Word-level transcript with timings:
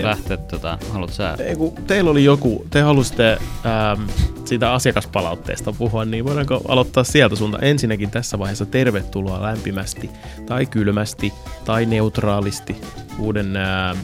sä 0.00 0.06
lähteä, 0.06 0.36
tota, 0.36 0.78
haluat 0.92 1.12
sä? 1.12 1.36
Ei, 1.38 1.56
kun 1.56 1.72
teillä 1.86 2.10
oli 2.10 2.24
joku, 2.24 2.66
te 2.70 2.80
halusitte 2.80 3.38
ähm, 3.66 4.02
siitä 4.44 4.72
asiakaspalautteesta 4.72 5.72
puhua, 5.72 6.04
niin 6.04 6.24
voidaanko 6.24 6.60
aloittaa 6.68 7.04
sieltä 7.04 7.36
suunta? 7.36 7.58
Ensinnäkin 7.58 8.10
tässä 8.10 8.38
vaiheessa 8.38 8.66
tervetuloa 8.66 9.42
lämpimästi 9.42 10.10
tai 10.46 10.66
kylmästi 10.66 11.32
tai 11.64 11.86
neutraalisti 11.86 12.76
uuden 13.18 13.56
äh, 13.56 13.96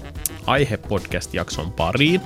aihe-podcast-jakson 0.47 1.73
pariin. 1.73 2.21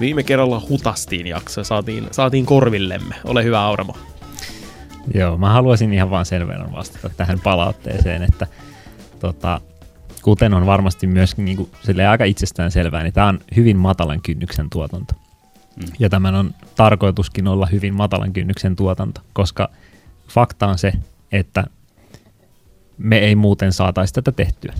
Viime 0.00 0.22
kerralla 0.22 0.62
hutastiin 0.68 1.26
jakso, 1.26 1.64
saatiin, 1.64 2.08
saatiin 2.10 2.46
korvillemme. 2.46 3.14
Ole 3.24 3.44
hyvä 3.44 3.60
Auramo. 3.60 3.96
Joo, 5.14 5.36
mä 5.36 5.52
haluaisin 5.52 5.92
ihan 5.92 6.10
vaan 6.10 6.26
sen 6.26 6.48
verran 6.48 6.72
vastata 6.72 7.10
tähän 7.16 7.40
palautteeseen, 7.40 8.22
että 8.22 8.46
tota, 9.20 9.60
kuten 10.24 10.54
on 10.54 10.66
varmasti 10.66 11.06
myös 11.06 11.36
niin 11.36 11.56
kuin, 11.56 11.70
aika 12.10 12.24
itsestään 12.24 12.70
selvää, 12.70 13.02
niin 13.02 13.12
tämä 13.12 13.26
on 13.26 13.40
hyvin 13.56 13.76
matalan 13.76 14.20
kynnyksen 14.22 14.70
tuotanto. 14.70 15.14
Mm. 15.76 15.92
Ja 15.98 16.08
tämän 16.10 16.34
on 16.34 16.54
tarkoituskin 16.76 17.48
olla 17.48 17.66
hyvin 17.66 17.94
matalan 17.94 18.32
kynnyksen 18.32 18.76
tuotanto, 18.76 19.20
koska 19.32 19.68
fakta 20.28 20.66
on 20.66 20.78
se, 20.78 20.92
että 21.32 21.64
me 22.98 23.18
ei 23.18 23.34
muuten 23.34 23.72
saataisi 23.72 24.14
tätä 24.14 24.32
tehtyä. 24.32 24.74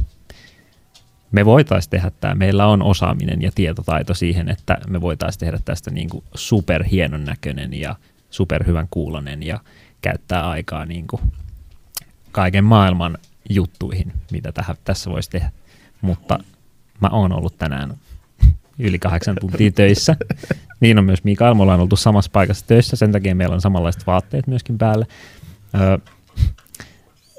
Me 1.32 1.44
voitaisiin 1.44 1.90
tehdä 1.90 2.10
tämä, 2.20 2.34
meillä 2.34 2.66
on 2.66 2.82
osaaminen 2.82 3.42
ja 3.42 3.50
tietotaito 3.54 4.14
siihen, 4.14 4.48
että 4.48 4.78
me 4.88 5.00
voitaisiin 5.00 5.40
tehdä 5.40 5.58
tästä 5.64 5.90
niin 5.90 6.08
kuin 6.08 6.24
superhienon 6.34 7.24
näköinen 7.24 7.74
ja 7.74 7.96
superhyvän 8.30 8.88
kuulonen 8.90 9.42
ja 9.42 9.60
käyttää 10.02 10.48
aikaa 10.48 10.84
niin 10.84 11.06
kuin 11.06 11.22
kaiken 12.32 12.64
maailman 12.64 13.18
juttuihin, 13.50 14.12
mitä 14.32 14.52
tähän, 14.52 14.76
tässä 14.84 15.10
voisi 15.10 15.30
tehdä. 15.30 15.50
Mutta 16.00 16.38
mä 17.00 17.08
oon 17.08 17.32
ollut 17.32 17.58
tänään 17.58 17.94
yli 18.78 18.98
kahdeksan 18.98 19.36
tuntia 19.40 19.70
töissä. 19.70 20.16
Niin 20.80 20.98
on 20.98 21.04
myös 21.04 21.24
Mikael, 21.24 21.54
me 21.54 21.62
ollaan 21.62 21.80
oltu 21.80 21.96
samassa 21.96 22.30
paikassa 22.30 22.66
töissä, 22.66 22.96
sen 22.96 23.12
takia 23.12 23.34
meillä 23.34 23.54
on 23.54 23.60
samanlaiset 23.60 24.06
vaatteet 24.06 24.46
myöskin 24.46 24.78
päällä. 24.78 25.06
Öö, 25.74 25.98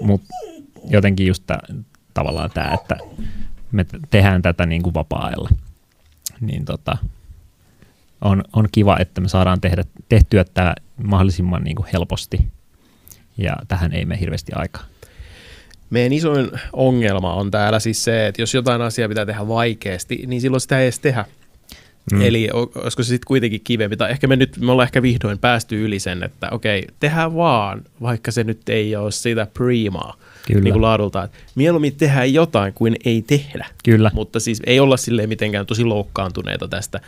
Mutta 0.02 0.28
jotenkin 0.90 1.28
just 1.28 1.44
tää, 1.48 1.60
tavallaan 2.14 2.50
tämä, 2.54 2.74
että 2.74 2.98
me 3.72 3.86
tehdään 4.10 4.42
tätä 4.42 4.66
niin 4.66 4.84
kuin 4.84 4.94
vapaa-ajalla. 4.94 5.50
Niin 6.42 6.66
tota, 6.66 6.98
on, 8.22 8.44
on 8.54 8.68
kiva, 8.72 8.98
että 9.00 9.22
me 9.22 9.28
saadaan 9.28 9.62
tehdä, 9.62 9.84
tehtyä 10.10 10.44
tämä 10.44 10.76
mahdollisimman 11.04 11.64
niin 11.64 11.76
kuin 11.76 11.88
helposti 11.94 12.48
ja 13.38 13.56
tähän 13.68 13.94
ei 13.94 14.06
mene 14.06 14.20
hirveästi 14.20 14.52
aikaa. 14.56 14.84
Meidän 15.90 16.14
isoin 16.14 16.52
ongelma 16.74 17.34
on 17.34 17.52
täällä 17.52 17.80
siis 17.80 18.04
se, 18.04 18.28
että 18.28 18.42
jos 18.42 18.54
jotain 18.54 18.82
asiaa 18.82 19.10
pitää 19.10 19.26
tehdä 19.26 19.48
vaikeasti, 19.48 20.24
niin 20.28 20.42
silloin 20.42 20.62
sitä 20.62 20.80
ei 20.80 20.86
edes 20.86 21.00
tehdä. 21.00 21.26
Mm. 22.12 22.22
Eli 22.22 22.50
olisiko 22.52 23.04
se 23.04 23.08
sitten 23.08 23.28
kuitenkin 23.28 23.62
kivempi, 23.64 23.98
tai 23.98 24.12
ehkä 24.12 24.28
me 24.28 24.36
nyt, 24.36 24.58
me 24.58 24.72
ollaan 24.72 24.88
ehkä 24.88 25.02
vihdoin 25.02 25.40
päästy 25.40 25.86
yli 25.86 26.00
sen, 26.00 26.24
että 26.24 26.48
okei, 26.52 26.88
tehdään 27.00 27.36
vaan, 27.36 27.82
vaikka 28.02 28.32
se 28.32 28.44
nyt 28.44 28.70
ei 28.70 28.96
ole 28.96 29.12
sitä 29.12 29.48
primaa 29.54 30.18
Kyllä. 30.48 30.62
Niin 30.62 30.74
kuin 30.74 30.82
laadulta. 30.82 31.24
Että 31.24 31.38
mieluummin 31.56 31.96
tehdään 31.96 32.34
jotain 32.34 32.74
kuin 32.74 32.96
ei 33.06 33.22
tehdä. 33.22 33.66
Kyllä. 33.86 34.12
Mutta 34.14 34.40
siis 34.40 34.62
ei 34.66 34.80
olla 34.80 34.98
silleen 34.98 35.30
mitenkään 35.30 35.66
tosi 35.66 35.84
loukkaantuneita 35.84 36.68
tästä 36.68 37.02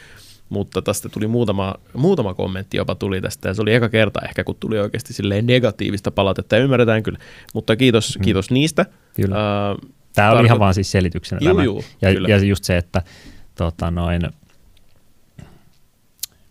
mutta 0.50 0.82
tästä 0.82 1.10
tuli 1.10 1.28
muutama, 1.28 1.76
muutama 1.94 2.34
kommentti 2.34 2.78
jopa 2.78 2.96
tuli 2.96 3.22
tästä, 3.22 3.50
ja 3.50 3.54
se 3.54 3.62
oli 3.62 3.74
eka 3.74 3.90
kerta 3.90 4.22
ehkä, 4.22 4.44
kun 4.44 4.56
tuli 4.60 4.80
oikeasti 4.80 5.14
silleen 5.14 5.46
negatiivista 5.46 6.12
palautetta, 6.12 6.56
ja 6.56 6.64
ymmärretään 6.64 7.04
kyllä, 7.04 7.20
mutta 7.54 7.76
kiitos, 7.76 8.18
mm. 8.18 8.24
kiitos 8.24 8.52
niistä. 8.52 8.86
Kyllä. 9.16 9.36
Uh, 9.72 9.90
Tämä 10.14 10.32
oli 10.32 10.46
ihan 10.46 10.60
vaan 10.60 10.74
siis 10.74 10.92
selityksenä 10.92 11.40
juu, 11.42 11.54
tämä. 11.54 11.64
Juu, 11.64 11.84
ja, 12.02 12.12
ja 12.12 12.38
just 12.38 12.64
se, 12.64 12.78
että 12.78 13.02
tota 13.56 13.92
noin, 13.92 14.22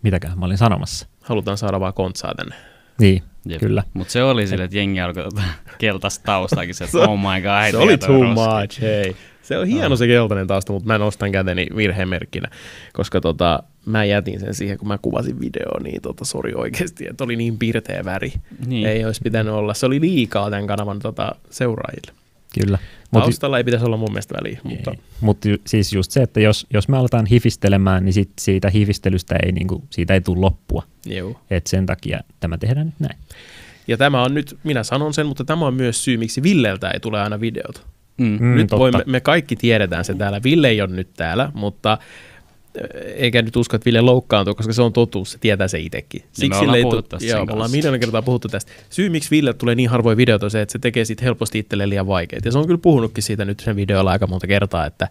mitäkään 0.02 0.38
mä 0.38 0.46
olin 0.46 0.58
sanomassa. 0.58 1.06
Halutaan 1.22 1.58
saada 1.58 1.80
vaan 1.80 1.94
kontsaa 1.94 2.34
tänne. 2.34 2.56
Niin, 2.98 3.22
Jep. 3.46 3.60
kyllä. 3.60 3.82
Mutta 3.94 4.12
se 4.12 4.22
oli 4.22 4.46
sille, 4.46 4.64
että 4.64 4.76
jengi 4.76 5.00
alkoi 5.00 5.22
tota 5.22 5.42
keltaista 5.78 6.24
taustakin, 6.24 6.74
se, 6.74 6.84
että 6.84 6.98
oh 7.08 7.18
my 7.18 7.40
god. 7.42 7.70
Se 7.70 7.76
oli 7.76 7.98
too 7.98 8.24
much, 8.24 8.80
hei. 8.80 9.16
Se 9.42 9.58
on 9.58 9.66
hieno 9.66 9.96
se 9.96 10.06
keltainen 10.06 10.46
tausta, 10.46 10.72
mutta 10.72 10.86
mä 10.86 10.98
nostan 10.98 11.32
käteni 11.32 11.66
virhemerkkinä, 11.76 12.48
koska 12.92 13.20
tota, 13.20 13.62
mä 13.86 14.04
jätin 14.04 14.40
sen 14.40 14.54
siihen, 14.54 14.78
kun 14.78 14.88
mä 14.88 14.98
kuvasin 14.98 15.40
videoa, 15.40 15.80
niin 15.82 16.02
tota, 16.02 16.24
sori 16.24 16.54
oikeasti, 16.54 17.06
että 17.10 17.24
oli 17.24 17.36
niin 17.36 17.58
pirteä 17.58 18.04
väri. 18.04 18.32
Niin. 18.66 18.86
Ei 18.86 19.04
olisi 19.04 19.20
pitänyt 19.24 19.54
olla. 19.54 19.74
Se 19.74 19.86
oli 19.86 20.00
liikaa 20.00 20.50
tämän 20.50 20.66
kanavan 20.66 20.98
tota, 20.98 21.34
seuraajille. 21.50 22.12
Kyllä. 22.60 22.78
Taustalla 23.12 23.58
ei 23.58 23.64
pitäisi 23.64 23.86
olla 23.86 23.96
mun 23.96 24.10
mielestä 24.10 24.34
väliä. 24.34 24.60
Mutta 24.62 24.94
Mutta 25.20 25.48
siis 25.66 25.92
just 25.92 26.10
se, 26.10 26.22
että 26.22 26.40
jos, 26.40 26.66
jos 26.72 26.88
me 26.88 26.96
aletaan 26.96 27.26
hifistelemään, 27.26 28.04
niin 28.04 28.12
sit 28.12 28.30
siitä 28.40 28.70
hifistelystä 28.70 29.36
ei, 29.42 29.52
niinku, 29.52 29.84
siitä 29.90 30.14
ei 30.14 30.20
tule 30.20 30.40
loppua. 30.40 30.82
Joo. 31.06 31.40
Et 31.50 31.66
sen 31.66 31.86
takia 31.86 32.20
tämä 32.40 32.58
tehdään 32.58 32.86
nyt 32.86 32.94
näin. 32.98 33.18
Ja 33.88 33.96
tämä 33.96 34.22
on 34.22 34.34
nyt, 34.34 34.58
minä 34.64 34.82
sanon 34.82 35.14
sen, 35.14 35.26
mutta 35.26 35.44
tämä 35.44 35.66
on 35.66 35.74
myös 35.74 36.04
syy, 36.04 36.16
miksi 36.16 36.42
Villeltä 36.42 36.90
ei 36.90 37.00
tule 37.00 37.20
aina 37.20 37.40
videota. 37.40 37.80
Mm, 38.16 38.38
mm 38.40 38.54
nyt 38.54 38.70
voimme, 38.70 39.02
me 39.06 39.20
kaikki 39.20 39.56
tiedetään 39.56 40.04
se 40.04 40.14
täällä. 40.14 40.42
Ville 40.42 40.68
ei 40.68 40.80
ole 40.80 40.90
nyt 40.90 41.08
täällä, 41.16 41.50
mutta 41.54 41.98
eikä 43.16 43.42
nyt 43.42 43.56
usko, 43.56 43.76
että 43.76 43.84
Ville 43.84 44.00
loukkaantuu, 44.00 44.54
koska 44.54 44.72
se 44.72 44.82
on 44.82 44.92
totuus, 44.92 45.32
se 45.32 45.38
tietää 45.38 45.68
se 45.68 45.78
itsekin. 45.78 46.20
Niin 46.20 46.30
Siksi 46.32 46.48
me 46.48 46.66
ollaan 46.66 46.82
puhuttu 46.82 47.16
Joo, 47.20 47.46
me 47.46 47.52
ollaan 47.52 47.70
miljoona 47.70 47.98
kertaa 47.98 48.22
puhuttu 48.22 48.48
tästä. 48.48 48.72
Syy, 48.90 49.08
miksi 49.08 49.30
Ville 49.30 49.52
tulee 49.52 49.74
niin 49.74 49.88
harvoin 49.88 50.16
videota, 50.16 50.46
on 50.46 50.50
se, 50.50 50.62
että 50.62 50.72
se 50.72 50.78
tekee 50.78 51.04
siitä 51.04 51.24
helposti 51.24 51.58
itselleen 51.58 51.90
liian 51.90 52.06
vaikeita. 52.06 52.48
Ja 52.48 52.52
se 52.52 52.58
on 52.58 52.66
kyllä 52.66 52.80
puhunutkin 52.82 53.22
siitä 53.22 53.44
nyt 53.44 53.60
sen 53.60 53.76
videolla 53.76 54.10
aika 54.10 54.26
monta 54.26 54.46
kertaa, 54.46 54.86
että 54.86 55.08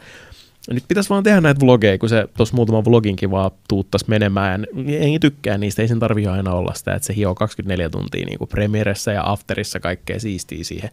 nyt 0.70 0.84
pitäisi 0.88 1.10
vaan 1.10 1.24
tehdä 1.24 1.42
näitä 1.42 1.66
vlogeja, 1.66 1.98
kun 1.98 2.10
se 2.10 2.28
tuossa 2.38 2.56
muutama 2.56 2.86
vloginkin 2.86 3.32
vaan 3.32 3.52
tuuttas 3.68 4.08
menemään. 4.08 4.68
Ei 4.88 5.20
tykkää 5.20 5.58
niistä, 5.58 5.82
ei 5.82 5.88
sen 5.88 6.00
tarvitse 6.00 6.30
aina 6.30 6.54
olla 6.54 6.74
sitä, 6.74 6.94
että 6.94 7.06
se 7.06 7.16
hioo 7.16 7.36
24 7.36 7.90
tuntia 7.90 8.26
niin 8.26 8.38
kuin 8.38 8.48
premieressä 8.48 9.12
ja 9.12 9.32
afterissa 9.32 9.80
kaikkea 9.80 10.20
siistiä 10.20 10.64
siihen. 10.64 10.90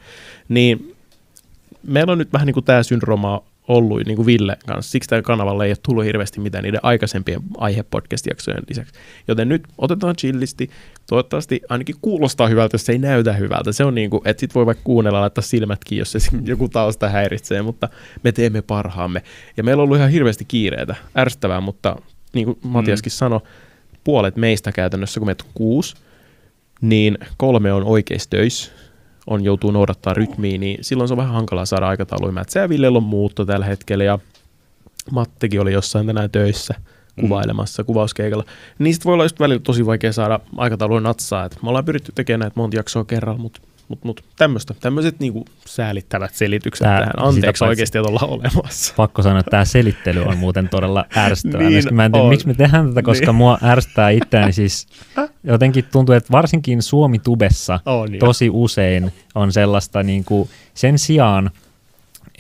Niin 0.49 0.97
meillä 1.83 2.13
on 2.13 2.19
nyt 2.19 2.33
vähän 2.33 2.47
niin 2.47 2.55
kuin 2.55 2.65
tämä 2.65 2.83
syndrooma 2.83 3.43
ollut 3.69 4.07
niin 4.07 4.17
kuin 4.17 4.27
Ville 4.27 4.57
kanssa. 4.67 4.93
Siksi 4.93 5.09
tällä 5.09 5.23
kanavalla 5.23 5.65
ei 5.65 5.71
ole 5.71 5.77
tullut 5.83 6.05
hirveästi 6.05 6.41
mitään 6.41 6.65
niiden 6.65 6.81
aikaisempien 6.83 7.41
aihe-podcast-jaksojen 7.59 8.63
lisäksi. 8.69 8.95
Joten 9.29 9.49
nyt 9.49 9.63
otetaan 9.79 10.17
chillisti. 10.17 10.71
Toivottavasti 11.09 11.61
ainakin 11.69 11.95
kuulostaa 12.03 12.49
hyvältä, 12.49 12.75
jos 12.75 12.87
se 12.87 12.93
ei 12.93 12.99
näytä 12.99 13.33
hyvältä. 13.33 13.73
Se 13.73 13.85
on 13.85 13.95
niin 13.95 14.11
kuin, 14.11 14.23
että 14.25 14.41
sit 14.41 14.55
voi 14.55 14.67
vaikka 14.67 14.85
kuunnella 14.85 15.21
laittaa 15.21 15.43
silmätkin, 15.43 15.99
jos 15.99 16.13
se 16.13 16.19
joku 16.45 16.69
tausta 16.69 17.09
häiritsee, 17.09 17.63
mutta 17.63 17.89
me 18.23 18.33
teemme 18.33 18.63
parhaamme. 18.63 19.23
Ja 19.57 19.65
meillä 19.65 19.81
on 19.81 19.85
ollut 19.85 19.97
ihan 19.97 20.11
hirveästi 20.11 20.45
kiireitä, 20.45 20.95
ärsyttävää, 21.19 21.61
mutta 21.61 21.97
niin 22.33 22.45
kuin 22.45 22.59
Matiaskin 22.63 23.11
mm. 23.11 23.15
sanoi, 23.15 23.41
puolet 24.05 24.37
meistä 24.37 24.73
käytännössä, 24.73 25.21
kun 25.21 25.27
meitä 25.27 25.45
on 25.45 25.51
kuusi, 25.55 25.95
niin 26.81 27.19
kolme 27.37 27.73
on 27.73 27.85
oikeissa 27.85 28.31
töissä 28.31 28.73
on 29.27 29.45
joutuu 29.45 29.71
noudattaa 29.71 30.15
rytmiä, 30.15 30.59
niin 30.59 30.79
silloin 30.81 31.09
se 31.09 31.15
on 31.15 31.19
vähän 31.19 31.35
hankalaa 31.35 31.65
saada 31.65 31.89
aikatauluja. 31.89 32.33
Mätsä 32.33 32.61
ja 32.61 32.69
Villellä 32.69 32.97
on 32.97 33.03
muutto 33.03 33.45
tällä 33.45 33.67
hetkellä 33.67 34.05
ja 34.05 34.19
Mattekin 35.11 35.61
oli 35.61 35.73
jossain 35.73 36.07
tänään 36.07 36.31
töissä 36.31 36.75
kuvailemassa 37.21 37.83
mm. 37.83 37.87
kuvauskeikalla. 37.87 38.45
Niistä 38.79 39.05
voi 39.05 39.15
olla 39.15 39.25
just 39.25 39.41
välillä 39.41 39.61
tosi 39.61 39.87
vaikea 39.87 40.13
saada 40.13 40.41
aikatauluja 40.57 41.01
natsaa. 41.01 41.45
Et 41.45 41.59
me 41.63 41.69
ollaan 41.69 41.85
pyritty 41.85 42.13
tekemään 42.15 42.41
näitä 42.41 42.61
monta 42.61 42.77
jaksoa 42.77 43.05
kerralla, 43.05 43.39
mutta 43.39 43.61
mutta 43.93 44.07
mut 44.07 44.25
tämmöistä, 44.37 44.75
tämmöiset 44.81 45.21
niinku 45.21 45.45
säälittävät 45.67 46.35
selitykset 46.35 46.85
tää, 46.85 46.99
tähän. 46.99 47.13
Anteeksi 47.17 47.65
oikeasti, 47.65 47.99
että 47.99 48.09
ollaan 48.09 48.31
olemassa. 48.31 48.95
Pakko 48.97 49.23
sanoa, 49.23 49.41
että 49.41 49.51
tämä 49.51 49.65
selittely 49.65 50.23
on 50.23 50.39
muuten 50.39 50.69
todella 50.69 51.05
ärsyttävää. 51.17 51.69
niin 51.69 51.95
mä 51.95 52.05
en 52.05 52.13
tiedä, 52.13 52.29
miksi 52.29 52.47
me 52.47 52.55
tehdään 52.55 52.89
tätä, 52.89 53.03
koska 53.03 53.27
niin. 53.27 53.35
mua 53.35 53.59
ärsyttää 53.63 54.11
itseäni 54.11 54.53
siis 54.53 54.87
jotenkin 55.45 55.85
tuntuu, 55.93 56.15
että 56.15 56.33
varsinkin 56.33 56.83
Suomi-tubessa 56.83 57.81
on, 57.87 58.09
tosi 58.19 58.47
jo. 58.47 58.53
usein 58.55 59.13
on 59.35 59.53
sellaista 59.53 60.03
niin 60.03 60.25
kuin 60.25 60.49
sen 60.75 60.99
sijaan, 60.99 61.51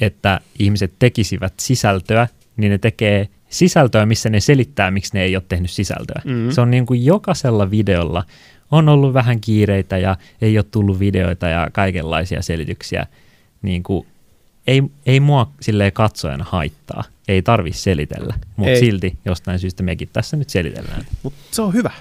että 0.00 0.40
ihmiset 0.58 0.93
tekisivät 0.98 1.52
sisältöä, 1.60 2.28
niin 2.56 2.70
ne 2.70 2.78
tekee 2.78 3.28
sisältöä, 3.48 4.06
missä 4.06 4.31
ne 4.31 4.40
selittää, 4.40 4.90
miksi 4.90 5.14
ne 5.14 5.22
ei 5.22 5.37
ole 5.37 5.44
tehnyt 5.48 5.70
sisältöä. 5.70 6.22
Mm-hmm. 6.25 6.50
Se 6.50 6.60
on 6.60 6.70
niin 6.70 6.87
kuin 6.87 7.05
jokaisella 7.05 7.70
videolla 7.70 8.25
on 8.72 8.88
ollut 8.88 9.14
vähän 9.14 9.40
kiireitä 9.40 9.98
ja 9.98 10.16
ei 10.40 10.58
ole 10.58 10.64
tullut 10.70 10.98
videoita 10.98 11.48
ja 11.48 11.69
kaikenlaisia 11.72 12.42
selityksiä. 12.42 13.06
Niin 13.62 13.82
kuin, 13.82 14.06
ei, 14.66 14.82
ei 15.06 15.20
mua 15.20 15.50
silleen 15.60 15.92
katsojana 15.92 16.44
haittaa. 16.48 17.04
Ei 17.28 17.42
tarvi 17.42 17.72
selitellä, 17.72 18.34
mutta 18.56 18.78
silti 18.78 19.19
jostain 19.24 19.58
syystä 19.58 19.82
mekin 19.82 20.08
tässä 20.12 20.36
nyt 20.36 20.50
selitellään. 20.50 21.06
Mutta 21.22 21.40
se 21.50 21.62
on 21.62 21.74
hyvä. 21.74 21.92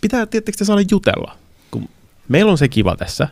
Pitää 0.00 0.26
tietysti 0.26 0.64
saada 0.64 0.82
jutella. 0.90 1.36
Kun 1.70 1.88
meillä 2.28 2.52
on 2.52 2.58
se 2.58 2.68
kiva 2.68 2.96
tässä, 2.96 3.28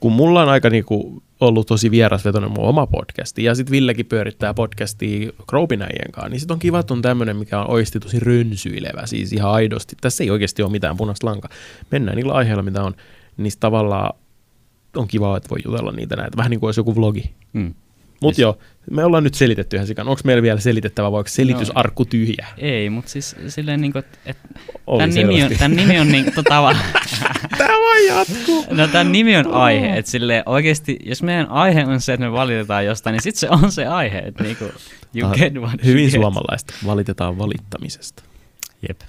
kun 0.00 0.12
mulla 0.12 0.42
on 0.42 0.48
aika 0.48 0.70
niinku 0.70 1.22
ollut 1.40 1.66
tosi 1.66 1.90
vierasvetoinen 1.90 2.50
mun 2.50 2.64
oma 2.64 2.86
podcasti, 2.86 3.44
ja 3.44 3.54
sitten 3.54 3.70
Villekin 3.70 4.06
pyörittää 4.06 4.54
podcastia 4.54 5.32
Kroupinäijien 5.48 6.12
kanssa, 6.12 6.28
niin 6.28 6.40
sitten 6.40 6.54
on 6.54 6.58
kiva, 6.58 6.78
että 6.78 6.94
on 6.94 7.02
tämmöinen, 7.02 7.36
mikä 7.36 7.60
on 7.60 7.70
oikeasti 7.70 8.00
tosi 8.00 8.20
rönsyilevä, 8.20 9.06
siis 9.06 9.32
ihan 9.32 9.52
aidosti. 9.52 9.96
Tässä 10.00 10.24
ei 10.24 10.30
oikeasti 10.30 10.62
ole 10.62 10.70
mitään 10.70 10.96
punaista 10.96 11.26
lankaa. 11.26 11.50
Mennään 11.90 12.16
niillä 12.16 12.32
aiheilla, 12.32 12.62
mitä 12.62 12.82
on, 12.82 12.94
niin 13.36 13.52
tavallaan 13.60 14.14
on 14.96 15.08
kiva, 15.08 15.36
että 15.36 15.50
voi 15.50 15.58
jutella 15.64 15.92
niitä 15.92 16.16
näitä, 16.16 16.36
vähän 16.36 16.50
niin 16.50 16.60
kuin 16.60 16.68
olisi 16.68 16.80
joku 16.80 16.96
vlogi. 16.96 17.30
Mm. 17.52 17.74
Mutta 18.20 18.40
joo, 18.40 18.58
me 18.90 19.04
ollaan 19.04 19.24
nyt 19.24 19.34
selitetty 19.34 19.76
ihan 19.76 19.86
sikan. 19.86 20.08
Onko 20.08 20.20
meillä 20.24 20.42
vielä 20.42 20.60
selitettävä, 20.60 21.12
vai 21.12 21.18
onko 21.18 21.28
selitysarkku 21.28 22.04
tyhjä? 22.04 22.46
Ei, 22.58 22.90
mutta 22.90 23.10
siis 23.10 23.36
silleen 23.48 23.80
niin 23.80 23.92
kuin, 23.92 24.04
että 24.04 24.18
et, 24.26 24.36
tämän, 24.98 25.10
nimi 25.10 25.42
on, 25.42 25.50
tämän 25.58 25.76
nimi 25.76 26.00
on 26.00 26.08
niin, 26.08 26.32
tota, 26.34 26.62
va- 27.58 27.66
Tää 27.66 27.76
voi 27.76 28.06
jatkuu. 28.06 28.64
no, 28.70 28.88
tämän 28.88 29.12
nimi 29.12 29.36
on 29.36 29.54
aihe, 29.54 29.96
että 29.96 30.10
silleen 30.10 30.42
oikeasti, 30.46 30.98
jos 31.04 31.22
meidän 31.22 31.48
aihe 31.48 31.84
on 31.86 32.00
se, 32.00 32.12
että 32.12 32.26
me 32.26 32.32
valitetaan 32.32 32.86
jostain, 32.86 33.12
niin 33.12 33.22
sitten 33.22 33.40
se 33.40 33.48
on 33.50 33.72
se 33.72 33.86
aihe, 33.86 34.18
että 34.18 34.42
niinku, 34.44 34.64
you 35.14 35.30
get 35.34 35.54
what 35.54 35.72
you 35.72 35.84
Hyvin 35.84 36.04
get. 36.04 36.12
suomalaista. 36.20 36.74
Valitetaan 36.86 37.38
valittamisesta. 37.38 38.22
Jep. 38.88 39.00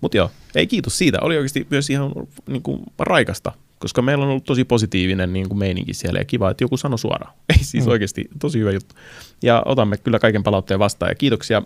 Mutta 0.00 0.16
joo, 0.16 0.30
ei 0.54 0.66
kiitos 0.66 0.98
siitä. 0.98 1.18
Oli 1.20 1.36
oikeasti 1.36 1.66
myös 1.70 1.90
ihan 1.90 2.12
niin 2.46 2.62
kuin, 2.62 2.82
raikasta, 2.98 3.52
koska 3.78 4.02
meillä 4.02 4.24
on 4.24 4.30
ollut 4.30 4.44
tosi 4.44 4.64
positiivinen 4.64 5.32
niin 5.32 5.48
kuin 5.48 5.58
meininki 5.58 5.94
siellä 5.94 6.18
ja 6.20 6.24
kiva, 6.24 6.50
että 6.50 6.64
joku 6.64 6.76
sanoi 6.76 6.98
suoraan. 6.98 7.34
Ei 7.58 7.64
siis 7.64 7.84
Mm. 7.84 7.90
oikeasti 7.90 8.28
tosi 8.40 8.58
hyvä 8.58 8.72
juttu. 8.72 8.94
Ja 9.42 9.62
otamme 9.64 9.96
kyllä 9.96 10.18
kaiken 10.18 10.42
palautteen 10.42 10.80
vastaan 10.80 11.10
ja 11.10 11.14
kiitoksia 11.14 11.62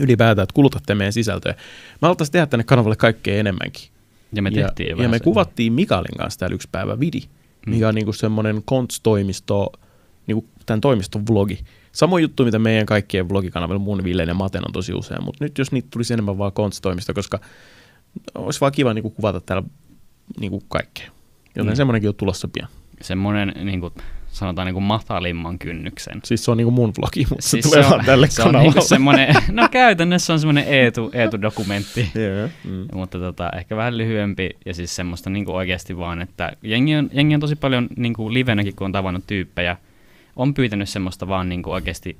ylipäätään, 0.00 0.42
että 0.42 0.54
kulutatte 0.54 0.94
meidän 0.94 1.12
sisältöä. 1.12 1.52
Mä 2.02 2.08
haluaisin 2.08 2.32
tehdä 2.32 2.46
tänne 2.46 2.64
kanavalle 2.64 2.96
kaikkea 2.96 3.36
enemmänkin. 3.38 3.88
Ja 4.34 4.42
me 4.42 4.48
ja, 4.48 4.66
tehtiin 4.66 4.88
ja 4.88 4.96
vähän 4.96 5.10
me 5.10 5.20
kuvattiin 5.20 5.72
Mikaelin 5.72 6.18
kanssa 6.18 6.40
täällä 6.40 6.54
yksi 6.54 6.68
päivä 6.72 7.00
vidi, 7.00 7.20
mikä 7.66 7.88
on 7.88 7.94
niinku 7.94 8.12
semmoinen 8.12 8.62
Konts-toimisto, 8.64 9.72
niinku 10.26 10.48
tämän 10.66 10.80
toimiston 10.80 11.26
vlogi. 11.30 11.64
Samoin 11.92 12.22
juttu, 12.22 12.44
mitä 12.44 12.58
meidän 12.58 12.86
kaikkien 12.86 13.28
vlogikanavilla 13.28 13.78
mun 13.78 14.04
Villeen 14.04 14.28
ja 14.28 14.34
Maten 14.34 14.62
on 14.66 14.72
tosi 14.72 14.94
usein, 14.94 15.24
mutta 15.24 15.44
nyt 15.44 15.58
jos 15.58 15.72
niitä 15.72 15.88
tulisi 15.90 16.12
enemmän 16.12 16.38
vaan 16.38 16.52
Konts-toimisto, 16.52 17.14
koska 17.14 17.40
olisi 18.34 18.60
vaan 18.60 18.72
kiva 18.72 18.94
niinku 18.94 19.10
kuvata 19.10 19.40
täällä 19.40 19.68
niinku 20.40 20.62
kaikkea. 20.68 21.06
Joten 21.56 21.64
Mm. 21.64 21.70
mm. 21.70 21.76
semmoinenkin 21.76 22.08
on 22.08 22.14
tulossa 22.14 22.48
pian. 22.48 22.68
Semmoinen, 23.02 23.52
niin 23.64 23.80
kuin, 23.80 23.92
sanotaan 24.34 24.66
niin 24.66 24.74
kuin 24.74 24.84
matalimman 24.84 25.58
kynnyksen. 25.58 26.20
Siis 26.24 26.44
se 26.44 26.50
on 26.50 26.56
niinku 26.56 26.70
mun 26.70 26.92
vlogi, 26.98 27.26
mutta 27.30 27.48
Siis 27.48 27.64
se 27.64 27.70
tulee 27.70 27.82
se 27.82 27.90
vaan 27.90 28.00
on, 28.00 28.06
tälle 28.06 28.30
se 28.30 28.42
on 28.42 28.46
kanavalle. 28.46 28.70
niinku 28.72 28.88
semmoinen, 28.88 29.34
no 29.52 29.68
käytännössä 29.70 30.32
on 30.32 30.40
semmoinen 30.40 30.64
Eetu, 30.68 31.10
Eetu-dokumentti. 31.12 32.08
yeah. 32.16 32.50
mm. 32.64 32.88
Mutta 32.94 33.18
tota, 33.18 33.50
ehkä 33.56 33.76
vähän 33.76 33.98
lyhyempi 33.98 34.50
ja 34.66 34.74
siis 34.74 34.96
semmoista 34.96 35.30
niin 35.30 35.44
kuin 35.44 35.56
oikeasti 35.56 35.96
vaan, 35.96 36.22
että 36.22 36.52
jengi 36.62 36.96
on, 36.96 37.10
jengi 37.12 37.34
on 37.34 37.40
tosi 37.40 37.56
paljon 37.56 37.88
niin 37.96 38.14
kuin 38.14 38.34
livenäkin, 38.34 38.76
kun 38.76 38.84
on 38.84 38.92
tavannut 38.92 39.26
tyyppejä, 39.26 39.76
on 40.36 40.54
pyytänyt 40.54 40.88
semmoista 40.88 41.28
vaan 41.28 41.48
niin 41.48 41.62
kuin 41.62 41.74
oikeasti, 41.74 42.16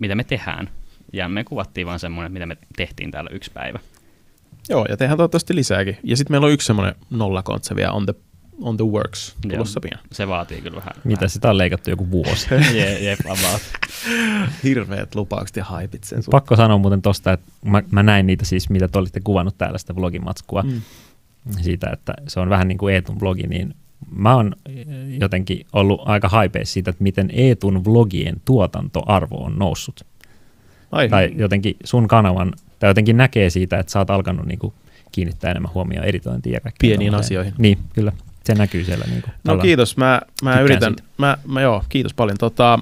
mitä 0.00 0.14
me 0.14 0.24
tehdään. 0.24 0.70
Ja 1.12 1.28
me 1.28 1.44
kuvattiin 1.44 1.86
vaan 1.86 1.98
semmoinen, 1.98 2.32
mitä 2.32 2.46
me 2.46 2.56
tehtiin 2.76 3.10
täällä 3.10 3.30
yksi 3.32 3.50
päivä. 3.54 3.78
Joo, 4.68 4.86
ja 4.88 4.96
tehdään 4.96 5.16
toivottavasti 5.16 5.54
lisääkin. 5.54 5.98
Ja 6.02 6.16
sitten 6.16 6.32
meillä 6.34 6.46
on 6.46 6.52
yksi 6.52 6.66
semmoinen 6.66 6.94
nollakontse 7.10 7.76
vielä 7.76 7.92
on 7.92 8.06
the, 8.06 8.14
on 8.60 8.76
the 8.76 8.86
works 8.86 9.36
tulossa 9.50 9.80
pian. 9.80 10.00
Se 10.12 10.28
vaatii 10.28 10.60
kyllä 10.60 10.76
vähän. 10.76 10.92
Mitä 11.04 11.28
sitä 11.28 11.50
on 11.50 11.58
leikattu 11.58 11.90
joku 11.90 12.10
vuosi. 12.10 12.46
Jep, 12.54 13.02
jep, 13.02 13.18
about. 13.26 13.62
Hirveät 14.64 15.14
lupaukset 15.14 15.56
ja 15.56 15.64
haipit 15.64 16.04
sen 16.04 16.22
suhteen. 16.22 16.40
Pakko 16.40 16.56
sanoa 16.56 16.78
muuten 16.78 17.02
tosta, 17.02 17.32
että 17.32 17.52
mä, 17.64 17.82
mä 17.90 18.02
näin 18.02 18.26
niitä 18.26 18.44
siis, 18.44 18.70
mitä 18.70 18.88
te 18.88 18.98
olitte 18.98 19.20
kuvannut 19.20 19.58
täällä 19.58 19.78
sitä 19.78 19.96
vlogimatskua. 19.96 20.62
Mm. 20.62 20.80
siitä, 21.60 21.90
että 21.92 22.14
se 22.28 22.40
on 22.40 22.50
vähän 22.50 22.68
niin 22.68 22.78
kuin 22.78 22.94
Eetun 22.94 23.20
vlogi, 23.20 23.42
niin 23.42 23.74
mä 24.10 24.34
oon 24.34 24.52
jotenkin 25.20 25.66
ollut 25.72 26.00
aika 26.04 26.28
haipeissa 26.28 26.72
siitä, 26.72 26.90
että 26.90 27.02
miten 27.02 27.30
Eetun 27.32 27.84
vlogien 27.84 28.36
tuotantoarvo 28.44 29.44
on 29.44 29.58
noussut. 29.58 30.06
Ai, 30.92 31.08
Tai 31.08 31.32
jotenkin 31.36 31.76
sun 31.84 32.08
kanavan, 32.08 32.52
tai 32.78 32.90
jotenkin 32.90 33.16
näkee 33.16 33.50
siitä, 33.50 33.78
että 33.78 33.92
sä 33.92 33.98
oot 33.98 34.10
alkanut 34.10 34.46
niin 34.46 34.58
kuin 34.58 34.74
kiinnittää 35.12 35.50
enemmän 35.50 35.74
huomioon 35.74 36.06
editointiin 36.06 36.52
ja 36.52 36.60
kaikkeen. 36.60 36.88
Pieniin 36.88 37.10
tollaiseen. 37.10 37.40
asioihin. 37.40 37.54
Niin, 37.58 37.78
kyllä. 37.92 38.12
Se 38.44 38.54
näkyy 38.54 38.84
siellä. 38.84 39.04
Niin 39.08 39.22
kuin, 39.22 39.32
No 39.44 39.58
kiitos, 39.58 39.96
mä, 39.96 40.20
mä 40.42 40.60
yritän, 40.60 40.92
siitä. 40.92 41.02
mä, 41.18 41.38
mä, 41.46 41.60
joo, 41.60 41.84
kiitos 41.88 42.14
paljon. 42.14 42.38
Tota, 42.38 42.78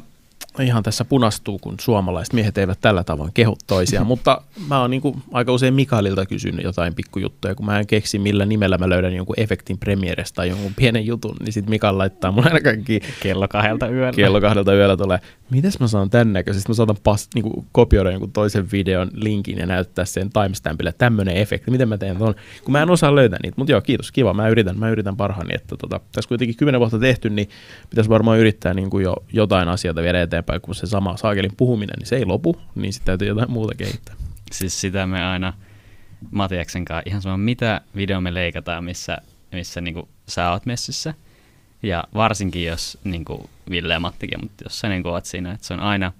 ihan 0.62 0.82
tässä 0.82 1.04
punastuu, 1.04 1.58
kun 1.58 1.74
suomalaiset 1.80 2.34
miehet 2.34 2.58
eivät 2.58 2.80
tällä 2.80 3.04
tavoin 3.04 3.32
kehu 3.34 3.56
toisiaan, 3.66 4.06
mutta 4.12 4.42
mä 4.68 4.80
oon 4.80 4.90
niinku 4.90 5.16
aika 5.32 5.52
usein 5.52 5.74
Mikaelilta 5.74 6.26
kysynyt 6.26 6.64
jotain 6.64 6.94
pikkujuttuja, 6.94 7.54
kun 7.54 7.66
mä 7.66 7.78
en 7.78 7.86
keksi 7.86 8.18
millä 8.18 8.46
nimellä 8.46 8.78
mä 8.78 8.88
löydän 8.88 9.14
jonkun 9.14 9.40
efektin 9.40 9.78
Premierestä 9.78 10.36
tai 10.36 10.48
jonkun 10.48 10.72
pienen 10.76 11.06
jutun, 11.06 11.36
niin 11.40 11.52
sit 11.52 11.68
Mikael 11.68 11.98
laittaa 11.98 12.32
mulle 12.32 12.48
aina 12.48 12.60
kaikki 12.60 13.00
Kello 13.20 13.48
kahdelta 13.48 13.88
yöllä. 13.88 14.12
kello 14.12 14.40
kahdelta 14.40 14.74
yöllä 14.74 14.96
tulee, 14.96 15.18
mites 15.50 15.80
mä 15.80 15.88
saan 15.88 16.10
tän 16.10 16.32
näköisesti, 16.32 16.68
mä 16.68 16.74
saatan 16.74 16.96
pas, 17.04 17.28
niinku, 17.34 17.64
kopioida 17.72 18.10
jonkun 18.10 18.32
toisen 18.32 18.70
videon 18.72 19.10
linkin 19.14 19.58
ja 19.58 19.66
näyttää 19.66 20.04
sen 20.04 20.30
timestampille, 20.30 20.90
että 20.90 21.04
tämmönen 21.04 21.36
efekti, 21.36 21.70
miten 21.70 21.88
mä 21.88 21.98
teen 21.98 22.16
ton, 22.16 22.34
kun 22.64 22.72
mä 22.72 22.82
en 22.82 22.90
osaa 22.90 23.14
löytää 23.14 23.38
niitä, 23.42 23.54
mutta 23.56 23.72
joo, 23.72 23.80
kiitos, 23.80 24.12
kiva, 24.12 24.34
mä 24.34 24.48
yritän, 24.48 24.78
mä 24.78 24.90
yritän 24.90 25.16
parhaani, 25.16 25.54
että 25.54 25.76
tota, 25.76 26.00
tässä 26.12 26.28
kuitenkin 26.28 26.56
kymmenen 26.56 26.80
vuotta 26.80 26.98
tehty, 26.98 27.30
niin 27.30 27.48
pitäisi 27.90 28.10
varmaan 28.10 28.38
yrittää 28.38 28.74
niinku 28.74 28.98
jo 28.98 29.16
jotain 29.32 29.68
asioita 29.68 30.02
viedä 30.02 30.22
eteenpäin, 30.22 30.47
kun 30.62 30.74
se 30.74 30.86
sama 30.86 31.16
saakelin 31.16 31.50
puhuminen, 31.56 31.94
niin 31.98 32.06
se 32.06 32.16
ei 32.16 32.24
lopu, 32.24 32.56
niin 32.74 32.92
sitten 32.92 33.06
täytyy 33.06 33.28
jotain 33.28 33.50
muuta 33.50 33.74
kehittää. 33.74 34.14
Siis 34.52 34.80
sitä 34.80 35.06
me 35.06 35.24
aina 35.24 35.52
Matiaksen 36.30 36.84
kanssa 36.84 37.02
ihan 37.06 37.22
sama, 37.22 37.36
mitä 37.36 37.80
video 37.96 38.20
me 38.20 38.34
leikataan, 38.34 38.84
missä, 38.84 39.18
missä 39.52 39.80
niinku 39.80 40.08
sä 40.28 40.50
oot 40.50 40.66
messissä. 40.66 41.14
Ja 41.82 42.04
varsinkin 42.14 42.64
jos 42.64 42.98
niinku 43.04 43.50
Ville 43.70 43.92
ja 43.94 44.00
Mattikin, 44.00 44.38
mutta 44.42 44.64
jos 44.64 44.80
sä 44.80 44.88
niinku 44.88 45.08
oot 45.08 45.24
siinä, 45.24 45.52
että 45.52 45.66
se 45.66 45.74
on 45.74 45.80
aina 45.80 46.12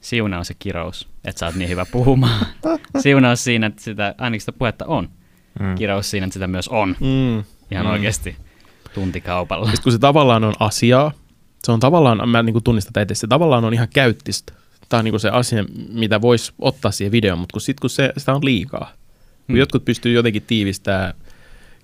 siunaus 0.00 0.48
ja 0.48 0.54
kirous, 0.58 1.08
että 1.24 1.38
sä 1.40 1.46
oot 1.46 1.54
niin 1.54 1.68
hyvä 1.70 1.86
puhumaan. 1.92 2.46
siunaus 3.02 3.44
siinä, 3.44 3.66
että 3.66 3.82
sitä, 3.82 4.14
ainakin 4.18 4.40
sitä 4.40 4.52
puhetta 4.52 4.84
on. 4.86 5.08
Mm. 5.60 5.74
Kirous 5.74 6.10
siinä, 6.10 6.24
että 6.24 6.32
sitä 6.34 6.46
myös 6.46 6.68
on. 6.68 6.96
Mm. 7.00 7.44
Ihan 7.70 7.86
Mm. 7.86 7.92
oikeasti 7.92 8.36
tuntikaupalla. 8.94 9.66
Sitten 9.66 9.82
kun 9.82 9.92
se 9.92 9.98
tavallaan 9.98 10.44
on 10.44 10.54
asiaa, 10.60 11.12
se 11.64 11.72
on 11.72 11.80
tavallaan, 11.80 12.28
mä 12.28 12.42
niin 12.42 12.64
tunnistan 12.64 12.92
tätä, 12.92 13.02
että 13.02 13.14
se 13.14 13.26
tavallaan 13.26 13.64
on 13.64 13.74
ihan 13.74 13.88
käyttistä. 13.94 14.52
Tämä 14.88 14.98
on 14.98 15.04
niin 15.04 15.20
se 15.20 15.28
asia, 15.28 15.64
mitä 15.92 16.20
voisi 16.20 16.52
ottaa 16.58 16.90
siihen 16.90 17.12
videoon, 17.12 17.38
mutta 17.38 17.52
kun, 17.52 17.60
sit, 17.60 17.80
kun 17.80 17.90
se, 17.90 18.12
sitä 18.16 18.32
on 18.34 18.44
liikaa. 18.44 18.92
Kun 19.46 19.54
Mm. 19.54 19.58
jotkut 19.58 19.84
pystyy 19.84 20.12
jotenkin 20.12 20.42
tiivistämään 20.46 21.14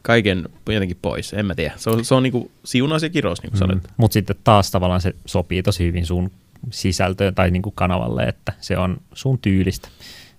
kaiken 0.03 0.49
jotenkin 0.69 0.99
pois, 1.03 1.33
en 1.33 1.47
mä 1.47 1.55
tiedä. 1.55 1.75
Se 1.77 1.91
on, 1.91 2.05
se 2.05 2.15
on 2.15 2.23
niin 2.23 2.33
kuin 2.33 2.51
siunaus 2.65 3.03
ja 3.03 3.11
kirous, 3.11 3.43
niin 3.43 3.51
kuin 3.51 3.59
sanoit. 3.59 3.83
Mm. 3.83 3.89
Mutta 3.97 4.13
sitten 4.13 4.37
taas 4.45 4.71
tavallaan 4.71 5.01
se 5.01 5.15
sopii 5.27 5.63
tosi 5.63 5.85
hyvin 5.85 6.07
sun 6.07 6.31
sisältöön 6.71 7.35
tai 7.35 7.51
niin 7.51 7.63
kuin 7.63 7.75
kanavalle, 7.77 8.23
että 8.23 8.53
se 8.61 8.79
on 8.79 8.97
sun 9.15 9.39
tyylistä. 9.39 9.89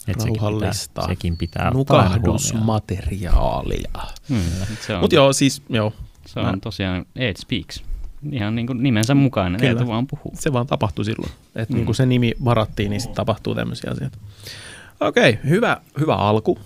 Et 0.08 0.20
sekin 0.20 0.36
Rauhallista. 0.36 1.02
pitää, 1.02 1.08
sekin 1.08 1.38
pitää 1.38 1.64
aina 1.66 1.76
huomioon. 1.76 2.12
Nukahdusmateriaalia. 2.12 3.92
Hmm. 4.30 4.42
Mutta 5.02 5.16
joo, 5.16 5.34
siis 5.34 5.62
joo, 5.70 5.94
se 6.26 6.40
on 6.40 6.46
mä- 6.46 6.58
tosiaan 6.62 7.06
Ed 7.16 7.36
Speaks. 7.40 7.84
Ihan 8.32 8.56
niin 8.56 8.68
kuin 8.68 8.84
nimensä 8.84 9.16
mukainen, 9.16 9.60
Kyllä. 9.60 9.72
Eetu 9.72 9.88
vaan 9.88 10.08
puhuu. 10.08 10.32
se 10.36 10.54
vaan 10.54 10.68
tapahtui 10.68 11.06
silloin. 11.06 11.32
Että 11.56 11.74
Mm. 11.74 11.78
niin 11.78 11.86
kuin 11.86 11.96
se 11.96 12.06
nimi 12.06 12.34
varattiin, 12.46 12.90
niin 12.90 13.02
sitten 13.02 13.16
tapahtuu 13.16 13.56
tämmöisiä 13.56 13.92
asioita. 13.92 14.18
Okei, 15.00 15.40
hyvä, 15.50 15.78
hyvä 16.00 16.16
alku. 16.16 16.60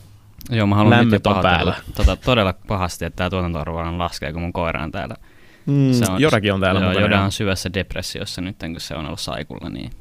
Joo, 0.49 0.67
mä 0.67 0.75
haluan 0.75 0.97
Lämmöt 0.99 1.27
on 1.27 1.41
päällä. 1.41 1.75
tota, 1.95 2.15
todella 2.15 2.53
pahasti, 2.67 3.05
että 3.05 3.17
tämä 3.17 3.29
tuotantoarvo 3.29 3.75
vaan 3.75 3.97
laskee, 3.99 4.33
kun 4.33 4.41
mun 4.41 4.53
koira 4.53 4.83
on 4.83 4.91
täällä. 4.91 5.15
Mm, 5.65 5.93
Se 5.93 6.05
on- 6.11 6.21
Jorakin 6.21 6.53
on 6.53 6.59
täällä 6.61 6.81
Joo, 6.81 6.89
mukana. 6.89 7.05
Joda 7.05 7.21
on 7.21 7.31
syvässä 7.31 7.73
depressiossa 7.73 8.41
nyt, 8.41 8.55
kun 8.59 8.75
se 8.79 8.95
on 8.95 9.05
ollut 9.05 9.19
saikulla, 9.19 9.69
niin 9.69 9.91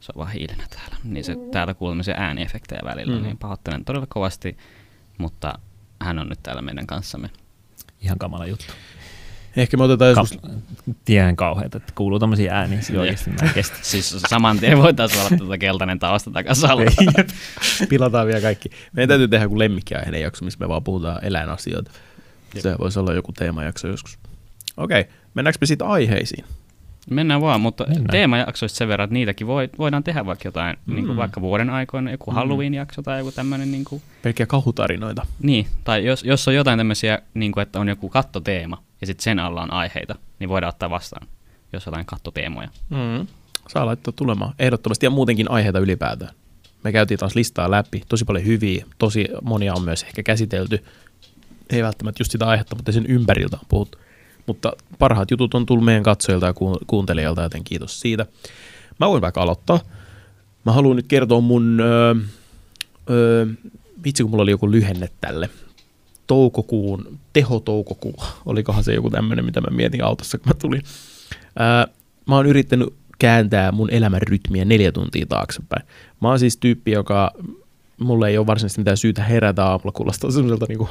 se 0.00 0.12
on 0.14 0.18
vaan 0.18 0.32
hiilenä 0.32 0.64
täällä. 0.70 0.96
Niin 1.04 1.24
se 1.24 1.36
täällä 1.52 1.74
kuulumisia 1.74 2.14
ääniefektejä 2.18 2.80
välillä, 2.84 3.16
Mm. 3.16 3.22
niin 3.22 3.38
pahoittelen 3.38 3.84
todella 3.84 4.06
kovasti, 4.08 4.56
mutta 5.18 5.58
hän 6.00 6.18
on 6.18 6.28
nyt 6.28 6.38
täällä 6.42 6.62
meidän 6.62 6.86
kanssamme. 6.86 7.30
Ihan 8.00 8.18
kamala 8.18 8.46
juttu. 8.46 8.72
Ehkä 9.56 9.76
me 9.76 9.82
otetaan 9.82 10.10
joskus 10.10 10.38
Ka- 10.42 10.48
Tiedän 11.04 11.36
kauheita, 11.36 11.76
että 11.76 11.92
kuuluu 11.94 12.18
tommosia 12.18 12.52
ääniä, 12.54 12.80
se 12.82 12.98
oikeasti 12.98 13.30
mä 13.30 13.52
kestä. 13.54 13.76
Siis 13.82 14.16
saman 14.30 14.58
tien 14.58 14.78
voitaisiin 14.82 15.20
olla 15.26 15.36
tuota 15.38 15.58
keltainen 15.58 15.98
tausta 15.98 16.30
takaisin. 16.30 16.68
Pilataan 17.88 18.26
vielä 18.26 18.40
kaikki. 18.40 18.70
Meidän 18.92 19.08
täytyy 19.08 19.28
tehdä 19.28 19.44
joku 19.44 19.58
lemmikkiaiheinen 19.58 20.20
jakso, 20.22 20.44
missä 20.44 20.58
me 20.60 20.68
vaan 20.68 20.84
puhutaan 20.84 21.24
eläinasioita. 21.24 21.90
Se 22.58 22.74
voisi 22.78 22.98
olla 22.98 23.12
joku 23.14 23.32
teemajakso 23.32 23.88
joskus. 23.88 24.18
Okei, 24.76 25.04
mennäänkö 25.34 25.58
me 25.60 25.66
sitten 25.66 25.86
aiheisiin? 25.86 26.44
Mennään 27.10 27.40
vaan, 27.40 27.60
mutta 27.60 27.84
Mennään. 27.84 28.06
teemajaksoista 28.10 28.76
sen 28.78 28.88
verran, 28.88 29.04
että 29.04 29.14
niitäkin 29.14 29.46
voi, 29.46 29.68
voidaan 29.78 30.04
tehdä 30.04 30.26
vaikka 30.26 30.48
jotain, 30.48 30.76
mm. 30.86 30.94
niin 30.94 31.04
Mm. 31.04 31.06
kuin 31.06 31.16
vaikka 31.16 31.40
vuoden 31.40 31.70
aikoina, 31.70 32.10
joku 32.10 32.30
Mm. 32.30 32.34
Halloween-jakso 32.34 33.02
tai 33.02 33.18
joku 33.18 33.32
tämmöinen, 33.32 33.72
niin, 33.72 33.84
kuin, 33.84 34.02
Pelkkiä 34.22 34.46
kauhutarinoita. 34.46 35.26
niin 35.42 35.66
tai 35.84 36.04
jos, 36.04 36.24
jos 36.24 36.48
on 36.48 36.54
jotain 36.54 36.78
tämmöisiä, 36.78 37.18
niin 37.34 37.52
kuin, 37.52 37.62
että 37.62 37.80
on 37.80 37.88
joku 37.88 38.08
kattoteema 38.08 38.82
ja 39.02 39.06
sitten 39.06 39.24
sen 39.24 39.38
alla 39.38 39.62
on 39.62 39.72
aiheita, 39.72 40.14
niin 40.38 40.48
voidaan 40.48 40.68
ottaa 40.68 40.90
vastaan, 40.90 41.26
jos 41.72 41.86
jotain 41.86 42.06
kattoteemoja. 42.06 42.68
Mm. 42.90 43.26
Saa 43.68 43.86
laittaa 43.86 44.12
tulemaan. 44.16 44.54
Ehdottomasti 44.58 45.06
ja 45.06 45.10
muutenkin 45.10 45.50
aiheita 45.50 45.78
ylipäätään. 45.78 46.34
Me 46.84 46.92
käytiin 46.92 47.18
taas 47.18 47.34
listaa 47.34 47.70
läpi. 47.70 48.02
Tosi 48.08 48.24
paljon 48.24 48.46
hyviä. 48.46 48.86
Tosi 48.98 49.28
monia 49.42 49.74
on 49.74 49.82
myös 49.82 50.02
ehkä 50.02 50.22
käsitelty. 50.22 50.84
Ei 51.70 51.82
välttämättä 51.82 52.20
just 52.20 52.32
sitä 52.32 52.46
aihetta, 52.46 52.76
mutta 52.76 52.92
sen 52.92 53.06
ympäriltä 53.06 53.56
on 53.56 53.66
puhuttu. 53.68 53.98
Mutta 54.46 54.72
parhaat 54.98 55.30
jutut 55.30 55.54
on 55.54 55.66
tullut 55.66 55.84
meidän 55.84 56.02
katsojilta 56.02 56.46
ja 56.46 56.52
kuun- 56.52 56.84
kuuntelijoilta, 56.86 57.42
joten 57.42 57.64
kiitos 57.64 58.00
siitä. 58.00 58.26
Mä 59.00 59.08
voin 59.08 59.22
vaikka 59.22 59.42
aloittaa. 59.42 59.80
Mä 60.64 60.72
haluan 60.72 60.96
nyt 60.96 61.06
kertoa 61.08 61.40
mun, 61.40 61.80
öö, 61.80 62.14
öö, 63.10 63.46
vitsi 64.04 64.22
kun 64.22 64.30
mulla 64.30 64.42
oli 64.42 64.50
joku 64.50 64.70
lyhenne 64.70 65.08
tälle, 65.20 65.50
toukokuun, 66.26 67.18
tehotoukokuu, 67.32 68.14
olikohan 68.46 68.84
se 68.84 68.94
joku 68.94 69.10
tämmöinen, 69.10 69.44
mitä 69.44 69.60
mä 69.60 69.76
mietin 69.76 70.04
autossa, 70.04 70.38
kun 70.38 70.48
mä 70.48 70.54
tulin. 70.54 70.82
Ää, 71.58 71.86
mä 72.26 72.36
oon 72.36 72.46
yrittänyt 72.46 72.94
kääntää 73.18 73.72
mun 73.72 73.90
elämän 73.90 74.22
rytmiä 74.22 74.64
neljä 74.64 74.92
tuntia 74.92 75.26
taaksepäin. 75.26 75.86
Mä 76.20 76.28
oon 76.28 76.38
siis 76.38 76.56
tyyppi, 76.56 76.90
joka 76.90 77.30
mulle 77.98 78.28
ei 78.28 78.38
ole 78.38 78.46
varsinaisesti 78.46 78.80
mitään 78.80 78.96
syytä 78.96 79.24
herätä 79.24 79.66
aamulla, 79.66 79.92
kuulostaa 79.92 80.30
semmoiselta 80.30 80.66
niin 80.68 80.88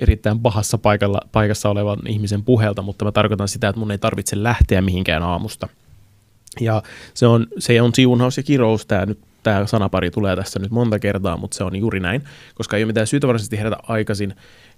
erittäin 0.00 0.40
pahassa 0.40 0.78
paikalla, 0.78 1.20
paikassa 1.32 1.70
olevan 1.70 1.98
ihmisen 2.08 2.44
puhelta, 2.44 2.82
mutta 2.82 3.04
mä 3.04 3.12
tarkoitan 3.12 3.48
sitä, 3.48 3.68
että 3.68 3.78
mun 3.78 3.90
ei 3.90 3.98
tarvitse 3.98 4.42
lähteä 4.42 4.80
mihinkään 4.80 5.22
aamusta. 5.22 5.68
Ja 6.60 6.82
se 7.14 7.26
on, 7.26 7.46
se 7.58 7.82
on 7.82 7.94
siunaus 7.94 8.36
ja 8.36 8.42
kirous, 8.42 8.86
tämä 8.86 9.06
nyt 9.06 9.18
tämä 9.42 9.66
sanapari 9.66 10.10
tulee 10.10 10.36
tässä 10.36 10.58
nyt 10.58 10.70
monta 10.70 10.98
kertaa, 10.98 11.36
mutta 11.36 11.56
se 11.56 11.64
on 11.64 11.76
juuri 11.76 12.00
näin, 12.00 12.24
koska 12.54 12.76
ei 12.76 12.82
ole 12.82 12.86
mitään 12.86 13.06
syytä 13.06 13.26
varsinaisesti 13.26 13.58
herätä 13.58 13.76
aikaisin, 13.82 14.34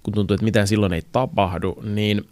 kun 0.07 0.15
tuntuu, 0.15 0.35
että 0.35 0.45
mitään 0.45 0.69
silloin 0.69 0.93
ei 0.93 1.03
tapahdu, 1.13 1.83
niin 1.83 2.29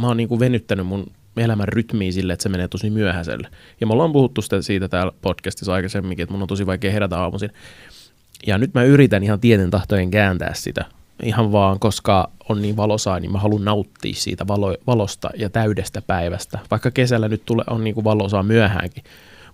mä 0.00 0.06
oon 0.06 0.16
niin 0.16 0.28
kuin 0.28 0.40
venyttänyt 0.40 0.86
mun 0.86 1.06
elämän 1.36 1.68
rytmiä 1.68 2.12
sille, 2.12 2.32
että 2.32 2.42
se 2.42 2.48
menee 2.48 2.68
tosi 2.68 2.90
myöhäiselle. 2.90 3.48
Ja 3.80 3.86
me 3.86 3.92
ollaan 3.92 4.12
puhuttu 4.12 4.42
sitä 4.42 4.62
siitä 4.62 4.88
täällä 4.88 5.12
podcastissa 5.22 5.72
aikaisemminkin, 5.74 6.22
että 6.22 6.32
mun 6.32 6.42
on 6.42 6.48
tosi 6.48 6.66
vaikea 6.66 6.92
herätä 6.92 7.18
aamuisin. 7.18 7.50
Ja 8.46 8.58
nyt 8.58 8.74
mä 8.74 8.82
yritän 8.82 9.22
ihan 9.22 9.40
tieten 9.40 9.70
tahtojen 9.70 10.10
kääntää 10.10 10.54
sitä. 10.54 10.84
Ihan 11.22 11.52
vaan, 11.52 11.78
koska 11.78 12.30
on 12.48 12.62
niin 12.62 12.76
valosaa, 12.76 13.20
niin 13.20 13.32
mä 13.32 13.38
haluan 13.38 13.64
nauttia 13.64 14.14
siitä 14.14 14.48
valo, 14.48 14.76
valosta 14.86 15.30
ja 15.36 15.50
täydestä 15.50 16.02
päivästä. 16.02 16.58
Vaikka 16.70 16.90
kesällä 16.90 17.28
nyt 17.28 17.42
tule, 17.46 17.64
on 17.70 17.84
niin 17.84 17.94
kuin 17.94 18.04
valosaa 18.04 18.42
myöhäänkin. 18.42 19.04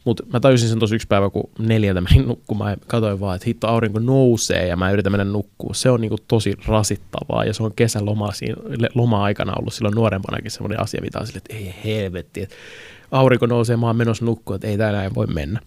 Mutta 0.05 0.23
mä 0.33 0.41
tajusin 0.41 0.69
sen 0.69 0.79
tosi 0.79 0.95
yksi 0.95 1.07
päivä, 1.07 1.31
kun 1.31 1.51
neljältä 1.59 2.01
menin 2.01 2.29
nukkumaan 2.29 2.71
ja 2.71 2.77
katsoin 2.87 3.21
vaan, 3.21 3.37
että 3.37 3.47
hitto 3.47 3.69
aurinko 3.69 3.99
nousee 3.99 4.67
ja 4.67 4.77
mä 4.77 4.91
yritän 4.91 5.13
mennä 5.13 5.25
nukkuu. 5.25 5.75
Se 5.75 5.91
on 5.91 6.01
niinku 6.01 6.17
tosi 6.29 6.55
rasittavaa 6.67 7.45
ja 7.45 7.55
se 7.55 7.63
on 7.63 7.75
kesäloma 7.77 8.33
siinä, 8.33 8.57
loma-aikana 8.95 9.55
ollut 9.59 9.75
silloin 9.75 9.95
nuorempanakin 9.95 10.51
semmoinen 10.51 10.81
asia, 10.81 11.01
mitä 11.03 11.19
on 11.19 11.27
sille, 11.27 11.39
että 11.39 11.57
ei 11.57 11.75
helvetti, 11.85 12.43
että 12.43 12.55
aurinko 13.11 13.47
nousee, 13.47 13.77
mä 13.77 13.87
oon 13.87 13.97
menossa 13.97 14.25
nukkua, 14.25 14.55
että 14.55 14.69
ei 14.69 14.79
ei 15.05 15.11
voi 15.15 15.27
mennä. 15.27 15.61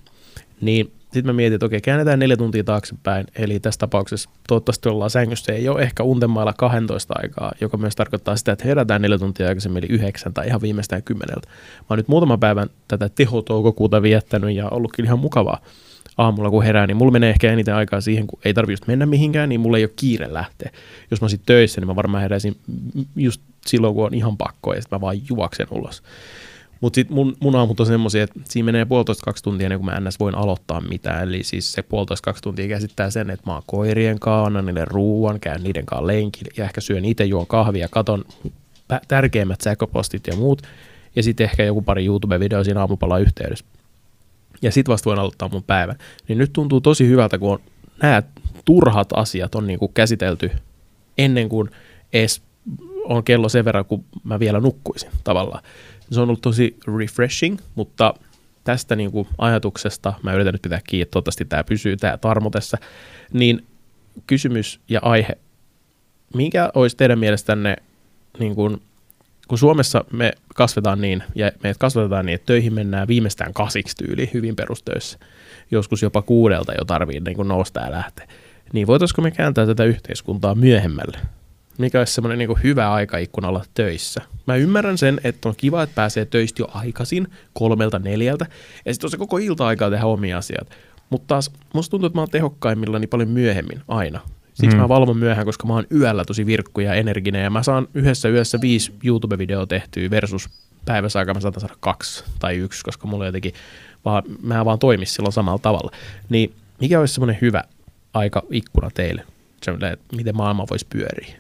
Niin 0.61 0.91
sitten 1.13 1.25
mä 1.25 1.33
mietin, 1.33 1.53
että 1.55 1.65
okei, 1.65 1.81
käännetään 1.81 2.19
neljä 2.19 2.37
tuntia 2.37 2.63
taaksepäin, 2.63 3.27
eli 3.35 3.59
tässä 3.59 3.79
tapauksessa 3.79 4.29
toivottavasti 4.47 4.89
ollaan 4.89 5.09
sängyssä, 5.09 5.53
ei 5.53 5.69
ole 5.69 5.81
ehkä 5.81 6.03
untemailla 6.03 6.53
12 6.53 7.13
aikaa, 7.17 7.51
joka 7.61 7.77
myös 7.77 7.95
tarkoittaa 7.95 8.35
sitä, 8.35 8.51
että 8.51 8.65
herätään 8.65 9.01
neljä 9.01 9.17
tuntia 9.17 9.47
aikaisemmin, 9.47 9.83
eli 9.83 9.93
yhdeksän 9.93 10.33
tai 10.33 10.47
ihan 10.47 10.61
viimeistään 10.61 11.03
kymmeneltä. 11.03 11.47
Mä 11.79 11.85
oon 11.89 11.97
nyt 11.97 12.07
muutaman 12.07 12.39
päivän 12.39 12.69
tätä 12.87 13.09
tehotoukokuuta 13.09 14.01
viettänyt 14.01 14.55
ja 14.55 14.69
ollut 14.69 14.91
kyllä 14.95 15.07
ihan 15.07 15.19
mukavaa 15.19 15.61
aamulla 16.17 16.49
kun 16.49 16.63
herää, 16.63 16.87
niin 16.87 16.97
mulla 16.97 17.11
menee 17.11 17.29
ehkä 17.29 17.51
eniten 17.51 17.75
aikaa 17.75 18.01
siihen, 18.01 18.27
kun 18.27 18.39
ei 18.45 18.53
tarvitse 18.53 18.85
mennä 18.87 19.05
mihinkään, 19.05 19.49
niin 19.49 19.61
mulla 19.61 19.77
ei 19.77 19.83
ole 19.83 19.91
kiire 19.95 20.33
lähteä. 20.33 20.71
Jos 21.11 21.21
mä 21.21 21.25
olisin 21.25 21.41
töissä, 21.45 21.81
niin 21.81 21.87
mä 21.87 21.95
varmaan 21.95 22.21
heräisin 22.21 22.57
just 23.15 23.41
silloin, 23.65 23.93
kun 23.93 24.05
on 24.05 24.13
ihan 24.13 24.37
pakko, 24.37 24.73
ja 24.73 24.81
sitten 24.81 24.97
mä 24.97 25.01
vaan 25.01 25.17
juoksen 25.29 25.67
ulos. 25.71 26.03
Mutta 26.83 26.95
sitten 26.95 27.15
mun, 27.15 27.35
mun 27.39 27.55
aamut 27.55 27.79
on 27.79 27.85
semmoisia, 27.85 28.23
että 28.23 28.39
siinä 28.43 28.65
menee 28.65 28.85
puolitoista 28.85 29.25
kaksi 29.25 29.43
tuntia 29.43 29.65
ennen 29.65 29.79
kuin 29.79 29.85
mä 29.85 29.99
ns. 29.99 30.19
voin 30.19 30.35
aloittaa 30.35 30.81
mitään. 30.81 31.23
Eli 31.23 31.43
siis 31.43 31.73
se 31.73 31.81
puolitoista 31.81 32.25
kaksi 32.25 32.43
tuntia 32.43 32.67
käsittää 32.67 33.09
sen, 33.09 33.29
että 33.29 33.47
mä 33.49 33.53
oon 33.53 33.63
koirien 33.65 34.19
kanssa, 34.19 34.45
annan 34.45 34.65
niille 34.65 34.85
ruuan, 34.85 35.39
käyn 35.39 35.63
niiden 35.63 35.85
kanssa 35.85 36.07
lenkin 36.07 36.47
ja 36.57 36.63
ehkä 36.63 36.81
syön 36.81 37.05
itse, 37.05 37.25
juon 37.25 37.47
kahvia, 37.47 37.87
katon 37.87 38.25
tärkeimmät 39.07 39.61
sähköpostit 39.61 40.27
ja 40.27 40.35
muut. 40.35 40.61
Ja 41.15 41.23
sitten 41.23 41.43
ehkä 41.43 41.63
joku 41.63 41.81
pari 41.81 42.07
YouTube-video 42.07 42.63
siinä 42.63 42.79
aamupala 42.79 43.19
yhteydessä. 43.19 43.65
Ja 44.61 44.71
sitten 44.71 44.93
vasta 44.93 45.09
voin 45.09 45.19
aloittaa 45.19 45.49
mun 45.49 45.63
päivän. 45.63 45.95
Niin 46.27 46.37
nyt 46.37 46.53
tuntuu 46.53 46.81
tosi 46.81 47.07
hyvältä, 47.07 47.37
kun 47.37 47.59
nämä 48.01 48.23
turhat 48.65 49.09
asiat 49.13 49.55
on 49.55 49.67
niinku 49.67 49.87
käsitelty 49.87 50.51
ennen 51.17 51.49
kuin 51.49 51.69
edes 52.13 52.41
on 53.03 53.23
kello 53.23 53.49
sen 53.49 53.65
verran, 53.65 53.85
kun 53.85 54.05
mä 54.23 54.39
vielä 54.39 54.59
nukkuisin 54.59 55.09
tavallaan. 55.23 55.63
Se 56.11 56.19
on 56.19 56.29
ollut 56.29 56.41
tosi 56.41 56.77
refreshing, 56.97 57.57
mutta 57.75 58.13
tästä 58.63 58.95
niin 58.95 59.11
kuin 59.11 59.27
ajatuksesta, 59.37 60.13
mä 60.23 60.33
yritän 60.33 60.53
nyt 60.53 60.61
pitää 60.61 60.81
kiinni, 60.87 61.05
toivottavasti 61.05 61.45
tämä 61.45 61.63
pysyy, 61.63 61.97
tämä 61.97 62.17
tarmo 62.17 62.49
tässä, 62.49 62.77
niin 63.33 63.65
kysymys 64.27 64.79
ja 64.89 64.99
aihe, 65.03 65.37
mikä 66.35 66.71
olisi 66.73 66.97
teidän 66.97 67.19
mielestänne, 67.19 67.75
niin 68.39 68.55
kuin, 68.55 68.81
kun 69.47 69.57
Suomessa 69.57 70.05
me 70.11 70.31
kasvetaan 70.55 71.01
niin, 71.01 71.23
ja 71.35 71.51
meidät 71.63 71.77
kasvatetaan 71.77 72.25
niin, 72.25 72.35
että 72.35 72.45
töihin 72.45 72.73
mennään 72.73 73.07
viimeistään 73.07 73.53
kasiksi 73.53 73.97
tyyli 73.97 74.29
hyvin 74.33 74.55
perustöissä, 74.55 75.19
joskus 75.71 76.01
jopa 76.01 76.21
kuudelta 76.21 76.73
jo 76.73 76.85
tarvii 76.85 77.19
niin 77.19 77.35
kuin 77.35 77.47
nousta 77.47 77.81
ja 77.81 77.91
lähteä, 77.91 78.27
niin 78.73 78.87
voitaisiko 78.87 79.21
me 79.21 79.31
kääntää 79.31 79.65
tätä 79.65 79.83
yhteiskuntaa 79.83 80.55
myöhemmälle? 80.55 81.17
Mikä 81.77 81.99
olisi 81.99 82.13
semmoinen 82.13 82.37
niin 82.37 82.63
hyvä 82.63 82.93
aikaikkuna 82.93 83.47
olla 83.47 83.65
töissä. 83.73 84.21
Mä 84.47 84.55
ymmärrän 84.55 84.97
sen, 84.97 85.21
että 85.23 85.49
on 85.49 85.55
kiva, 85.57 85.83
että 85.83 85.95
pääsee 85.95 86.25
töistä 86.25 86.61
jo 86.61 86.67
aikaisin, 86.73 87.27
kolmelta 87.53 87.99
neljältä, 87.99 88.45
ja 88.85 88.93
sitten 88.93 89.07
on 89.07 89.11
se 89.11 89.17
koko 89.17 89.37
ilta-aikaa 89.37 89.89
tehdä 89.89 90.05
omia 90.05 90.37
asiat. 90.37 90.67
Mutta 91.09 91.27
taas 91.27 91.51
musta 91.73 91.91
tuntuu, 91.91 92.07
että 92.07 92.17
mä 92.17 92.21
oon 92.21 92.29
tehokkaimmilla 92.29 92.99
niin 92.99 93.09
paljon 93.09 93.29
myöhemmin 93.29 93.81
aina. 93.87 94.19
Siksi 94.53 94.75
mm. 94.75 94.81
mä 94.81 94.89
valvon 94.89 95.17
myöhään, 95.17 95.45
koska 95.45 95.67
mä 95.67 95.73
oon 95.73 95.87
yöllä 95.91 96.25
tosi 96.25 96.45
virkku 96.45 96.81
ja 96.81 96.93
energinen, 96.93 97.43
ja 97.43 97.49
mä 97.49 97.63
saan 97.63 97.87
yhdessä 97.93 98.29
yössä 98.29 98.61
viisi 98.61 98.93
YouTube-videoa 99.03 99.67
tehtyä 99.67 100.09
versus 100.09 100.49
päivässä 100.85 101.19
aikaa 101.19 101.33
mä 101.33 101.39
saatan 101.39 101.61
saada 101.61 101.75
kaksi 101.79 102.23
tai 102.39 102.55
yksi, 102.55 102.83
koska 102.83 103.07
mulla 103.07 103.25
jotenkin 103.25 103.53
vaan, 104.05 104.23
mä 104.41 104.65
vaan 104.65 104.79
toimis 104.79 105.13
silloin 105.13 105.33
samalla 105.33 105.59
tavalla. 105.59 105.91
Niin 106.29 106.53
mikä 106.81 106.99
olisi 106.99 107.13
semmoinen 107.13 107.37
hyvä 107.41 107.63
aika 108.13 108.43
ikkuna 108.49 108.89
teille? 108.93 109.23
Semmoinen, 109.63 109.93
että 109.93 110.15
miten 110.15 110.37
maailma 110.37 110.65
voisi 110.69 110.87
pyöriä? 110.89 111.35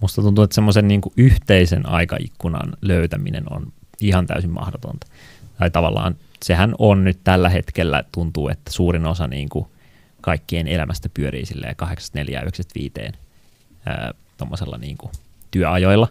Musta 0.00 0.22
tuntuu, 0.22 0.44
että 0.44 0.54
semmoisen 0.54 0.88
niin 0.88 1.00
yhteisen 1.16 1.88
aikaikkunan 1.88 2.72
löytäminen 2.82 3.52
on 3.52 3.72
ihan 4.00 4.26
täysin 4.26 4.50
mahdotonta. 4.50 5.06
Tai 5.58 5.70
tavallaan 5.70 6.16
sehän 6.44 6.74
on 6.78 7.04
nyt 7.04 7.18
tällä 7.24 7.48
hetkellä, 7.48 8.04
tuntuu, 8.12 8.48
että 8.48 8.72
suurin 8.72 9.06
osa 9.06 9.26
niin 9.26 9.48
kuin 9.48 9.66
kaikkien 10.20 10.68
elämästä 10.68 11.08
pyörii 11.14 11.46
silleen 11.46 11.76
84 11.76 12.40
95 12.40 13.18
tuommoisella 14.36 14.78
niin 14.78 14.96
kuin 14.96 15.12
työajoilla. 15.50 16.08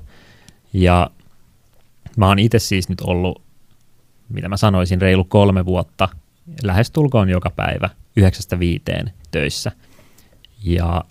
Ja 0.74 1.12
mä 2.18 2.28
oon 2.28 2.40
itse 2.40 2.60
siis 2.60 2.90
nyt 2.90 3.02
ollut, 3.02 3.42
mitä 4.30 4.50
mä 4.50 4.58
sanoisin, 4.58 5.02
reilu 5.02 5.24
kolme 5.24 5.66
vuotta, 5.66 6.10
lähestulkoon 6.64 7.30
joka 7.30 7.50
päivä, 7.50 7.90
yhdeksästä 8.16 8.60
viiteen 8.60 9.14
töissä. 9.32 9.72
Ja 10.64 11.04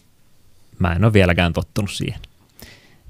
mä 0.78 0.92
en 0.92 1.04
ole 1.04 1.12
vieläkään 1.12 1.52
tottunut 1.52 1.90
siihen. 1.90 2.20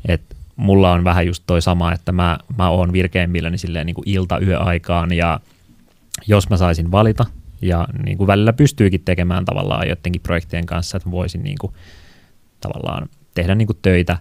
Et 0.08 0.36
mulla 0.56 0.92
on 0.92 1.04
vähän 1.04 1.26
just 1.26 1.42
toi 1.46 1.62
sama, 1.62 1.92
että 1.92 2.12
mä, 2.12 2.38
mä 2.58 2.68
oon 2.68 2.92
virkeimmilläni 2.92 3.58
silleen 3.58 3.86
niin 3.86 3.94
kuin 3.94 4.08
ilta-yöaikaan 4.08 5.12
ja 5.12 5.40
jos 6.26 6.50
mä 6.50 6.56
saisin 6.56 6.90
valita 6.90 7.26
ja 7.62 7.88
niin 8.04 8.18
kuin 8.18 8.26
välillä 8.26 8.52
pystyykin 8.52 9.04
tekemään 9.04 9.44
tavallaan 9.44 9.88
joidenkin 9.88 10.22
projektien 10.22 10.66
kanssa, 10.66 10.96
että 10.96 11.10
voisin 11.10 11.42
niin 11.42 11.58
kuin, 11.60 11.72
tavallaan 12.60 13.08
tehdä 13.34 13.54
niin 13.54 13.66
kuin 13.66 13.78
töitä 13.82 14.18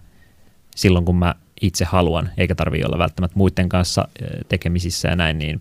silloin, 0.76 1.04
kun 1.04 1.16
mä 1.16 1.34
itse 1.60 1.84
haluan, 1.84 2.30
eikä 2.36 2.54
tarvitse 2.54 2.86
olla 2.86 2.98
välttämättä 2.98 3.38
muiden 3.38 3.68
kanssa 3.68 4.08
tekemisissä 4.48 5.08
ja 5.08 5.16
näin, 5.16 5.38
niin 5.38 5.60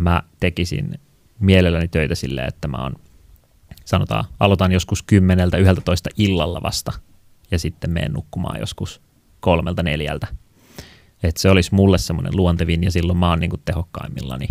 mä 0.00 0.22
tekisin 0.40 1.00
mielelläni 1.40 1.88
töitä 1.88 2.14
silleen, 2.14 2.48
että 2.48 2.68
mä 2.68 2.76
oon, 2.76 2.94
sanotaan, 3.90 4.24
aloitan 4.40 4.72
joskus 4.72 5.02
kymmeneltä, 5.02 5.56
yhdeltä 5.56 5.80
toista 5.80 6.10
illalla 6.16 6.62
vasta 6.62 6.92
ja 7.50 7.58
sitten 7.58 7.90
menen 7.90 8.12
nukkumaan 8.12 8.60
joskus 8.60 9.00
kolmelta 9.40 9.82
neljältä. 9.82 10.26
Et 11.22 11.36
se 11.36 11.50
olisi 11.50 11.74
mulle 11.74 11.98
semmoinen 11.98 12.36
luontevin 12.36 12.84
ja 12.84 12.90
silloin 12.90 13.18
mä 13.18 13.28
oon 13.28 13.40
niin 13.40 13.50
tehokkaimmillani. 13.64 14.48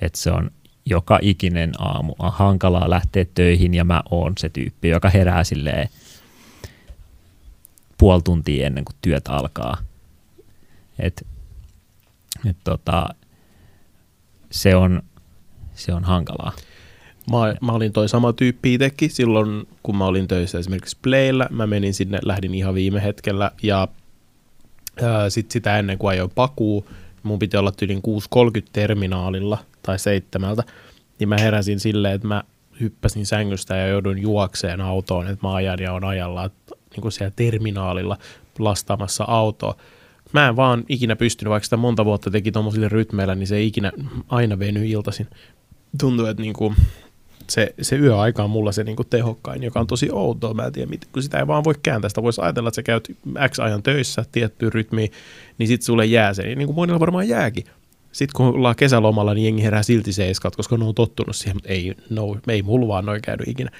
Että 0.00 0.18
se 0.18 0.30
on 0.30 0.50
joka 0.86 1.18
ikinen 1.22 1.72
aamu 1.78 2.14
on 2.18 2.32
hankalaa 2.32 2.90
lähteä 2.90 3.24
töihin 3.34 3.74
ja 3.74 3.84
mä 3.84 4.02
oon 4.10 4.32
se 4.38 4.48
tyyppi, 4.48 4.88
joka 4.88 5.08
herää 5.08 5.44
silleen 5.44 5.88
puoli 7.98 8.22
tuntia 8.22 8.66
ennen 8.66 8.84
kuin 8.84 8.96
työt 9.02 9.28
alkaa. 9.28 9.78
Et, 10.98 11.26
et 12.46 12.56
tota, 12.64 13.08
se, 14.50 14.76
on, 14.76 15.02
se 15.74 15.94
on 15.94 16.04
hankalaa. 16.04 16.52
Mä, 17.30 17.54
mä 17.60 17.72
olin 17.72 17.92
toi 17.92 18.08
sama 18.08 18.32
tyyppi 18.32 18.74
itsekin 18.74 19.10
silloin, 19.10 19.68
kun 19.82 19.96
mä 19.96 20.06
olin 20.06 20.28
töissä 20.28 20.58
esimerkiksi 20.58 20.96
Playllä. 21.02 21.46
Mä 21.50 21.66
menin 21.66 21.94
sinne, 21.94 22.18
lähdin 22.22 22.54
ihan 22.54 22.74
viime 22.74 23.02
hetkellä 23.02 23.50
ja 23.62 23.88
sitten 25.28 25.52
sitä 25.52 25.78
ennen 25.78 25.98
kuin 25.98 26.10
ajoin 26.10 26.30
pakuu, 26.34 26.88
mun 27.22 27.38
piti 27.38 27.56
olla 27.56 27.72
tyylin 27.72 28.02
6.30 28.58 28.68
terminaalilla 28.72 29.58
tai 29.82 29.98
seitsemältä, 29.98 30.62
niin 31.18 31.28
mä 31.28 31.36
heräsin 31.38 31.80
silleen, 31.80 32.14
että 32.14 32.28
mä 32.28 32.42
hyppäsin 32.80 33.26
sängystä 33.26 33.76
ja 33.76 33.86
joudun 33.86 34.18
juokseen 34.18 34.80
autoon, 34.80 35.26
että 35.26 35.46
mä 35.46 35.54
ajan 35.54 35.78
ja 35.78 35.92
on 35.92 36.04
ajalla 36.04 36.50
niin 36.90 37.02
kuin 37.02 37.12
siellä 37.12 37.32
terminaalilla 37.36 38.16
lastaamassa 38.58 39.24
autoa. 39.24 39.76
Mä 40.32 40.48
en 40.48 40.56
vaan 40.56 40.84
ikinä 40.88 41.16
pystynyt, 41.16 41.50
vaikka 41.50 41.64
sitä 41.64 41.76
monta 41.76 42.04
vuotta 42.04 42.30
teki 42.30 42.52
tuommoisille 42.52 42.88
rytmeillä, 42.88 43.34
niin 43.34 43.46
se 43.46 43.62
ikinä 43.62 43.92
aina 44.28 44.58
veny 44.58 44.86
iltaisin. 44.86 45.26
Tuntuu, 46.00 46.26
että 46.26 46.42
niin 46.42 46.54
kuin, 46.54 46.76
se, 47.50 47.74
se 47.82 47.96
yöaika 47.96 48.44
on 48.44 48.50
mulla 48.50 48.72
se 48.72 48.84
niin 48.84 48.96
kuin 48.96 49.08
tehokkain, 49.08 49.62
joka 49.62 49.80
on 49.80 49.86
tosi 49.86 50.08
outoa. 50.12 50.54
Mä 50.54 50.64
en 50.64 50.72
tiedä, 50.72 50.96
kun 51.12 51.22
sitä 51.22 51.38
ei 51.38 51.46
vaan 51.46 51.64
voi 51.64 51.74
kääntää. 51.82 52.08
Sitä 52.08 52.22
voisi 52.22 52.40
ajatella, 52.40 52.68
että 52.68 52.76
sä 52.76 52.82
käyt 52.82 53.16
X 53.48 53.58
ajan 53.58 53.82
töissä 53.82 54.24
tiettyyn 54.32 54.72
rytmiin, 54.72 55.12
niin 55.58 55.68
sitten 55.68 55.86
sulle 55.86 56.06
jää 56.06 56.34
se. 56.34 56.42
Niin 56.42 56.66
kuin 56.66 56.76
monilla 56.76 57.00
varmaan 57.00 57.28
jääkin. 57.28 57.64
Sitten 58.12 58.36
kun 58.36 58.46
ollaan 58.46 58.76
kesälomalla, 58.76 59.34
niin 59.34 59.44
jengi 59.44 59.62
herää 59.62 59.82
silti 59.82 60.12
seiskat, 60.12 60.56
koska 60.56 60.76
ne 60.76 60.84
on 60.84 60.94
tottunut 60.94 61.36
siihen, 61.36 61.56
mutta 61.56 61.68
ei, 61.68 61.94
no, 62.10 62.36
ei 62.48 62.62
mulla 62.62 62.88
vaan 62.88 63.06
noin 63.06 63.22
käynyt 63.22 63.48
ikinä. 63.48 63.70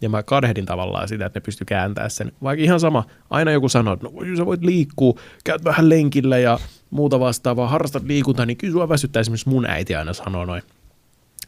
Ja 0.00 0.08
mä 0.08 0.22
kadhehdin 0.22 0.66
tavallaan 0.66 1.08
sitä, 1.08 1.26
että 1.26 1.36
ne 1.36 1.44
pysty 1.44 1.64
kääntämään 1.64 2.10
sen. 2.10 2.32
Vaikka 2.42 2.64
ihan 2.64 2.80
sama, 2.80 3.04
aina 3.30 3.52
joku 3.52 3.68
sanoo, 3.68 3.94
että 3.94 4.06
no, 4.06 4.36
sä 4.36 4.46
voit 4.46 4.62
liikkua, 4.62 5.20
käyt 5.44 5.64
vähän 5.64 5.88
lenkillä 5.88 6.38
ja 6.38 6.58
muuta 6.90 7.20
vastaavaa, 7.20 7.68
harrastat 7.68 8.02
liikuntaa, 8.02 8.46
niin 8.46 8.56
kyllä 8.56 8.72
sua 8.72 8.88
väsyttää. 8.88 9.20
Esimerkiksi 9.20 9.48
mun 9.48 9.66
äiti 9.70 9.94
aina 9.94 10.12
sanoo 10.12 10.44
noin 10.44 10.62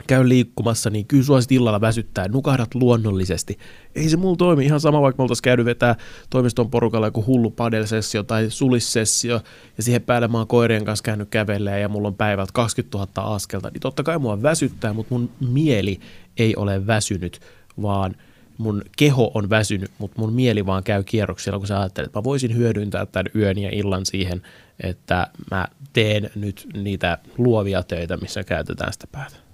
käy 0.07 0.29
liikkumassa, 0.29 0.91
niin 0.91 1.07
kyllä 1.07 1.25
sua 1.25 1.39
illalla 1.51 1.81
väsyttää, 1.81 2.29
nukahdat 2.29 2.75
luonnollisesti. 2.75 3.59
Ei 3.95 4.09
se 4.09 4.17
mulla 4.17 4.37
toimi 4.37 4.65
ihan 4.65 4.81
sama, 4.81 5.03
vaikka 5.03 5.21
me 5.21 5.25
oltaisiin 5.25 5.43
käynyt 5.43 5.67
vetää 5.67 5.97
toimiston 6.31 6.71
porukalla 6.71 7.07
joku 7.07 7.27
hullu 7.27 7.51
padelsessio 7.51 8.23
tai 8.23 8.47
sulissessio, 8.51 9.41
ja 9.77 9.83
siihen 9.83 10.03
päälle 10.03 10.29
mä 10.29 10.39
oon 10.39 10.47
koirien 10.47 10.85
kanssa 10.85 11.03
käynyt 11.03 11.29
kävelemään 11.29 11.81
ja 11.81 11.89
mulla 11.89 12.09
on 12.09 12.15
päivältä 12.15 12.53
20 12.53 12.99
000 12.99 13.35
askelta, 13.35 13.71
niin 13.71 13.81
totta 13.81 14.03
kai 14.03 14.19
mua 14.19 14.43
väsyttää, 14.43 14.93
mutta 14.93 15.15
mun 15.15 15.31
mieli 15.51 16.01
ei 16.37 16.57
ole 16.57 16.87
väsynyt, 16.87 17.41
vaan 17.83 18.17
mun 18.59 18.83
keho 18.97 19.31
on 19.35 19.51
väsynyt, 19.51 19.91
mutta 19.99 20.21
mun 20.21 20.33
mieli 20.33 20.67
vaan 20.67 20.85
käy 20.85 21.05
kierroksilla, 21.05 21.59
kun 21.59 21.67
sä 21.67 21.81
ajattelet, 21.81 22.07
että 22.07 22.19
mä 22.19 22.25
voisin 22.25 22.57
hyödyntää 22.57 23.07
tämän 23.07 23.27
yön 23.35 23.59
ja 23.59 23.71
illan 23.73 24.07
siihen, 24.07 24.43
että 24.81 25.27
mä 25.51 25.69
teen 25.93 26.31
nyt 26.35 26.67
niitä 26.75 27.19
luovia 27.39 27.83
töitä, 27.83 28.17
missä 28.17 28.45
käytetään 28.45 28.93
sitä 28.93 29.07
päätä. 29.13 29.48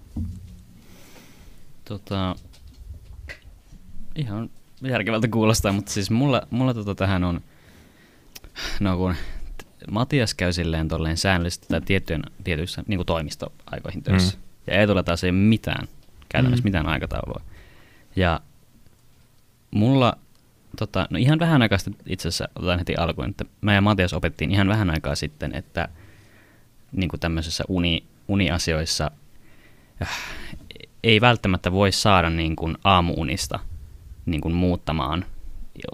Tota, 1.85 2.37
ihan 4.17 4.51
järkevältä 4.83 5.29
kuulostaa, 5.29 5.73
mutta 5.73 5.93
siis 5.93 6.11
mulla, 6.11 6.43
mulla 6.51 6.75
tota 6.75 6.95
tähän 6.95 7.25
on, 7.25 7.41
no 8.81 8.97
kun 8.97 9.15
Matias 9.91 10.35
käy 10.35 10.53
silleen 10.53 10.89
tolleen 10.89 11.17
säännöllisesti 11.17 11.67
tai 11.69 11.81
tiettyjen, 11.81 12.23
tietyissä 12.45 12.83
niin 12.87 12.99
kuin 12.99 13.07
toimistoaikoihin 13.07 14.03
töissä. 14.03 14.37
Mm. 14.37 14.43
Ja 14.67 14.81
ei 14.81 14.87
tule 14.87 15.03
taas 15.03 15.25
ei 15.25 15.33
mitään, 15.33 15.89
käytännössä 16.29 16.63
mm. 16.63 16.67
mitään 16.67 16.89
aikataulua. 16.89 17.41
Ja 18.17 18.41
mulla, 19.71 20.19
tota, 20.79 21.07
no 21.11 21.19
ihan 21.19 21.39
vähän 21.39 21.63
aikaa 21.63 21.79
sitten 21.79 22.07
itse 22.07 22.29
asiassa 22.29 22.49
otetaan 22.57 22.79
heti 22.79 22.97
alkuun, 22.97 23.31
että 23.31 23.45
mä 23.61 23.75
ja 23.75 23.81
Matias 23.81 24.13
opettiin 24.13 24.51
ihan 24.51 24.69
vähän 24.69 24.91
aikaa 24.91 25.15
sitten, 25.15 25.55
että 25.55 25.89
niin 26.93 27.09
kuin 27.09 27.21
tämmöisissä 27.21 27.65
uni, 27.69 28.05
uniasioissa 28.29 29.11
ei 31.05 31.21
välttämättä 31.21 31.73
voi 31.73 31.93
saada 31.93 32.31
niin 32.31 32.57
kuin 32.57 32.77
aamuunista 32.85 33.59
niin 34.27 34.41
kuin 34.41 34.55
muuttamaan 34.55 35.25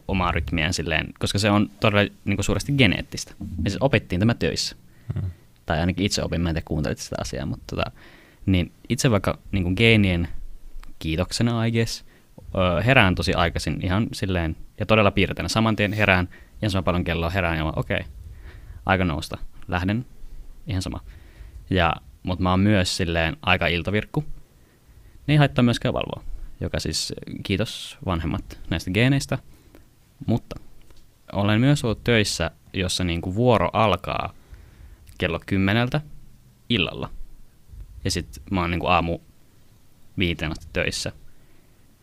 omaa 0.09 0.33
rytmiään 0.33 0.73
silleen, 0.73 1.15
koska 1.19 1.39
se 1.39 1.51
on 1.51 1.71
todella 1.81 2.11
niin 2.25 2.37
kuin 2.37 2.45
suuresti 2.45 2.73
geneettistä. 2.73 3.35
Me 3.39 3.71
siis 3.71 3.83
opettiin 3.83 4.19
tämä 4.19 4.35
töissä. 4.35 4.77
Hmm. 5.15 5.31
Tai 5.67 5.81
ainakin 5.81 6.07
itse 6.07 6.23
opin, 6.23 6.41
mä 6.41 6.49
en 6.49 6.55
tiedä 6.55 6.65
kuuntelit 6.65 6.99
sitä 6.99 7.17
asiaa, 7.21 7.47
mutta 7.47 7.77
tota, 7.77 7.91
niin 8.47 8.73
itse 8.89 9.11
vaikka 9.11 9.39
niin 9.53 9.63
kuin 9.63 9.75
geenien 9.77 10.29
kiitoksena, 10.99 11.65
I 11.65 11.73
guess, 11.73 12.05
herään 12.85 13.15
tosi 13.15 13.35
aikaisin 13.35 13.79
ihan 13.83 14.07
silleen, 14.13 14.57
ja 14.81 14.87
todella 14.87 15.11
piirteinä. 15.11 15.49
Saman 15.49 15.77
tien 15.77 15.93
herään, 15.93 16.29
ihan 16.63 16.71
sama 16.71 16.83
paljon 16.83 17.05
kelloa 17.05 17.31
herään, 17.31 17.59
ja 17.59 17.65
okei, 17.65 18.01
okay, 18.01 18.13
aika 18.87 19.05
nousta, 19.05 19.39
lähden, 19.69 20.07
ihan 20.67 20.83
sama. 20.83 21.01
Ja, 21.71 21.93
mutta 22.23 22.43
mä 22.43 22.51
oon 22.51 22.61
myös 22.61 22.97
silleen 22.97 23.37
aika 23.43 23.67
iltavirkku, 23.67 24.25
niin 25.31 25.39
haittaa 25.39 25.63
myöskään 25.63 25.95
valvoa, 25.95 26.23
joka 26.61 26.81
siis 26.81 27.13
kiitos 27.43 27.99
vanhemmat 28.07 28.61
näistä 28.71 28.91
geeneistä. 28.91 29.39
Mutta 30.27 30.57
olen 31.33 31.61
myös 31.61 31.85
ollut 31.85 32.05
töissä, 32.05 32.51
jossa 32.73 33.05
niin 33.05 33.21
kuin 33.21 33.35
vuoro 33.35 33.71
alkaa 33.73 34.33
kello 35.19 35.41
kymmeneltä 35.47 36.01
illalla. 36.69 37.11
Ja 38.05 38.11
sitten 38.11 38.43
mä 38.51 38.61
oon 38.61 38.71
niin 38.71 38.81
kuin 38.81 38.91
aamu 38.91 39.19
viiteen 40.19 40.53
asti 40.53 40.67
töissä. 40.73 41.13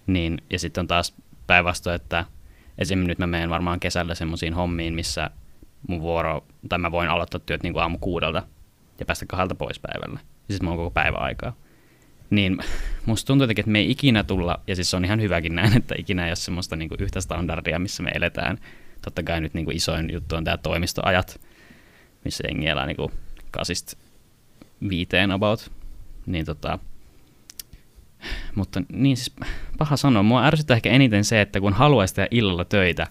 Niin, 0.08 0.42
ja 0.50 0.60
sitten 0.60 0.82
on 0.82 0.88
taas 0.88 1.16
päinvastoin, 1.48 1.96
että 1.96 2.26
esimerkiksi 2.78 3.08
nyt 3.08 3.20
mä 3.20 3.28
menen 3.28 3.50
varmaan 3.50 3.80
kesällä 3.80 4.16
semmoisiin 4.16 4.54
hommiin, 4.54 4.94
missä 4.94 5.30
mun 5.88 6.02
vuoro, 6.02 6.46
tai 6.70 6.80
mä 6.80 6.92
voin 6.92 7.10
aloittaa 7.10 7.40
työt 7.46 7.64
niin 7.64 7.74
kuin 7.74 7.84
aamu 7.84 7.98
kuudelta 7.98 8.44
ja 9.00 9.06
päästä 9.06 9.26
kahdelta 9.26 9.56
pois 9.56 9.80
päivällä. 9.80 10.20
Ja 10.20 10.54
sitten 10.54 10.66
mä 10.66 10.70
oon 10.70 10.78
koko 10.78 10.92
päivä 10.92 11.18
aikaa. 11.18 11.54
Niin 12.30 12.58
musta 13.06 13.28
tuntuu 13.28 13.44
jotenkin, 13.44 13.62
että 13.62 13.72
me 13.72 13.80
ei 13.80 13.92
ikinä 13.92 14.24
tulla, 14.24 14.60
ja 14.68 14.76
siis 14.76 14.94
on 14.94 15.06
ihan 15.06 15.22
hyväkin 15.22 15.56
näin, 15.56 15.78
että 15.78 15.96
ikinä 15.98 16.26
ei 16.26 16.30
ole 16.30 16.36
semmoista 16.36 16.76
niin 16.76 16.90
kuin 16.90 17.02
yhtä 17.02 17.22
standardia, 17.22 17.80
missä 17.80 18.04
me 18.04 18.12
eletään. 18.16 18.58
Totta 19.02 19.24
kai 19.24 19.42
nyt 19.42 19.54
niin 19.54 19.66
kuin 19.66 19.78
isoin 19.78 20.14
juttu 20.14 20.36
on 20.36 20.44
tämä 20.44 20.58
toimistoajat, 20.58 21.42
missä 22.26 22.44
jengi 22.48 22.68
elää 22.68 22.86
niin 22.86 22.98
kuin 22.98 23.12
kasista 23.52 23.98
viiteen 24.90 25.32
about. 25.32 25.72
Niin 26.26 26.46
tota, 26.46 26.80
mutta 28.56 28.82
niin 28.94 29.18
siis 29.18 29.36
paha 29.78 29.98
sanoa. 29.98 30.24
Mua 30.24 30.46
ärsyttää 30.46 30.76
ehkä 30.76 30.90
eniten 30.90 31.24
se, 31.24 31.42
että 31.42 31.60
kun 31.60 31.74
haluaisi 31.74 32.16
tehdä 32.16 32.28
illalla 32.32 32.66
töitä, 32.66 33.08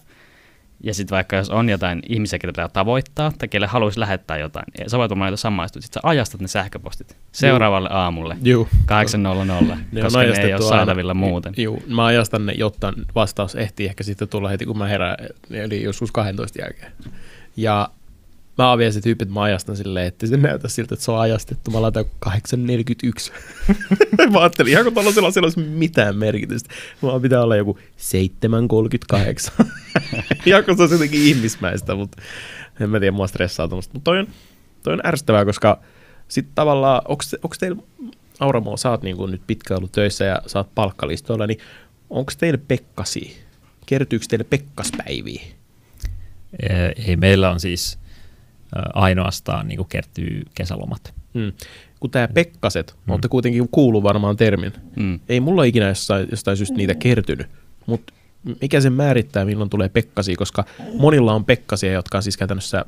ja 0.83 0.93
sitten 0.93 1.15
vaikka 1.15 1.35
jos 1.35 1.49
on 1.49 1.69
jotain 1.69 2.01
ihmisiä, 2.09 2.39
ketä 2.39 2.51
pitää 2.51 2.67
tavoittaa, 2.69 3.31
tai 3.37 3.47
kelle 3.47 3.67
haluaisi 3.67 3.99
lähettää 3.99 4.37
jotain, 4.37 4.65
ja 4.79 4.89
sä 4.89 4.97
voit 4.97 5.11
olla 5.11 5.37
samaistua, 5.37 5.81
sitten 5.81 6.01
sä 6.01 6.07
ajastat 6.09 6.41
ne 6.41 6.47
sähköpostit 6.47 7.17
seuraavalle 7.31 7.89
Juu. 7.89 7.97
aamulle 7.97 8.37
Juu. 8.43 8.67
8.00, 9.71 9.77
ne 9.91 10.01
koska 10.01 10.19
ne 10.19 10.41
ei 10.41 10.53
ole 10.53 10.61
saatavilla 10.61 11.11
aina. 11.11 11.19
muuten. 11.19 11.53
Juu, 11.57 11.83
mä 11.87 12.05
ajastan 12.05 12.45
ne, 12.45 12.53
jotta 12.53 12.93
vastaus 13.15 13.55
ehtii 13.55 13.85
ehkä 13.85 14.03
sitten 14.03 14.27
tulla 14.27 14.49
heti, 14.49 14.65
kun 14.65 14.77
mä 14.77 14.87
herään, 14.87 15.17
eli 15.51 15.83
joskus 15.83 16.11
12 16.11 16.61
jälkeen. 16.61 16.91
Ja 17.57 17.89
Mä 18.57 18.77
vielä 18.77 18.91
se 18.91 19.01
tyyppi, 19.01 19.23
että 19.23 19.33
mä 19.33 19.41
ajastan 19.41 19.77
silleen, 19.77 20.07
että 20.07 20.27
se 20.27 20.37
näytä 20.37 20.67
siltä, 20.67 20.93
että 20.93 21.05
se 21.05 21.11
on 21.11 21.19
ajastettu. 21.19 21.71
Mä 21.71 21.81
laitan 21.81 22.05
8.41. 22.29 22.31
mä 24.31 24.39
ajattelin, 24.39 24.71
ihan 24.71 24.83
kun 24.83 24.93
tuollaisella 24.93 25.31
siellä 25.31 25.45
olisi 25.45 25.59
mitään 25.59 26.15
merkitystä. 26.15 26.69
Mä 27.01 27.19
pitää 27.19 27.43
olla 27.43 27.55
joku 27.55 27.79
7.38. 29.57 29.65
ihan 30.45 30.63
kun 30.63 30.77
se 30.77 30.83
on 30.83 30.91
jotenkin 30.91 31.21
ihmismäistä, 31.21 31.95
mutta 31.95 32.21
en 32.79 32.89
mä 32.89 32.99
tiedä, 32.99 33.11
mua 33.11 33.27
stressaa 33.27 33.67
tuommoista. 33.67 33.93
Mutta 33.93 34.11
toi 34.11 34.19
on, 34.19 34.27
toi 34.83 34.93
on 34.93 35.01
ärsyttävää, 35.05 35.45
koska 35.45 35.79
sitten 36.27 36.55
tavallaan, 36.55 37.01
onko 37.07 37.55
teillä, 37.59 37.81
Auramo, 38.39 38.77
sä 38.77 38.89
oot 38.89 39.01
niin 39.01 39.17
nyt 39.31 39.41
pitkään 39.47 39.77
ollut 39.77 39.91
töissä 39.91 40.25
ja 40.25 40.41
sä 40.47 40.59
oot 40.59 40.75
palkkalistoilla, 40.75 41.47
niin 41.47 41.59
onko 42.09 42.31
teille 42.37 42.59
pekkasi? 42.67 43.37
Kertyykö 43.85 44.25
teille 44.29 44.45
pekkaspäiviä? 44.49 45.41
Ei, 47.07 47.15
meillä 47.15 47.51
on 47.51 47.59
siis 47.59 47.99
ainoastaan 48.93 49.67
niin 49.67 49.77
kuin 49.77 49.89
kertyy 49.89 50.41
kesälomat. 50.55 51.13
Mm. 51.33 51.51
Kun 51.99 52.11
tämä 52.11 52.27
Pekkaset, 52.27 52.95
mm. 53.05 53.11
olette 53.11 53.27
kuitenkin 53.27 53.69
kuullut 53.71 54.03
varmaan 54.03 54.37
termin. 54.37 54.73
Mm. 54.95 55.19
Ei 55.29 55.39
mulla 55.39 55.63
ikinä 55.63 55.87
jostain, 55.87 56.27
jostain 56.31 56.57
syystä 56.57 56.75
niitä 56.75 56.95
kertynyt, 56.95 57.47
mutta 57.85 58.13
mikä 58.61 58.81
sen 58.81 58.93
määrittää, 58.93 59.45
milloin 59.45 59.69
tulee 59.69 59.89
Pekkasi, 59.89 60.35
koska 60.35 60.65
monilla 60.99 61.33
on 61.33 61.45
Pekkasia, 61.45 61.91
jotka 61.91 62.17
on 62.17 62.23
siis 62.23 62.37
käytännössä, 62.37 62.85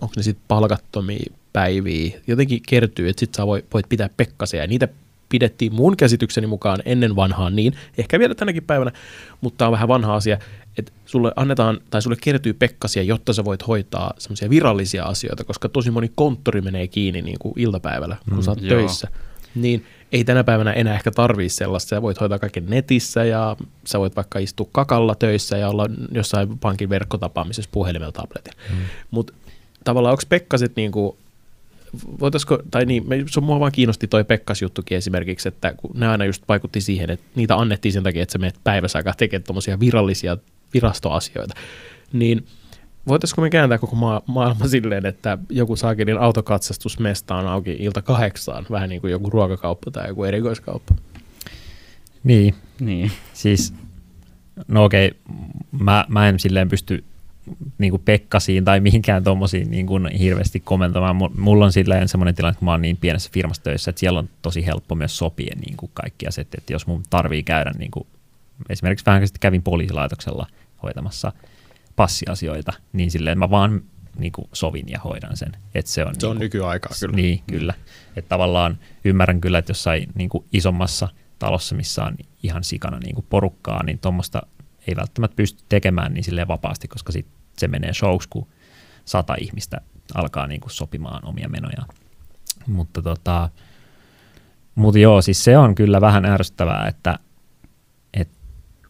onko 0.00 0.12
ne 0.16 0.22
sitten 0.22 0.44
palkattomia 0.48 1.32
päiviä, 1.52 2.20
jotenkin 2.26 2.62
kertyy, 2.68 3.08
että 3.08 3.20
sitten 3.20 3.36
sä 3.36 3.46
voit 3.46 3.88
pitää 3.88 4.10
Pekkasia, 4.16 4.60
ja 4.60 4.66
niitä 4.66 4.88
pidettiin 5.28 5.74
mun 5.74 5.96
käsitykseni 5.96 6.46
mukaan 6.46 6.78
ennen 6.84 7.16
vanhaan 7.16 7.56
niin, 7.56 7.74
ehkä 7.98 8.18
vielä 8.18 8.34
tänäkin 8.34 8.62
päivänä, 8.62 8.92
mutta 9.40 9.58
tämä 9.58 9.66
on 9.68 9.72
vähän 9.72 9.88
vanha 9.88 10.14
asia, 10.14 10.38
että 10.78 10.92
sulle 11.06 11.32
annetaan 11.36 11.80
tai 11.90 12.02
sulle 12.02 12.16
kertyy 12.20 12.52
pekkasia, 12.52 13.02
jotta 13.02 13.32
sä 13.32 13.44
voit 13.44 13.66
hoitaa 13.66 14.14
semmoisia 14.18 14.50
virallisia 14.50 15.04
asioita, 15.04 15.44
koska 15.44 15.68
tosi 15.68 15.90
moni 15.90 16.12
konttori 16.14 16.60
menee 16.60 16.86
kiinni 16.88 17.22
niin 17.22 17.38
kuin 17.38 17.52
iltapäivällä, 17.56 18.16
kun 18.28 18.38
mm, 18.38 18.42
sä 18.42 18.50
oot 18.50 18.62
joo. 18.62 18.68
töissä. 18.68 19.08
Niin 19.54 19.86
ei 20.12 20.24
tänä 20.24 20.44
päivänä 20.44 20.72
enää 20.72 20.94
ehkä 20.94 21.10
tarvii 21.10 21.48
sellaista. 21.48 21.88
Sä 21.88 22.02
voit 22.02 22.20
hoitaa 22.20 22.38
kaiken 22.38 22.66
netissä 22.66 23.24
ja 23.24 23.56
sä 23.84 23.98
voit 23.98 24.16
vaikka 24.16 24.38
istua 24.38 24.68
kakalla 24.72 25.14
töissä 25.14 25.56
ja 25.56 25.68
olla 25.68 25.86
jossain 26.12 26.58
pankin 26.58 26.88
verkkotapaamisessa 26.88 27.70
puhelimella 27.72 28.12
tabletilla. 28.12 28.60
Mm. 28.70 28.76
Mutta 29.10 29.32
tavallaan 29.84 30.12
onko 30.12 30.22
pekkaset 30.28 30.76
niin 30.76 30.92
kuin 30.92 31.16
voitaisiko, 32.20 32.58
tai 32.70 32.86
niin, 32.86 33.04
se 33.30 33.40
mua 33.40 33.60
vaan 33.60 33.72
kiinnosti 33.72 34.06
toi 34.06 34.24
Pekkas 34.24 34.62
juttukin 34.62 34.98
esimerkiksi, 34.98 35.48
että 35.48 35.74
kun 35.76 35.90
ne 35.94 36.08
aina 36.08 36.24
just 36.24 36.42
vaikutti 36.48 36.80
siihen, 36.80 37.10
että 37.10 37.26
niitä 37.34 37.56
annettiin 37.56 37.92
sen 37.92 38.02
takia, 38.02 38.22
että 38.22 38.32
sä 38.32 38.38
menet 38.38 38.60
päivässä 38.64 38.98
aikaa 38.98 39.14
tekemään 39.16 39.44
tuommoisia 39.44 39.80
virallisia 39.80 40.36
virastoasioita, 40.76 41.54
niin 42.12 42.46
voitaisiko 43.08 43.42
me 43.42 43.50
kääntää 43.50 43.78
koko 43.78 43.96
maa, 43.96 44.22
maailma 44.26 44.68
silleen, 44.74 45.06
että 45.06 45.38
joku 45.50 45.76
saakelin 45.76 46.18
autokatsastusmesta 46.18 47.34
on 47.34 47.46
auki 47.46 47.76
ilta 47.78 48.02
kahdeksaan, 48.02 48.66
vähän 48.70 48.88
niin 48.88 49.00
kuin 49.00 49.10
joku 49.10 49.30
ruokakauppa 49.30 49.90
tai 49.90 50.08
joku 50.08 50.24
erikoiskauppa. 50.24 50.94
Niin, 52.24 52.54
niin. 52.80 53.12
siis 53.32 53.74
no 54.68 54.84
okei, 54.84 55.12
mä, 55.80 56.04
mä 56.08 56.28
en 56.28 56.40
silleen 56.40 56.68
pysty 56.68 57.04
niin 57.78 57.90
kuin 57.90 58.02
pekkasiin 58.04 58.64
tai 58.64 58.80
mihinkään 58.80 59.24
tuommoisiin 59.24 59.70
niin 59.70 59.86
kuin 59.86 60.06
hirveästi 60.06 60.60
kommentoimaan. 60.60 61.30
Mulla 61.38 61.64
on 61.64 61.72
silleen 61.72 62.08
semmoinen 62.08 62.34
tilanne, 62.34 62.52
että 62.52 62.64
mä 62.64 62.70
oon 62.70 62.82
niin 62.82 62.96
pienessä 62.96 63.30
firmassa 63.32 63.62
töissä, 63.62 63.90
että 63.90 64.00
siellä 64.00 64.18
on 64.18 64.28
tosi 64.42 64.66
helppo 64.66 64.94
myös 64.94 65.18
sopia 65.18 65.56
niin 65.66 65.76
kuin 65.76 65.90
kaikki 65.94 66.26
asiat, 66.26 66.54
että 66.54 66.72
jos 66.72 66.86
mun 66.86 67.02
tarvii 67.10 67.42
käydä, 67.42 67.72
niin 67.78 67.90
kuin, 67.90 68.06
esimerkiksi 68.68 69.06
vähän 69.06 69.26
sitten 69.26 69.40
kävin 69.40 69.62
poliisilaitoksella 69.62 70.46
hoitamassa 70.82 71.32
passiasioita, 71.96 72.72
niin 72.92 73.10
silleen 73.10 73.38
mä 73.38 73.50
vaan 73.50 73.82
niin 74.18 74.32
kuin 74.32 74.48
sovin 74.52 74.88
ja 74.88 75.00
hoidan 75.00 75.36
sen. 75.36 75.52
Et 75.74 75.86
se 75.86 76.04
on, 76.04 76.14
Se 76.18 76.26
on 76.26 76.30
niin 76.30 76.38
kuin, 76.38 76.44
nykyaikaa 76.44 76.92
kyllä. 77.00 77.16
Niin, 77.16 77.42
kyllä. 77.50 77.74
Että 78.16 78.28
tavallaan 78.28 78.78
ymmärrän 79.04 79.40
kyllä, 79.40 79.58
että 79.58 79.70
jossain 79.70 80.08
niin 80.14 80.28
kuin 80.28 80.44
isommassa 80.52 81.08
talossa, 81.38 81.74
missä 81.74 82.04
on 82.04 82.16
ihan 82.42 82.64
sikana 82.64 82.98
niin 82.98 83.14
kuin 83.14 83.26
porukkaa, 83.30 83.82
niin 83.82 83.98
tuommoista 83.98 84.42
ei 84.86 84.96
välttämättä 84.96 85.36
pysty 85.36 85.64
tekemään 85.68 86.14
niin 86.14 86.24
silleen 86.24 86.48
vapaasti, 86.48 86.88
koska 86.88 87.12
sit 87.12 87.26
se 87.58 87.68
menee 87.68 87.94
shows, 87.94 88.26
kun 88.26 88.48
sata 89.04 89.34
ihmistä 89.40 89.80
alkaa 90.14 90.46
niin 90.46 90.60
kuin 90.60 90.70
sopimaan 90.70 91.24
omia 91.24 91.48
menojaan. 91.48 91.88
Mutta 92.66 93.02
tota, 93.02 93.50
mutta 94.74 94.98
joo, 94.98 95.22
siis 95.22 95.44
se 95.44 95.58
on 95.58 95.74
kyllä 95.74 96.00
vähän 96.00 96.24
ärsyttävää, 96.24 96.88
että 96.88 97.18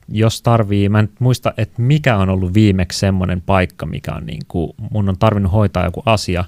jos 0.09 0.43
tarvii, 0.43 0.89
mä 0.89 1.01
en 1.01 1.09
muista, 1.19 1.53
että 1.57 1.83
mikä 1.83 2.17
on 2.17 2.29
ollut 2.29 2.55
viimeksi 2.55 2.99
semmoinen 2.99 3.41
paikka, 3.41 3.87
mikä 3.87 4.15
on 4.15 4.27
niin 4.27 4.43
kuin, 4.49 4.73
mun 4.91 5.09
on 5.09 5.19
tarvinnut 5.19 5.53
hoitaa 5.53 5.85
joku 5.85 6.03
asia, 6.07 6.45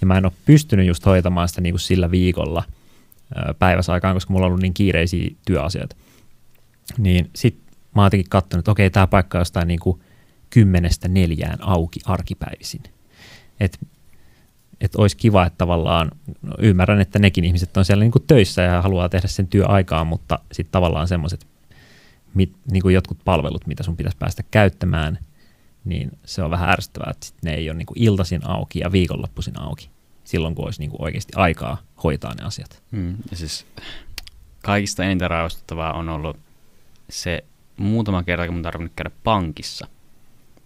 ja 0.00 0.06
mä 0.06 0.18
en 0.18 0.26
ole 0.26 0.32
pystynyt 0.46 0.86
just 0.86 1.06
hoitamaan 1.06 1.48
sitä 1.48 1.60
niin 1.60 1.72
kuin 1.72 1.80
sillä 1.80 2.10
viikolla 2.10 2.64
päiväsaikaan, 3.58 4.16
koska 4.16 4.32
mulla 4.32 4.46
on 4.46 4.48
ollut 4.48 4.62
niin 4.62 4.74
kiireisiä 4.74 5.30
työasioita. 5.46 5.96
Niin 6.98 7.30
sit 7.34 7.58
mä 7.94 8.02
oon 8.02 8.06
jotenkin 8.06 8.30
katsonut, 8.30 8.60
että 8.60 8.70
okei, 8.70 8.90
tämä 8.90 9.06
paikka 9.06 9.38
on 9.38 9.40
jostain 9.40 9.68
niin 9.68 9.80
kuin 9.80 10.00
kymmenestä 10.50 11.08
neljään 11.08 11.58
auki 11.60 12.00
arkipäivisin. 12.04 12.82
Et, 13.60 13.78
et 14.80 14.94
olisi 14.94 15.16
kiva, 15.16 15.46
että 15.46 15.58
tavallaan, 15.58 16.10
no 16.42 16.54
ymmärrän, 16.58 17.00
että 17.00 17.18
nekin 17.18 17.44
ihmiset 17.44 17.76
on 17.76 17.84
siellä 17.84 18.04
niin 18.04 18.12
kuin 18.12 18.24
töissä 18.26 18.62
ja 18.62 18.82
haluaa 18.82 19.08
tehdä 19.08 19.28
sen 19.28 19.46
työaikaan, 19.46 20.06
mutta 20.06 20.38
sitten 20.52 20.72
tavallaan 20.72 21.08
semmoiset 21.08 21.46
niin 22.34 22.82
kuin 22.82 22.94
jotkut 22.94 23.18
palvelut, 23.24 23.66
mitä 23.66 23.82
sun 23.82 23.96
pitäisi 23.96 24.18
päästä 24.18 24.42
käyttämään, 24.50 25.18
niin 25.84 26.10
se 26.24 26.42
on 26.42 26.50
vähän 26.50 26.70
ärsyttävää, 26.70 27.10
että 27.10 27.26
sit 27.26 27.36
ne 27.42 27.54
ei 27.54 27.70
ole 27.70 27.78
niin 27.78 27.86
kuin 27.86 28.02
iltaisin 28.02 28.46
auki 28.46 28.78
ja 28.78 28.92
viikonloppuisin 28.92 29.60
auki, 29.60 29.90
silloin 30.24 30.54
kun 30.54 30.64
olisi 30.64 30.80
niin 30.80 30.90
kuin 30.90 31.02
oikeasti 31.02 31.32
aikaa 31.36 31.82
hoitaa 32.04 32.34
ne 32.34 32.44
asiat. 32.44 32.82
Mm, 32.90 33.16
ja 33.30 33.36
siis 33.36 33.66
kaikista 34.62 35.04
eniten 35.04 35.30
rauhoittavaa 35.30 35.92
on 35.92 36.08
ollut 36.08 36.36
se 37.10 37.44
muutama 37.76 38.22
kerta, 38.22 38.46
kun 38.46 38.54
mun 38.54 38.62
tarvinnut 38.62 38.92
käydä 38.96 39.10
pankissa. 39.24 39.86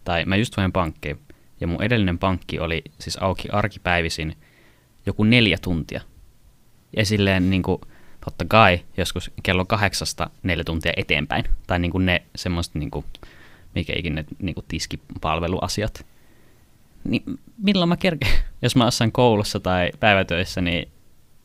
Tai 0.04 0.24
mä 0.24 0.36
just 0.36 0.56
vain 0.56 0.72
pankkiin. 0.72 1.18
Ja 1.60 1.66
mun 1.66 1.82
edellinen 1.82 2.18
pankki 2.18 2.58
oli 2.58 2.82
siis 2.98 3.16
auki 3.16 3.48
arkipäivisin 3.48 4.36
joku 5.06 5.24
neljä 5.24 5.58
tuntia. 5.62 6.00
Ja 6.96 7.06
silleen 7.06 7.50
niin 7.50 7.62
kuin, 7.62 7.80
totta 8.30 8.44
kai 8.48 8.80
joskus 8.96 9.30
kello 9.42 9.64
kahdeksasta 9.64 10.30
neljä 10.42 10.64
tuntia 10.64 10.92
eteenpäin. 10.96 11.44
Tai 11.66 11.78
niin 11.78 11.90
kuin 11.90 12.06
ne 12.06 12.22
semmoiset, 12.36 12.74
niin 12.74 12.90
kuin, 12.90 13.04
mikä 13.74 13.92
ikinä 13.96 14.24
niin 14.38 14.54
kuin 14.54 14.64
tiskipalveluasiat. 14.68 16.06
Niin 17.04 17.22
milloin 17.62 17.88
mä 17.88 17.96
kerkeen? 17.96 18.32
Jos 18.62 18.76
mä 18.76 18.84
jossain 18.84 19.12
koulussa 19.12 19.60
tai 19.60 19.90
päivätöissä, 20.00 20.60
niin 20.60 20.88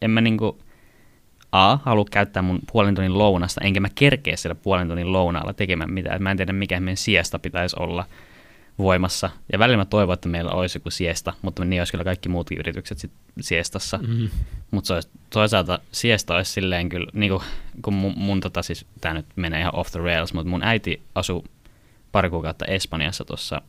en 0.02 0.12
mä 0.12 0.22
niin 0.22 0.38
kuin, 0.38 0.58
A, 1.52 1.78
halua 1.78 2.06
käyttää 2.12 2.43
mun 2.43 2.60
puolen 2.72 2.96
tunnin 2.96 3.17
lounasta, 3.17 3.62
enkä 3.63 3.80
mä 3.80 3.89
kerkeä 3.96 4.36
siellä 4.36 4.56
puolen 4.56 4.88
tunnin 4.88 5.13
lounaalla 5.13 5.54
tekemään 5.54 5.93
mitään. 5.93 6.24
Mä 6.24 6.32
en 6.32 6.38
tiedä, 6.38 6.54
mikä 6.54 6.80
meidän 6.80 6.98
siesta 6.98 7.39
pitäisi 7.39 7.76
olla 7.80 8.06
voimassa. 8.77 9.29
Ja 9.51 9.59
välillä 9.59 9.77
mä 9.77 9.86
toivon, 9.86 10.13
että 10.13 10.29
meillä 10.29 10.51
olisi 10.51 10.77
joku 10.77 10.89
siesta, 10.89 11.33
mutta 11.41 11.65
niin 11.65 11.81
olisi 11.81 11.91
kyllä 11.91 12.03
kaikki 12.03 12.29
muutkin 12.29 12.57
yritykset 12.57 12.97
sit 12.97 13.12
siestassa. 13.39 13.99
Mm. 14.07 14.29
Mutta 14.71 14.99
toisaalta 15.29 15.79
siesta 15.91 16.36
olisi 16.36 16.51
silleen 16.51 16.89
kyllä, 16.89 17.12
niin 17.13 17.31
kuin, 17.31 17.43
kun 17.81 17.93
mun, 17.93 18.13
mun 18.17 18.39
tota 18.39 18.62
siis, 18.62 18.86
tää 19.01 19.13
nyt 19.13 19.25
menee 19.36 19.59
ihan 19.59 19.75
off 19.75 19.91
the 19.91 19.99
rails, 19.99 20.33
mutta 20.33 20.49
mun 20.49 20.63
äiti 20.63 21.01
asui 21.15 21.43
pari 22.12 22.29
kuukautta 22.29 22.65
Espanjassa 22.65 23.25
tuossa, 23.25 23.62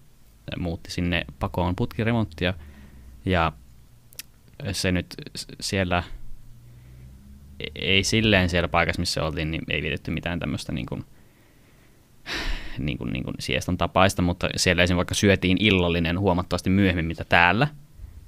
muutti 0.56 0.90
sinne 0.90 1.24
pakoon 1.38 1.76
putkiremonttia, 1.76 2.54
ja 3.24 3.52
se 4.72 4.92
nyt 4.92 5.14
siellä 5.60 6.02
e- 7.60 7.66
ei 7.74 8.04
silleen 8.04 8.48
siellä 8.48 8.68
paikassa, 8.68 9.00
missä 9.00 9.24
oltiin, 9.24 9.50
niin 9.50 9.62
ei 9.70 9.82
vietetty 9.82 10.10
mitään 10.10 10.38
tämmöistä 10.38 10.72
niin 10.72 10.86
kuin, 10.86 11.04
niin 12.78 12.98
kuin, 12.98 13.12
niin 13.12 13.24
kuin 13.24 13.34
siestan 13.38 13.78
tapaista, 13.78 14.22
mutta 14.22 14.48
siellä 14.56 14.82
esimerkiksi 14.82 14.96
vaikka 14.96 15.14
syötiin 15.14 15.56
illallinen 15.60 16.18
huomattavasti 16.18 16.70
myöhemmin 16.70 17.06
mitä 17.06 17.24
täällä, 17.24 17.68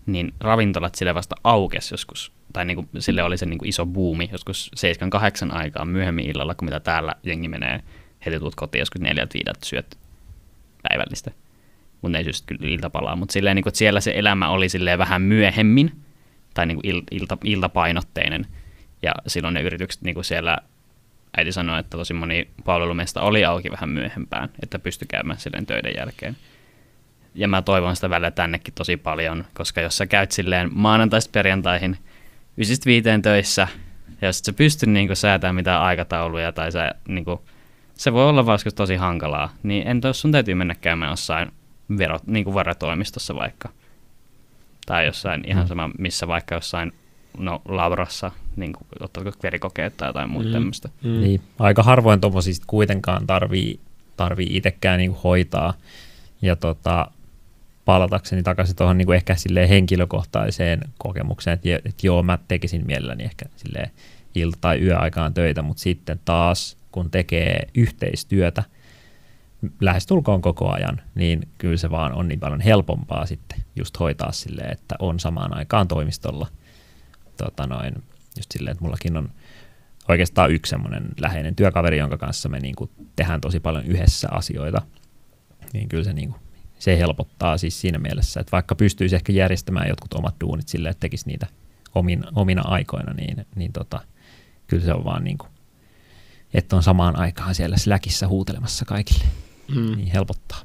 niin 0.06 0.34
ravintolat 0.40 0.94
sille 0.94 1.14
vasta 1.14 1.36
aukesi 1.44 1.94
joskus, 1.94 2.32
tai 2.52 2.64
niin 2.64 2.74
kuin, 2.74 2.88
sille 2.98 3.22
oli 3.22 3.36
se 3.36 3.46
niin 3.46 3.58
kuin 3.58 3.68
iso 3.68 3.86
buumi 3.86 4.28
joskus 4.32 4.70
7-8 5.50 5.54
aikaa 5.54 5.84
myöhemmin 5.84 6.30
illalla, 6.30 6.54
kuin 6.54 6.66
mitä 6.66 6.80
täällä 6.80 7.14
jengi 7.22 7.48
menee, 7.48 7.80
heti 8.26 8.38
tuut 8.38 8.54
kotiin 8.54 8.80
joskus 8.80 9.00
neljät 9.00 9.34
viidet 9.34 9.62
syöt 9.64 9.98
päivällistä. 10.82 11.30
Ne 12.08 12.18
ei 12.18 12.24
syö 12.24 12.32
kyllä 12.46 12.68
iltapalaa, 12.68 13.16
mutta 13.16 13.32
silleen, 13.32 13.56
niin 13.56 13.62
kuin, 13.62 13.74
siellä 13.74 14.00
se 14.00 14.12
elämä 14.14 14.48
oli 14.48 14.68
silleen 14.68 14.98
vähän 14.98 15.22
myöhemmin, 15.22 15.92
tai 16.54 16.66
niin 16.66 16.76
kuin 16.76 16.86
il, 16.86 17.02
ilta, 17.10 17.38
iltapainotteinen, 17.44 18.46
ja 19.02 19.12
silloin 19.26 19.54
ne 19.54 19.62
yritykset 19.62 20.02
niin 20.02 20.14
kuin 20.14 20.24
siellä 20.24 20.58
äiti 21.36 21.52
sanoi, 21.52 21.80
että 21.80 21.96
tosi 21.96 22.14
moni 22.14 22.48
palvelumesta 22.64 23.20
oli 23.22 23.44
auki 23.44 23.70
vähän 23.70 23.88
myöhempään, 23.88 24.48
että 24.62 24.78
pystyi 24.78 25.08
käymään 25.08 25.38
silleen 25.38 25.66
töiden 25.66 25.92
jälkeen. 25.96 26.36
Ja 27.34 27.48
mä 27.48 27.62
toivon 27.62 27.96
sitä 27.96 28.10
välillä 28.10 28.30
tännekin 28.30 28.74
tosi 28.74 28.96
paljon, 28.96 29.44
koska 29.54 29.80
jos 29.80 29.96
sä 29.96 30.06
käyt 30.06 30.32
silleen 30.32 30.70
maanantaista 30.72 31.30
perjantaihin 31.32 31.98
ysistä 32.56 32.86
viiteen 32.86 33.22
töissä, 33.22 33.68
ja 34.20 34.28
jos 34.28 34.38
et 34.38 34.44
sä 34.44 34.52
pysty 34.52 34.86
niinku 34.86 35.14
säätämään 35.14 35.54
mitään 35.54 35.82
aikatauluja, 35.82 36.52
tai 36.52 36.72
sä, 36.72 36.94
niinku, 37.08 37.44
se 37.94 38.12
voi 38.12 38.28
olla 38.28 38.46
vaan 38.46 38.58
tosi 38.74 38.96
hankalaa, 38.96 39.52
niin 39.62 39.88
entä 39.88 40.08
jos 40.08 40.20
sun 40.20 40.32
täytyy 40.32 40.54
mennä 40.54 40.74
käymään 40.74 41.10
jossain 41.10 41.52
vero, 41.98 42.18
niinku 42.26 42.54
varatoimistossa 42.54 43.34
vaikka, 43.34 43.68
tai 44.86 45.06
jossain 45.06 45.42
ihan 45.46 45.64
Mm. 45.64 45.68
sama, 45.68 45.90
missä 45.98 46.28
vaikka 46.28 46.54
jossain 46.54 46.92
no, 47.38 47.62
labrassa, 47.68 48.30
niin 48.56 48.72
kuin, 48.72 48.86
ottavatko 49.00 49.40
verikokeet 49.42 49.96
tai 49.96 50.08
jotain 50.08 50.30
muuta 50.30 50.46
Mm. 50.46 50.50
mm. 50.50 50.52
tämmöistä. 50.52 50.88
Mm. 51.02 51.20
Niin, 51.20 51.40
aika 51.58 51.82
harvoin 51.82 52.20
tuommoisia 52.20 52.54
kuitenkaan 52.66 53.26
tarvii, 53.26 53.80
tarvii 54.16 54.56
itsekään 54.56 54.98
niinku 54.98 55.18
hoitaa. 55.24 55.74
Ja 56.42 56.56
tota, 56.56 57.10
palatakseni 57.84 58.42
takaisin 58.42 58.76
tuohon 58.76 58.98
niinku 58.98 59.12
ehkä 59.12 59.34
silleen 59.34 59.68
henkilökohtaiseen 59.68 60.80
kokemukseen, 60.98 61.54
että, 61.54 61.68
että 61.88 62.06
joo, 62.06 62.22
mä 62.22 62.38
tekisin 62.48 62.86
mielelläni 62.86 63.24
ehkä 63.24 63.44
silleen 63.56 63.90
ilta- 64.34 64.58
tai 64.60 64.80
yöaikaan 64.80 65.34
töitä, 65.34 65.62
mutta 65.62 65.80
sitten 65.82 66.20
taas 66.24 66.76
kun 66.92 67.10
tekee 67.10 67.68
yhteistyötä 67.74 68.62
lähestulkoon 69.80 70.42
koko 70.42 70.70
ajan, 70.72 71.00
niin 71.14 71.48
kyllä 71.58 71.76
se 71.76 71.90
vaan 71.90 72.12
on 72.12 72.28
niin 72.28 72.40
paljon 72.40 72.60
helpompaa 72.60 73.26
sitten 73.26 73.58
just 73.76 73.98
hoitaa 74.00 74.32
silleen, 74.32 74.72
että 74.72 74.94
on 74.98 75.20
samaan 75.20 75.56
aikaan 75.56 75.88
toimistolla. 75.88 76.46
Tota 77.36 77.66
noin, 77.66 77.94
just 78.36 78.52
silleen, 78.52 78.72
että 78.72 78.84
mullakin 78.84 79.16
on 79.16 79.30
oikeastaan 80.08 80.50
yksi 80.50 80.70
semmoinen 80.70 81.08
läheinen 81.20 81.56
työkaveri, 81.56 81.98
jonka 81.98 82.16
kanssa 82.18 82.48
me 82.48 82.60
niin 82.60 82.74
kuin 82.74 82.90
tehdään 83.16 83.40
tosi 83.40 83.60
paljon 83.60 83.84
yhdessä 83.84 84.28
asioita, 84.30 84.82
niin 85.72 85.88
kyllä 85.88 86.04
se, 86.04 86.12
niin 86.12 86.28
kuin, 86.30 86.40
se 86.78 86.98
helpottaa 86.98 87.58
siis 87.58 87.80
siinä 87.80 87.98
mielessä, 87.98 88.40
että 88.40 88.52
vaikka 88.52 88.74
pystyisi 88.74 89.16
ehkä 89.16 89.32
järjestämään 89.32 89.88
jotkut 89.88 90.14
omat 90.14 90.34
duunit 90.40 90.68
silleen, 90.68 90.90
että 90.90 91.00
tekisi 91.00 91.26
niitä 91.26 91.46
omin, 91.94 92.24
omina 92.34 92.62
aikoina, 92.64 93.12
niin, 93.12 93.46
niin 93.54 93.72
tota, 93.72 94.00
kyllä 94.66 94.84
se 94.84 94.92
on 94.92 95.04
vaan 95.04 95.24
niin 95.24 95.38
kuin, 95.38 95.50
että 96.54 96.76
on 96.76 96.82
samaan 96.82 97.18
aikaan 97.18 97.54
siellä 97.54 97.76
Slackissa 97.76 98.28
huutelemassa 98.28 98.84
kaikille, 98.84 99.24
Mm. 99.68 99.96
niin 99.96 100.12
helpottaa. 100.12 100.58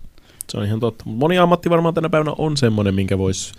Se 0.50 0.58
on 0.58 0.66
ihan 0.66 0.80
totta. 0.80 1.04
Moni 1.08 1.38
ammatti 1.38 1.70
varmaan 1.70 1.94
tänä 1.94 2.10
päivänä 2.10 2.32
on 2.38 2.58
semmoinen, 2.58 2.96
minkä 2.96 3.18
voisi, 3.18 3.54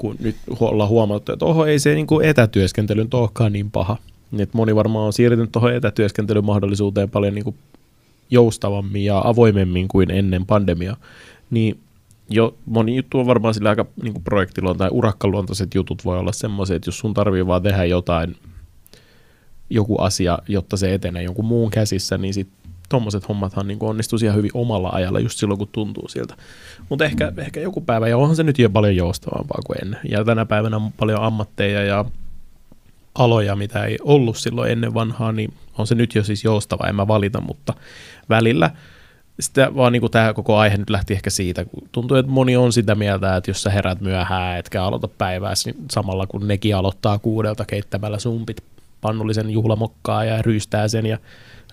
kun 0.00 0.16
nyt 0.20 0.36
ollaan 0.60 0.88
huomattu, 0.88 1.32
että 1.32 1.44
oho, 1.44 1.66
ei 1.66 1.78
se 1.78 1.94
niin 1.94 2.06
kuin 2.06 2.26
etätyöskentely 2.26 3.02
nyt 3.04 3.14
olekaan 3.14 3.52
niin 3.52 3.70
paha. 3.70 3.96
Että 4.38 4.56
moni 4.56 4.74
varmaan 4.74 5.06
on 5.06 5.12
siirtynyt 5.12 5.52
tuohon 5.52 5.74
etätyöskentelyn 5.74 6.44
mahdollisuuteen 6.44 7.10
paljon 7.10 7.34
niin 7.34 7.44
kuin 7.44 7.56
joustavammin 8.30 9.04
ja 9.04 9.22
avoimemmin 9.24 9.88
kuin 9.88 10.10
ennen 10.10 10.46
pandemiaa. 10.46 10.96
Niin 11.50 11.80
jo 12.30 12.54
moni 12.66 12.96
juttu 12.96 13.18
on 13.18 13.26
varmaan 13.26 13.54
sillä 13.54 13.68
aika 13.68 13.86
niin 14.02 14.22
projektiluon 14.24 14.78
tai 14.78 14.88
urakkaluontoiset 14.92 15.74
jutut 15.74 16.04
voi 16.04 16.18
olla 16.18 16.32
semmoiset, 16.32 16.76
että 16.76 16.88
jos 16.88 16.98
sun 16.98 17.14
tarvii 17.14 17.46
vaan 17.46 17.62
tehdä 17.62 17.84
jotain, 17.84 18.36
joku 19.70 19.96
asia, 19.96 20.38
jotta 20.48 20.76
se 20.76 20.94
etenee 20.94 21.22
jonkun 21.22 21.44
muun 21.44 21.70
käsissä, 21.70 22.18
niin 22.18 22.34
sit 22.34 22.48
tommoset 22.90 23.28
hommathan 23.28 23.68
niin 23.68 23.78
onnistuu 23.80 24.18
ihan 24.22 24.36
hyvin 24.36 24.50
omalla 24.54 24.90
ajalla 24.92 25.20
just 25.20 25.38
silloin, 25.38 25.58
kun 25.58 25.68
tuntuu 25.72 26.08
siltä. 26.08 26.34
Mutta 26.88 27.04
ehkä, 27.04 27.32
ehkä 27.36 27.60
joku 27.60 27.80
päivä, 27.80 28.08
ja 28.08 28.16
onhan 28.16 28.36
se 28.36 28.42
nyt 28.42 28.58
jo 28.58 28.70
paljon 28.70 28.96
joustavampaa 28.96 29.60
kuin 29.66 29.78
ennen. 29.82 30.00
Ja 30.08 30.24
tänä 30.24 30.46
päivänä 30.46 30.76
on 30.76 30.92
paljon 30.92 31.22
ammatteja 31.22 31.84
ja 31.84 32.04
aloja, 33.14 33.56
mitä 33.56 33.84
ei 33.84 33.98
ollut 34.02 34.36
silloin 34.36 34.72
ennen 34.72 34.94
vanhaa, 34.94 35.32
niin 35.32 35.54
on 35.78 35.86
se 35.86 35.94
nyt 35.94 36.14
jo 36.14 36.24
siis 36.24 36.44
joustava, 36.44 36.88
en 36.88 36.96
mä 36.96 37.08
valita, 37.08 37.40
mutta 37.40 37.74
välillä 38.28 38.70
sitä 39.40 39.74
vaan 39.74 39.92
niin 39.92 40.00
kuin 40.00 40.12
tämä 40.12 40.34
koko 40.34 40.56
aihe 40.56 40.76
nyt 40.76 40.90
lähti 40.90 41.14
ehkä 41.14 41.30
siitä, 41.30 41.64
kun 41.64 41.88
tuntuu, 41.92 42.16
että 42.16 42.32
moni 42.32 42.56
on 42.56 42.72
sitä 42.72 42.94
mieltä, 42.94 43.36
että 43.36 43.50
jos 43.50 43.62
sä 43.62 43.70
herät 43.70 44.00
myöhään, 44.00 44.58
etkä 44.58 44.84
aloita 44.84 45.08
päivää 45.08 45.54
niin 45.64 45.76
samalla 45.90 46.26
kun 46.26 46.48
nekin 46.48 46.76
aloittaa 46.76 47.18
kuudelta 47.18 47.64
keittämällä 47.64 48.18
sumpit 48.18 48.64
pannullisen 49.00 49.50
juhlamokkaa 49.50 50.24
ja 50.24 50.42
ryystää 50.42 50.88
sen 50.88 51.06
ja 51.06 51.18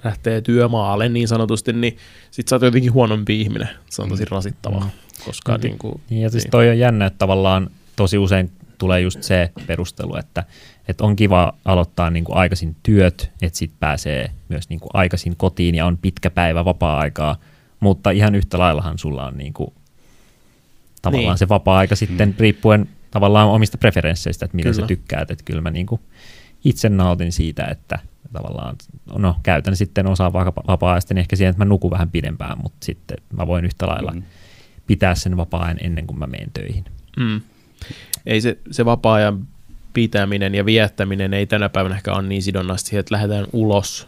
lähtee 0.04 0.42
työmaalle 0.42 1.10
niin 1.10 1.28
sanotusti, 1.28 1.74
niin 1.74 1.98
sit 2.32 2.48
sä 2.48 2.56
oot 2.56 2.62
jotenkin 2.62 2.94
huonompi 2.94 3.42
ihminen. 3.42 3.70
Se 3.90 4.02
on 4.02 4.10
tosi 4.10 4.26
rasittavaa. 4.26 4.80
Mm. 4.84 4.90
koska 5.26 5.52
No, 5.52 5.58
niin 5.64 5.78
kuin, 5.78 6.02
Niin, 6.10 6.22
ja 6.22 6.30
siis 6.30 6.48
toi 6.52 6.70
on 6.70 6.80
jännä, 6.80 7.06
että 7.06 7.18
tavallaan 7.18 7.70
tosi 7.96 8.18
usein 8.18 8.52
tulee 8.78 9.02
just 9.02 9.24
se 9.24 9.52
perustelu, 9.68 10.16
että, 10.16 10.44
että 10.88 11.04
on 11.04 11.16
kiva 11.16 11.54
aloittaa 11.66 12.10
niin 12.10 12.24
kuin 12.24 12.38
aikaisin 12.38 12.76
työt, 12.84 13.32
että 13.42 13.60
sitten 13.60 13.80
pääsee 13.80 14.32
myös 14.50 14.70
niin 14.70 14.80
kuin 14.80 14.90
aikaisin 14.94 15.36
kotiin 15.38 15.76
ja 15.76 15.86
on 15.86 15.98
pitkä 15.98 16.30
päivä 16.30 16.66
vapaa-aikaa, 16.66 17.36
mutta 17.80 18.12
ihan 18.12 18.36
yhtä 18.36 18.60
laillahan 18.60 18.98
sulla 18.98 19.26
on 19.28 19.38
niin 19.38 19.54
kuin, 19.54 19.74
tavallaan 21.02 21.34
Niin. 21.34 21.38
se 21.38 21.50
vapaa-aika 21.50 21.96
sitten 21.96 22.36
riippuen 22.40 22.90
tavallaan 23.12 23.48
omista 23.48 23.78
preferensseistä, 23.78 24.46
että 24.46 24.56
mitä 24.56 24.70
Kyllä. 24.70 24.82
sä 24.82 24.88
tykkäät, 24.88 25.32
että 25.32 25.44
kyllä 25.46 25.62
mä 25.62 25.72
niin 25.72 25.86
kuin 25.86 26.02
itse 26.66 26.90
nautin 26.90 27.32
siitä, 27.32 27.66
että 27.66 28.00
tavallaan, 28.34 28.76
no 29.18 29.36
käytän 29.44 29.76
sitten 29.76 30.08
osaa 30.08 30.34
vapa- 30.34 30.64
vapaa-ajasta 30.68 31.14
niin 31.14 31.20
ehkä 31.22 31.36
siihen, 31.36 31.50
että 31.50 31.66
mä 31.66 31.70
nukun 31.70 31.92
vähän 31.92 32.12
pidempään, 32.12 32.58
mutta 32.64 32.86
sitten 32.86 33.18
mä 33.38 33.48
voin 33.48 33.66
yhtä 33.66 33.88
lailla 33.88 34.12
Mm. 34.12 34.24
pitää 34.88 35.16
sen 35.16 35.38
vapaa-ajan 35.38 35.78
ennen 35.82 36.08
kuin 36.08 36.20
mä 36.20 36.28
menen 36.28 36.52
töihin. 36.54 36.86
Mm. 37.18 37.42
Ei 38.26 38.42
se, 38.42 38.58
se 38.72 38.86
vapaa-ajan 38.86 39.48
pitäminen 39.94 40.56
ja 40.56 40.66
viettäminen 40.66 41.34
ei 41.34 41.46
tänä 41.46 41.70
päivänä 41.70 41.96
ehkä 41.96 42.14
ole 42.14 42.28
niin 42.28 42.44
sidonnaista 42.44 42.88
siihen, 42.88 43.00
että 43.00 43.16
lähdetään 43.16 43.48
ulos 43.54 44.08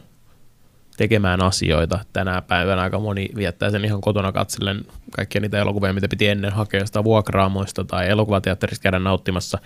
tekemään 0.97 1.41
asioita. 1.43 1.99
Tänä 2.13 2.41
päivänä 2.41 2.81
aika 2.81 2.99
moni 2.99 3.29
viettää 3.35 3.69
sen 3.71 3.85
ihan 3.85 4.01
kotona 4.01 4.31
katsellen 4.31 4.85
kaikkia 5.11 5.41
niitä 5.41 5.59
elokuvia, 5.59 5.93
mitä 5.93 6.07
piti 6.07 6.27
ennen 6.27 6.53
hakea 6.53 6.85
sitä 6.85 7.03
vuokraamoista 7.03 7.83
tai 7.83 8.09
elokuvateatterista 8.09 8.83
käydä 8.83 8.99
nauttimassa. 8.99 9.57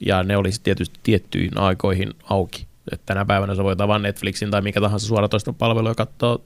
Ja 0.00 0.22
ne 0.22 0.36
olisi 0.36 0.60
tietysti 0.62 1.00
tiettyihin 1.02 1.58
aikoihin 1.58 2.14
auki. 2.30 2.66
Et 2.92 3.00
tänä 3.06 3.24
päivänä 3.24 3.54
sä 3.54 3.64
voit 3.64 3.80
avaa 3.80 3.98
Netflixin 3.98 4.50
tai 4.50 4.62
mikä 4.62 4.80
tahansa 4.80 5.06
suoratoista 5.06 5.52
palvelu 5.52 5.88
ja 5.88 5.94
katsoa 5.94 6.38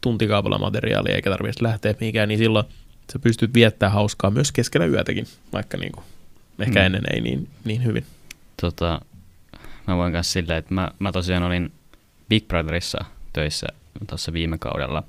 tuntikaupalla 0.00 0.58
materiaalia 0.58 1.14
eikä 1.14 1.30
tarvitse 1.30 1.64
lähteä 1.64 1.94
mihinkään, 2.00 2.28
niin 2.28 2.38
silloin 2.38 2.66
sä 3.12 3.18
pystyt 3.18 3.54
viettämään 3.54 3.94
hauskaa 3.94 4.30
myös 4.30 4.52
keskellä 4.52 4.86
yötäkin, 4.86 5.26
vaikka 5.52 5.76
niin 5.76 5.92
kuin, 5.92 6.04
ehkä 6.58 6.80
Mm. 6.80 6.86
ennen 6.86 7.02
ei 7.14 7.20
niin, 7.20 7.48
niin 7.64 7.84
hyvin. 7.84 8.04
tota, 8.60 9.00
mä 9.86 9.96
voin 9.96 10.12
kanssa 10.12 10.32
silleen, 10.32 10.58
että 10.58 10.74
mä, 10.74 10.90
mä 10.98 11.12
tosiaan 11.12 11.42
olin 11.42 11.72
Big 12.28 12.48
Brotherissa 12.48 13.04
töissä 13.32 13.66
tuossa 14.08 14.32
viime 14.32 14.58
kaudella. 14.58 15.02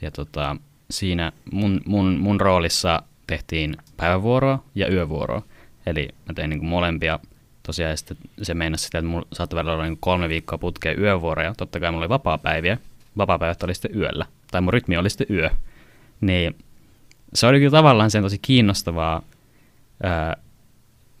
Ja 0.00 0.10
tota, 0.10 0.56
siinä 0.90 1.32
mun, 1.52 1.80
mun, 1.86 2.18
mun 2.18 2.40
roolissa 2.40 3.02
tehtiin 3.26 3.76
päivävuoroa 3.96 4.64
ja 4.74 4.88
yövuoroa. 4.92 5.42
Eli 5.86 6.08
mä 6.28 6.34
tein 6.34 6.50
niinku 6.50 6.66
molempia. 6.66 7.18
Tosiaan 7.62 7.96
sitten 7.96 8.16
se 8.42 8.54
meinasi 8.54 8.84
sitä, 8.84 8.98
että 8.98 9.08
mulla 9.08 9.26
saattoi 9.32 9.56
välillä 9.56 9.72
olla 9.72 9.84
niinku 9.84 10.00
kolme 10.00 10.28
viikkoa 10.28 10.58
putkeen 10.58 11.00
yövuoroja. 11.00 11.54
Totta 11.56 11.80
kai 11.80 11.90
mulla 11.90 12.04
oli 12.04 12.08
vapaa-päiviä. 12.08 12.78
Vapaa-päivät 13.16 13.62
oli 13.62 13.74
sitten 13.74 13.96
yöllä. 13.96 14.26
Tai 14.50 14.60
mun 14.60 14.72
rytmi 14.72 14.96
oli 14.96 15.10
sitten 15.10 15.26
yö. 15.30 15.50
Niin 16.20 16.56
se 17.34 17.46
oli 17.46 17.58
kyllä 17.58 17.70
tavallaan 17.70 18.10
sen 18.10 18.22
tosi 18.22 18.38
kiinnostavaa, 18.38 19.22
ää, 20.02 20.36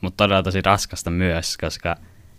mutta 0.00 0.24
todella 0.24 0.42
tosi 0.42 0.62
raskasta 0.62 1.10
myös, 1.10 1.56
koska 1.56 1.96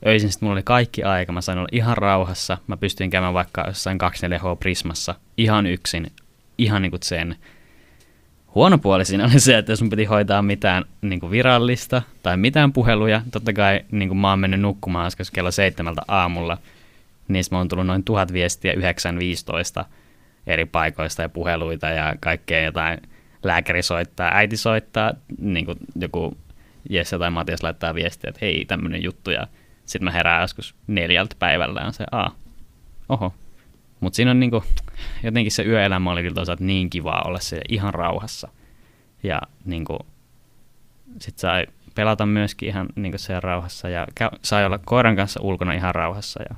öisin 0.07 0.31
sitten 0.31 0.45
mulla 0.45 0.55
oli 0.55 0.63
kaikki 0.63 1.03
aika, 1.03 1.31
mä 1.31 1.41
sain 1.41 1.57
olla 1.57 1.69
ihan 1.71 1.97
rauhassa, 1.97 2.57
mä 2.67 2.77
pystyin 2.77 3.09
käymään 3.09 3.33
vaikka 3.33 3.63
jossain 3.67 3.97
24H 4.01 4.57
Prismassa 4.59 5.15
ihan 5.37 5.65
yksin, 5.65 6.11
ihan 6.57 6.81
niin 6.81 6.91
kuin 6.91 7.03
sen. 7.03 7.35
Huono 8.55 8.77
puoli 8.77 9.05
siinä 9.05 9.25
oli 9.25 9.39
se, 9.39 9.57
että 9.57 9.71
jos 9.71 9.81
mun 9.81 9.89
piti 9.89 10.05
hoitaa 10.05 10.41
mitään 10.41 10.85
niin 11.01 11.19
kuin 11.19 11.31
virallista 11.31 12.01
tai 12.23 12.37
mitään 12.37 12.73
puheluja, 12.73 13.21
totta 13.31 13.53
kai 13.53 13.81
niin 13.91 14.09
kuin 14.09 14.17
mä 14.17 14.29
oon 14.29 14.39
mennyt 14.39 14.61
nukkumaan 14.61 15.05
äsken 15.05 15.25
kello 15.33 15.51
seitsemältä 15.51 16.01
aamulla, 16.07 16.57
niin 17.27 17.43
mä 17.51 17.59
on 17.59 17.67
tullut 17.67 17.87
noin 17.87 18.03
tuhat 18.03 18.33
viestiä 18.33 18.73
9.15 18.73 19.85
eri 20.47 20.65
paikoista 20.65 21.21
ja 21.21 21.29
puheluita 21.29 21.87
ja 21.87 22.15
kaikkea 22.19 22.63
jotain. 22.63 23.01
Lääkäri 23.43 23.81
soittaa, 23.81 24.31
äiti 24.33 24.57
soittaa, 24.57 25.13
niin 25.37 25.65
kuin 25.65 25.77
joku 25.95 26.37
Jesse 26.89 27.19
tai 27.19 27.29
Matias 27.29 27.63
laittaa 27.63 27.95
viestiä, 27.95 28.29
että 28.29 28.45
hei, 28.45 28.65
tämmöinen 28.65 29.03
juttu, 29.03 29.31
ja 29.31 29.47
sitten 29.85 30.03
mä 30.05 30.11
herään 30.11 30.41
joskus 30.41 30.75
neljältä 30.87 31.35
päivällä, 31.39 31.81
on 31.81 31.93
se, 31.93 32.05
aa, 32.11 32.35
oho. 33.09 33.33
Mutta 34.03 34.15
siinä 34.15 34.31
on 34.31 34.39
niinku, 34.39 34.63
jotenkin 35.23 35.51
se 35.51 35.63
yöelämä 35.63 36.11
oli 36.11 36.21
kyllä 36.21 36.35
toisaalta 36.35 36.63
niin 36.63 36.89
kivaa 36.89 37.23
olla 37.25 37.39
se 37.39 37.61
ihan 37.69 37.93
rauhassa. 37.93 38.47
Ja 39.23 39.41
niinku, 39.65 39.99
sit 41.19 41.39
sai 41.39 41.67
pelata 41.95 42.25
myöskin 42.25 42.69
ihan 42.69 42.87
niinku 42.95 43.17
siellä 43.17 43.39
rauhassa, 43.39 43.89
ja 43.89 44.07
käy, 44.15 44.29
sai 44.41 44.65
olla 44.65 44.77
koiran 44.77 45.15
kanssa 45.15 45.41
ulkona 45.43 45.73
ihan 45.73 45.95
rauhassa. 45.95 46.43
Ja, 46.49 46.55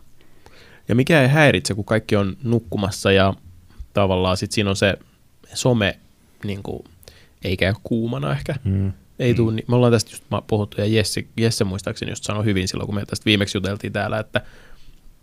Ja 0.87 0.95
mikä 0.95 1.21
ei 1.21 1.27
häiritse, 1.27 1.73
kun 1.73 1.85
kaikki 1.85 2.15
on 2.15 2.37
nukkumassa 2.43 3.11
ja 3.11 3.33
tavallaan 3.93 4.37
sit 4.37 4.51
siinä 4.51 4.69
on 4.69 4.75
se 4.75 4.97
some, 5.53 5.99
niin 6.43 6.63
kuin, 6.63 6.83
ei 7.43 7.57
käy 7.57 7.73
kuumana 7.83 8.31
ehkä. 8.31 8.55
Mm. 8.63 8.93
Ei 9.19 9.33
Mm. 9.33 9.35
tuu, 9.35 9.49
niin, 9.49 9.65
me 9.67 9.75
ollaan 9.75 9.93
tästä 9.93 10.11
just 10.11 10.23
puhuttu 10.47 10.81
ja 10.81 10.87
Jesse, 10.87 11.25
Jesse 11.37 11.63
muistaakseni 11.63 12.11
just 12.11 12.23
sanoi 12.23 12.45
hyvin 12.45 12.67
silloin, 12.67 12.85
kun 12.85 12.95
me 12.95 13.05
tästä 13.05 13.25
viimeksi 13.25 13.57
juteltiin 13.57 13.93
täällä, 13.93 14.19
että 14.19 14.41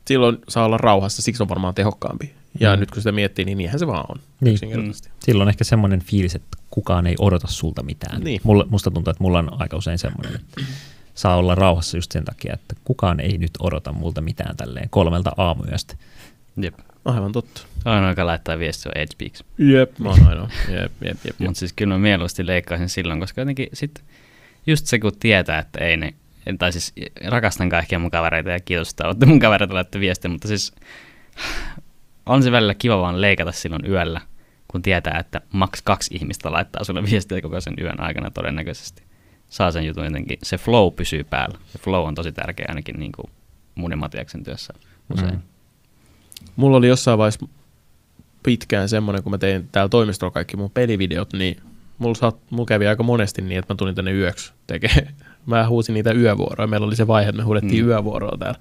silloin 0.07 0.39
saa 0.49 0.65
olla 0.65 0.79
rauhassa, 0.79 1.23
siksi 1.23 1.43
on 1.43 1.49
varmaan 1.49 1.75
tehokkaampi. 1.75 2.33
Ja 2.61 2.75
Mm. 2.77 2.81
nyt 2.81 2.91
kun 2.91 3.03
sitä 3.03 3.13
miettii, 3.13 3.45
niin 3.45 3.59
niinhän 3.59 3.79
se 3.79 3.87
vaan 3.87 4.05
on 4.09 4.21
Niin. 4.41 4.55
yksinkertaisesti. 4.55 5.09
Silloin 5.21 5.49
ehkä 5.49 5.65
semmoinen 5.65 6.01
fiilis, 6.01 6.35
että 6.35 6.59
kukaan 6.71 7.07
ei 7.07 7.15
odota 7.19 7.47
sulta 7.49 7.83
mitään. 7.83 8.21
Niin. 8.25 8.41
Mulla, 8.45 8.67
musta 8.71 8.91
tuntuu, 8.91 9.11
että 9.11 9.23
mulla 9.23 9.39
on 9.39 9.61
aika 9.63 9.77
usein 9.77 9.99
semmoinen, 9.99 10.35
että 10.35 10.61
saa 11.15 11.37
olla 11.37 11.55
rauhassa 11.55 11.97
just 11.97 12.13
sen 12.13 12.25
takia, 12.25 12.55
että 12.55 12.75
kukaan 12.85 13.21
ei 13.21 13.39
nyt 13.39 13.51
odota 13.61 13.93
multa 13.93 14.21
mitään 14.21 14.57
tälleen 14.57 14.91
kolmelta 14.91 15.33
aamuyöstä. 15.37 15.95
jep. 16.63 16.75
Aivan 17.05 17.33
totta. 17.33 17.63
Ainoa, 17.85 18.09
joka 18.11 18.27
laittaa 18.27 18.59
viestiä 18.59 18.93
on 18.97 19.01
Edgepeaks. 19.03 19.45
Jep, 19.59 19.99
mä 19.99 20.09
oon 20.11 20.27
ainoa. 20.27 20.49
Jep, 20.69 20.79
jep, 20.81 20.93
jep. 21.05 21.19
jep. 21.25 21.39
Mutta 21.39 21.59
siis 21.59 21.73
kyllä 21.73 21.95
mä 21.95 21.99
mieluusti 21.99 22.47
leikkaisin 22.47 22.89
silloin, 22.89 23.21
koska 23.21 23.41
jotenkin 23.41 23.69
sit 23.73 24.03
just 24.67 24.87
se, 24.87 24.99
kun 24.99 25.13
tietää, 25.21 25.59
että 25.59 25.85
ei 25.85 25.97
ne, 25.97 26.15
tai 26.59 26.73
siis 26.73 26.93
rakastan 27.27 27.69
kaikkia 27.69 27.99
mun 27.99 28.11
kavereita 28.11 28.51
ja 28.51 28.61
kiitos, 28.61 28.91
että 28.91 29.07
olette 29.07 29.27
mun 29.27 29.39
kavereita 29.39 29.75
laitte 29.75 30.01
viestiä, 30.01 30.31
mutta 30.31 30.49
siis 30.49 30.73
on 32.27 32.43
se 32.43 32.53
välillä 32.53 32.75
kiva 32.75 33.01
vaan 33.01 33.21
leikata 33.21 33.53
silloin 33.53 33.87
yöllä, 33.87 34.21
kun 34.69 34.83
tietää, 34.83 35.19
että 35.19 35.41
maks 35.53 35.83
kaksi 35.83 36.15
ihmistä 36.15 36.53
laittaa 36.53 36.85
sulle 36.85 37.03
viestiä 37.03 37.41
koko 37.41 37.61
sen 37.61 37.75
yön 37.81 38.01
aikana 38.01 38.31
todennäköisesti. 38.31 39.03
Saa 39.49 39.71
sen 39.71 39.87
jutun 39.87 40.05
jotenkin, 40.05 40.39
se 40.43 40.59
flow 40.59 40.93
pysyy 40.93 41.25
päällä. 41.25 41.59
Se 41.67 41.79
flow 41.79 42.07
on 42.07 42.15
tosi 42.15 42.33
tärkeä 42.33 42.67
ainakin 42.69 43.01
niin 43.01 43.13
kuin 43.13 43.31
mun 43.75 43.91
ja 43.91 43.97
Matiaksen 43.97 44.45
työssä 44.45 44.75
usein. 45.13 45.35
Mm. 45.35 45.41
Mulla 46.57 46.77
oli 46.77 46.89
jossain 46.89 47.19
vaiheessa 47.19 47.47
pitkään 48.43 48.89
semmoinen, 48.89 49.23
kun 49.23 49.33
mä 49.33 49.39
tein 49.39 49.69
täällä 49.73 49.89
toimistolla 49.89 50.31
kaikki 50.31 50.57
mun 50.57 50.71
pelivideot, 50.71 51.33
niin 51.33 51.57
mulla, 51.99 52.15
saat, 52.15 52.37
mulla 52.51 52.67
kävi 52.67 52.87
aika 52.87 53.03
monesti 53.03 53.43
niin, 53.43 53.59
että 53.59 53.75
mä 53.75 53.77
tulin 53.77 53.95
tänne 53.95 54.13
yöksi 54.13 54.53
tekemään. 54.67 55.15
Mä 55.47 55.69
huusin 55.69 55.95
niitä 55.95 56.13
yövuoroja. 56.13 56.67
Meillä 56.67 56.87
oli 56.87 56.97
se 56.97 57.07
vaihe, 57.07 57.29
että 57.29 57.43
me 57.43 57.45
huudettiin 57.45 57.85
Mm. 57.85 57.89
yövuoroa 57.91 58.37
täällä. 58.39 58.59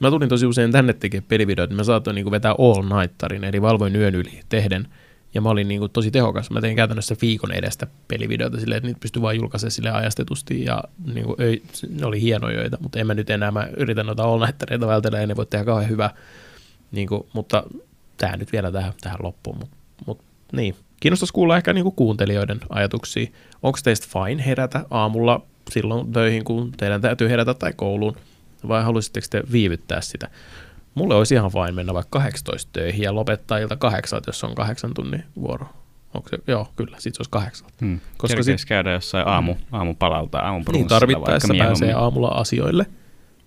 Mä 0.00 0.10
tulin 0.10 0.28
tosi 0.28 0.46
usein 0.46 0.72
tänne 0.72 0.92
tekemään 0.92 1.26
pelivideoita. 1.28 1.74
Mä 1.74 1.84
saatoin 1.84 2.14
niin 2.14 2.30
vetää 2.30 2.54
all 2.58 2.82
nightarin, 3.00 3.44
eli 3.44 3.62
valvoin 3.62 3.96
yön 3.96 4.14
yli 4.14 4.40
tehden. 4.48 4.88
Ja 5.34 5.40
mä 5.40 5.48
olin 5.48 5.68
niin 5.68 5.78
kuin 5.80 5.90
tosi 5.92 6.10
tehokas. 6.10 6.50
Mä 6.50 6.60
tein 6.60 6.76
käytännössä 6.76 7.16
viikon 7.22 7.52
edestä 7.52 7.86
pelivideoita 8.08 8.60
silleen, 8.60 8.76
että 8.76 8.86
niitä 8.86 9.00
pystyi 9.00 9.22
vain 9.22 9.36
julkaisemaan 9.36 9.70
sille 9.70 9.90
ajastetusti. 9.90 10.64
Ja 10.64 10.84
niin 11.14 11.26
kuin, 11.26 11.40
ei, 11.40 11.62
ne 11.98 12.06
oli 12.06 12.20
hienoja 12.20 12.60
joita, 12.60 12.78
mutta 12.80 12.98
en 12.98 13.06
mä 13.06 13.14
nyt 13.14 13.30
enää, 13.30 13.50
mä 13.50 13.68
yritän 13.76 14.06
noita 14.06 14.24
all 14.24 14.40
nightareita 14.40 14.86
vältellä, 14.86 15.18
ja 15.20 15.26
ne 15.26 15.36
voi 15.36 15.46
tehdä 15.46 15.64
kauhean 15.64 15.90
hyvää. 15.90 16.10
Niin 16.92 17.08
kuin, 17.08 17.26
mutta 17.32 17.62
tämä 18.16 18.36
nyt 18.36 18.52
vielä 18.52 18.72
tähän, 18.72 18.92
tähän 19.00 19.18
loppuun. 19.22 19.58
Mutta 19.58 19.76
mut, 20.06 20.20
niin. 20.52 20.74
Kiinnostaisi 21.00 21.32
kuulla 21.32 21.56
ehkä 21.56 21.72
niin 21.72 21.84
kuin 21.84 21.94
kuuntelijoiden 21.94 22.60
ajatuksia. 22.68 23.26
Onko 23.62 23.78
teistä 23.84 24.06
fine 24.12 24.46
herätä 24.46 24.84
aamulla 24.90 25.46
silloin 25.72 26.12
töihin, 26.12 26.44
kun 26.44 26.72
teidän 26.76 27.00
täytyy 27.00 27.28
herätä 27.28 27.54
tai 27.54 27.72
kouluun, 27.76 28.16
vai 28.68 28.82
haluaisitteko 28.82 29.26
te 29.30 29.42
viivyttää 29.52 30.00
sitä? 30.00 30.28
Mulle 30.94 31.14
olisi 31.14 31.34
ihan 31.34 31.50
fine 31.50 31.72
mennä 31.72 31.94
vaikka 31.94 32.18
18 32.18 32.70
töihin 32.72 33.02
ja 33.02 33.14
lopettaa 33.14 33.58
ilta 33.58 33.76
kahdeksalta, 33.76 34.28
jos 34.28 34.44
on 34.44 34.54
kahdeksan 34.54 34.94
tunnin 34.94 35.24
vuoro. 35.40 35.66
Onko 36.14 36.28
se? 36.28 36.38
Joo, 36.46 36.68
kyllä, 36.76 36.96
sit 37.00 37.14
se 37.14 37.20
olisi 37.20 37.30
kahdeksalta. 37.30 37.74
Hmm. 37.80 37.98
Koska 38.00 38.12
Koska 38.18 38.36
sit- 38.36 38.46
Kerkeis 38.46 38.66
käydä 38.66 38.92
jossain 38.92 39.28
aamu, 39.28 39.54
aamupalalta, 39.72 40.38
Niin 40.38 40.46
aamubrunssilla 40.46 40.88
tarvittaessa 40.88 41.48
vaikka 41.48 41.64
pääsee 41.66 41.92
aamulla 41.92 42.28
asioille, 42.28 42.86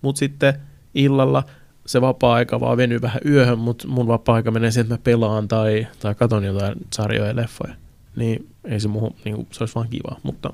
mutta 0.02 0.18
sitten 0.18 0.54
illalla 0.94 1.42
se 1.86 2.00
vapaa-aika 2.00 2.60
vaan 2.60 2.76
venyy 2.76 3.02
vähän 3.02 3.20
yöhön, 3.26 3.58
mutta 3.58 3.88
mun 3.88 4.06
vapaa-aika 4.06 4.50
menee 4.50 4.70
siihen, 4.70 4.84
että 4.84 4.94
mä 4.94 4.98
pelaan 5.04 5.48
tai, 5.48 5.86
tai 6.00 6.14
katon 6.14 6.44
jotain 6.44 6.74
sarjoja 6.92 7.28
ja 7.28 7.36
leffoja. 7.36 7.74
Niin 8.16 8.48
ei 8.64 8.80
se 8.80 8.88
muuhun, 8.88 9.14
niin 9.24 9.34
kuin, 9.36 9.48
se 9.52 9.62
olisi 9.62 9.74
vaan 9.74 9.88
kivaa, 9.88 10.18
mutta 10.22 10.52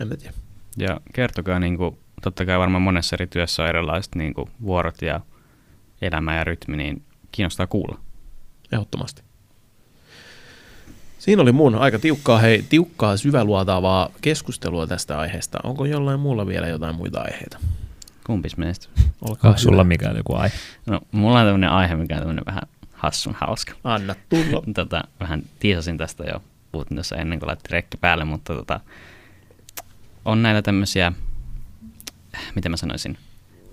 en 0.00 0.08
mä 0.08 0.16
tiedä. 0.16 0.34
Ja 0.76 1.00
kertokaa, 1.14 1.60
niin 1.60 1.76
kuin, 1.76 1.98
totta 2.22 2.46
kai 2.46 2.58
varmaan 2.58 2.82
monessa 2.82 3.16
eri 3.16 3.26
työssä 3.26 3.62
on 3.62 3.68
erilaiset 3.68 4.14
niin 4.14 4.34
kuin, 4.34 4.50
vuorot 4.62 5.02
ja 5.02 5.20
elämä 6.02 6.36
ja 6.36 6.44
rytmi, 6.44 6.76
niin 6.76 7.02
kiinnostaa 7.32 7.66
kuulla. 7.66 7.98
Ehdottomasti. 8.72 9.22
Siinä 11.18 11.42
oli 11.42 11.52
mun 11.52 11.74
aika 11.74 11.98
tiukkaa, 11.98 12.38
hei, 12.38 12.64
tiukkaa 12.68 13.16
syväluotaavaa 13.16 14.08
keskustelua 14.20 14.86
tästä 14.86 15.18
aiheesta. 15.18 15.58
Onko 15.64 15.84
jollain 15.84 16.20
muulla 16.20 16.46
vielä 16.46 16.68
jotain 16.68 16.96
muita 16.96 17.20
aiheita? 17.20 17.58
Kumpis 18.26 18.56
meistä? 18.56 18.88
Olkaa 19.28 19.48
Onko 19.48 19.60
sulla 19.60 19.84
mikään 19.84 20.16
joku 20.16 20.34
aihe? 20.34 20.54
No, 20.86 21.00
mulla 21.12 21.40
on 21.40 21.46
tämmöinen 21.46 21.70
aihe, 21.70 21.94
mikä 21.94 22.14
on 22.14 22.20
tämmöinen 22.20 22.44
vähän 22.46 22.62
hassun 22.92 23.34
hauska. 23.40 23.72
Anna 23.84 24.14
tulla. 24.28 24.62
Tota, 24.74 25.02
vähän 25.20 25.42
tiisasin 25.58 25.98
tästä 25.98 26.24
jo 26.24 26.42
puhuttiin 26.72 26.96
tuossa 26.96 27.16
ennen 27.16 27.38
kuin 27.38 27.46
laitti 27.46 27.68
rekki 27.70 27.96
päälle, 27.96 28.24
mutta 28.24 28.54
tota, 28.54 28.80
on 30.24 30.42
näitä 30.42 30.62
tämmöisiä, 30.62 31.12
miten 32.54 32.70
mä 32.72 32.76
sanoisin, 32.76 33.18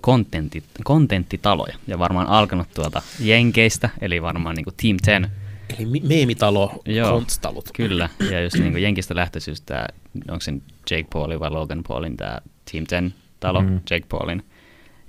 kontentti, 0.00 0.62
kontenttitaloja, 0.84 1.74
ja 1.86 1.98
varmaan 1.98 2.26
alkanut 2.26 2.68
tuolta 2.74 3.02
Jenkeistä, 3.20 3.90
eli 4.00 4.22
varmaan 4.22 4.56
niin 4.56 4.64
kuin 4.64 4.74
Team 4.82 4.96
10. 5.04 5.30
Eli 5.78 5.86
mi- 5.86 6.00
meemitalo, 6.08 6.82
Joo. 6.86 7.12
konstalut. 7.12 7.68
Kyllä, 7.74 8.08
ja 8.30 8.42
just 8.42 8.56
niin 8.56 8.72
kuin 8.72 8.82
Jenkistä 8.82 9.14
lähtöisyys 9.16 9.60
tämä, 9.60 9.86
onko 10.28 10.40
se 10.40 10.52
Jake 10.90 11.06
Paulin 11.12 11.40
vai 11.40 11.50
Logan 11.50 11.82
Paulin 11.88 12.16
tämä 12.16 12.38
Team 12.72 12.86
10 12.86 13.14
talo, 13.40 13.62
Mhm. 13.62 13.70
mm. 13.72 13.80
Jake 13.90 14.06
Paulin. 14.08 14.44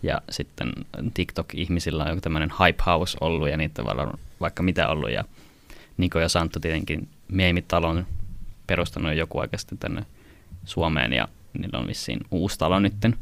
Ja 0.04 0.22
sitten 0.30 0.72
TikTok-ihmisillä 1.14 2.04
on 2.04 2.10
joku 2.10 2.22
tämmöinen 2.22 2.52
hype 2.60 2.84
house 2.86 3.18
ollut 3.22 3.50
ja 3.50 3.58
niitä 3.58 3.82
on 3.82 4.14
vaikka 4.42 4.64
mitä 4.64 4.88
ollut. 4.88 5.12
Ja 5.12 5.24
Niko 5.98 6.20
ja 6.20 6.30
Santtu 6.30 6.60
tietenkin 6.60 7.08
meemitalon 7.28 8.08
perustanut 8.68 9.12
jo 9.12 9.18
joku 9.18 9.40
aika 9.40 9.58
sitten 9.58 9.78
tänne 9.78 10.06
Suomeen 10.66 11.14
ja 11.14 11.28
niillä 11.60 11.80
on 11.80 11.88
vissiin 11.88 12.20
uusi 12.32 12.60
talo 12.60 12.80
nytten. 12.80 13.16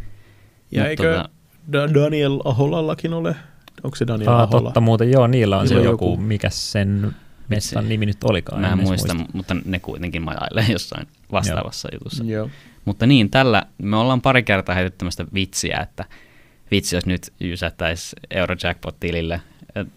Ja 0.71 0.81
Mut 0.81 0.89
eikö 0.89 1.17
tota- 1.23 1.29
Da- 1.73 1.93
Daniel 1.93 2.39
Aholallakin 2.45 3.13
ole? 3.13 3.35
Onko 3.83 3.95
se 3.95 4.07
Daniel 4.07 4.29
Ah, 4.29 4.35
Ahola? 4.41 4.61
totta 4.61 4.81
muuten, 4.81 5.11
joo, 5.11 5.27
niillä 5.27 5.57
on 5.57 5.65
Niillä 5.65 5.81
se 5.81 5.85
joku, 5.85 6.05
joku- 6.11 6.17
mikä 6.17 6.49
sen 6.49 7.15
messan 7.49 7.89
nimi 7.89 8.05
nyt 8.05 8.23
olikaan. 8.23 8.61
Mä 8.61 8.67
en 8.67 8.73
edes 8.73 8.87
muista, 8.87 9.15
mutta 9.33 9.55
ne 9.65 9.79
kuitenkin 9.79 10.21
majailee 10.21 10.65
jossain 10.71 11.07
vastaavassa 11.31 11.89
jutussa. 11.93 12.23
Joo. 12.23 12.49
Mutta 12.85 13.05
niin, 13.07 13.29
tällä 13.29 13.63
me 13.77 13.97
ollaan 13.97 14.21
pari 14.21 14.43
kertaa 14.43 14.75
heitetty 14.75 14.97
tämmöistä 14.97 15.25
vitsiä, 15.33 15.79
että 15.79 16.05
vitsi, 16.71 16.95
jos 16.95 17.05
nyt 17.05 17.33
jysättäisi 17.39 18.15
Eurojackpot-tilille 18.31 19.41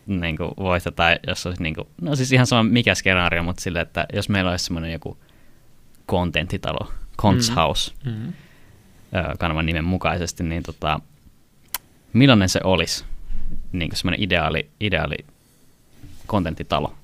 niin 0.07 0.37
kuin 0.37 0.51
voitetaan, 0.57 1.17
jos 1.27 1.47
olisi 1.47 1.63
niin 1.63 1.75
kuin, 1.75 1.87
no 2.01 2.17
siis 2.17 2.33
ihan 2.33 2.47
sama 2.47 2.63
mikä 2.63 2.95
skenaario, 2.95 3.43
mutta 3.43 3.63
sille, 3.63 3.81
että 3.81 4.07
jos 4.13 4.29
meillä 4.29 4.51
olisi 4.51 4.65
semmoinen 4.65 4.93
joku 4.93 5.19
kontenttitalo, 6.07 6.93
Cons 7.23 7.49
Mm. 7.51 7.55
House, 7.55 7.93
Mm. 8.05 8.29
ö, 8.29 9.37
kanavan 9.39 9.67
nimen 9.67 9.85
mukaisesti, 9.85 10.43
niin 10.43 10.63
tota, 10.63 11.01
millainen 12.13 12.49
se 12.49 12.61
olisi? 12.65 13.05
Niin 13.73 13.91
semmoinen 13.97 14.23
ideaali, 14.23 14.71
ideaali 14.81 15.17
kontenttitalo. 16.27 16.95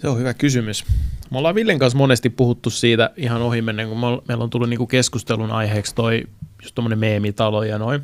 Se 0.00 0.08
on 0.08 0.18
hyvä 0.18 0.34
kysymys. 0.34 0.84
Me 1.30 1.38
ollaan 1.38 1.54
Villen 1.54 1.78
kanssa 1.78 1.98
monesti 1.98 2.30
puhuttu 2.30 2.70
siitä 2.70 3.10
ihan 3.16 3.42
ohimennen, 3.42 3.88
kun 3.88 3.98
me 4.00 4.06
ol- 4.06 4.20
meillä 4.28 4.44
on 4.44 4.50
tullut 4.50 4.68
niinku 4.68 4.86
keskustelun 4.86 5.50
aiheeksi 5.50 5.94
toi 5.94 6.24
just 6.62 6.74
tommonen 6.74 6.98
meemitalo 6.98 7.62
ja 7.62 7.78
noin. 7.78 8.02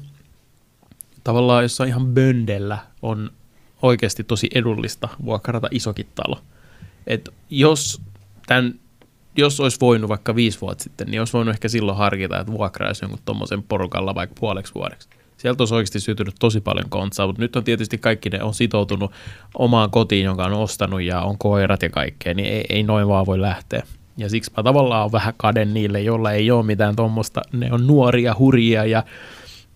Tavallaan 1.25 1.63
jossain 1.65 1.89
ihan 1.89 2.07
böndellä 2.07 2.79
on 3.03 3.31
oikeasti 3.83 4.25
tosi 4.25 4.49
edullista 4.55 5.09
vuokrata 5.25 5.69
isokin 5.71 6.07
talo. 6.15 6.41
Et 7.07 7.29
jos, 7.51 8.03
tämän, 8.47 8.75
jos 9.37 9.61
olisi 9.61 9.81
voinut 9.81 10.09
vaikka 10.09 10.35
viisi 10.35 10.61
vuotta 10.61 10.85
sitten, 10.85 11.11
niin 11.11 11.21
olisi 11.21 11.33
voinut 11.33 11.55
ehkä 11.55 11.69
silloin 11.69 11.99
harkita, 11.99 12.41
että 12.41 12.53
vuokraisi 12.53 13.05
jonkun 13.05 13.21
tommosen 13.25 13.63
porukalla 13.63 14.15
vaikka 14.15 14.37
puoleksi 14.41 14.75
vuodeksi. 14.75 15.09
Sieltä 15.37 15.63
olisi 15.63 15.75
oikeasti 15.75 16.01
syntynyt 16.01 16.35
tosi 16.39 16.61
paljon 16.61 16.91
kontsaa, 16.91 17.27
mutta 17.27 17.43
nyt 17.43 17.57
on 17.57 17.65
tietysti 17.65 17.99
kaikki 17.99 18.31
ne 18.31 18.43
on 18.43 18.55
sitoutunut 18.55 19.13
omaan 19.55 19.91
kotiin, 19.91 20.25
jonka 20.25 20.45
on 20.45 20.53
ostanut 20.53 21.03
ja 21.03 21.21
on 21.21 21.39
koirat 21.39 21.83
ja 21.83 21.91
kaikkea, 21.91 22.35
niin 22.35 22.49
ei, 22.49 22.65
ei 22.69 22.83
noin 22.83 23.09
vaan 23.09 23.27
voi 23.27 23.41
lähteä. 23.41 23.83
Ja 24.17 24.29
siksi 24.29 24.51
mä 24.57 24.63
tavallaan 24.63 25.05
on 25.05 25.13
vähän 25.13 25.35
kaden 25.37 25.75
niille, 25.75 26.01
joilla 26.01 26.33
ei 26.33 26.51
ole 26.51 26.67
mitään 26.67 26.97
tuommoista, 26.97 27.43
ne 27.53 27.73
on 27.73 27.87
nuoria, 27.87 28.35
hurjia 28.39 28.85
ja 28.85 29.05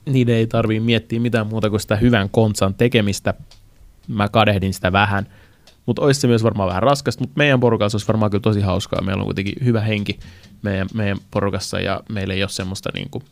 niiden 0.07 0.35
ei 0.35 0.46
tarvii 0.46 0.81
miettiä 0.81 1.20
mitään 1.20 1.46
muuta 1.46 1.70
kuin 1.70 1.81
sitä 1.81 1.96
hyvän 1.96 2.31
kontsan 2.31 2.75
tekemistä. 2.75 3.35
Mä 4.09 4.29
kadehdin 4.29 4.75
sitä 4.75 4.92
vähän, 4.92 5.27
mutta 5.86 6.02
olisi 6.02 6.20
se 6.20 6.26
myös 6.26 6.42
varmaan 6.42 6.68
vähän 6.68 6.82
raskasta, 6.82 7.22
mutta 7.22 7.38
meidän 7.38 7.60
porukassa 7.60 7.96
olisi 7.96 8.08
varmaan 8.08 8.30
kyllä 8.30 8.42
tosi 8.42 8.60
hauskaa. 8.60 9.02
Meillä 9.02 9.20
on 9.20 9.26
kuitenkin 9.26 9.54
hyvä 9.64 9.80
henki 9.80 10.18
meidän, 10.62 10.88
meidän 10.94 11.18
porukassa 11.30 11.80
ja 11.80 12.00
meillä 12.08 12.34
ei 12.34 12.42
ole 12.42 12.50
semmoista 12.50 12.90
niin 12.94 13.10
kuin, 13.10 13.24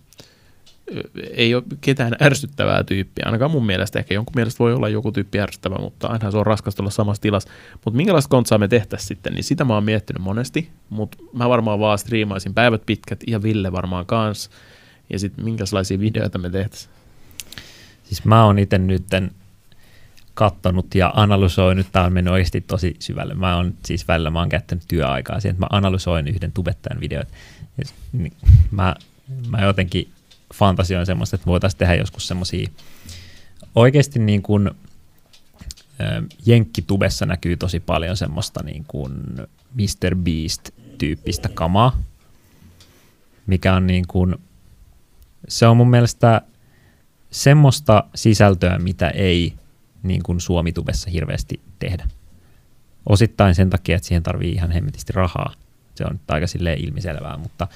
ei 1.31 1.55
ole 1.55 1.63
ketään 1.81 2.17
ärsyttävää 2.23 2.85
tyyppiä. 2.85 3.23
Ainakaan 3.27 3.51
mun 3.51 3.67
mielestä. 3.67 3.99
Ehkä 3.99 4.15
jonkun 4.15 4.33
mielestä 4.37 4.59
voi 4.59 4.75
olla 4.75 4.89
joku 4.89 5.13
tyyppi 5.13 5.41
ärsyttävä, 5.41 5.77
mutta 5.79 6.07
aina 6.07 6.31
se 6.31 6.39
on 6.39 6.47
raskasta 6.47 6.83
olla 6.83 6.91
samassa 6.91 7.23
tilassa. 7.23 7.49
Mutta 7.85 7.97
minkälaista 7.97 8.29
kontsaa 8.29 8.59
me 8.59 8.69
tehtäisiin 8.69 9.09
sitten, 9.09 9.33
niin 9.33 9.45
sitä 9.45 9.65
mä 9.65 9.75
oon 9.75 9.85
miettinyt 9.85 10.23
monesti. 10.23 10.69
Mutta 10.91 11.19
mä 11.33 11.49
varmaan 11.49 11.81
vaan 11.81 11.99
striimaisin 11.99 12.55
päivät 12.55 12.83
pitkät 12.87 13.21
ja 13.27 13.43
Ville 13.43 13.73
varmaan 13.73 14.07
kans. 14.07 14.51
Ja 15.11 15.19
sitten 15.19 15.45
minkälaisia 15.45 16.01
videoita 16.01 16.39
me 16.39 16.51
tehtäisiin. 16.51 16.93
Siis 18.05 18.25
mä 18.25 18.45
oon 18.45 18.59
itse 18.59 18.79
nytten 18.79 19.31
kattonut 20.39 20.95
ja 20.95 21.13
analysoinut, 21.15 21.87
tää 21.93 22.05
on 22.05 22.13
mennyt 22.13 22.33
oikeasti 22.33 22.61
tosi 22.61 22.97
syvälle. 22.99 23.35
Mä 23.35 23.57
oon 23.57 23.75
siis 23.85 24.09
välillä, 24.09 24.31
mä 24.31 24.39
oon 24.39 24.49
käyttänyt 24.49 24.85
työaikaa 24.89 25.41
siihen, 25.41 25.55
että 25.55 25.65
mä 25.65 25.79
analysoin 25.79 26.29
yhden 26.29 26.53
tubettajan 26.53 27.01
videot. 27.01 27.29
Niin 28.13 28.33
mä, 28.71 28.95
mä 29.49 29.65
jotenkin 29.65 30.11
fantasioin 30.55 31.07
semmoista, 31.07 31.37
että 31.37 31.47
voitaisiin 31.47 31.79
tehdä 31.79 31.95
joskus 31.95 32.29
semmoisia 32.29 32.69
oikeasti 33.75 34.19
niin 34.19 34.43
kuin 34.43 34.71
Jenkkitubessa 36.47 37.27
näkyy 37.27 37.57
tosi 37.57 37.81
paljon 37.81 38.17
semmoista 38.17 38.63
niin 38.63 38.85
kuin 38.89 39.13
Mr. 39.75 40.17
Beast-tyyppistä 40.17 41.49
kamaa, 41.49 41.99
mikä 43.47 43.75
on 43.75 43.87
niin 43.87 44.05
kuin, 44.09 44.35
se 45.49 45.67
on 45.67 45.77
mun 45.77 45.91
mielestä 45.91 46.43
semmoista 47.31 48.05
sisältöä, 48.15 48.79
mitä 48.79 49.09
ei 49.09 49.55
niin 50.09 50.23
kuin 50.23 50.41
Suomitubessa 50.41 51.11
hirveästi 51.11 51.61
tehdä. 51.79 52.09
Osittain 53.07 53.55
sen 53.55 53.71
takia, 53.71 53.97
että 53.97 54.09
siihen 54.09 54.23
tarvii 54.23 54.53
ihan 54.53 54.71
hemmetisti 54.71 55.13
rahaa. 55.13 55.55
Se 55.95 56.05
on 56.05 56.21
aika 56.29 56.47
silleen 56.47 56.85
ilmiselvää, 56.85 57.37
mutta, 57.37 57.69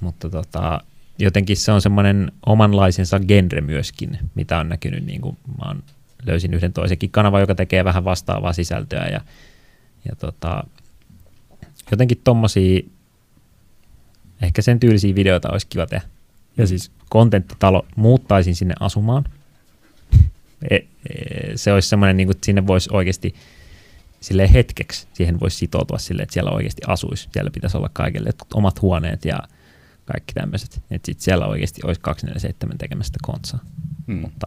mutta 0.00 0.30
tota, 0.30 0.80
jotenkin 1.18 1.56
se 1.56 1.72
on 1.72 1.80
semmoinen 1.80 2.32
omanlaisensa 2.46 3.20
genre 3.20 3.60
myöskin, 3.60 4.18
mitä 4.34 4.58
on 4.58 4.68
näkynyt. 4.68 5.06
Niin 5.06 5.20
kuin 5.20 5.36
mä 5.58 5.68
oon, 5.68 5.82
löysin 6.26 6.54
yhden 6.54 6.72
toisenkin 6.72 7.10
kanavan, 7.10 7.40
joka 7.40 7.54
tekee 7.54 7.84
vähän 7.84 8.04
vastaavaa 8.04 8.52
sisältöä 8.52 9.06
ja, 9.06 9.20
ja 10.04 10.16
tota, 10.16 10.64
jotenkin 11.90 12.20
tommosia, 12.24 12.80
ehkä 14.42 14.62
sen 14.62 14.80
tyylisiä 14.80 15.14
videoita 15.14 15.50
olisi 15.50 15.66
kiva 15.66 15.86
tehdä. 15.86 16.06
Ja 16.56 16.66
siis 16.66 16.90
kontenttitalo 17.08 17.86
muuttaisin 17.96 18.54
sinne 18.54 18.74
asumaan. 18.80 19.24
E, 20.70 20.76
e, 20.76 20.86
se 21.56 21.72
olisi 21.72 21.88
semmoinen, 21.88 22.16
niin 22.16 22.26
kuin, 22.26 22.36
että 22.36 22.46
sinne 22.46 22.66
voisi 22.66 22.90
oikeasti 22.92 23.34
sille 24.20 24.52
hetkeksi 24.52 25.06
siihen 25.12 25.40
voisi 25.40 25.56
sitoutua 25.56 25.98
sille, 25.98 26.22
että 26.22 26.32
siellä 26.32 26.50
oikeasti 26.50 26.82
asuisi. 26.86 27.28
Siellä 27.32 27.50
pitäisi 27.50 27.76
olla 27.76 27.90
kaikille 27.92 28.30
omat 28.54 28.82
huoneet 28.82 29.24
ja 29.24 29.38
kaikki 30.04 30.34
tämmöiset. 30.34 30.80
Että 30.90 31.06
sitten 31.06 31.24
siellä 31.24 31.46
oikeasti 31.46 31.80
olisi 31.84 32.00
247 32.00 32.78
tekemästä 32.78 33.18
kontsaa. 33.22 33.60
Mm. 34.06 34.16
Mutta 34.16 34.46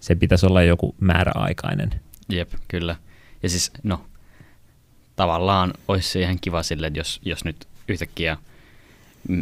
se 0.00 0.14
pitäisi 0.14 0.46
olla 0.46 0.62
joku 0.62 0.94
määräaikainen. 1.00 2.00
Jep, 2.28 2.52
kyllä. 2.68 2.96
Ja 3.42 3.48
siis, 3.48 3.72
no, 3.82 4.04
tavallaan 5.16 5.72
olisi 5.88 6.08
se 6.08 6.20
ihan 6.20 6.38
kiva 6.40 6.62
sille, 6.62 6.86
että 6.86 7.00
jos, 7.00 7.20
jos 7.24 7.44
nyt 7.44 7.68
yhtäkkiä 7.88 8.36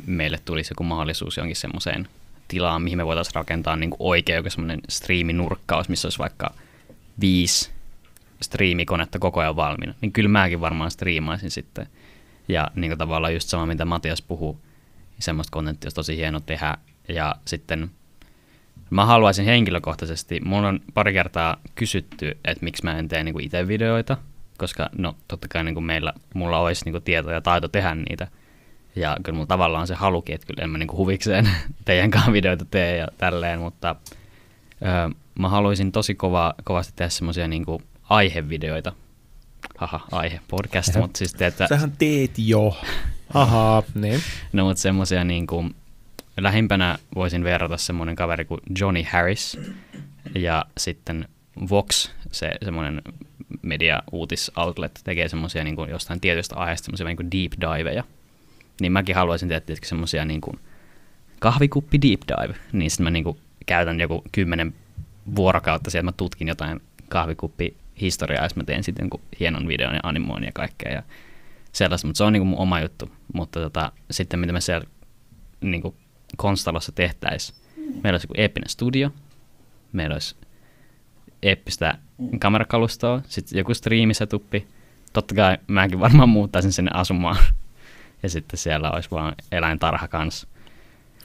meille 0.07 0.39
tulisi 0.45 0.73
joku 0.73 0.85
mahdollisuus 0.85 1.37
jonkin 1.37 1.57
semmoiseen 1.57 2.09
tilaan, 2.49 2.83
mihin 2.83 2.99
me 2.99 3.07
voitaisiin 3.07 3.35
rakentaa 3.35 3.77
niin 3.77 3.91
kuin 3.91 3.99
oikein 4.01 4.37
joku 4.37 4.51
semmoinen 4.51 4.81
striiminurkkaus, 4.89 5.89
missä 5.89 6.07
olisi 6.07 6.19
vaikka 6.19 6.55
viisi 7.21 7.71
striimikonetta 8.43 9.19
koko 9.19 9.41
ajan 9.41 9.57
valmiina, 9.57 9.95
niin 10.01 10.13
kyllä 10.13 10.29
mäkin 10.29 10.61
varmaan 10.61 10.91
striimaisin 10.91 11.51
sitten. 11.51 11.87
Ja 12.49 12.71
niin 12.75 12.91
kuin 12.91 12.99
tavallaan 12.99 13.35
just 13.35 13.49
sama, 13.49 13.67
mitä 13.67 13.85
Matias 13.85 14.23
puhuu, 14.23 14.53
niin 15.13 15.23
semmoista 15.23 15.51
kontenttia 15.51 15.87
olisi 15.87 15.95
tosi 15.95 16.17
hieno 16.17 16.41
tehdä. 16.41 16.77
Ja 17.09 17.37
sitten 17.45 17.91
mä 18.91 19.07
haluaisin 19.07 19.45
henkilökohtaisesti, 19.45 20.41
mulla 20.45 20.69
on 20.69 20.81
pari 20.95 21.13
kertaa 21.13 21.57
kysytty, 21.75 22.39
että 22.45 22.65
miksi 22.65 22.85
mä 22.85 22.99
en 22.99 23.09
tee 23.09 23.25
niinku 23.25 23.39
itse 23.39 23.69
videoita, 23.69 24.17
koska 24.59 24.91
no 24.99 25.17
totta 25.29 25.49
kai 25.49 25.65
niinku 25.65 25.81
meillä, 25.81 26.13
mulla 26.35 26.59
olisi 26.59 26.85
niinku 26.85 27.01
tieto 27.01 27.31
ja 27.31 27.41
taito 27.41 27.69
tehdä 27.69 27.95
niitä. 27.95 28.29
Ja 28.99 29.17
kyllä 29.23 29.37
mulla 29.37 29.47
tavallaan 29.47 29.81
on 29.81 29.87
se 29.87 29.95
halukin, 29.95 30.35
että 30.35 30.47
kyllä 30.47 30.65
en 30.65 30.71
mä 30.71 30.79
niinku 30.79 30.97
huvikseen 30.97 31.49
teidän 31.85 32.11
kanssa 32.11 32.33
videoita 32.33 32.65
tee 32.65 32.97
ja 32.97 33.09
tälleen, 33.19 33.61
mutta 33.61 33.97
öö, 34.83 35.09
mä 35.39 35.49
haluaisin 35.49 35.93
tosi 35.93 36.15
kova, 36.15 36.55
kovasti 36.65 36.93
tehdä 36.97 37.09
semmoisia 37.09 37.49
niinku 37.49 37.83
aihevideoita. 38.09 38.93
Haha, 39.79 40.01
aihe, 40.13 40.41
podcast, 40.49 40.89
Jaha. 40.89 41.01
mutta 41.01 41.19
siis 41.19 41.35
teetä, 41.35 41.67
Sähän 41.69 41.93
teet 41.99 42.31
jo. 42.39 42.77
Ahaa, 43.35 43.83
niin. 43.95 44.21
No 44.53 44.65
mutta 44.65 44.81
semmoisia 44.81 45.25
niin 45.25 45.47
kuin, 45.47 45.75
lähimpänä 46.37 46.99
voisin 47.15 47.45
verrata 47.45 47.77
semmoinen 47.77 48.17
kaveri 48.17 48.45
kuin 48.45 48.61
Johnny 48.81 49.03
Harris 49.11 49.59
ja 50.35 50.65
sitten 50.79 51.29
Vox, 51.71 52.11
se 52.33 52.51
semmoinen 52.65 53.03
media-uutis-outlet, 53.63 55.01
tekee 55.05 55.29
semmoisia 55.29 55.65
niin 55.65 55.77
jostain 55.91 56.21
tietystä 56.21 56.57
aiheesta 56.57 56.85
semmoisia 56.85 57.07
niin 57.07 57.31
deep 57.33 57.79
diveja. 57.79 58.05
Niin 58.81 58.93
mäkin 58.93 59.15
haluaisin 59.17 59.49
tehdä 59.49 59.61
tietysti 59.61 59.89
semmoisia 59.89 60.25
niin 60.25 60.41
kuin 60.41 60.59
kahvikuppi 61.39 62.03
deep 62.03 62.21
dive, 62.29 62.55
niin 62.73 62.91
sitten 62.91 63.05
mä 63.05 63.11
niin 63.11 63.25
kuin 63.25 63.39
käytän 63.67 64.01
joku 64.01 64.25
kymmenen 64.33 64.75
vuorokautta 65.37 65.91
sieltä, 65.91 66.05
mä 66.05 66.13
tutkin 66.13 66.49
jotain 66.49 66.81
kahvikuppi 67.09 67.77
historiaa, 68.01 68.45
jos 68.45 68.57
mä 68.57 68.65
teen 68.65 68.85
sitten 68.85 69.03
jonkun 69.03 69.21
hienon 69.41 69.69
videon 69.69 69.95
ja 69.95 70.01
animoin 70.03 70.45
ja 70.45 70.53
kaikkea 70.53 70.93
ja 70.93 71.03
sellaista, 71.73 72.07
mutta 72.07 72.19
se 72.19 72.25
on 72.25 72.33
niin 72.33 72.41
kuin 72.41 72.49
mun 72.49 72.59
oma 72.59 72.81
juttu. 72.81 73.11
Mutta 73.35 73.61
tota, 73.61 73.93
sitten 74.11 74.41
mitä 74.41 74.53
me 74.53 74.61
siellä 74.61 74.87
niin 75.61 75.83
kuin 75.83 75.95
Konstalossa 76.37 76.93
tehtäisiin, 76.93 77.59
meillä 77.77 78.15
olisi 78.15 78.25
joku 78.25 78.35
eeppinen 78.37 78.69
studio, 78.69 79.11
meillä 79.93 80.15
olisi 80.15 80.37
eeppistä 81.43 81.99
kamerakalustoa, 82.41 83.23
sitten 83.29 83.59
joku 83.59 83.75
striimisetuppi, 83.75 84.67
totta 85.13 85.35
kai 85.35 85.59
mäkin 85.67 86.01
varmaan 86.01 86.29
muuttaisin 86.29 86.73
sinne 86.73 86.91
asumaan. 86.95 87.37
Ja 88.23 88.29
sitten 88.29 88.59
siellä 88.59 88.91
olisi 88.91 89.11
vaan 89.11 89.35
eläintarha 89.53 90.09
kanssa. 90.09 90.49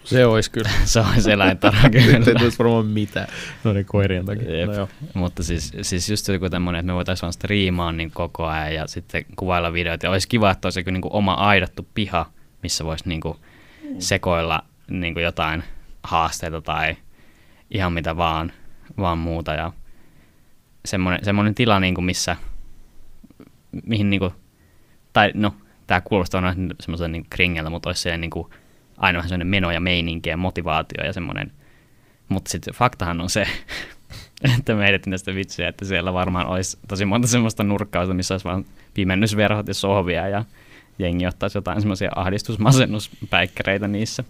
Se 0.03 0.25
olisi 0.25 0.51
kyllä. 0.51 0.69
se 0.85 0.99
olisi 0.99 1.31
eläintarha 1.31 1.89
kyllä. 1.89 2.19
Nyt 2.19 2.27
ei 2.27 2.35
tulisi 2.35 2.59
varmaan 2.59 2.85
mitään 2.85 3.27
noiden 3.63 3.85
koirien 3.85 4.25
takia. 4.25 4.57
Jep. 4.57 4.67
No 4.67 4.73
joo. 4.73 4.89
Mutta 5.13 5.43
siis, 5.43 5.73
siis 5.81 6.09
just 6.09 6.27
joku 6.27 6.49
tämmöinen, 6.49 6.79
että 6.79 6.87
me 6.87 6.95
voitaisiin 6.95 7.21
vaan 7.21 7.33
striimaa 7.33 7.91
niin 7.91 8.11
koko 8.11 8.45
ajan 8.45 8.75
ja 8.75 8.87
sitten 8.87 9.25
kuvailla 9.35 9.73
videoita. 9.73 10.05
Ja 10.05 10.11
olisi 10.11 10.27
kiva, 10.27 10.51
että 10.51 10.65
olisi 10.65 10.79
joku 10.79 10.91
niin 10.91 11.01
kuin 11.01 11.13
oma 11.13 11.33
aidattu 11.33 11.87
piha, 11.93 12.25
missä 12.63 12.85
voisi 12.85 13.09
niin 13.09 13.21
kuin 13.21 13.37
sekoilla 13.99 14.63
niin 14.87 15.13
kuin 15.13 15.23
jotain 15.23 15.63
haasteita 16.03 16.61
tai 16.61 16.95
ihan 17.71 17.93
mitä 17.93 18.17
vaan, 18.17 18.51
vaan 18.97 19.17
muuta. 19.17 19.53
Ja 19.53 19.71
semmoinen, 20.85 21.25
semmoinen 21.25 21.55
tila, 21.55 21.79
niin 21.79 21.95
kuin 21.95 22.05
missä, 22.05 22.35
mihin 23.85 24.09
niin 24.09 24.19
kuin, 24.19 24.33
tai 25.13 25.31
no, 25.33 25.55
tämä 25.93 26.01
kuulostaa 26.01 26.41
aina 26.45 26.73
semmoisen 26.79 27.11
niin 27.11 27.25
kringeltä, 27.29 27.69
mutta 27.69 27.89
olisi 27.89 28.17
niin 28.17 28.29
kuin, 28.29 28.47
aina 28.97 29.17
vähän 29.17 29.29
semmoinen 29.29 29.47
meno 29.47 29.71
ja 29.71 29.79
meininki 29.79 30.29
ja 30.29 30.37
motivaatio 30.37 31.05
ja 31.05 31.13
semmoinen, 31.13 31.51
mutta 32.29 32.51
sitten 32.51 32.73
faktahan 32.73 33.21
on 33.21 33.29
se, 33.29 33.47
että 34.57 34.75
me 34.75 34.87
edettiin 34.87 35.11
tästä 35.11 35.35
vitsiä, 35.35 35.67
että 35.67 35.85
siellä 35.85 36.13
varmaan 36.13 36.47
olisi 36.47 36.77
tosi 36.87 37.05
monta 37.05 37.27
semmoista 37.27 37.63
nurkkausta, 37.63 38.13
missä 38.13 38.33
olisi 38.33 38.45
vaan 38.45 38.65
pimennysverhot 38.93 39.67
ja 39.67 39.73
sohvia 39.73 40.27
ja 40.27 40.45
jengi 40.99 41.27
ottaisi 41.27 41.57
jotain 41.57 41.81
semmoisia 41.81 42.11
ahdistusmasennuspäikkäreitä 42.15 43.87
niissä. 43.87 44.23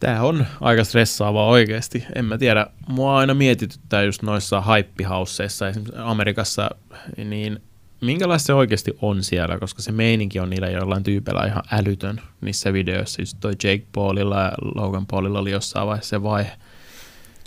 Tämä 0.00 0.22
on 0.22 0.46
aika 0.60 0.84
stressaavaa 0.84 1.46
oikeasti. 1.46 2.06
En 2.14 2.24
mä 2.24 2.38
tiedä, 2.38 2.66
mua 2.88 3.18
aina 3.18 3.34
mietityttää 3.34 4.02
just 4.02 4.22
noissa 4.22 4.60
haippihausseissa 4.60 5.68
esimerkiksi 5.68 5.98
Amerikassa, 5.98 6.70
niin 7.16 7.60
minkälaista 8.04 8.46
se 8.46 8.54
oikeasti 8.54 8.98
on 9.02 9.22
siellä, 9.22 9.58
koska 9.58 9.82
se 9.82 9.92
meininki 9.92 10.40
on 10.40 10.50
niillä 10.50 10.70
jollain 10.70 11.02
tyypeillä 11.02 11.46
ihan 11.46 11.62
älytön 11.72 12.20
niissä 12.40 12.72
videoissa. 12.72 13.22
Just 13.22 13.36
toi 13.40 13.52
Jake 13.52 13.86
Paulilla 13.94 14.40
ja 14.40 14.52
Logan 14.74 15.06
Paulilla 15.06 15.38
oli 15.38 15.50
jossain 15.50 15.86
vaiheessa 15.86 16.10
se 16.10 16.22
vaihe. 16.22 16.52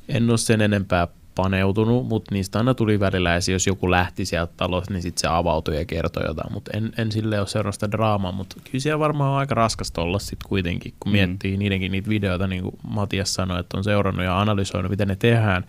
En 0.09 0.29
ole 0.29 0.37
sen 0.37 0.61
enempää 0.61 1.07
paneutunut, 1.35 2.07
mutta 2.07 2.35
niistä 2.35 2.59
aina 2.59 2.73
tuli 2.73 2.99
välillä 2.99 3.35
esiin, 3.35 3.53
jos 3.53 3.67
joku 3.67 3.91
lähti 3.91 4.25
sieltä 4.25 4.53
talosta, 4.57 4.93
niin 4.93 5.01
sitten 5.01 5.21
se 5.21 5.27
avautui 5.27 5.77
ja 5.77 5.85
kertoi 5.85 6.25
jotain, 6.27 6.53
mutta 6.53 6.71
en, 6.77 6.91
en 6.97 7.11
sille 7.11 7.39
ole 7.39 7.47
seurannut 7.47 7.73
sitä 7.73 7.91
draamaa, 7.91 8.31
mutta 8.31 8.55
kyllä 8.63 8.81
siellä 8.81 8.99
varmaan 8.99 9.31
on 9.31 9.37
aika 9.37 9.55
raskasta 9.55 10.01
olla 10.01 10.19
sitten 10.19 10.49
kuitenkin, 10.49 10.93
kun 10.99 11.11
Mm. 11.11 11.13
miettii 11.13 11.57
niidenkin 11.57 11.91
niitä 11.91 12.09
videoita, 12.09 12.47
niin 12.47 12.63
kuin 12.63 12.75
Matias 12.89 13.33
sanoi, 13.33 13.59
että 13.59 13.77
on 13.77 13.83
seurannut 13.83 14.25
ja 14.25 14.41
analysoinut, 14.41 14.89
miten 14.89 15.07
ne 15.07 15.15
tehdään. 15.15 15.63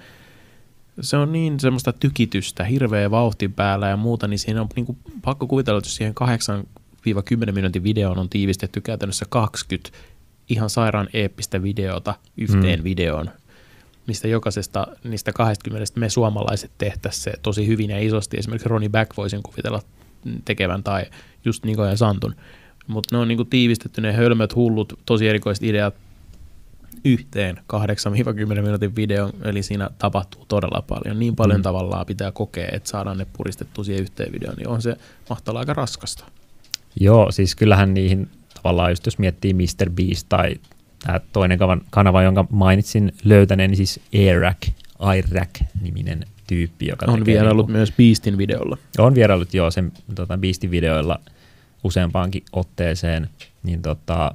Se 1.01 1.17
on 1.17 1.33
niin 1.33 1.61
semmoista 1.61 1.93
tykitystä, 1.93 2.65
hirveä 2.65 3.11
vauhti 3.11 3.49
päällä 3.49 3.89
ja 3.89 3.97
muuta, 3.97 4.29
niin 4.29 4.39
siinä 4.39 4.61
on 4.61 4.69
niin 4.77 4.87
kuin 4.87 4.99
pakko 5.23 5.47
kuvitella, 5.47 5.79
että 5.79 5.89
jos 5.89 5.97
siihen 5.97 6.15
8-10 7.49 7.53
minuutin 7.53 7.83
videoon 7.83 8.19
on 8.19 8.29
tiivistetty 8.29 8.81
käytännössä 8.81 9.27
20 9.29 9.91
ihan 10.49 10.71
sairaan 10.71 11.09
eeppistä 11.13 11.63
videota 11.63 12.15
yhteen 12.37 12.81
Mm. 12.81 12.85
videoon, 12.85 13.31
mistä 14.07 14.29
jokaisesta 14.29 14.87
niistä 15.05 15.33
20 15.33 16.01
me 16.01 16.09
suomalaiset 16.09 16.71
tehtäisiin 16.79 17.23
se 17.23 17.33
tosi 17.43 17.67
hyvin 17.67 17.91
ja 17.91 17.99
isosti. 17.99 18.37
Esimerkiksi 18.37 18.69
Ronnie 18.69 18.89
Back 18.89 19.17
voisin 19.17 19.43
kuvitella 19.43 19.83
tekevän 20.45 20.83
tai 20.83 21.05
just 21.45 21.65
Niko 21.65 21.85
ja 21.85 21.97
Santun. 21.97 22.35
Mutta 22.87 23.17
ne 23.17 23.21
on 23.21 23.29
niinku 23.29 23.45
tiivistetty 23.45 24.01
ne 24.01 24.13
hölmöt, 24.13 24.55
hullut, 24.55 24.99
tosi 25.07 25.29
erikoiset 25.29 25.65
ideat 25.65 25.95
yhteen 27.13 27.57
8-10 27.73 28.63
minuutin 28.63 28.97
videon, 28.97 29.33
eli 29.45 29.63
siinä 29.63 29.91
tapahtuu 29.99 30.45
todella 30.49 30.83
paljon. 30.83 31.19
Niin 31.19 31.37
paljon 31.37 31.59
Mm. 31.61 31.63
tavallaan 31.63 32.07
pitää 32.07 32.33
kokea, 32.33 32.69
että 32.73 32.89
saadaan 32.91 33.19
ne 33.19 33.27
puristettua 33.37 33.85
siihen 33.85 34.03
yhteen 34.03 34.33
videoon, 34.33 34.57
niin 34.57 34.69
on 34.69 34.83
se 34.83 34.97
mahtaa 35.29 35.53
olla 35.53 35.61
aika 35.61 35.73
raskasta. 35.75 36.25
Joo, 37.01 37.33
siis 37.33 37.55
kyllähän 37.55 37.95
niihin 37.95 38.29
tavallaan 38.63 38.91
just 38.93 39.07
jos 39.07 39.19
miettii 39.19 39.55
Mr. 39.55 39.91
Beast 39.91 40.27
tai 40.29 40.57
tämä 41.05 41.21
toinen 41.33 41.59
kanava, 41.91 42.23
jonka 42.23 42.45
mainitsin 42.51 43.13
löytäneen, 43.25 43.71
niin 43.71 43.77
siis 43.77 44.01
Airac, 44.15 44.69
Airac-niminen 44.99 46.25
tyyppi, 46.47 46.87
joka 46.87 47.07
On 47.07 47.13
ollut 47.13 47.27
niinku- 47.27 47.67
myös 47.73 47.93
Beastin 47.93 48.39
videolla. 48.39 48.79
on 48.99 49.15
vierailut 49.15 49.55
joo 49.55 49.71
sen 49.71 49.93
tota, 50.15 50.39
Beastin 50.39 50.71
videoilla 50.71 51.21
useampaankin 51.85 52.43
otteeseen, 52.53 53.29
niin 53.63 53.83
tota, 53.83 54.35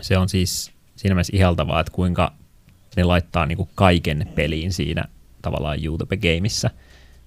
se 0.00 0.18
on 0.18 0.28
siis 0.28 0.70
siinä 1.00 1.14
mielessä 1.14 1.36
ihaltavaa, 1.36 1.80
että 1.80 1.92
kuinka 1.92 2.32
ne 2.96 3.04
laittaa 3.04 3.46
niinku 3.46 3.68
kaiken 3.74 4.32
peliin 4.34 4.72
siinä 4.72 5.04
tavallaan 5.42 5.78
YouTube-gameissa. 5.84 6.70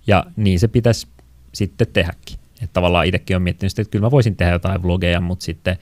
Ja 0.08 0.26
niin 0.36 0.60
se 0.60 0.68
pitäisi 0.68 1.08
sitten 1.54 1.88
tehdäkin. 1.94 2.38
Että 2.62 2.74
tavallaan 2.74 3.06
itsekin 3.06 3.36
on 3.36 3.42
miettinyt 3.42 3.80
että 3.80 3.92
kyllä 3.92 4.06
mä 4.06 4.12
voisin 4.12 4.36
tehdä 4.36 4.52
jotain 4.52 4.84
vlogeja, 4.84 5.22
mutta 5.22 5.46
sitten 5.46 5.78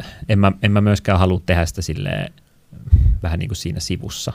äh, 0.00 0.06
en 0.28 0.38
mä, 0.38 0.52
en 0.62 0.72
mä 0.72 0.80
myöskään 0.80 1.18
halua 1.18 1.42
tehdä 1.46 1.66
sitä 1.66 1.82
silleen 1.82 2.32
vähän 3.22 3.38
niin 3.38 3.48
kuin 3.48 3.56
siinä 3.56 3.80
sivussa. 3.80 4.32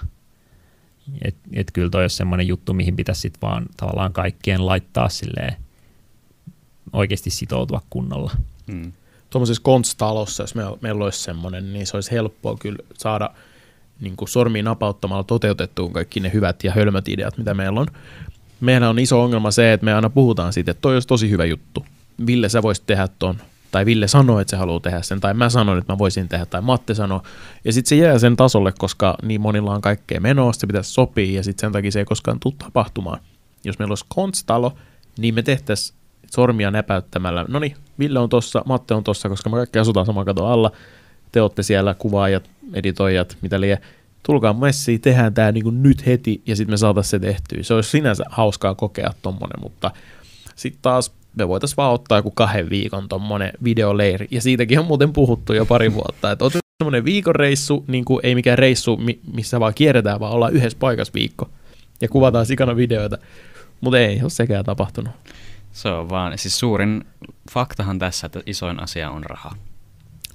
Et, 1.22 1.36
et 1.54 1.72
kyllä 1.72 1.90
toi 1.90 2.04
olisi 2.04 2.16
semmoinen 2.16 2.48
juttu, 2.48 2.74
mihin 2.74 2.96
pitäisi 2.96 3.22
sitten 3.22 3.42
vaan 3.42 3.66
tavallaan 3.78 4.14
kaikkien 4.14 4.66
laittaa 4.66 5.10
silleen 5.10 5.56
oikeasti 6.94 7.30
sitoutua 7.30 7.82
kunnolla. 7.90 8.32
Mm. 8.68 8.92
Tuommoisessa 9.32 9.64
konstalossa, 9.64 10.44
jos 10.44 10.56
meillä, 10.56 10.78
meillä 10.82 11.04
olisi 11.04 11.20
semmoinen, 11.20 11.74
niin 11.74 11.88
se 11.88 11.98
olisi 11.98 12.12
helppoa 12.12 12.58
kyllä 12.58 12.84
saada 12.98 13.30
niin 14.02 14.16
kuin 14.16 14.30
sormiin 14.30 14.66
napauttamalla 14.66 15.24
toteutettuun 15.24 15.94
kaikki 15.94 16.20
ne 16.20 16.32
hyvät 16.34 16.64
ja 16.64 16.72
hölmöt 16.72 17.08
ideat, 17.08 17.38
mitä 17.38 17.54
meillä 17.54 17.80
on. 17.80 17.88
Meillä 18.60 18.90
on 18.90 19.00
iso 19.00 19.24
ongelma 19.24 19.52
se, 19.52 19.74
että 19.74 19.86
me 19.86 19.94
aina 19.94 20.10
puhutaan 20.10 20.54
siitä, 20.54 20.72
että 20.72 20.82
toi 20.82 20.94
olisi 20.94 21.08
tosi 21.08 21.30
hyvä 21.30 21.46
juttu. 21.46 21.86
Ville, 22.26 22.50
sä 22.50 22.62
voisit 22.62 22.86
tehdä 22.88 23.08
ton. 23.20 23.36
Tai 23.72 23.86
Ville 23.86 24.08
sanoi, 24.08 24.42
että 24.42 24.50
se 24.50 24.58
haluaa 24.58 24.80
tehdä 24.80 25.02
sen, 25.02 25.20
tai 25.20 25.34
mä 25.34 25.50
sanoin, 25.50 25.80
että 25.80 25.94
mä 25.94 25.98
voisin 25.98 26.28
tehdä, 26.28 26.46
tai 26.46 26.62
Matte 26.62 26.94
sanoi. 26.94 27.20
Ja 27.66 27.74
sitten 27.74 27.90
se 27.90 27.96
jää 27.96 28.20
sen 28.20 28.36
tasolle, 28.36 28.74
koska 28.78 29.18
niin 29.24 29.42
monilla 29.42 29.74
on 29.74 29.82
kaikkea 29.82 30.22
menoa, 30.22 30.54
se 30.54 30.68
pitäisi 30.68 30.92
sopia, 30.92 31.36
ja 31.36 31.44
sitten 31.44 31.68
sen 31.68 31.72
takia 31.72 31.92
se 31.92 32.00
ei 32.00 32.06
koskaan 32.06 32.40
tule 32.40 32.54
tapahtumaan. 32.58 33.20
Jos 33.64 33.80
meillä 33.80 33.92
olisi 33.92 34.06
konstalo, 34.08 34.76
niin 35.18 35.36
me 35.36 35.44
tehtäisiin 35.44 36.01
sormia 36.34 36.72
näpäyttämällä. 36.72 37.46
No 37.48 37.60
niin, 37.60 37.76
Ville 38.00 38.20
on 38.20 38.30
tossa, 38.30 38.62
Matte 38.66 38.94
on 38.94 39.04
tossa, 39.04 39.30
koska 39.30 39.50
me 39.50 39.58
kaikki 39.58 39.80
asutaan 39.80 40.06
saman 40.06 40.26
katon 40.26 40.52
alla. 40.52 40.72
Te 41.32 41.42
olette 41.42 41.64
siellä 41.64 41.94
kuvaajat, 41.94 42.50
editoijat, 42.74 43.38
mitä 43.42 43.62
liian. 43.62 43.78
Tulkaa 44.24 44.54
messiin, 44.54 45.02
tehdään 45.02 45.34
tämä 45.34 45.52
niinku 45.52 45.70
nyt 45.70 46.06
heti 46.06 46.42
ja 46.46 46.56
sitten 46.56 46.74
me 46.74 46.78
saataisiin 46.78 47.10
se 47.10 47.20
tehtyä. 47.20 47.64
Se 47.64 47.74
olisi 47.74 47.90
sinänsä 47.90 48.24
hauskaa 48.30 48.76
kokea 48.76 49.14
tommonen, 49.22 49.62
mutta 49.62 49.92
sitten 50.56 50.82
taas 50.82 51.12
me 51.36 51.48
voitaisiin 51.48 51.78
vaan 51.78 51.94
ottaa 51.94 52.18
joku 52.18 52.32
kahden 52.32 52.70
viikon 52.70 53.10
tommonen 53.10 53.52
videoleiri. 53.64 54.28
Ja 54.32 54.42
siitäkin 54.42 54.80
on 54.80 54.86
muuten 54.86 55.14
puhuttu 55.14 55.54
jo 55.54 55.66
pari 55.66 55.94
vuotta, 55.94 56.32
että 56.32 56.46
otetaan 56.46 56.62
semmoinen 56.84 57.06
viikon 57.06 57.36
reissu, 57.36 57.86
niin 57.88 58.06
kuin 58.06 58.20
ei 58.24 58.36
mikään 58.36 58.58
reissu, 58.58 58.98
mi- 58.98 59.20
missä 59.34 59.60
vaan 59.60 59.74
kierretään, 59.74 60.20
vaan 60.20 60.34
ollaan 60.34 60.54
yhdessä 60.54 60.78
paikassa 60.80 61.14
viikko. 61.14 61.50
Ja 62.02 62.08
kuvataan 62.08 62.46
sikana 62.46 62.76
videoita. 62.76 63.18
Mutta 63.82 64.00
ei 64.00 64.20
ole 64.22 64.30
sekään 64.30 64.66
tapahtunut. 64.66 65.14
Se 65.72 65.90
on 65.90 66.10
vaan, 66.10 66.38
siis 66.38 66.60
suurin 66.60 67.06
faktahan 67.52 68.00
tässä, 68.00 68.26
että 68.26 68.42
isoin 68.46 68.84
asia 68.84 69.10
on 69.10 69.24
raha. 69.24 69.56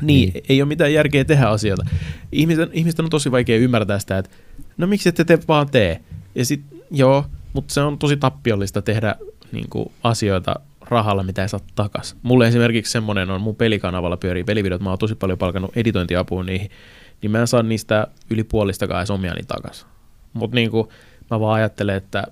Niin, 0.03 0.33
Niin. 0.33 0.45
ei 0.49 0.63
ole 0.63 0.69
mitään 0.69 0.93
järkeä 0.93 1.25
tehdä 1.25 1.47
asioita. 1.47 1.87
Ihmisten, 2.33 2.69
ihmisten 2.73 3.05
on 3.05 3.11
tosi 3.11 3.31
vaikea 3.31 3.57
ymmärtää 3.59 3.99
sitä, 3.99 4.19
että 4.19 4.31
no 4.77 4.87
miksi 4.87 5.09
ette 5.09 5.25
te 5.25 5.39
vaan 5.49 5.71
tee? 5.71 6.01
Ja 6.35 6.45
sit, 6.45 6.63
joo, 6.91 7.25
mutta 7.53 7.75
se 7.75 7.81
on 7.81 7.99
tosi 7.99 8.17
tappiollista 8.17 8.83
tehdä 8.83 9.15
niin 9.53 9.69
kuin, 9.71 9.93
asioita 10.03 10.61
rahalla, 10.91 11.23
mitä 11.23 11.43
ei 11.43 11.49
saa 11.49 11.61
takas. 11.75 12.17
Mulle 12.23 12.49
esimerkiksi 12.49 12.93
semmoinen 12.93 13.31
on, 13.31 13.41
mun 13.41 13.57
pelikanavalla 13.57 14.17
pyörii 14.17 14.45
pelivideot, 14.45 14.81
mä 14.81 14.89
oon 14.91 14.99
tosi 14.99 15.15
paljon 15.15 15.39
palkannut 15.39 15.77
editointiapua 15.77 16.45
niihin, 16.45 16.71
niin 17.23 17.31
mä 17.31 17.41
en 17.41 17.47
saa 17.47 17.63
niistä 17.63 18.07
yli 18.31 18.45
puolistakaan 18.45 19.01
edes 19.01 19.11
omiani 19.11 19.43
takas. 19.49 19.87
Mutta 20.33 20.55
niin 20.55 20.71
kuin, 20.71 20.89
mä 21.31 21.41
vaan 21.41 21.55
ajattelen, 21.55 21.97
että 21.97 22.25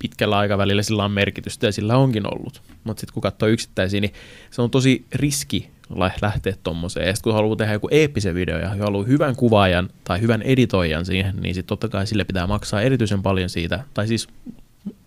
pitkällä 0.00 0.38
aikavälillä 0.38 0.82
sillä 0.82 1.04
on 1.04 1.10
merkitystä 1.12 1.66
ja 1.66 1.72
sillä 1.72 1.96
onkin 1.96 2.34
ollut. 2.34 2.62
Mutta 2.84 3.00
sitten 3.00 3.14
kun 3.14 3.20
katsoo 3.20 3.48
yksittäisiä, 3.48 4.00
niin 4.00 4.12
se 4.50 4.62
on 4.62 4.70
tosi 4.70 5.04
riski 5.14 5.70
lä- 5.96 6.10
lähteä 6.22 6.54
tommoseen. 6.62 7.06
Ja 7.08 7.14
sitten 7.14 7.30
kun 7.30 7.34
haluaa 7.34 7.56
tehdä 7.56 7.72
joku 7.72 7.88
eeppisen 7.90 8.34
video 8.34 8.58
ja 8.58 8.68
haluaa 8.68 9.04
hyvän 9.04 9.36
kuvaajan 9.36 9.90
tai 10.04 10.20
hyvän 10.20 10.42
editoijan 10.42 11.06
siihen, 11.06 11.36
niin 11.40 11.54
sitten 11.54 11.68
totta 11.68 11.88
kai 11.88 12.06
sille 12.06 12.24
pitää 12.24 12.46
maksaa 12.46 12.80
erityisen 12.82 13.22
paljon 13.22 13.48
siitä, 13.50 13.84
tai 13.94 14.08
siis 14.08 14.28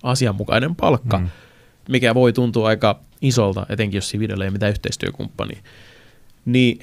asianmukainen 0.04 0.76
palkka, 0.76 1.18
Mm. 1.18 1.24
mm. 1.24 1.30
mikä 1.90 2.16
voi 2.16 2.34
tuntua 2.34 2.68
aika 2.68 3.00
isolta, 3.22 3.66
etenkin 3.70 3.98
jos 3.98 4.10
siinä 4.10 4.22
videolla 4.22 4.44
ei 4.44 4.48
ole 4.48 4.54
mitään 4.54 4.72
yhteistyökumppania. 4.72 5.60
Niin 6.46 6.80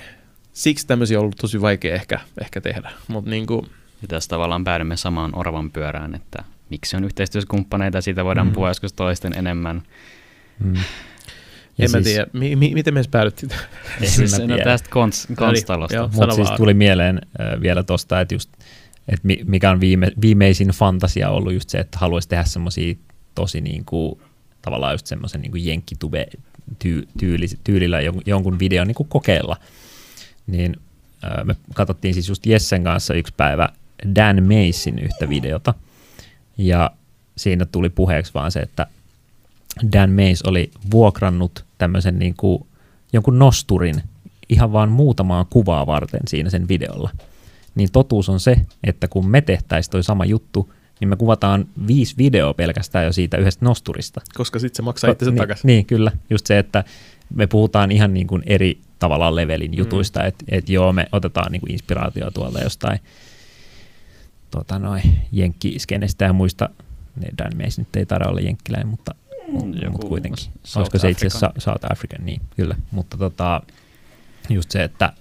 siksi 0.53 0.87
tämmöisiä 0.87 1.19
on 1.19 1.23
ollut 1.23 1.37
tosi 1.37 1.61
vaikea 1.61 1.95
ehkä, 1.95 2.21
ehkä 2.41 2.61
tehdä. 2.61 2.91
Mutta 3.09 3.31
niin 3.31 3.47
kuin, 3.47 3.67
Ja 4.03 4.09
tässä 4.09 4.29
tavallaan 4.29 4.65
päädymme 4.65 4.97
samaan 4.97 5.31
oravan 5.39 5.71
pyörään, 5.71 6.15
että 6.15 6.45
miksi 6.71 6.97
on 6.97 7.05
yhteistyökumppaneita, 7.05 8.01
siitä 8.01 8.25
voidaan 8.25 8.47
Mm. 8.47 8.53
puhua 8.53 8.68
joskus 8.68 8.93
toisten 8.93 9.33
enemmän. 9.39 9.83
Mm. 10.59 10.75
Ja 11.79 11.85
en 11.85 11.91
mä 11.91 12.01
tiedä, 12.01 12.27
mi- 12.33 12.57
mi- 12.57 12.75
miten 12.75 12.95
me 12.95 13.03
päädyttiin 13.11 13.51
siis, 14.05 14.39
no 14.39 14.59
tästä 14.64 14.89
kons, 14.91 15.29
konstalosta. 15.37 15.97
joo. 15.97 16.11
Mutta 16.12 16.35
siis 16.35 16.51
tuli 16.51 16.75
mieleen 16.75 17.21
äh, 17.41 17.61
vielä 17.61 17.83
tosta, 17.83 18.21
että 18.21 18.35
just, 18.35 18.51
että 19.09 19.27
mi- 19.27 19.41
mikä 19.47 19.71
on 19.71 19.81
viime, 19.81 20.12
viimeisin 20.21 20.68
fantasia 20.68 21.31
ollut 21.31 21.53
just 21.53 21.68
se, 21.71 21.79
että 21.79 21.99
haluaisi 21.99 22.29
tehdä 22.29 22.45
semmoisia 22.45 22.95
tosi 23.35 23.61
niin 23.61 23.85
kuin, 23.85 24.21
tavallaan 24.62 24.95
just 24.95 25.07
semmoisen 25.07 25.41
niin 25.41 25.66
jenkkitube 25.66 26.27
tyy- 26.79 27.09
tyyli, 27.18 27.47
tyylillä 27.64 28.01
jonkun, 28.01 28.23
jonkun 28.27 28.59
videon 28.59 28.87
niin 28.87 28.95
kuin 28.95 29.09
kokeilla. 29.09 29.57
Niin 30.47 30.77
äh, 31.25 31.45
me 31.45 31.57
katsottiin 31.75 32.14
siis 32.14 32.29
just 32.29 32.47
Jessen 32.47 32.85
kanssa 32.85 33.14
yksi 33.14 33.35
päivä 33.37 33.68
Dan 34.14 34.43
Macein 34.43 34.99
yhtä 34.99 35.29
videota, 35.29 35.75
ja 36.61 36.91
siinä 37.37 37.65
tuli 37.65 37.89
puheeksi 37.89 38.35
vaan 38.35 38.53
se, 38.53 38.61
että 38.61 38.87
Dan 39.93 40.11
Mace 40.11 40.45
oli 40.47 40.71
vuokrannut 40.91 41.65
tämmöisen 41.79 42.19
niin 42.19 42.35
kuin 42.37 42.67
jonkun 43.13 43.39
nosturin 43.39 44.03
ihan 44.49 44.73
vaan 44.73 44.89
muutamaa 44.89 45.47
kuvaa 45.51 45.87
varten 45.87 46.21
siinä 46.29 46.51
sen 46.51 46.69
videolla. 46.69 47.11
Niin 47.75 47.93
totuus 47.93 48.29
on 48.29 48.41
se, 48.41 48.57
että 48.85 49.09
kun 49.09 49.27
me 49.27 49.41
tehtäisiin 49.41 49.91
toi 49.91 50.03
sama 50.03 50.25
juttu, 50.25 50.73
niin 51.01 51.09
me 51.09 51.17
kuvataan 51.17 51.67
viisi 51.87 52.15
videoa 52.19 52.55
pelkästään 52.55 53.05
jo 53.05 53.13
siitä 53.13 53.37
yhdestä 53.37 53.65
nosturista. 53.65 54.21
Koska 54.35 54.59
sitten 54.59 54.77
se 54.77 54.83
maksaa 54.83 55.11
itse 55.11 55.25
niin, 55.25 55.37
takaisin. 55.37 55.67
Niin, 55.67 55.87
kyllä. 55.87 56.13
Just 56.31 56.47
se, 56.47 56.59
että 56.59 56.85
me 57.35 57.47
puhutaan 57.47 57.93
ihan 57.93 58.15
niin 58.15 58.27
kuin 58.27 58.43
eri 58.47 58.79
tavallaan 58.99 59.37
levelin 59.37 59.77
jutuista, 59.77 60.21
mm. 60.21 60.27
että 60.27 60.45
et 60.49 60.69
joo, 60.69 60.93
me 60.93 61.07
otetaan 61.13 61.53
niin 61.53 61.61
kuin 61.61 61.73
inspiraatio 61.73 62.31
tuolta 62.31 62.61
jostain 62.61 63.01
tota 64.51 64.78
noin, 64.78 65.03
jenkkiskenestä 65.32 66.24
ja 66.24 66.32
muista. 66.32 66.68
Ne 67.16 67.28
Mace 67.64 67.80
nyt 67.82 67.96
ei 67.96 68.07
taida 68.07 68.28
olla 68.28 68.40
jenkkiläinen, 68.40 68.88
mutta, 68.88 69.14
Joku 69.53 69.90
mutta 69.92 70.07
kuitenkin. 70.07 70.44
South 70.64 70.76
Olisiko 70.78 70.98
se 70.98 71.11
itse 71.11 71.26
asiassa. 71.26 71.53
South 71.59 71.92
African, 71.92 72.26
niin 72.26 72.40
kyllä. 72.57 72.76
Mutta 72.90 73.16
tota, 73.16 73.62
just 74.51 74.70
se, 74.70 74.84
että 74.84 75.12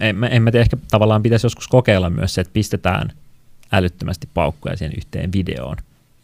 en, 0.00 0.16
mä- 0.16 0.26
en 0.28 0.42
mä 0.42 0.50
tiedä, 0.50 0.62
ehkä 0.62 0.76
tavallaan 0.90 1.22
pitäisi 1.22 1.46
joskus 1.46 1.68
kokeilla 1.68 2.10
myös 2.10 2.34
se, 2.34 2.40
että 2.40 2.52
pistetään 2.52 3.12
älyttömästi 3.72 4.28
paukkuja 4.34 4.76
siihen 4.76 4.96
yhteen 4.96 5.32
videoon, 5.32 5.76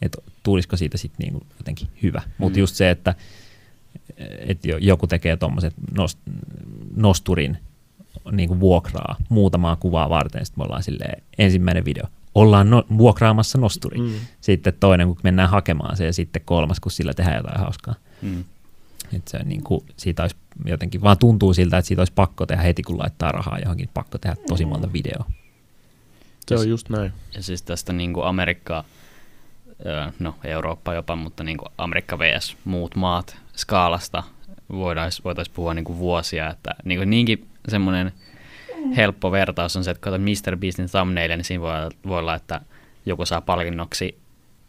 että 0.03 0.19
tulisiko 0.43 0.77
siitä 0.77 0.99
sitten 0.99 1.25
niinku 1.25 1.47
jotenkin 1.59 1.89
hyvä. 2.03 2.23
Mutta 2.39 2.57
Mm. 2.57 2.61
just 2.61 2.75
se, 2.77 2.91
että 2.91 3.15
et 4.39 4.65
jo- 4.65 4.79
joku 4.79 5.07
tekee 5.07 5.37
tuommoiset 5.37 5.75
nost, 5.93 6.19
nosturin 6.97 7.59
niinku 8.33 8.61
vuokraa 8.61 9.17
muutamaa 9.29 9.77
kuvaa 9.77 10.11
varten, 10.11 10.47
sitten 10.47 10.61
me 10.61 10.65
ollaan 10.65 10.83
silleen, 10.83 11.23
ensimmäinen 11.39 11.85
video, 11.85 12.05
ollaan 12.35 12.71
no, 12.71 12.85
vuokraamassa 12.99 13.59
nosturi. 13.59 13.99
Mm. 13.99 14.13
Sitten 14.41 14.73
toinen, 14.81 15.07
kun 15.07 15.17
mennään 15.23 15.51
hakemaan 15.51 15.97
se, 15.97 16.07
ja 16.07 16.13
sitten 16.13 16.43
kolmas, 16.45 16.81
kun 16.81 16.93
sillä 16.93 17.15
tehdään 17.15 17.37
jotain 17.37 17.61
hauskaa. 17.61 17.95
Mm. 18.23 18.45
Että 19.13 19.31
se 19.31 19.39
niin 19.45 19.63
kuin, 19.63 19.85
siitä 19.97 20.23
olisi 20.23 20.37
jotenkin, 20.65 21.03
vaan 21.03 21.19
tuntuu 21.19 21.55
siltä, 21.55 21.79
että 21.79 21.87
siitä 21.87 22.01
olisi 22.01 22.13
pakko 22.13 22.47
tehdä 22.47 22.63
heti, 22.63 22.83
kun 22.83 22.99
laittaa 22.99 23.33
rahaa 23.33 23.59
johonkin, 23.59 23.91
pakko 23.95 24.19
tehdä 24.19 24.37
tosi 24.49 24.65
monta 24.65 24.93
videoa. 24.93 25.25
Se 26.49 26.55
on 26.55 26.69
just 26.69 26.89
näin. 26.89 27.13
Ja 27.35 27.43
siis 27.43 27.63
tästä 27.63 27.93
niin 27.93 28.13
kuin 28.13 28.27
Amerikka, 28.27 28.85
ö, 29.87 30.13
no 30.19 30.35
Eurooppa 30.45 30.95
jopa, 30.95 31.17
mutta 31.17 31.45
niin 31.45 31.59
kuin 31.59 31.69
Amerikka 31.79 32.19
vs. 32.19 32.57
muut 32.65 32.97
maat 32.97 33.37
skaalasta 33.57 34.23
voitaisiin 34.73 35.25
voitais 35.25 35.49
puhua 35.49 35.75
niin 35.75 35.85
kuin 35.85 35.99
vuosia, 35.99 36.51
että 36.51 36.75
niin 36.85 36.99
kuin 36.99 37.11
niinkin 37.11 37.47
semmoinen 37.71 38.13
helppo 38.97 39.33
vertaus 39.33 39.77
on 39.77 39.85
se, 39.85 39.91
että 39.91 40.01
katsot 40.01 40.23
Mr. 40.23 40.57
Beastin 40.57 40.91
thumbnailia, 40.91 41.37
niin 41.37 41.45
siinä 41.45 41.61
voi, 41.63 41.73
voi 42.07 42.19
olla, 42.19 42.35
että 42.35 42.61
joku 43.07 43.27
saa 43.27 43.41
palkinnoksi 43.41 44.19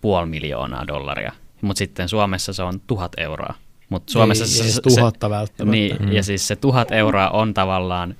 puoli 0.01 0.25
miljoonaa 0.25 0.87
dollaria, 0.87 1.31
mutta 1.61 1.77
sitten 1.77 2.09
Suomessa 2.09 2.53
se 2.53 2.63
on 2.63 2.79
tuhat 2.87 3.11
euroa. 3.17 3.53
Mutta 3.89 4.11
Suomessa 4.11 4.43
ei 4.43 4.49
se, 4.49 4.71
se, 4.71 4.81
tuhatta 4.81 5.29
välttämättä. 5.29 5.71
niin, 5.71 5.97
Mm. 5.99 6.11
ja 6.11 6.23
siis 6.23 6.47
se 6.47 6.55
tuhat 6.55 6.91
euroa 6.91 7.29
on 7.29 7.53
tavallaan, 7.53 8.15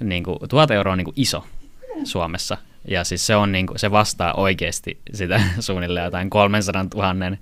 niin 0.00 0.24
kuin, 0.24 0.38
tuhat 0.48 0.70
euroa 0.70 0.92
on 0.92 0.98
niin 0.98 1.04
kuin 1.04 1.14
iso 1.16 1.44
Suomessa. 2.04 2.56
Ja 2.88 3.04
siis 3.04 3.26
se, 3.26 3.36
on 3.36 3.52
niin 3.52 3.66
kuin, 3.66 3.78
se 3.78 3.90
vastaa 3.90 4.34
oikeasti 4.34 4.98
sitä 5.14 5.40
suunnilleen 5.60 6.04
jotain 6.04 6.30
300 6.30 6.84
000 6.94 7.36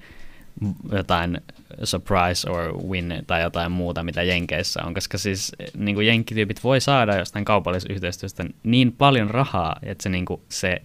jotain 0.92 1.40
surprise 1.84 2.50
or 2.50 2.82
win 2.88 3.22
tai 3.26 3.42
jotain 3.42 3.72
muuta, 3.72 4.02
mitä 4.02 4.22
Jenkeissä 4.22 4.82
on, 4.84 4.94
koska 4.94 5.18
siis 5.18 5.52
niin 5.76 5.94
kuin 5.94 6.06
jenkkityypit 6.06 6.64
voi 6.64 6.80
saada 6.80 7.16
jostain 7.16 7.44
kaupallisesta 7.44 7.92
yhteistyöstä 7.92 8.44
niin 8.62 8.92
paljon 8.92 9.30
rahaa, 9.30 9.76
että 9.82 10.02
se, 10.02 10.08
niin 10.08 10.24
kuin, 10.24 10.40
se, 10.48 10.82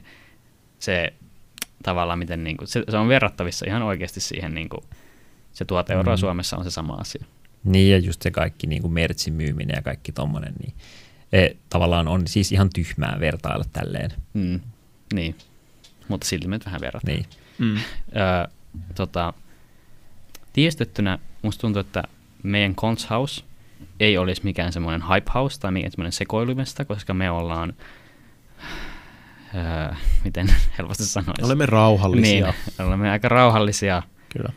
se 0.79 1.13
tavallaan 1.83 2.19
miten 2.19 2.43
niin 2.43 2.57
kuin, 2.57 2.67
se, 2.67 2.83
se 2.89 2.97
on 2.97 3.07
verrattavissa 3.07 3.65
ihan 3.67 3.81
oikeasti 3.81 4.19
siihen 4.19 4.53
niin 4.53 4.69
kuin, 4.69 4.83
se 5.53 5.65
tuhat 5.65 5.89
euroa 5.89 6.15
Mm. 6.15 6.19
Suomessa 6.19 6.57
on 6.57 6.63
se 6.63 6.71
sama 6.71 6.93
asia. 6.93 7.25
Niin 7.63 7.91
ja 7.91 7.97
just 7.97 8.21
se 8.21 8.31
kaikki 8.31 8.67
niin 8.67 8.81
kuin 8.81 8.93
mertsin 8.93 9.33
myyminen 9.33 9.75
ja 9.75 9.81
kaikki 9.81 10.11
tommonen, 10.11 10.53
niin 10.59 10.73
e, 11.33 11.49
tavallaan 11.69 12.07
on 12.07 12.27
siis 12.27 12.51
ihan 12.51 12.69
tyhmää 12.75 13.17
vertailla 13.19 13.65
tälleen. 13.73 14.11
Mm, 14.33 14.59
niin, 15.13 15.35
mutta 16.07 16.27
silti 16.27 16.47
me 16.47 16.55
nyt 16.55 16.65
vähän 16.65 16.81
verrataan. 16.81 17.15
Niin. 17.15 17.25
Mm. 17.57 17.77
Tota, 18.95 19.33
tiistettynä 20.53 21.19
musta 21.41 21.61
tuntuu, 21.61 21.79
että 21.79 22.03
meidän 22.43 22.75
Cons 22.75 23.09
House 23.09 23.43
ei 23.99 24.17
olisi 24.17 24.41
mikään 24.43 24.73
semmoinen 24.73 25.03
hype 25.13 25.31
house 25.33 25.59
tai 25.59 25.71
mikään 25.71 25.91
semmoinen 25.91 26.11
sekoilumesta, 26.11 26.85
koska 26.85 27.13
me 27.13 27.31
ollaan, 27.31 27.73
öö, 29.55 29.95
miten 30.23 30.55
helposti 30.77 31.05
sanoisi. 31.05 31.45
Olemme 31.45 31.65
rauhallisia. 31.65 32.53
Niin, 32.77 32.87
olemme 32.87 33.11
aika 33.11 33.29
rauhallisia. 33.29 34.03
Kyllä. 34.29 34.49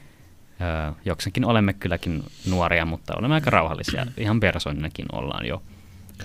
Öö, 0.61 0.93
jokseenkin 1.05 1.45
olemme 1.45 1.73
kylläkin 1.73 2.23
nuoria, 2.47 2.85
mutta 2.85 3.15
olemme 3.19 3.35
aika 3.35 3.51
rauhallisia. 3.51 4.07
Ihan 4.17 4.41
persooninakin 4.41 5.07
ollaan 5.13 5.47
jo. 5.47 5.63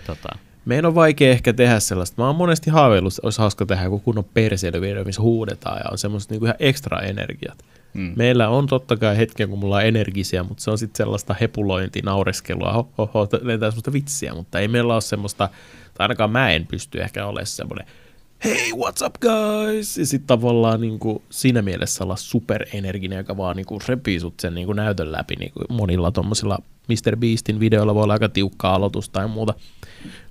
Tota, 0.08 0.30
Meidän 0.66 0.86
on 0.86 0.96
vaikea 0.96 1.32
ehkä 1.32 1.54
tehdä 1.54 1.80
sellaista. 1.80 2.22
Mä 2.22 2.28
oon 2.28 2.36
monesti 2.36 2.70
haaveillut, 2.70 3.14
että 3.14 3.22
olisi 3.24 3.42
hauska 3.42 3.66
tehdä 3.66 3.84
joku 3.84 4.00
kunnon 4.00 4.26
perseilyvideo, 4.34 5.04
missä 5.04 5.22
huudetaan 5.22 5.78
ja 5.78 5.92
on 5.92 5.98
semmoiset 5.98 6.30
niinku 6.30 6.46
ihan 6.46 6.56
ekstra 6.60 7.00
energiat. 7.00 7.66
Mm. 7.94 8.14
Meillä 8.16 8.50
on 8.50 8.68
totta 8.68 8.98
kai 8.98 9.18
hetkiä, 9.18 9.48
kun 9.48 9.60
mulla 9.60 9.76
on 9.76 9.86
energisiä, 9.86 10.44
mutta 10.44 10.64
se 10.64 10.72
on 10.72 10.78
sitten 10.78 10.98
sellaista 10.98 11.36
hepulointi, 11.42 12.02
naureskelua, 12.02 12.74
ho, 12.74 12.90
ho, 12.98 13.10
ho, 13.14 13.28
lentää 13.42 13.72
semmoista 13.72 13.94
vitsiä, 13.94 14.34
mutta 14.34 14.60
ei 14.60 14.68
meillä 14.68 14.94
ole 14.94 15.02
semmoista, 15.02 15.50
tai 15.94 16.04
ainakaan 16.04 16.32
mä 16.32 16.52
en 16.52 16.68
pysty 16.68 17.02
ehkä 17.02 17.26
olemaan 17.26 17.46
semmoinen, 17.46 17.88
hei, 18.44 18.72
what's 18.72 19.06
up 19.06 19.16
guys? 19.22 19.98
Ja 19.98 20.06
sitten 20.06 20.28
tavallaan 20.28 20.82
niin 20.82 21.00
kuin, 21.00 21.22
siinä 21.30 21.62
mielessä 21.62 22.04
olla 22.04 22.16
superenerginen, 22.16 23.18
joka 23.18 23.38
vaan 23.38 23.56
niin 23.56 23.66
kuin, 23.66 23.82
repii 23.88 24.20
sut 24.20 24.40
sen 24.40 24.56
niin 24.56 24.66
kuin, 24.66 24.76
näytön 24.76 25.12
läpi. 25.12 25.36
Niin 25.36 25.52
kuin 25.52 25.66
monilla 25.70 26.12
tuommoisilla 26.12 26.60
Mr. 26.88 27.18
Beastin 27.18 27.60
videoilla 27.60 27.96
voi 27.96 28.04
olla 28.04 28.14
aika 28.14 28.30
tiukka 28.30 28.74
aloitus 28.74 29.10
tai 29.10 29.28
muuta. 29.28 29.54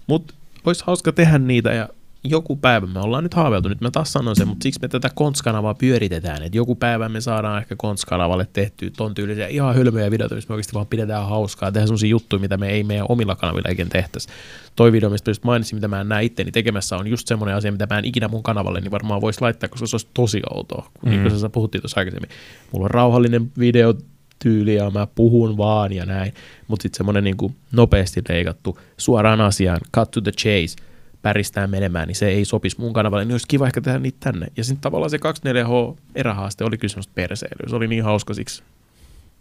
Mutta 0.07 0.35
olisi 0.65 0.85
hauska 0.87 1.13
tehdä 1.13 1.39
niitä 1.39 1.73
ja 1.73 1.89
joku 2.25 2.57
päivä 2.57 2.87
me 2.87 3.01
ollaan 3.01 3.23
nyt 3.23 3.35
haaveiltu, 3.35 3.69
nyt 3.69 3.81
mä 3.81 3.91
taas 3.91 4.13
sanon 4.13 4.37
sen, 4.37 4.49
mutta 4.49 4.63
siksi 4.63 4.81
me 4.83 4.89
tätä 4.89 5.11
Kons-kanavaa 5.15 5.75
pyöritetään, 5.75 6.43
että 6.43 6.59
joku 6.59 6.75
päivä 6.75 7.09
me 7.09 7.21
saadaan 7.21 7.59
ehkä 7.59 7.77
Kons-kanavalle 7.77 8.47
tehtyä 8.53 8.91
ton 8.97 9.15
tyylisiä 9.15 9.47
ihan 9.47 9.75
hölmöjä 9.75 10.11
videoita, 10.11 10.35
missä 10.35 10.49
me 10.49 10.55
oikeasti 10.55 10.75
vaan 10.75 10.87
pidetään 10.87 11.29
hauskaa, 11.29 11.73
tehdään 11.73 11.89
sellaisia 11.89 12.09
juttuja, 12.09 12.41
mitä 12.41 12.57
me 12.57 12.69
ei 12.69 12.85
meidän 12.85 13.07
omilla 13.09 13.37
kanavilla 13.37 13.69
eikä 13.69 13.87
tehtäisi. 13.87 14.29
Toi 14.77 14.93
video, 14.93 15.11
mistä 15.11 15.31
just 15.31 15.45
mainitsin, 15.45 15.77
mitä 15.77 15.89
mä 15.89 16.01
en 16.01 16.09
näe 16.09 16.25
itteni 16.25 16.53
tekemässä, 16.53 16.97
on 16.97 17.07
just 17.07 17.29
semmoinen 17.29 17.57
asia, 17.57 17.73
mitä 17.73 17.87
mä 17.91 17.99
en 17.99 18.05
ikinä 18.05 18.29
mun 18.29 18.43
kanavalle, 18.43 18.81
niin 18.81 18.91
varmaan 18.91 19.21
voisi 19.21 19.41
laittaa, 19.41 19.69
koska 19.69 19.87
se 19.87 19.97
olisi 19.97 20.09
tosi 20.15 20.41
outoa, 20.55 20.91
kun 20.95 21.09
mm. 21.09 21.11
niin 21.11 21.23
kuin 21.23 21.41
sä 21.41 21.49
puhuttiin 21.49 21.83
tuossa 21.83 22.01
aikaisemmin. 22.01 22.31
Mulla 22.73 22.85
on 22.85 22.91
rauhallinen 22.91 23.53
video, 23.59 23.95
tyyli 24.39 24.75
ja 24.75 24.91
mä 24.91 25.07
puhun 25.07 25.57
vaan 25.57 25.93
ja 25.93 26.07
näin, 26.07 26.35
mutta 26.69 26.83
sitten 26.83 26.97
semmoinen 26.97 27.25
niin 27.25 27.57
nopeasti 27.73 28.23
leikattu, 28.29 28.79
suoraan 28.97 29.41
asiaan, 29.41 29.81
cut 29.97 30.11
to 30.11 30.21
the 30.21 30.33
chase, 30.33 30.90
päristää 31.23 31.67
menemään, 31.67 32.09
niin 32.09 32.17
se 32.17 32.29
ei 32.29 32.45
sopisi 32.45 32.81
mun 32.81 32.93
kanavalle, 32.93 33.25
niin 33.25 33.33
olisi 33.35 33.49
kiva 33.49 33.67
ehkä 33.67 33.81
tehdä 33.81 33.99
niitä 33.99 34.17
tänne. 34.21 34.47
Ja 34.57 34.65
sitten 34.65 34.81
tavallaan 34.81 35.11
se 35.11 35.17
24H 35.17 35.97
erähaaste 36.15 36.65
oli 36.65 36.79
kyllä 36.79 36.91
semmoista 36.91 37.13
perseilyä, 37.15 37.69
se 37.69 37.77
oli 37.77 37.89
niin 37.89 38.05
hauska 38.05 38.35
siksi. 38.35 38.63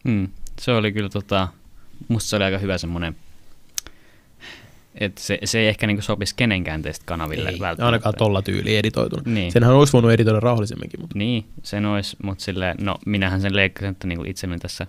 Mm, 0.03 0.27
se 0.61 0.71
oli 0.71 0.91
kyllä 0.91 1.09
tota, 1.09 1.47
musta 2.07 2.29
se 2.29 2.35
oli 2.35 2.43
aika 2.43 2.57
hyvä 2.57 2.77
semmoinen, 2.77 3.15
että 4.95 5.21
se, 5.21 5.39
se 5.43 5.59
ei 5.59 5.67
ehkä 5.67 5.87
niinku 5.87 6.01
sopisi 6.01 6.35
kenenkään 6.35 6.81
teistä 6.81 7.05
kanaville 7.05 7.49
Ei, 7.49 7.59
välttämättä. 7.59 7.85
ainakaan 7.85 8.15
tolla 8.17 8.41
tyyli 8.41 8.77
editoituna. 8.77 9.21
Niin. 9.25 9.51
Senhän 9.51 9.73
olisi 9.75 9.93
voinut 9.93 10.11
editoida 10.11 10.39
rauhallisemminkin, 10.39 11.01
mutta 11.01 11.17
Niin, 11.17 11.45
sen 11.63 11.85
olisi, 11.85 12.17
mutta 12.23 12.43
silleen, 12.43 12.77
no 12.81 12.95
minähän 13.05 13.41
sen 13.41 13.55
leikkasin, 13.55 13.89
että 13.91 14.07
niinku 14.07 14.23
itselleni 14.27 14.59
tässä 14.59 14.87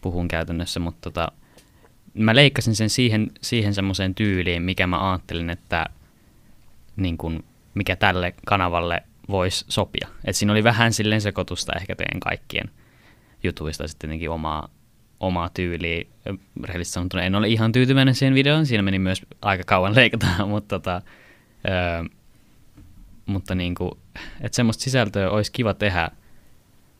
puhun 0.00 0.28
käytännössä, 0.28 0.80
mutta 0.80 1.10
tota, 1.10 1.32
mä 2.14 2.34
leikkasin 2.34 2.74
sen 2.76 2.90
siihen, 2.90 3.30
siihen 3.40 3.74
semmoiseen 3.74 4.14
tyyliin, 4.14 4.62
mikä 4.62 4.86
mä 4.86 5.10
ajattelin, 5.10 5.50
että 5.50 5.86
niin 7.00 7.18
kun, 7.18 7.44
mikä 7.74 7.96
tälle 7.96 8.34
kanavalle 8.46 9.02
voisi 9.28 9.64
sopia. 9.68 10.08
Et 10.24 10.36
siinä 10.36 10.52
oli 10.52 10.64
vähän 10.64 10.92
silleen 10.92 11.20
sekoitusta 11.20 11.72
ehkä 11.80 11.96
teidän 11.96 12.20
kaikkien 12.20 12.70
jutuista 13.42 13.88
sitten 13.88 14.30
omaa, 14.30 14.68
omaa 15.20 15.48
tyyliä. 15.48 16.04
Rehellisesti 16.64 16.94
sanottuna 16.94 17.22
en 17.22 17.34
ole 17.34 17.48
ihan 17.48 17.72
tyytyväinen 17.72 18.14
siihen 18.14 18.34
videoon, 18.34 18.66
siinä 18.66 18.82
meni 18.82 18.98
myös 18.98 19.22
aika 19.42 19.64
kauan 19.66 19.94
leikata, 19.94 20.26
mutta, 20.46 20.78
tota, 20.78 21.02
ö, 21.68 22.08
mutta 23.26 23.54
niin 23.54 23.74
kuin, 23.74 23.90
että 24.40 24.56
semmoista 24.56 24.84
sisältöä 24.84 25.30
olisi 25.30 25.52
kiva 25.52 25.74
tehdä, 25.74 26.10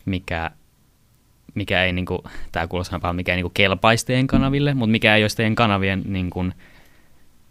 mikä, 0.04 0.50
mikä 1.54 1.84
ei, 1.84 1.92
niinku, 1.92 2.24
tämä 2.52 2.66
kuulostaa 2.66 3.00
paljon, 3.00 3.16
mikä 3.16 3.32
ei 3.32 3.36
niinku 3.36 3.52
kelpaisi 3.54 4.06
teidän 4.06 4.26
kanaville, 4.26 4.74
mutta 4.74 4.90
mikä 4.90 5.16
ei 5.16 5.24
olisi 5.24 5.36
teidän 5.36 5.54
kanavien 5.54 6.02
niinku, 6.06 6.44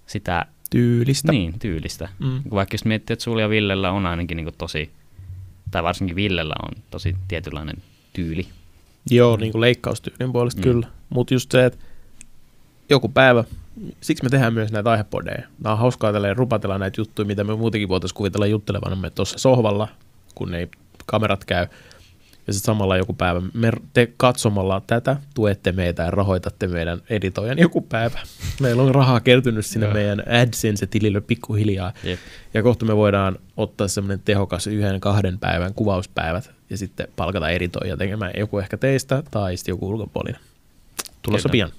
sitä 0.05 0.45
Tyylistä. 0.69 1.31
niin, 1.31 1.59
tyylistä. 1.59 2.09
Mm. 2.19 2.41
Vaikka 2.51 2.73
jos 2.73 2.85
miettii, 2.85 3.13
että 3.13 3.23
sulla 3.23 3.41
ja 3.41 3.49
Villellä 3.49 3.91
on 3.91 4.05
ainakin 4.05 4.37
niinku 4.37 4.51
tosi, 4.57 4.89
tai 5.71 5.83
varsinkin 5.83 6.15
Villellä 6.15 6.53
on 6.63 6.83
tosi 6.91 7.15
tietynlainen 7.27 7.75
tyyli. 8.13 8.47
Joo, 9.11 9.37
niin 9.37 9.51
kuin 9.51 9.61
leikkaustyylin 9.61 10.31
puolesta 10.31 10.59
Mm. 10.61 10.63
kyllä. 10.63 10.87
Mutta 11.09 11.33
just 11.33 11.51
se, 11.51 11.65
että 11.65 11.79
joku 12.89 13.09
päivä, 13.09 13.43
siksi 14.01 14.23
me 14.23 14.29
tehdään 14.29 14.53
myös 14.53 14.71
näitä 14.71 14.91
aihepodeja. 14.91 15.43
Nämä 15.63 15.73
on 15.73 15.79
hauskaa 15.79 16.11
tälleen 16.13 16.37
rupatella 16.37 16.77
näitä 16.77 17.01
juttuja, 17.01 17.25
mitä 17.25 17.43
me 17.43 17.55
muutenkin 17.55 17.89
voitaisiin 17.89 18.15
kuvitella 18.17 18.47
juttelevanamme 18.47 19.09
tuossa 19.09 19.37
sohvalla, 19.37 19.87
kun 20.35 20.53
ei 20.53 20.67
kamerat 21.05 21.45
käy. 21.45 21.67
Ja 22.49 22.53
sitten 22.53 22.65
samalla 22.65 22.97
joku 22.97 23.13
päivä, 23.13 23.41
me 23.53 23.71
te 23.93 24.13
katsomalla 24.17 24.81
tätä 24.87 25.17
tuette 25.33 25.71
meitä 25.71 26.03
ja 26.03 26.11
rahoitatte 26.11 26.67
meidän 26.67 27.01
editoijan 27.09 27.59
joku 27.59 27.81
päivä. 27.81 28.19
Meillä 28.61 28.83
on 28.83 28.95
rahaa 28.95 29.19
kertynyt 29.19 29.65
sinne 29.65 29.85
Joo. 29.85 29.93
meidän 29.93 30.19
AdSense-tilille 30.19 31.21
pikkuhiljaa. 31.21 31.93
Jep. 32.03 32.19
Ja 32.53 32.63
kohta 32.63 32.85
me 32.85 32.95
voidaan 32.95 33.39
ottaa 33.57 33.87
semmoinen 33.87 34.21
tehokas 34.25 34.67
yhden, 34.67 34.99
kahden 34.99 35.39
päivän 35.39 35.73
kuvauspäivät 35.73 36.51
ja 36.69 36.77
sitten 36.77 37.07
palkata 37.15 37.49
editoija 37.49 37.97
tekemään 37.97 38.31
joku 38.37 38.59
ehkä 38.59 38.77
teistä 38.77 39.23
tai 39.31 39.57
sitten 39.57 39.73
joku 39.73 39.89
ulkopuolinen. 39.89 40.41
Tulossa 41.21 41.49
Kyllä. 41.49 41.51
pian. 41.51 41.71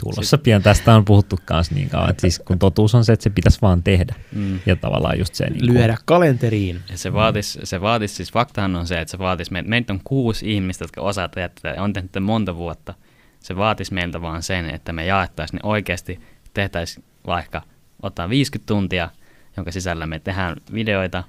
Tulossa 0.00 0.38
pian 0.38 0.62
tästä 0.62 0.94
on 0.94 1.04
puhuttu 1.04 1.38
kanssa 1.44 1.74
niin 1.74 1.88
kauan, 1.88 2.10
että 2.10 2.20
siis 2.20 2.38
kun 2.38 2.58
totuus 2.58 2.94
on 2.94 3.04
se, 3.04 3.12
että 3.12 3.24
se 3.24 3.30
pitäisi 3.30 3.58
vaan 3.62 3.82
tehdä. 3.82 4.14
Mm. 4.32 4.60
Ja 4.66 4.76
tavallaan 4.76 5.18
just 5.18 5.34
se 5.34 5.50
niin 5.50 5.66
Lyödä 5.66 5.96
kalenteriin. 6.04 6.80
Ja 6.90 6.98
se 6.98 7.12
vaatis, 7.12 7.58
se 7.64 7.80
vaatis, 7.80 8.16
siis 8.16 8.32
faktahan 8.32 8.76
on 8.76 8.86
se, 8.86 9.00
että 9.00 9.10
se 9.10 9.18
vaatis, 9.18 9.50
meitä, 9.50 9.68
meitä 9.68 9.92
on 9.92 10.00
kuusi 10.04 10.54
ihmistä, 10.54 10.84
jotka 10.84 11.00
osaa 11.00 11.28
tehdä 11.28 11.48
tätä 11.48 11.82
on 11.82 11.92
tehnyt 11.92 12.12
tätä 12.12 12.20
monta 12.20 12.56
vuotta. 12.56 12.94
Se 13.40 13.56
vaatis 13.56 13.90
meiltä 13.90 14.22
vaan 14.22 14.42
sen, 14.42 14.70
että 14.70 14.92
me 14.92 15.06
jaettaisiin 15.06 15.56
ne 15.56 15.68
oikeasti, 15.68 16.20
tehtäisiin 16.54 17.04
vaikka, 17.26 17.62
ottaa 18.02 18.28
50 18.28 18.66
tuntia, 18.66 19.10
jonka 19.56 19.72
sisällä 19.72 20.06
me 20.06 20.18
tehdään 20.18 20.56
videoita, 20.74 21.24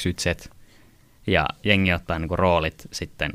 X, 0.00 0.06
Y, 0.06 0.12
Z, 0.12 0.50
ja 1.26 1.46
jengi 1.64 1.92
ottaa 1.92 2.18
niinku 2.18 2.36
roolit 2.36 2.88
sitten 2.92 3.32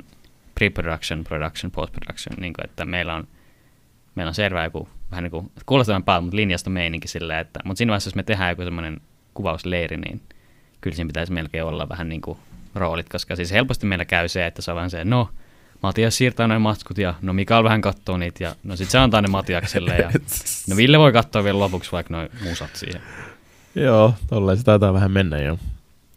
pre-production, 0.59 1.23
production, 1.23 1.71
post-production, 1.71 2.35
niinku, 2.39 2.61
että 2.63 2.85
meillä 2.85 3.15
on, 3.15 3.27
meillä 4.15 4.29
on 4.29 4.35
selvä 4.35 4.63
joku, 4.63 4.89
vähän 5.11 5.23
niin 5.23 5.31
kuin, 5.31 5.51
kuulostaa 5.65 6.01
paljon, 6.01 6.23
mutta 6.23 6.35
linjasta 6.35 6.69
meininki 6.69 7.07
silleen, 7.07 7.39
että, 7.39 7.59
mutta 7.63 7.77
siinä 7.77 7.89
vaiheessa, 7.89 8.07
jos 8.07 8.15
me 8.15 8.23
tehdään 8.23 8.49
joku 8.49 8.63
semmoinen 8.63 9.01
kuvausleiri, 9.33 9.97
niin 9.97 10.21
kyllä 10.81 10.95
siinä 10.95 11.07
pitäisi 11.07 11.33
melkein 11.33 11.63
olla 11.63 11.89
vähän 11.89 12.09
niin 12.09 12.21
kuin 12.21 12.37
roolit, 12.75 13.09
koska 13.09 13.35
siis 13.35 13.51
helposti 13.51 13.85
meillä 13.85 14.05
käy 14.05 14.27
se, 14.27 14.45
että 14.45 14.61
se 14.61 14.71
on 14.71 14.75
vähän 14.75 14.89
se, 14.89 15.05
no, 15.05 15.29
Matias 15.83 16.17
siirtää 16.17 16.47
noin 16.47 16.61
matskut 16.61 16.97
ja 16.97 17.13
no 17.21 17.33
Mikael 17.33 17.63
vähän 17.63 17.81
katsoo 17.81 18.17
niitä 18.17 18.43
ja 18.43 18.55
no 18.63 18.75
sit 18.75 18.89
se 18.89 18.97
antaa 18.97 19.21
ne 19.21 19.27
Matiakselle 19.27 19.97
ja 19.97 20.11
no 20.69 20.75
Ville 20.75 20.99
voi 20.99 21.13
katsoa 21.13 21.43
vielä 21.43 21.59
lopuksi 21.59 21.91
vaikka 21.91 22.13
noin 22.13 22.29
musat 22.43 22.75
siihen. 22.75 23.01
Joo, 23.75 24.13
tolleen 24.27 24.57
se 24.57 24.63
taitaa 24.63 24.93
vähän 24.93 25.11
mennä 25.11 25.41
jo. 25.41 25.59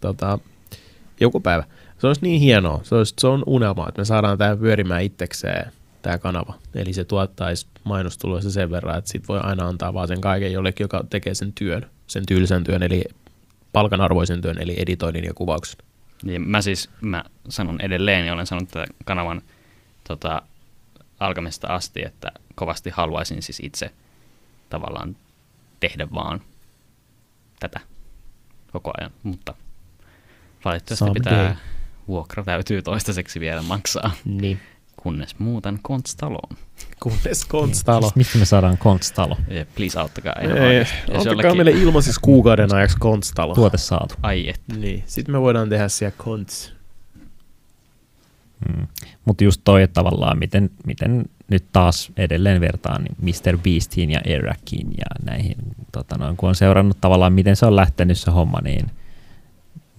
Tota, 0.00 0.38
joku 1.20 1.40
päivä. 1.40 1.64
Se 1.98 2.06
olisi 2.06 2.22
niin 2.22 2.40
hienoa. 2.40 2.80
Se, 2.82 2.94
olisi, 2.94 3.14
se 3.18 3.26
on 3.26 3.42
unelma, 3.46 3.88
että 3.88 4.00
me 4.00 4.04
saadaan 4.04 4.38
tämä 4.38 4.56
pyörimään 4.56 5.02
itsekseen, 5.02 5.72
tämä 6.08 6.18
kanava. 6.18 6.54
Eli 6.74 6.92
se 6.92 7.04
tuottaisi 7.04 7.66
mainostuloissa 7.84 8.50
sen 8.50 8.70
verran, 8.70 8.98
että 8.98 9.10
sit 9.10 9.28
voi 9.28 9.40
aina 9.42 9.68
antaa 9.68 9.94
vaan 9.94 10.08
sen 10.08 10.20
kaiken 10.20 10.52
jollekin, 10.52 10.84
joka 10.84 11.04
tekee 11.10 11.34
sen 11.34 11.52
työn, 11.52 11.90
sen 12.06 12.26
tyylisen 12.26 12.64
työn, 12.64 12.82
eli 12.82 13.04
palkanarvoisen 13.72 14.40
työn, 14.40 14.58
eli 14.58 14.74
editoinnin 14.78 15.24
ja 15.24 15.34
kuvauksen. 15.34 15.78
Niin 16.22 16.48
mä 16.48 16.62
siis, 16.62 16.90
mä 17.00 17.24
sanon 17.48 17.80
edelleen 17.80 18.26
ja 18.26 18.32
olen 18.34 18.46
sanonut 18.46 18.68
tätä 18.68 18.86
kanavan 19.04 19.42
tota, 20.08 20.42
alkamista 21.20 21.66
asti, 21.66 22.04
että 22.04 22.32
kovasti 22.54 22.90
haluaisin 22.90 23.42
siis 23.42 23.60
itse 23.62 23.90
tavallaan 24.70 25.16
tehdä 25.80 26.08
vaan 26.14 26.40
tätä 27.60 27.80
koko 28.72 28.92
ajan, 29.00 29.10
mutta 29.22 29.54
valitettavasti 30.64 31.04
Someday. 31.04 31.22
pitää 31.22 31.56
vuokra 32.08 32.44
täytyy 32.44 32.82
toistaiseksi 32.82 33.40
vielä 33.40 33.62
maksaa, 33.62 34.10
Niin. 34.24 34.60
Kunnes 35.02 35.38
muutan 35.38 35.78
konstaloon. 35.82 36.56
Kunnes 37.02 37.44
konstalo. 37.44 38.00
Siis 38.00 38.16
mistä 38.16 38.38
me 38.38 38.44
saadaan 38.44 38.78
konstalo? 38.78 39.36
Ja 39.48 39.66
please 39.74 40.00
auttakaa 40.00 40.32
Ei. 40.32 40.78
Jos 40.78 40.88
antakaa 41.08 41.32
jollekin- 41.32 41.56
meille 41.56 41.70
ilmaisissa 41.70 42.20
kuukauden 42.24 42.74
ajaksi 42.74 42.96
konstalo. 43.00 43.54
Tuote 43.54 43.78
saatu. 43.78 44.14
Ai 44.22 44.48
et. 44.48 44.60
Niin, 44.76 45.04
sitten 45.06 45.34
me 45.34 45.40
voidaan 45.40 45.68
tehdä 45.68 45.88
siellä 45.88 46.14
konts. 46.18 46.72
Mm. 48.68 48.86
Mutta 49.24 49.44
just 49.44 49.60
toi, 49.64 49.88
tavallaan 49.88 50.38
miten, 50.38 50.70
miten 50.86 51.24
nyt 51.48 51.64
taas 51.72 52.12
edelleen 52.16 52.60
vertaan 52.60 53.04
niin 53.04 53.16
Mr. 53.22 53.58
Beastiin 53.58 54.10
ja 54.10 54.20
Erakiin 54.24 54.88
ja 54.98 55.06
näihin, 55.24 55.56
tota 55.92 56.18
noin, 56.18 56.36
kun 56.36 56.48
on 56.48 56.54
seurannut 56.54 57.00
tavallaan, 57.00 57.32
miten 57.32 57.56
se 57.56 57.66
on 57.66 57.76
lähtenyt 57.76 58.18
se 58.18 58.30
homma, 58.30 58.60
niin 58.60 58.90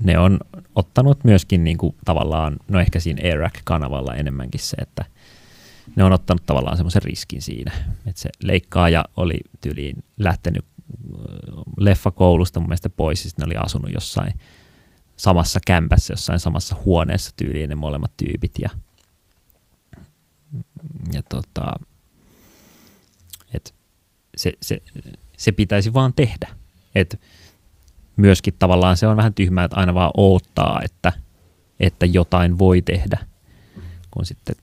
ne 0.03 0.19
on 0.19 0.39
ottanut 0.75 1.23
myöskin 1.23 1.63
niin 1.63 1.77
kuin, 1.77 1.95
tavallaan, 2.05 2.57
no 2.67 2.79
ehkä 2.79 2.99
siinä 2.99 3.21
Erac-kanavalla 3.21 4.15
enemmänkin 4.15 4.61
se, 4.61 4.77
että 4.77 5.05
ne 5.95 6.03
on 6.03 6.13
ottanut 6.13 6.45
tavallaan 6.45 6.77
semmoisen 6.77 7.01
riskin 7.01 7.41
siinä, 7.41 7.71
että 8.07 8.21
se 8.21 8.29
leikkaaja 8.43 9.05
oli 9.17 9.39
tyyliin 9.61 10.03
lähtenyt 10.17 10.65
äh, 10.65 11.19
leffakoulusta 11.77 12.59
mun 12.59 12.69
mielestä 12.69 12.89
pois, 12.89 13.23
sitten 13.23 13.43
ne 13.43 13.45
oli 13.45 13.65
asunut 13.65 13.93
jossain 13.93 14.33
samassa 15.17 15.59
kämpässä, 15.67 16.13
jossain 16.13 16.39
samassa 16.39 16.75
huoneessa 16.85 17.31
tyyliin 17.37 17.69
ne 17.69 17.75
molemmat 17.75 18.11
tyypit 18.17 18.51
ja, 18.59 18.69
ja 21.13 21.23
tota, 21.29 21.73
et 23.53 23.75
se, 24.37 24.53
se, 24.61 24.81
se, 25.37 25.51
pitäisi 25.51 25.93
vaan 25.93 26.13
tehdä. 26.13 26.47
Et 26.95 27.21
myöskin 28.19 28.53
tavallaan 28.59 28.97
se 28.97 29.07
on 29.07 29.17
vähän 29.17 29.33
tyhmää, 29.33 29.63
että 29.63 29.77
aina 29.77 29.93
vaan 29.93 30.11
odottaa, 30.17 30.81
että, 30.83 31.13
että 31.79 32.05
jotain 32.05 32.59
voi 32.59 32.81
tehdä, 32.81 33.17
kun 34.11 34.25
sitten 34.25 34.55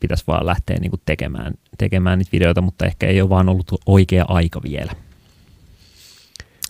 pitäisi 0.00 0.24
vaan 0.26 0.46
lähteä 0.46 0.76
niinku 0.80 1.00
tekemään, 1.06 1.54
tekemään 1.78 2.18
niitä 2.18 2.32
videoita, 2.32 2.60
mutta 2.60 2.86
ehkä 2.86 3.06
ei 3.06 3.20
ole 3.20 3.30
vaan 3.30 3.48
ollut 3.48 3.72
oikea 3.86 4.24
aika 4.28 4.62
vielä. 4.62 4.92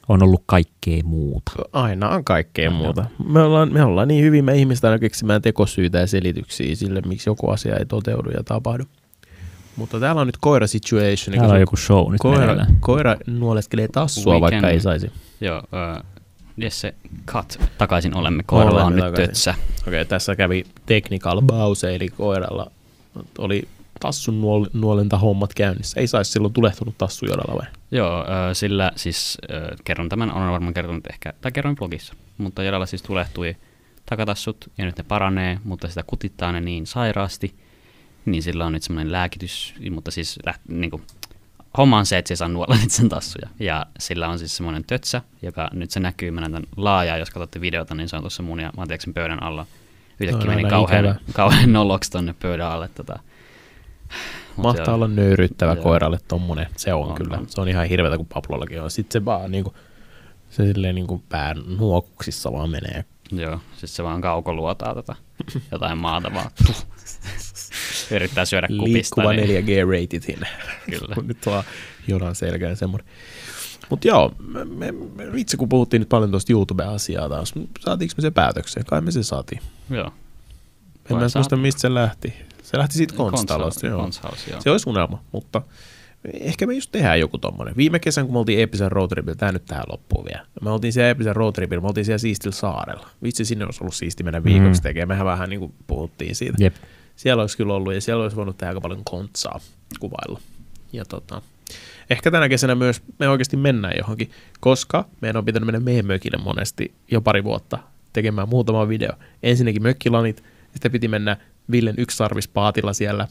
On 0.09 0.23
ollut 0.23 0.43
kaikkea 0.47 1.03
muuta. 1.05 1.53
Aina 1.73 2.09
on 2.09 2.25
kaikkea 2.25 2.71
Aina. 2.71 2.83
muuta. 2.83 3.05
Me 3.29 3.41
ollaan, 3.41 3.73
me 3.73 3.85
ollaan 3.85 4.09
niin 4.09 4.25
hyvin 4.25 4.45
me 4.45 4.57
ihmiset 4.57 4.85
aina 4.85 4.99
keksimään 4.99 5.43
tekosyitä 5.43 5.99
ja 5.99 6.07
selityksiä 6.07 6.75
sille, 6.75 7.01
miksi 7.01 7.31
joku 7.31 7.51
asia 7.51 7.77
ei 7.77 7.87
toteudu 7.87 8.31
ja 8.31 8.45
tapahdu. 8.45 8.85
Mutta 9.77 10.01
täällä 10.01 10.21
on 10.21 10.27
nyt 10.29 10.37
koira 10.41 10.67
situation. 10.67 11.37
Täällä 11.37 11.55
on 11.55 11.61
joku 11.61 11.77
show 11.77 12.13
nyt 12.13 12.21
koira, 12.21 12.41
meneillään. 12.41 12.77
koira 12.81 13.17
nuoleskelee 13.27 13.89
tassua, 13.89 14.35
We 14.35 14.41
vaikka 14.41 14.61
can- 14.61 14.71
ei 14.71 14.81
saisi. 14.81 15.11
Joo, 15.41 15.59
uh, 15.59 16.05
Jesse, 16.57 16.95
cut. 17.27 17.59
Takaisin 17.79 18.17
olemme. 18.17 18.43
Koiralla 18.47 18.85
on 18.85 18.93
nyt 18.97 19.05
takaisin. 19.05 19.27
tötsä. 19.27 19.55
Okei, 19.89 20.05
tässä 20.05 20.37
kävi 20.37 20.65
technical 20.87 21.43
pause, 21.47 21.95
eli 21.95 22.09
koiralla 22.09 22.71
oli 23.39 23.69
tassun 24.01 24.41
nuol, 24.41 24.67
nuolenta 24.73 25.19
hommat 25.19 25.55
käynnissä. 25.55 26.01
Ei 26.01 26.07
saisi 26.07 26.31
silloin 26.33 26.53
tulehtunut 26.55 26.99
tassu 26.99 27.27
jodalla 27.27 27.55
vai? 27.55 27.67
Joo, 27.91 28.21
uh, 28.21 28.27
sillä 28.53 28.93
siis 28.97 29.39
uh, 29.43 29.77
kerron 29.85 30.09
tämän, 30.09 30.33
olen 30.33 30.51
varmaan 30.53 30.75
kertonut 30.75 31.07
ehkä, 31.11 31.33
tai 31.41 31.53
kerroin 31.53 31.77
blogissa, 31.77 32.15
mutta 32.39 32.63
Jodalla 32.63 32.87
siis 32.87 33.03
tulehtui 33.03 33.57
takatassut 34.07 34.71
ja 34.79 34.85
nyt 34.85 34.99
ne 34.99 35.05
paranee, 35.09 35.59
mutta 35.65 35.89
sitä 35.89 36.05
kutittaa 36.07 36.53
ne 36.53 36.61
niin 36.61 36.87
sairaasti, 36.87 37.55
niin 38.27 38.43
sillä 38.43 38.67
on 38.67 38.73
nyt 38.73 38.83
semmoinen 38.83 39.13
lääkitys, 39.13 39.75
mutta 39.91 40.11
siis 40.11 40.39
läht, 40.47 40.61
niin 40.69 40.91
kuin, 40.91 41.03
homma 41.79 41.99
on 41.99 42.07
se, 42.07 42.19
että 42.19 42.29
se 42.29 42.37
saa 42.37 42.49
nuolla 42.49 42.77
niitä 42.77 42.95
sen 42.95 43.09
tassuja. 43.09 43.49
Ja 43.61 43.87
sillä 43.99 44.29
on 44.29 44.39
siis 44.39 44.57
semmoinen 44.57 44.85
tötsä, 44.85 45.23
joka 45.43 45.71
nyt 45.73 45.91
se 45.91 46.01
näkyy, 46.01 46.31
mä 46.31 46.41
näytän 46.41 46.63
laajaa, 46.77 47.17
jos 47.17 47.31
katsotte 47.31 47.61
videota, 47.61 47.95
niin 47.95 48.09
se 48.09 48.17
on 48.17 48.23
tuossa 48.23 48.43
mun 48.43 48.61
ja 48.61 48.73
Matiaksen 48.77 49.15
pöydän 49.15 49.43
alla. 49.43 49.67
Yhtäkkiä 50.21 50.51
meni 50.51 50.65
kauhean, 50.69 51.05
ikävä. 51.05 51.21
kauhean 51.33 51.73
noloksi 51.73 52.11
tonne 52.11 52.35
pöydän 52.43 52.71
alle. 52.71 52.89
Tota. 52.89 53.19
Mut 54.57 54.63
Mahtaa 54.63 54.85
joo. 54.87 54.95
olla 54.95 55.09
nöyryttävä 55.09 55.73
Joo. 55.73 55.83
koiralle 55.83 56.19
tommonen. 56.29 56.67
Se 56.77 56.95
on, 56.95 57.09
On, 57.09 57.15
kyllä. 57.15 57.37
on. 57.37 57.49
Se 57.49 57.61
on 57.61 57.69
ihan 57.69 57.87
hirveätä, 57.87 58.17
kun 58.17 58.27
Pablollakin 58.27 58.83
on. 58.83 58.91
Sitten 58.91 59.21
se 59.21 59.25
vaan 59.25 59.51
niinku, 59.51 59.75
se 60.51 60.67
silleen 60.67 60.95
niinku 60.95 61.23
pään 61.29 61.57
nuokuksissa 61.79 62.53
vaan 62.53 62.71
menee. 62.71 63.05
Joo, 63.33 63.61
siis 63.77 63.97
se 63.97 64.05
vaan 64.05 64.21
kaukoluotaa 64.21 64.95
tota 64.95 65.17
jotain 65.73 65.99
maata 65.99 66.35
vaan. 66.35 66.51
Yrittää 68.11 68.45
syödä 68.45 68.69
kupista. 68.69 68.93
Liikkuva 68.93 69.33
niin, 69.33 69.65
4G-rated 69.65 70.21
sinne. 70.27 70.47
Kyllä. 70.91 71.15
Kun 71.15 71.27
nyt 71.29 71.47
vaan 71.47 71.65
jonan 72.09 72.35
selkään 72.35 72.77
semmoinen. 72.77 73.09
Mutta 73.91 74.09
joo, 74.09 74.35
me, 74.39 74.65
me, 74.93 74.95
itse 75.37 75.57
kun 75.57 75.69
puhuttiin 75.69 76.01
nyt 76.01 76.09
paljon 76.09 76.31
tuosta 76.31 76.53
YouTube-asiaa 76.53 77.29
taas, 77.29 77.55
saatiinko 77.81 78.15
me 78.19 78.23
se 78.23 78.31
päätökseen? 78.31 78.87
Kai 78.87 79.01
me 79.01 79.11
se 79.11 79.23
saatiin. 79.23 79.61
Joo. 79.91 80.13
En 81.11 81.17
mä 81.17 81.27
muista, 81.35 81.57
mistä 81.57 81.81
se 81.81 81.95
lähti. 81.95 82.33
Se 82.63 82.79
lähti 82.79 82.95
siitä 82.95 83.15
konstalosta, 83.17 83.87
joo. 83.87 84.11
Joo. 84.51 84.61
Se 84.61 84.71
olisi 84.71 84.89
unelma, 84.91 85.23
mutta 85.33 85.63
ehkä 86.41 86.67
me 86.67 86.75
just 86.75 86.93
tehdään 86.93 87.21
joku 87.21 87.39
tommonen. 87.39 87.77
Viime 87.77 87.99
kesän, 87.99 88.25
kun 88.25 88.35
me 88.35 88.39
oltiin 88.39 88.59
Eepisen 88.59 88.93
roadtripillä, 88.93 89.35
tää 89.37 89.53
nyt 89.53 89.65
tähän 89.65 89.85
loppuun 89.93 90.25
vielä. 90.25 90.47
Me 90.63 90.71
oltiin 90.71 90.93
siellä 90.93 91.09
Eepisen 91.09 91.37
roadtripillä, 91.37 91.81
me 91.81 91.87
oltiin 91.89 92.05
siellä 92.05 92.19
siistillä 92.19 92.55
saarella. 92.55 93.09
Vitsi, 93.23 93.45
sinne 93.45 93.65
olisi 93.65 93.83
ollut 93.83 93.95
siisti 93.95 94.23
mennä 94.25 94.45
viikoksi 94.45 94.81
Mm. 94.81 94.83
tekemään. 94.83 95.09
Mehän 95.09 95.27
vähän 95.27 95.51
niin 95.51 95.61
kuin 95.61 95.75
puhuttiin 95.87 96.35
siitä. 96.37 96.57
Jep. 96.61 96.75
Siellä 97.17 97.41
olisi 97.41 97.57
kyllä 97.57 97.75
ollut, 97.75 97.95
ja 97.95 98.01
siellä 98.01 98.23
olisi 98.23 98.37
voinut 98.37 98.59
tehdä 98.59 98.71
aika 98.71 98.81
paljon 98.81 99.05
kontsaa 99.05 99.61
kuvailla. 100.01 100.41
Ja 100.93 101.05
tota, 101.05 101.43
ehkä 102.11 102.31
tänä 102.31 102.49
kesänä 102.49 102.75
myös 102.75 103.03
me 103.19 103.29
oikeasti 103.29 103.57
mennään 103.57 103.95
johonkin, 103.99 104.31
koska 104.61 105.05
meidän 105.21 105.37
on 105.37 105.45
pitänyt 105.45 105.67
mennä 105.67 105.81
meidän 105.81 106.07
mökille 106.07 106.39
monesti 106.45 106.95
jo 107.11 107.21
pari 107.21 107.45
vuotta 107.45 107.79
tekemään 108.13 108.49
muutama 108.49 108.89
video. 108.89 109.13
Ensinnäkin 109.43 109.83
mökkilanit, 109.83 110.43
sitten 110.73 110.93
piti 110.93 111.09
mennä 111.09 111.37
Villen 111.71 111.95
yksisarvispaatilla 111.99 112.93
siellä, 112.93 113.29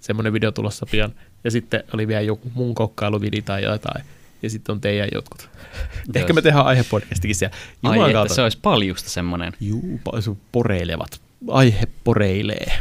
semmoinen 0.00 0.32
video 0.32 0.52
tulossa 0.52 0.86
pian, 0.90 1.14
ja 1.44 1.50
sitten 1.50 1.84
oli 1.94 2.08
vielä 2.08 2.20
joku 2.20 2.50
mun 2.54 2.74
kokkailuvidi 2.74 3.42
tai 3.42 3.62
jotain, 3.62 4.04
ja 4.42 4.50
sitten 4.50 4.72
on 4.72 4.80
teidän 4.80 5.08
jotkut. 5.14 5.48
Ehkä 6.14 6.32
me 6.32 6.42
tehdään 6.42 6.66
aihepodcastikin 6.66 7.36
siellä. 7.36 7.56
Ai 7.82 7.96
Jumalan 7.96 8.22
että 8.22 8.34
se 8.34 8.42
olisi 8.42 8.58
paljusta 8.62 9.10
semmoinen. 9.10 9.52
Juu, 9.60 10.00
poreilevat. 10.52 11.20
Aihe 11.48 11.86
poreilee. 12.04 12.72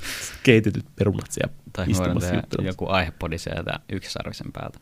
Keitetyt 0.42 0.84
perunat 0.96 1.30
siellä 1.30 1.52
Tai 1.72 1.90
istumassa 1.90 2.20
tehdä 2.20 2.36
juttelemassa. 2.36 2.68
joku 2.68 2.92
aihepodi 2.92 3.38
sieltä 3.38 3.80
yksisarvisen 3.92 4.52
päältä. 4.52 4.78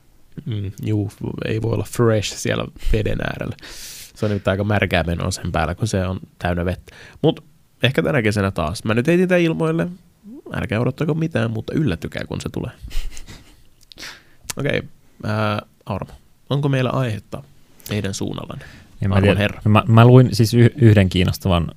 Mm, 0.47 0.73
juu, 0.83 1.11
ei 1.45 1.63
voi 1.63 1.73
olla 1.73 1.87
fresh 1.91 2.37
siellä 2.37 2.65
veden 2.93 3.19
äärellä. 3.21 3.57
Se 4.15 4.27
on 4.27 4.33
nyt 4.33 4.49
aika 4.49 4.65
märkää 4.65 5.03
menoa 5.03 5.31
sen 5.31 5.53
päällä, 5.53 5.75
kun 5.75 5.89
se 5.89 6.07
on 6.07 6.21
täynnä 6.39 6.65
vettä. 6.65 6.97
Mutta 7.23 7.43
ehkä 7.83 8.03
tänä 8.03 8.23
kesänä 8.23 8.51
taas. 8.51 8.85
Mä 8.85 8.95
nyt 8.95 9.07
heitin 9.07 9.29
tämän 9.29 9.43
ilmoille. 9.43 9.89
Älkää 10.53 10.81
odottako 10.81 11.15
mitään, 11.15 11.51
mutta 11.51 11.73
yllättykää, 11.75 12.25
kun 12.29 12.41
se 12.41 12.49
tulee. 12.49 12.71
Okei, 14.57 14.79
okay. 14.79 15.61
Auramo, 15.87 16.13
onko 16.51 16.69
meillä 16.69 16.91
aihetta 16.91 17.43
meidän 17.91 18.15
suunnallanne? 18.15 18.65
En 19.03 19.09
mä, 19.09 19.15
Arvon 19.15 19.27
tiedä. 19.27 19.41
herra. 19.41 19.61
Mä, 19.65 19.85
mä 19.89 20.05
luin 20.05 20.29
siis 20.33 20.55
yhden 20.77 21.09
kiinnostavan 21.09 21.69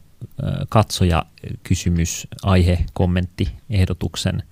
katsoja 0.69 1.25
kysymys, 1.63 2.27
aihe, 2.43 2.85
kommentti, 2.93 3.51
ehdotuksen, 3.69 4.43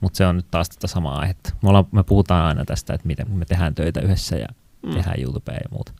mutta 0.00 0.16
se 0.16 0.26
on 0.26 0.36
nyt 0.36 0.46
taas 0.50 0.68
tätä 0.68 0.86
samaa 0.86 1.18
aihetta. 1.18 1.54
Me, 1.62 1.68
ollaan, 1.68 1.86
me 1.92 2.02
puhutaan 2.02 2.46
aina 2.46 2.64
tästä, 2.64 2.94
että 2.94 3.06
miten 3.06 3.30
me 3.30 3.44
tehdään 3.44 3.74
töitä 3.74 4.00
yhdessä 4.00 4.36
ja 4.36 4.46
Mm. 4.82 4.92
tehdään 4.94 5.20
YouTubea 5.22 5.54
ja 5.54 5.68
muuta. 5.70 5.92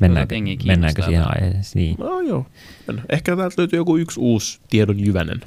Mennäänkö, 0.00 0.34
mennäänkö 0.64 1.02
siihen 1.02 1.24
aiheeseen? 1.26 1.62
Niin. 1.84 1.96
No 1.98 2.20
joo. 2.20 2.46
Ehkä 3.08 3.36
täältä 3.36 3.54
löytyy 3.58 3.76
joku 3.78 3.96
yksi 3.96 4.20
uusi 4.20 4.60
tiedon 4.70 5.00
jyvänen, 5.00 5.40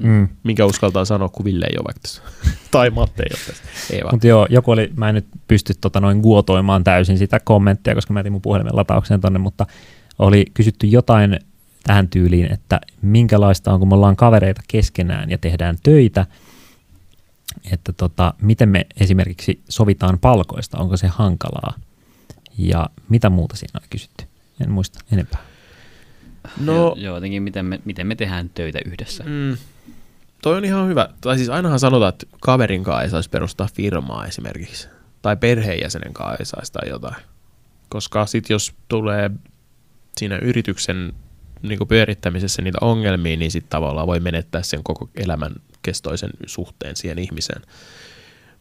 Mm. 0.00 0.28
minkä 0.42 0.64
uskaltaa 0.64 1.04
sanoa, 1.04 1.28
kun 1.28 1.44
Ville 1.44 1.66
ei 1.66 1.76
ole 1.78 1.84
vaikka 1.84 2.00
tässä. 2.00 2.22
tai 2.70 2.90
Matte 2.90 3.22
ei 3.22 3.28
ole 3.32 3.46
tässä. 3.46 3.64
Ei 3.94 4.00
vaan. 4.04 4.14
Mutta 4.14 4.26
joo, 4.26 4.46
joku 4.50 4.70
oli, 4.70 4.92
mä 4.96 5.08
en 5.08 5.14
nyt 5.14 5.26
pysty 5.48 5.74
tota 5.80 6.00
noin 6.00 6.18
guotoimaan 6.20 6.84
täysin 6.84 7.18
sitä 7.18 7.40
kommenttia, 7.40 7.94
koska 7.94 8.12
mä 8.12 8.18
jätin 8.18 8.32
mun 8.32 8.42
puhelimen 8.42 8.76
lataukseen 8.76 9.20
tonne, 9.20 9.38
mutta 9.38 9.66
oli 10.18 10.44
kysytty 10.54 10.86
jotain 10.86 11.38
tähän 11.86 12.08
tyyliin, 12.08 12.52
että 12.52 12.80
minkälaista 13.02 13.72
on, 13.72 13.78
kun 13.78 13.88
me 13.88 13.94
ollaan 13.94 14.16
kavereita 14.16 14.62
keskenään 14.68 15.30
ja 15.30 15.38
tehdään 15.38 15.76
töitä, 15.82 16.26
että 17.72 17.92
tota, 17.92 18.34
miten 18.40 18.68
me 18.68 18.86
esimerkiksi 19.00 19.62
sovitaan 19.68 20.18
palkoista, 20.18 20.78
onko 20.78 20.96
se 20.96 21.06
hankalaa 21.06 21.74
ja 22.58 22.90
mitä 23.08 23.30
muuta 23.30 23.56
siinä 23.56 23.80
on 23.82 23.88
kysytty. 23.90 24.24
En 24.60 24.70
muista 24.70 24.98
enempää. 25.12 25.40
No, 26.60 26.74
Joo, 26.74 26.96
joo, 26.98 27.14
jotenkin 27.14 27.42
miten 27.42 27.66
me, 27.66 27.80
miten 27.84 28.06
me 28.06 28.14
tehdään 28.14 28.50
töitä 28.54 28.78
yhdessä. 28.84 29.24
Mm. 29.24 29.56
Toi 30.42 30.56
on 30.56 30.64
ihan 30.64 30.88
hyvä. 30.88 31.08
Tai 31.20 31.36
siis 31.36 31.48
ainahan 31.48 31.78
sanotaan, 31.78 32.08
että 32.08 32.26
kaverin 32.40 32.84
kanssa 32.84 33.02
ei 33.02 33.10
saisi 33.10 33.30
perustaa 33.30 33.68
firmaa 33.74 34.26
esimerkiksi. 34.26 34.88
Tai 35.22 35.36
perheenjäsenen 35.36 36.12
kanssa 36.12 36.36
ei 36.38 36.46
saisi 36.46 36.72
tai 36.72 36.88
jotain. 36.88 37.16
Koska 37.88 38.26
sit 38.26 38.50
jos 38.50 38.74
tulee 38.88 39.30
siinä 40.16 40.38
yrityksen 40.38 41.12
niin 41.68 41.88
pyörittämisessä 41.88 42.62
niitä 42.62 42.78
ongelmia, 42.80 43.36
niin 43.36 43.50
sitten 43.50 43.70
tavallaan 43.70 44.06
voi 44.06 44.20
menettää 44.20 44.62
sen 44.62 44.82
koko 44.82 45.08
elämän 45.14 45.52
kestoisen 45.82 46.30
suhteen 46.46 46.96
siihen 46.96 47.18
ihmiseen. 47.18 47.62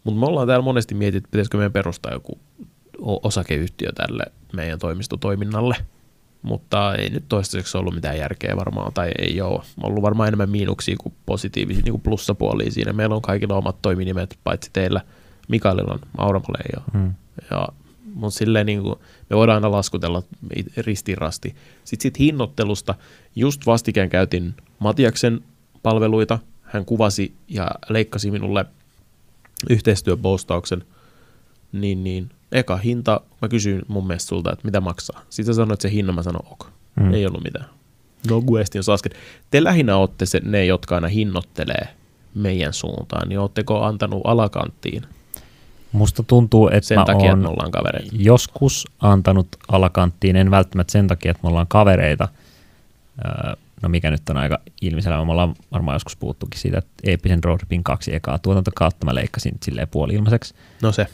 Mutta 0.04 0.20
me 0.20 0.26
ollaan 0.26 0.48
täällä 0.48 0.64
monesti 0.64 0.96
mietitty, 0.96 1.18
että 1.18 1.32
pitäisikö 1.32 1.58
meidän 1.58 1.72
perustaa 1.72 2.14
joku 2.14 2.40
osakeyhtiö 3.24 3.92
tälle 3.92 4.24
meidän 4.54 4.80
toimistotoiminnalle. 4.80 5.76
Mutta 6.42 6.96
ei 6.96 7.10
nyt 7.10 7.24
toistaiseksi 7.30 7.78
ollut 7.78 7.96
mitään 7.96 8.18
järkeä 8.18 8.56
varmaan, 8.56 8.94
tai 8.94 9.12
ei 9.20 9.42
ole. 9.42 9.62
Ollut 9.84 10.02
varmaan 10.02 10.28
enemmän 10.28 10.50
miinuksia 10.50 10.96
kuin 11.00 11.14
positiivisia, 11.26 11.84
niin 11.84 11.94
kuin 11.94 12.02
plussapuolia 12.02 12.72
siinä. 12.72 12.94
Meillä 12.94 13.16
on 13.16 13.22
kaikilla 13.22 13.56
omat 13.56 13.82
toiminimet, 13.82 14.40
paitsi 14.44 14.70
teillä. 14.74 15.02
Mikaelilla 15.48 15.94
on, 15.94 16.00
Auramolle 16.18 16.58
ei 16.58 16.74
ole. 16.78 17.04
Hmm. 17.04 17.14
Ja, 17.52 17.68
mutta 18.14 18.38
silleen 18.38 18.66
niin 18.66 18.82
kuin, 18.82 19.00
me 19.30 19.36
voidaan 19.38 19.56
aina 19.56 19.72
laskutella 19.72 20.24
ristirasti. 20.78 21.56
Sitten 21.84 22.04
sit 22.04 22.20
hinnoittelusta, 22.20 22.96
just 23.36 23.66
vastikään 23.66 24.10
käytin 24.10 24.54
Matiaksen 24.80 25.44
palveluita. 25.84 26.40
Hän 26.62 26.86
kuvasi 26.86 27.34
ja 27.48 27.68
leikkasi 27.90 28.32
minulle 28.32 28.66
yhteistyöpostauksen. 29.70 30.84
Niin, 31.72 32.04
niin. 32.04 32.30
Eka 32.52 32.78
hinta, 32.78 33.22
mä 33.42 33.48
kysyin 33.48 33.82
mun 33.88 34.08
mielestä 34.08 34.30
sulta, 34.30 34.52
että 34.52 34.66
mitä 34.66 34.82
maksaa. 34.82 35.22
Sitten 35.30 35.56
sä 35.56 35.58
sanoit, 35.58 35.74
että 35.74 35.82
se 35.82 35.92
hinta, 35.92 36.12
mä 36.12 36.24
sanoin 36.24 36.46
ok. 36.52 36.68
Mm. 36.96 37.14
Ei 37.14 37.26
ollut 37.26 37.44
mitään. 37.44 37.66
No 38.30 38.44
question 38.52 38.94
asket. 38.94 39.16
Te 39.52 39.64
lähinnä 39.64 39.98
olette 39.98 40.26
se, 40.26 40.42
ne, 40.44 40.66
jotka 40.66 40.96
aina 40.96 41.08
hinnoittelee 41.08 41.88
meidän 42.36 42.74
suuntaan, 42.74 43.30
niin 43.30 43.40
ootteko 43.40 43.84
antanut 43.84 44.22
alakanttiin 44.24 45.04
Musta 45.92 46.24
tuntuu, 46.24 46.68
että 46.68 46.88
sen 46.88 47.00
mä 47.00 47.06
takia, 47.06 47.26
että 47.26 47.32
oon 47.32 47.40
me 47.40 47.48
ollaan 47.48 47.72
kavereita? 47.72 48.16
joskus 48.20 48.88
antanut 49.00 49.48
alakanttiin, 49.68 50.36
en 50.36 50.52
välttämättä 50.52 50.92
sen 50.92 51.08
takia, 51.08 51.32
että 51.32 51.44
me 51.44 51.50
ollaan 51.50 51.68
kavereita. 51.68 52.28
Öö, 53.26 53.56
no 53.82 53.90
mikä 53.90 54.12
nyt 54.12 54.30
on 54.30 54.38
aika 54.38 54.60
ilmiselvä, 54.82 55.26
me 55.26 55.32
ollaan 55.32 55.56
varmaan 55.72 55.96
joskus 55.96 56.16
puhuttukin 56.16 56.60
siitä, 56.60 56.78
että 56.78 56.94
Eeppisen 57.04 57.44
Roadtripin 57.44 57.84
kaksi 57.84 58.16
ekaa 58.16 58.40
tuotantokautta 58.40 59.06
mä 59.06 59.16
leikkasin 59.16 59.58
silleen 59.64 59.88
puoli 59.88 60.14
ilmaiseksi. 60.14 60.54
No 60.82 60.92
se. 60.92 61.08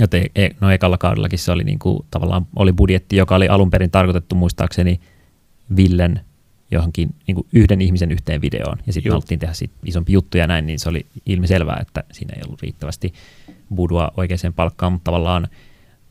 Joten 0.00 0.24
e, 0.36 0.48
no 0.60 0.70
ekalla 0.70 0.98
kaudellakin 0.98 1.38
se 1.38 1.52
oli 1.52 1.64
niinku, 1.64 2.06
tavallaan 2.10 2.46
oli 2.56 2.72
budjetti, 2.72 3.16
joka 3.16 3.34
oli 3.34 3.48
alun 3.48 3.70
perin 3.70 3.90
tarkoitettu 3.90 4.34
muistaakseni 4.34 5.00
Villen 5.76 6.20
johonkin 6.74 7.14
niinku 7.26 7.46
yhden 7.52 7.80
ihmisen 7.80 8.12
yhteen 8.12 8.40
videoon, 8.40 8.78
ja 8.86 8.92
sitten 8.92 9.12
haluttiin 9.12 9.40
tehdä 9.40 9.54
siitä 9.54 9.74
isompi 9.84 10.12
juttu 10.12 10.38
ja 10.38 10.46
näin, 10.46 10.66
niin 10.66 10.78
se 10.78 10.88
oli 10.88 11.06
ilmiselvää, 11.26 11.78
että 11.80 12.04
siinä 12.12 12.34
ei 12.36 12.42
ollut 12.46 12.62
riittävästi 12.62 13.14
budua 13.74 14.12
oikeaan 14.16 14.54
palkkaan, 14.56 14.92
mutta 14.92 15.04
tavallaan 15.04 15.48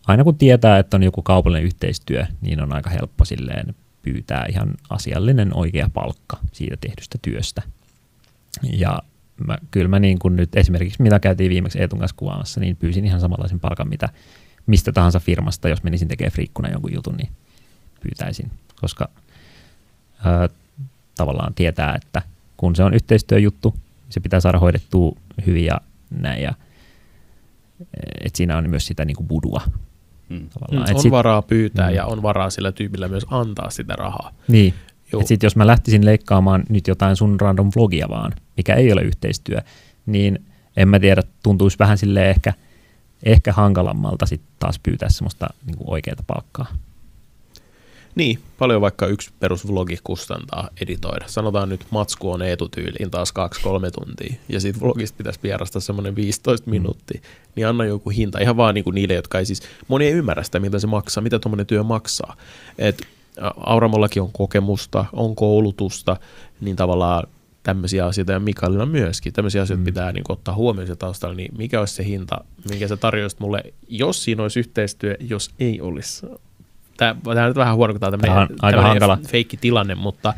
aina 0.07 0.24
kun 0.24 0.38
tietää, 0.38 0.80
että 0.80 0.97
on 0.97 1.03
joku 1.03 1.22
kaupallinen 1.22 1.66
yhteistyö, 1.66 2.26
niin 2.41 2.61
on 2.61 2.74
aika 2.74 2.89
helppo 2.89 3.26
silleen 3.26 3.76
pyytää 4.01 4.45
ihan 4.49 4.74
asiallinen 4.89 5.55
oikea 5.57 5.89
palkka 5.93 6.38
siitä 6.51 6.78
tehdystä 6.82 7.18
työstä. 7.22 7.61
Ja 8.74 8.99
mä, 9.47 9.57
kyllä 9.72 9.88
mä 9.88 9.99
niin 9.99 10.20
kuin 10.20 10.36
nyt 10.36 10.55
esimerkiksi, 10.55 11.01
mitä 11.01 11.20
käytiin 11.20 11.49
viimeksi 11.49 11.80
Eetun 11.80 11.99
kanssa 11.99 12.16
kuvaamassa, 12.18 12.59
niin 12.59 12.76
pyysin 12.76 13.05
ihan 13.05 13.20
samanlaisen 13.20 13.59
palkan, 13.59 13.89
mitä 13.89 14.09
mistä 14.66 14.91
tahansa 14.91 15.20
firmasta, 15.20 15.70
jos 15.70 15.84
menisin 15.84 16.07
tekemään 16.07 16.32
friikkuna 16.32 16.70
jonkun 16.70 16.93
jutun, 16.93 17.16
niin 17.16 17.30
pyytäisin, 18.01 18.51
koska 18.82 19.09
ää, 20.24 20.49
tavallaan 21.17 21.53
tietää, 21.53 21.95
että 21.95 22.21
kun 22.57 22.76
se 22.76 22.84
on 22.84 22.93
yhteistyöjuttu, 22.93 23.76
se 24.09 24.19
pitää 24.19 24.39
saada 24.39 24.59
hoidettua 24.59 25.15
hyvin 25.47 25.65
ja 25.65 25.82
näin, 26.19 26.43
ja 26.43 26.53
että 28.26 28.38
siinä 28.38 28.57
on 28.57 28.69
myös 28.69 28.88
sitä 28.88 29.05
niin 29.05 29.15
kuin 29.17 29.28
budua 29.28 29.61
Mm. 30.30 30.49
tavallaan. 30.49 30.84
Mm, 30.88 30.91
Et 30.91 30.95
on 30.95 31.01
sit- 31.01 31.11
varaa 31.11 31.41
pyytää 31.41 31.89
Mm. 31.89 31.95
ja 31.95 32.05
on 32.05 32.21
varaa 32.21 32.49
sillä 32.49 32.71
tyypillä 32.71 33.07
myös 33.07 33.26
antaa 33.30 33.69
sitä 33.69 33.95
rahaa. 33.95 34.32
Niin, 34.47 34.74
että 35.13 35.28
sit 35.28 35.43
jos 35.43 35.55
mä 35.55 35.67
lähtisin 35.67 36.05
leikkaamaan 36.05 36.63
nyt 36.69 36.88
jotain 36.88 37.15
sun 37.15 37.39
random 37.39 37.71
vlogia 37.76 38.09
vaan, 38.09 38.32
mikä 38.57 38.76
ei 38.76 38.93
ole 38.93 39.01
yhteistyö, 39.01 39.61
niin 40.05 40.45
en 40.78 40.88
mä 40.88 40.99
tiedä, 40.99 41.21
tuntuisi 41.43 41.80
vähän 41.80 41.97
sille 41.97 42.30
ehkä, 42.30 42.53
ehkä 43.24 43.53
hankalammalta 43.53 44.26
sitten 44.26 44.49
taas 44.59 44.80
pyytää 44.80 45.09
semmoista 45.09 45.47
niin 45.65 45.78
oikeaa 45.88 46.15
palkkaa. 46.28 46.65
Niin, 48.16 48.39
paljon 48.59 48.82
vaikka 48.82 49.07
yksi 49.07 49.32
perusvlogi 49.39 49.97
kustantaa 50.03 50.70
editoida. 50.82 51.26
Sanotaan 51.28 51.70
nyt 51.70 51.86
matsku 51.91 52.32
on 52.32 52.41
etutyyliin 52.41 53.11
taas 53.11 53.34
2-3 53.88 53.91
tuntia, 53.91 54.36
ja 54.49 54.59
siitä 54.59 54.80
vlogista 54.80 55.18
pitäisi 55.18 55.39
vierastaa 55.43 55.82
semmoinen 55.82 56.16
15 56.16 56.70
minuuttia, 56.70 57.22
niin 57.55 57.68
anna 57.68 57.86
joku 57.86 58.09
hinta, 58.09 58.39
ihan 58.39 58.57
vaan 58.57 58.76
niin 58.76 58.84
kuin 58.84 58.95
niille, 58.95 59.14
jotka 59.14 59.39
ei 59.39 59.45
siis, 59.45 59.61
moni 59.88 60.05
ei 60.05 60.11
ymmärrä 60.11 60.43
sitä, 60.43 60.59
mitä 60.59 60.80
se 60.80 60.88
maksaa, 60.88 61.24
mitä 61.24 61.39
tuommoinen 61.39 61.66
työ 61.66 61.84
maksaa. 61.84 62.36
Et 62.78 63.07
Auramollakin 63.57 64.22
on 64.22 64.32
kokemusta, 64.32 65.05
on 65.14 65.36
koulutusta, 65.36 66.18
niin 66.61 66.76
tavallaan 66.76 67.28
tämmöisiä 67.64 68.05
asioita, 68.05 68.32
ja 68.32 68.39
Mikaelilla 68.39 68.86
myöskin, 68.86 69.34
tämmöisiä 69.34 69.61
asioita 69.61 69.80
Mm. 69.80 69.86
pitää 69.86 70.11
niin 70.11 70.24
ottaa 70.30 70.55
huomioon 70.55 70.88
se 70.88 70.95
taustalla, 70.95 71.36
niin 71.36 71.51
mikä 71.57 71.80
olisi 71.80 71.93
se 71.93 72.05
hinta, 72.05 72.43
minkä 72.70 72.88
sä 72.88 72.97
tarjoisit 72.97 73.39
mulle, 73.39 73.64
jos 73.88 74.24
siinä 74.24 74.43
olisi 74.43 74.59
yhteistyö, 74.59 75.18
jos 75.20 75.49
ei 75.59 75.82
olisi. 75.82 76.26
Tämä, 77.04 77.36
tämä 77.36 77.45
on 77.45 77.49
nyt 77.49 77.58
vähän 77.58 77.76
huono, 77.76 77.93
kun 77.93 77.99
tämä 77.99 78.41
on 78.41 78.47
aika 78.62 78.82
hankala. 78.82 79.18
feikki 79.28 79.58
tilanne, 79.58 79.95
mutta 79.95 80.34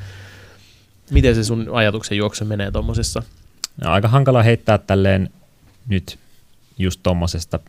miten 1.12 1.36
se 1.36 1.44
sun 1.44 1.70
ajatuksen 1.72 2.18
juokse 2.18 2.46
menee 2.46 2.72
tuommoisessa? 2.72 3.24
No, 3.84 3.92
aika 3.92 4.08
hankala 4.08 4.44
heittää 4.44 4.78
tälleen 4.78 5.30
nyt 5.88 6.20
just 6.78 7.00
tuommoisesta 7.04 7.60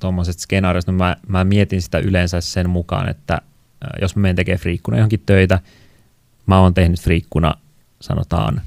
tuommoisesta 0.00 0.42
skenaariosta, 0.42 0.92
mä, 0.92 1.16
mä 1.28 1.44
mietin 1.44 1.82
sitä 1.82 1.98
yleensä 1.98 2.40
sen 2.40 2.70
mukaan, 2.70 3.08
että 3.08 3.40
jos 4.00 4.16
mä 4.16 4.22
menen 4.22 4.36
tekemään 4.36 4.60
friikkuna 4.60 4.96
johonkin 4.96 5.22
töitä, 5.26 5.60
mä 6.46 6.60
oon 6.60 6.74
tehnyt 6.74 7.00
friikkuna 7.00 7.54
sanotaan 8.00 8.60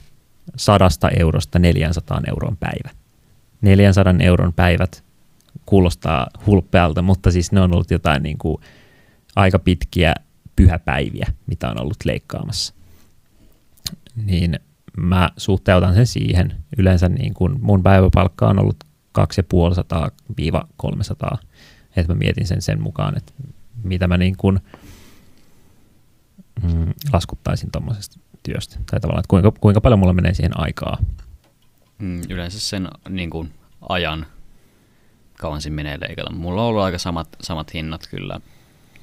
sadasta 0.56 1.10
eurosta 1.10 1.60
400 1.60 2.22
euron 2.28 2.58
päivä. 2.58 2.90
400 3.62 4.14
euron 4.20 4.54
päivät 4.54 5.04
kuulostaa 5.66 6.28
hulppealta, 6.46 7.02
mutta 7.02 7.32
siis 7.32 7.52
ne 7.52 7.62
on 7.62 7.74
ollut 7.74 7.92
jotain 7.92 8.24
niin 8.24 8.38
kuin 8.38 8.62
aika 9.36 9.60
pitkiä 9.60 10.14
pyhäpäiviä, 10.56 11.28
mitä 11.48 11.70
on 11.70 11.82
ollut 11.82 11.98
leikkaamassa. 12.06 12.74
Niin 14.16 14.60
mä 14.98 15.30
suhteutan 15.38 15.94
sen 15.94 16.08
siihen. 16.08 16.56
Yleensä 16.78 17.10
niin 17.10 17.34
kuin 17.34 17.60
mun 17.62 17.84
päiväpalkka 17.84 18.48
on 18.48 18.60
ollut 18.60 18.84
250-300, 19.20 21.38
että 21.96 22.14
mä 22.14 22.20
mietin 22.20 22.48
sen 22.48 22.62
sen 22.62 22.82
mukaan, 22.82 23.18
että 23.18 23.34
mitä 23.84 24.08
mä 24.08 24.18
niin 24.18 24.38
kuin, 24.38 24.60
mm, 26.64 26.94
laskuttaisin 27.14 27.72
tuommoisesta 27.72 28.20
työstä. 28.44 28.80
Tai 28.92 29.00
tavallaan, 29.00 29.20
että 29.20 29.30
kuinka, 29.30 29.52
kuinka 29.52 29.82
paljon 29.82 30.00
mulla 30.00 30.14
menee 30.14 30.34
siihen 30.34 30.60
aikaa. 30.60 30.98
Mm, 32.00 32.22
yleensä 32.30 32.60
sen 32.60 32.88
niin 33.10 33.30
kuin, 33.30 33.54
ajan 33.90 34.26
kauan 35.38 35.62
siinä 35.62 35.76
menee 35.76 36.00
leikata. 36.00 36.34
Mulla 36.34 36.62
on 36.62 36.68
ollut 36.68 36.84
aika 36.84 36.98
samat, 36.98 37.28
samat 37.42 37.74
hinnat 37.74 38.08
kyllä 38.10 38.40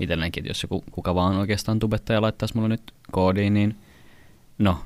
itsellenkin, 0.02 0.40
että 0.40 0.50
jos 0.50 0.62
joku, 0.62 0.84
kuka 0.90 1.14
vaan 1.14 1.36
oikeastaan 1.36 1.78
tubettaja 1.78 2.22
laittaisi 2.22 2.54
mulle 2.54 2.68
nyt 2.68 2.94
koodiin, 3.12 3.54
niin 3.54 3.76
no, 4.58 4.78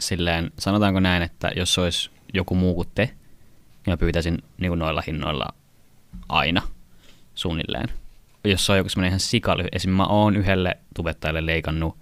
silleen, 0.00 0.50
sanotaanko 0.58 1.00
näin, 1.00 1.22
että 1.22 1.50
jos 1.56 1.78
olisi 1.78 2.10
joku 2.34 2.54
muu 2.54 2.74
kuin 2.74 2.88
te, 2.94 3.04
niin 3.06 3.92
mä 3.92 3.96
pyytäisin 3.96 4.38
niin 4.58 4.78
noilla 4.78 5.02
hinnoilla 5.06 5.48
aina 6.28 6.62
suunnilleen. 7.34 7.88
Jos 8.44 8.66
se 8.66 8.72
on 8.72 8.78
joku 8.78 8.88
semmoinen 8.88 9.08
ihan 9.08 9.20
sikaly, 9.20 9.64
esimerkiksi 9.72 9.88
mä 9.96 10.06
oon 10.06 10.36
yhdelle 10.36 10.78
tubettajalle 10.94 11.46
leikannut 11.46 11.96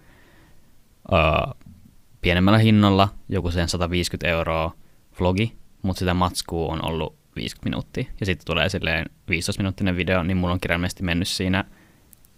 öö, 1.13 1.19
pienemmällä 2.21 2.59
hinnalla 2.59 3.09
joku 3.29 3.51
sen 3.51 3.69
150 3.69 4.29
euroa 4.29 4.75
vlogi, 5.21 5.57
mutta 5.83 5.99
sitä 5.99 6.15
matskua 6.15 6.73
on 6.73 6.85
ollut 6.85 7.17
50 7.37 7.65
minuuttia. 7.65 8.05
Ja 8.21 8.27
sitten 8.27 8.47
tulee 8.47 8.69
silleen 8.69 9.07
15-minuuttinen 9.31 9.97
video, 9.97 10.23
niin 10.23 10.37
mulla 10.37 10.55
on 10.55 10.61
kirjaimellisesti 10.61 11.03
mennyt 11.03 11.29
siinä 11.29 11.65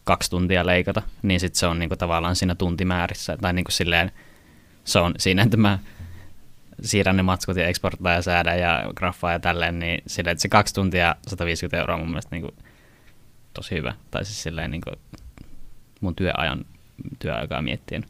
kaksi 0.05 0.31
tuntia 0.31 0.67
leikata, 0.67 1.03
niin 1.23 1.41
sitten 1.41 1.59
se 1.59 1.67
on 1.67 1.79
niinku 1.79 1.97
tavallaan 1.97 2.37
siinä 2.37 2.55
tuntimäärissä. 2.55 3.37
Tai 3.41 3.53
niinku 3.53 3.71
silleen, 3.71 4.13
se 4.85 4.99
on 4.99 5.15
siinä, 5.19 5.43
että 5.43 5.57
mä 5.57 5.79
siirrän 6.83 7.17
ne 7.17 7.23
matskut 7.23 7.57
ja 7.57 7.67
eksportaa 7.67 8.13
ja 8.13 8.23
säädän 8.23 8.61
ja 8.61 8.85
graffaa 8.97 9.33
ja 9.33 9.41
tälleen, 9.41 9.79
niin 9.79 10.03
silleen, 10.07 10.33
että 10.33 10.43
se 10.43 10.49
kaksi 10.49 10.75
tuntia 10.75 11.17
150 11.27 11.79
euroa 11.79 11.95
on 11.95 12.01
mun 12.01 12.09
mielestä 12.09 12.37
niinku 12.37 12.55
tosi 13.55 13.75
hyvä. 13.75 13.95
Tai 14.11 14.25
siis 14.25 14.43
silleen 14.43 14.71
niinku 14.71 14.91
mun 16.01 16.17
työajan 16.17 16.65
työaikaa 17.19 17.63
miettien. 17.63 18.05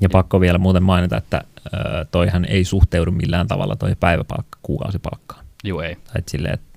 Ja 0.00 0.08
pakko 0.08 0.40
vielä 0.40 0.58
muuten 0.58 0.82
mainita, 0.82 1.16
että 1.16 1.44
toihan 2.10 2.44
ei 2.44 2.64
suhteudu 2.64 3.10
millään 3.10 3.48
tavalla 3.48 3.76
toi 3.76 3.96
päiväpalkka 4.00 4.58
kuukausipalkkaan. 4.62 5.44
Joo, 5.64 5.82
ei. 5.82 5.94
Tai 5.94 6.22
silleen, 6.28 6.54
että 6.54 6.75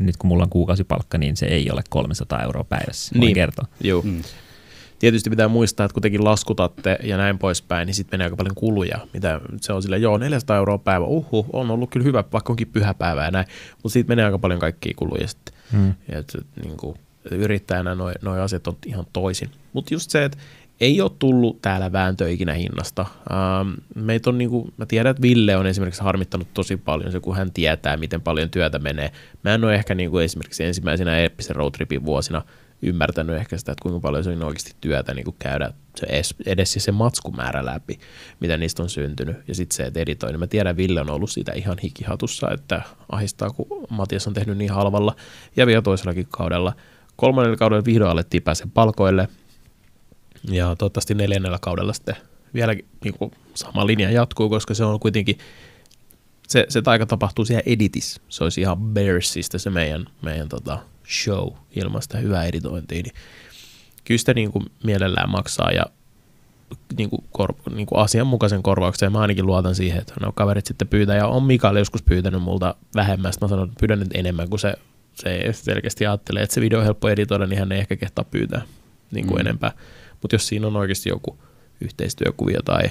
nyt 0.00 0.16
kun 0.16 0.28
mulla 0.28 0.44
on 0.44 0.50
kuukausipalkka, 0.50 1.18
niin 1.18 1.36
se 1.36 1.46
ei 1.46 1.70
ole 1.70 1.82
300 1.88 2.42
euroa 2.42 2.64
päivässä, 2.64 3.18
niin. 3.18 3.34
kertoa. 3.34 3.66
Joo. 3.80 4.02
Mm. 4.02 4.22
Tietysti 4.98 5.30
pitää 5.30 5.48
muistaa, 5.48 5.86
että 5.86 5.92
kun 5.92 6.02
tekin 6.02 6.24
laskutatte 6.24 6.98
ja 7.02 7.16
näin 7.16 7.38
poispäin, 7.38 7.86
niin 7.86 7.94
sitten 7.94 8.18
menee 8.18 8.24
aika 8.24 8.36
paljon 8.36 8.54
kuluja. 8.54 8.98
Mitä 9.12 9.40
se 9.60 9.72
on 9.72 9.82
sille, 9.82 9.98
joo, 9.98 10.18
400 10.18 10.56
euroa 10.56 10.78
päivä, 10.78 11.04
uhu, 11.04 11.46
on 11.52 11.70
ollut 11.70 11.90
kyllä 11.90 12.04
hyvä, 12.04 12.24
vaikka 12.32 12.52
onkin 12.52 12.68
pyhäpäivä 12.68 13.24
ja 13.24 13.30
näin, 13.30 13.46
mutta 13.82 13.92
siitä 13.92 14.08
menee 14.08 14.24
aika 14.24 14.38
paljon 14.38 14.60
kaikkia 14.60 14.94
kuluja 14.96 15.28
sitten. 15.28 15.54
Mm. 15.72 15.94
Ja 16.12 16.18
et, 16.18 16.36
niin 16.64 16.76
kuin, 16.76 16.96
yrittäjänä 17.30 17.94
noin 17.94 18.14
noi 18.22 18.40
asiat 18.40 18.66
on 18.66 18.76
ihan 18.86 19.06
toisin. 19.12 19.50
Mutta 19.72 19.94
just 19.94 20.10
se, 20.10 20.24
että 20.24 20.38
ei 20.80 21.00
ole 21.00 21.10
tullut 21.18 21.62
täällä 21.62 21.92
vääntö 21.92 22.30
ikinä 22.30 22.54
hinnasta. 22.54 23.06
Ähm, 23.30 23.74
meitä 23.94 24.30
on, 24.30 24.38
niin 24.38 24.50
kuin, 24.50 24.74
mä 24.76 24.86
tiedän, 24.86 25.10
että 25.10 25.22
Ville 25.22 25.56
on 25.56 25.66
esimerkiksi 25.66 26.02
harmittanut 26.02 26.48
tosi 26.54 26.76
paljon 26.76 27.12
se, 27.12 27.20
kun 27.20 27.36
hän 27.36 27.52
tietää, 27.52 27.96
miten 27.96 28.20
paljon 28.20 28.50
työtä 28.50 28.78
menee. 28.78 29.12
Mä 29.44 29.54
en 29.54 29.64
ole 29.64 29.74
ehkä 29.74 29.94
niin 29.94 30.10
kuin 30.10 30.24
esimerkiksi 30.24 30.64
ensimmäisenä 30.64 31.18
eeppisen 31.18 31.56
roadtripin 31.56 32.04
vuosina 32.04 32.42
ymmärtänyt 32.82 33.36
ehkä 33.36 33.58
sitä, 33.58 33.72
että 33.72 33.82
kuinka 33.82 34.00
paljon 34.00 34.24
se 34.24 34.30
on 34.30 34.42
oikeasti 34.42 34.72
työtä 34.80 35.14
niin 35.14 35.24
kuin 35.24 35.36
käydä 35.38 35.72
se 35.96 36.06
edes, 36.06 36.34
edes 36.46 36.72
se 36.72 36.92
matskumäärä 36.92 37.64
läpi, 37.64 37.98
mitä 38.40 38.56
niistä 38.56 38.82
on 38.82 38.88
syntynyt. 38.88 39.36
Ja 39.48 39.54
sitten 39.54 39.76
se, 39.76 39.82
että 39.82 40.00
editoi. 40.00 40.30
Niin 40.30 40.40
mä 40.40 40.46
tiedän, 40.46 40.76
Ville 40.76 41.00
on 41.00 41.10
ollut 41.10 41.30
siitä 41.30 41.52
ihan 41.52 41.78
hikihatussa, 41.82 42.50
että 42.50 42.82
ahistaa, 43.08 43.50
kun 43.50 43.86
Matias 43.90 44.26
on 44.26 44.34
tehnyt 44.34 44.58
niin 44.58 44.70
halvalla. 44.70 45.16
Ja 45.56 45.66
vielä 45.66 45.82
toisellakin 45.82 46.26
kaudella. 46.30 46.72
Kolmannella 47.16 47.56
kaudella 47.56 47.84
vihdoin 47.84 48.10
alettiin 48.10 48.42
päästä 48.42 48.68
palkoille– 48.74 49.28
ja 50.50 50.76
toivottavasti 50.76 51.14
neljännellä 51.14 51.58
kaudella 51.60 51.92
sitten 51.92 52.16
vielä 52.54 52.74
niin 53.04 53.14
kuin 53.18 53.30
sama 53.54 53.86
linja 53.86 54.10
jatkuu, 54.10 54.48
koska 54.48 54.74
se 54.74 54.84
on 54.84 55.00
kuitenkin, 55.00 55.38
se, 56.48 56.66
se 56.68 56.82
taika 56.82 57.06
tapahtuu 57.06 57.44
siellä 57.44 57.62
editissä. 57.66 58.20
Se 58.28 58.44
olisi 58.44 58.60
ihan 58.60 58.78
Bearsista 58.78 59.58
se 59.58 59.70
meidän, 59.70 60.06
meidän 60.22 60.48
tota 60.48 60.78
show 61.08 61.48
ilman 61.76 62.02
sitä 62.02 62.18
hyvää 62.18 62.44
editointia. 62.44 63.02
Niin 63.02 63.14
kyllä 64.04 64.18
sitä 64.18 64.34
niin 64.34 64.52
kuin 64.52 64.64
mielellään 64.84 65.30
maksaa 65.30 65.70
ja 65.70 65.84
niin 66.96 67.10
kuin, 67.10 67.24
kor, 67.32 67.54
niin 67.74 67.86
kuin 67.86 67.98
asianmukaisen 67.98 68.62
korvauksen. 68.62 69.12
Mä 69.12 69.20
ainakin 69.20 69.46
luotan 69.46 69.74
siihen, 69.74 70.00
että 70.00 70.14
no 70.20 70.32
kaverit 70.32 70.66
sitten 70.66 70.88
pyytää. 70.88 71.16
Ja 71.16 71.26
on 71.26 71.42
Mikael 71.42 71.76
joskus 71.76 72.02
pyytänyt 72.02 72.42
multa 72.42 72.74
vähemmän. 72.94 73.32
Sitten 73.32 73.46
mä 73.46 73.50
sanon, 73.50 73.68
että 73.68 73.80
pyydän 73.80 73.98
nyt 73.98 74.14
enemmän, 74.14 74.50
kun 74.50 74.58
se, 74.58 74.74
se 75.14 75.52
selkeästi 75.52 76.06
ajattelee, 76.06 76.42
että 76.42 76.54
se 76.54 76.60
video 76.60 76.78
on 76.78 76.84
helppo 76.84 77.08
editoida, 77.08 77.46
niin 77.46 77.58
hän 77.58 77.72
ei 77.72 77.78
ehkä 77.78 77.96
kehtaa 77.96 78.24
pyytää 78.24 78.62
niin 79.10 79.26
kuin 79.26 79.36
mm. 79.36 79.40
enempää. 79.40 79.72
Mutta 80.24 80.34
jos 80.34 80.48
siinä 80.48 80.66
on 80.66 80.76
oikeasti 80.76 81.08
joku 81.08 81.38
yhteistyökuvio 81.80 82.62
tai 82.62 82.82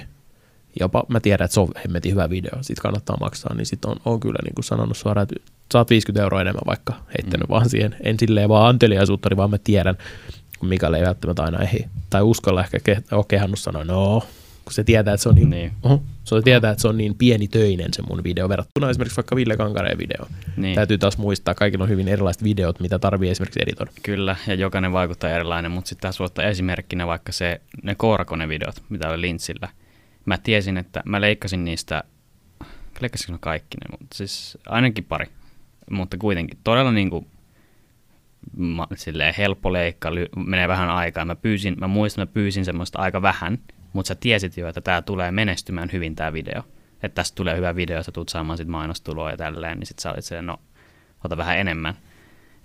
jopa 0.80 1.04
mä 1.08 1.20
tiedän, 1.20 1.46
että 1.46 1.54
se 1.54 1.60
on 1.60 1.68
hemmetin 1.86 2.12
hyvä 2.12 2.30
video, 2.30 2.58
sit 2.62 2.80
kannattaa 2.80 3.18
maksaa, 3.20 3.56
niin 3.56 3.66
sitten 3.66 3.92
on, 3.92 3.98
on 4.06 4.20
kyllä 4.20 4.40
niin 4.44 4.56
kuin 4.56 4.66
sanonut 4.66 4.98
suoraan, 4.98 5.24
että 5.24 5.52
saat 5.74 5.90
50 5.90 6.24
euroa 6.24 6.42
enemmän 6.42 6.62
vaikka 6.66 6.94
heittänyt 7.08 7.48
mm. 7.48 7.52
vaan 7.52 7.70
siihen, 7.70 7.96
en 8.04 8.20
silleen 8.20 8.50
vaan 8.50 8.70
anteliaisuutta, 8.70 9.30
niin 9.30 9.38
vaan 9.38 9.50
mä 9.50 9.58
tiedän, 9.58 9.98
kun 10.60 10.70
Mikael 10.70 10.94
ei 10.94 11.06
välttämättä 11.06 11.44
aina 11.44 11.64
ehdi, 11.64 11.86
tai 12.10 12.22
uskalla 12.22 12.64
ehkä 12.64 12.78
ke- 12.78 13.04
ole 13.12 13.26
kehannut 13.28 13.60
sanoa, 13.60 13.84
no 13.84 14.20
kun 14.66 14.74
se 14.74 14.84
tietää, 14.84 15.14
että 15.14 15.24
se 15.24 15.30
on 15.30 15.36
niin, 15.36 15.50
niin. 15.50 15.72
Uh, 15.86 16.04
se 16.24 16.42
tietää, 16.44 16.72
että 16.72 16.82
se 16.82 16.88
on 16.88 16.98
niin 16.98 17.16
pieni 17.16 17.48
töinen 17.48 17.94
se 17.94 18.02
mun 18.02 18.24
video 18.24 18.50
verrattuna 18.50 18.90
esimerkiksi 18.90 19.18
vaikka 19.18 19.36
Ville 19.36 19.58
Kankareen 19.58 19.98
video. 19.98 20.28
Niin. 20.58 20.76
Täytyy 20.76 20.98
taas 20.98 21.18
muistaa, 21.18 21.56
kaikilla 21.56 21.84
on 21.84 21.90
hyvin 21.90 22.08
erilaiset 22.08 22.44
videot, 22.44 22.80
mitä 22.80 23.00
tarvii 23.00 23.30
esimerkiksi 23.30 23.60
editoida. 23.64 23.92
Kyllä, 24.04 24.36
ja 24.48 24.54
jokainen 24.54 24.92
vaikuttaa 24.94 25.30
erilainen, 25.30 25.72
mutta 25.72 25.90
sitten 25.90 26.02
taas 26.02 26.22
ottaa 26.22 26.46
esimerkkinä 26.46 27.08
vaikka 27.08 27.32
se, 27.32 27.62
ne 27.84 27.96
Koorakone-videot, 27.96 28.84
mitä 28.90 29.10
oli 29.10 29.22
Lintsillä. 29.22 29.70
Mä 30.26 30.38
tiesin, 30.38 30.78
että 30.78 31.04
mä 31.06 31.22
leikkasin 31.22 31.66
niistä, 31.66 32.04
leikkasin 33.00 33.40
kaikki 33.40 33.78
ne, 33.78 33.98
mutta 34.00 34.18
siis 34.18 34.58
ainakin 34.66 35.04
pari, 35.04 35.26
mutta 35.92 36.18
kuitenkin 36.18 36.58
todella 36.64 36.92
niin 36.92 37.10
kuin 37.10 37.28
silleen 38.96 39.34
helppo 39.38 39.74
leikka, 39.74 40.10
menee 40.36 40.68
vähän 40.68 40.90
aikaa. 40.90 41.26
Mä 41.26 41.36
pyysin, 41.36 41.76
mä 41.80 41.88
muistan, 41.88 42.22
mä 42.22 42.34
pyysin 42.34 42.66
semmoista 42.66 43.00
aika 43.00 43.22
vähän, 43.22 43.60
mutta 43.94 44.08
sä 44.08 44.16
tiesit 44.16 44.58
jo, 44.58 44.68
että 44.68 44.82
tämä 44.82 45.02
tulee 45.02 45.32
menestymään 45.32 45.90
hyvin 45.94 46.16
tämä 46.16 46.34
video. 46.34 46.64
Että 47.04 47.16
tästä 47.16 47.36
tulee 47.36 47.58
hyvä 47.58 47.76
video, 47.76 48.04
sä 48.04 48.12
tulet 48.12 48.30
saamaan 48.30 48.58
sit 48.58 48.68
mainostuloa 48.68 49.32
ja 49.32 49.38
tälleen, 49.38 49.80
niin 49.80 49.88
sit 49.88 50.00
sä 50.00 50.12
olit 50.12 50.26
se, 50.26 50.42
no, 50.42 50.62
ota 51.24 51.38
vähän 51.38 51.58
enemmän. 51.58 51.98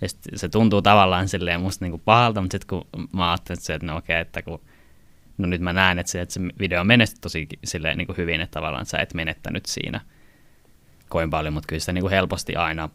Ja 0.01 0.09
sit 0.09 0.21
se 0.35 0.49
tuntuu 0.49 0.83
tavallaan 0.83 1.29
silleen 1.29 1.61
musta 1.61 1.85
niinku 1.85 1.99
pahalta, 1.99 2.41
mutta 2.41 2.55
sitten 2.55 2.69
kun 2.69 3.09
mä 3.13 3.31
ajattelin, 3.31 3.61
että, 3.75 3.87
no 3.87 3.97
okei, 3.97 4.15
okay, 4.15 4.21
että 4.21 4.43
kun 4.43 4.61
no 5.39 5.47
nyt 5.47 5.61
mä 5.61 5.73
näen, 5.73 5.99
että 5.99 6.13
se, 6.13 6.21
että 6.21 6.35
se 6.35 6.41
video 6.59 6.81
on 6.81 6.87
menestynyt 6.87 7.21
tosi 7.21 7.49
silleen 7.65 7.99
niinku 7.99 8.15
hyvin, 8.17 8.41
että 8.41 8.55
tavallaan 8.55 8.87
sä 8.87 8.99
et 8.99 9.15
menettänyt 9.15 9.67
siinä 9.67 10.01
koin 11.09 11.31
paljon, 11.31 11.55
mutta 11.55 11.67
kyllä 11.67 11.81
se 11.81 11.93
niinku 11.93 12.11
helposti 12.11 12.57
aina 12.57 12.89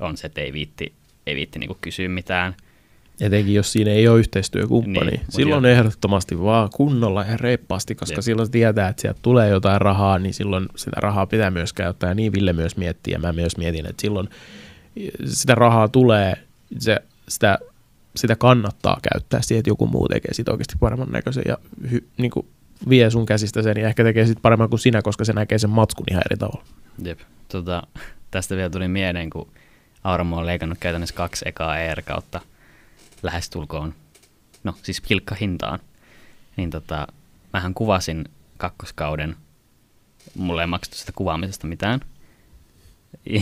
on 0.00 0.16
se, 0.16 0.26
että 0.26 0.40
ei 0.40 0.52
viitti, 0.52 0.94
ei 1.26 1.36
viitti 1.36 1.58
niinku 1.58 1.78
kysyä 1.80 2.08
mitään– 2.08 2.56
Etenkin 3.20 3.54
jos 3.54 3.72
siinä 3.72 3.90
ei 3.90 4.08
ole 4.08 4.18
yhteistyökumppani. 4.18 5.10
Niin, 5.10 5.20
silloin 5.28 5.64
jo. 5.64 5.70
ehdottomasti 5.70 6.42
vaan 6.42 6.70
kunnolla 6.74 7.24
ja 7.24 7.36
reippaasti, 7.36 7.94
koska 7.94 8.14
Jep. 8.14 8.22
silloin 8.22 8.50
tietää, 8.50 8.88
että 8.88 9.02
sieltä 9.02 9.18
tulee 9.22 9.48
jotain 9.48 9.80
rahaa, 9.80 10.18
niin 10.18 10.34
silloin 10.34 10.68
sitä 10.76 11.00
rahaa 11.00 11.26
pitää 11.26 11.50
myös 11.50 11.72
käyttää. 11.72 12.10
Ja 12.10 12.14
niin 12.14 12.32
Ville 12.32 12.52
myös 12.52 12.76
miettii 12.76 13.12
ja 13.12 13.18
mä 13.18 13.32
myös 13.32 13.56
mietin, 13.56 13.86
että 13.86 14.00
silloin 14.00 14.28
sitä 15.24 15.54
rahaa 15.54 15.88
tulee, 15.88 16.34
se, 16.78 16.98
sitä, 17.28 17.58
sitä 18.16 18.36
kannattaa 18.36 18.98
käyttää 19.12 19.42
siihen, 19.42 19.58
että 19.58 19.70
joku 19.70 19.86
muu 19.86 20.08
tekee 20.08 20.34
siitä 20.34 20.50
oikeasti 20.50 20.74
paremman 20.80 21.08
näköisen 21.10 21.44
ja 21.46 21.58
hy, 21.90 22.08
niin 22.18 22.30
kuin 22.30 22.46
vie 22.88 23.10
sun 23.10 23.26
käsistä 23.26 23.62
sen 23.62 23.76
ja 23.76 23.88
ehkä 23.88 24.04
tekee 24.04 24.26
sitten 24.26 24.42
paremman 24.42 24.68
kuin 24.68 24.80
sinä, 24.80 25.02
koska 25.02 25.24
se 25.24 25.32
näkee 25.32 25.58
sen 25.58 25.70
matskun 25.70 26.06
ihan 26.10 26.22
eri 26.30 26.36
tavalla. 26.36 26.64
Jep. 27.04 27.18
Tota, 27.48 27.82
tästä 28.30 28.56
vielä 28.56 28.70
tuli 28.70 28.88
mieleen, 28.88 29.30
kun 29.30 29.48
Auramo 30.04 30.36
on 30.36 30.46
leikannut 30.46 30.78
käytännössä 30.78 31.14
kaksi 31.14 31.48
ekaa 31.48 31.78
ER 31.78 32.02
kautta– 32.02 32.40
lähestulkoon, 33.22 33.94
no 34.64 34.74
siis 34.82 35.02
hintaan, 35.40 35.78
niin 36.56 36.70
tota, 36.70 37.06
mähän 37.52 37.74
kuvasin 37.74 38.24
kakkoskauden, 38.56 39.36
mulle 40.34 40.62
ei 40.62 40.66
maksettu 40.66 40.98
sitä 40.98 41.12
kuvaamisesta 41.12 41.66
mitään, 41.66 42.00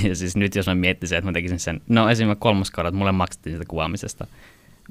Ja 0.08 0.16
siis 0.16 0.36
nyt 0.36 0.54
jos 0.54 0.66
mä 0.66 0.74
miettisin, 0.74 1.18
että 1.18 1.28
mä 1.28 1.32
tekisin 1.32 1.60
sen, 1.60 1.80
no 1.88 2.10
esimerkiksi 2.10 2.40
kolmoskaudella, 2.40 2.88
että 2.88 2.98
mulle 2.98 3.12
maksettiin 3.12 3.56
sitä 3.56 3.64
kuvaamisesta. 3.68 4.26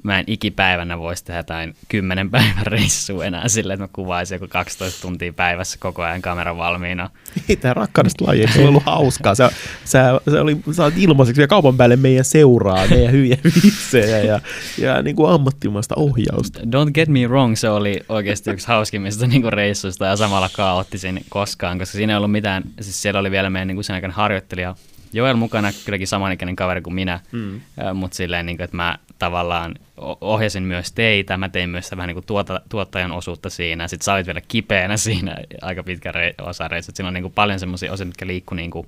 Mä 0.02 0.18
en 0.18 0.24
ikipäivänä 0.26 0.98
voisi 0.98 1.24
tehdä 1.24 1.38
jotain 1.38 1.74
kymmenen 1.88 2.30
päivän 2.30 2.66
reissua 2.66 3.24
enää 3.24 3.48
silleen, 3.48 3.74
että 3.74 3.84
mä 3.84 3.88
kuvaisin 3.92 4.36
joku 4.36 4.46
12 4.48 5.02
tuntia 5.02 5.32
päivässä 5.32 5.78
koko 5.80 6.02
ajan 6.02 6.22
kamera 6.22 6.56
valmiina. 6.56 7.10
Ei 7.48 7.56
tämä 7.56 7.74
rakkaudesta 7.74 8.26
laji, 8.26 8.46
se 8.54 8.68
ollut 8.68 8.82
hauskaa? 8.86 9.34
Sä, 9.34 9.50
sä, 9.84 10.20
sä 10.30 10.42
oli, 10.42 10.56
sä 10.72 10.84
olet 10.84 10.94
ilmaiseksi 10.96 11.40
ja 11.40 11.48
kaupan 11.48 11.76
päälle 11.76 11.96
meidän 11.96 12.24
seuraa, 12.24 12.86
meidän 12.90 13.12
hyviä 13.12 13.36
vitsejä 13.64 14.18
ja, 14.18 14.40
ja 14.78 15.02
niin 15.02 15.16
kuin 15.16 15.30
ammattimaista 15.30 15.94
ohjausta. 15.98 16.60
Don't 16.60 16.90
get 16.94 17.08
me 17.08 17.26
wrong, 17.26 17.56
se 17.56 17.70
oli 17.70 18.00
oikeasti 18.08 18.50
yksi 18.50 18.68
hauskimmista 18.68 19.26
niin 19.26 19.52
reissuista 19.52 20.06
ja 20.06 20.16
samalla 20.16 20.48
kaoottisin 20.56 21.24
koskaan, 21.28 21.78
koska 21.78 21.96
siinä 21.96 22.12
ei 22.12 22.16
ollut 22.16 22.32
mitään, 22.32 22.62
siis 22.80 23.02
siellä 23.02 23.20
oli 23.20 23.30
vielä 23.30 23.50
meidän 23.50 23.68
niin 23.68 23.76
kuin 23.76 23.84
sen 23.84 23.94
aikana 23.94 24.12
harjoittelija 24.14 24.74
Joel 25.12 25.36
mukana, 25.36 25.72
kylläkin 25.84 26.06
samanikäinen 26.06 26.56
kaveri 26.56 26.80
kuin 26.80 26.94
minä, 26.94 27.20
mm. 27.32 27.60
mutta 27.94 28.16
silleen, 28.16 28.46
niin 28.46 28.56
kuin, 28.56 28.64
että 28.64 28.76
mä 28.76 28.98
tavallaan 29.18 29.74
ohjasin 30.20 30.62
myös 30.62 30.92
teitä, 30.92 31.36
mä 31.36 31.48
tein 31.48 31.70
myös 31.70 31.90
vähän 31.90 32.08
niin 32.08 32.14
kuin 32.14 32.26
tuota, 32.26 32.60
tuottajan 32.68 33.12
osuutta 33.12 33.50
siinä, 33.50 33.88
sitten 33.88 34.04
sä 34.04 34.14
olit 34.14 34.26
vielä 34.26 34.40
kipeänä 34.48 34.96
siinä 35.06 35.36
aika 35.62 35.82
pitkä 35.82 36.12
re- 36.12 36.48
osa 36.48 36.68
reissu, 36.68 36.92
siinä 36.94 37.08
on 37.08 37.14
niin 37.14 37.22
kuin 37.22 37.34
paljon 37.34 37.60
semmoisia 37.60 37.92
osia, 37.92 38.06
mitkä 38.06 38.26
liikkuu 38.26 38.56
niin 38.56 38.70
kuin, 38.70 38.86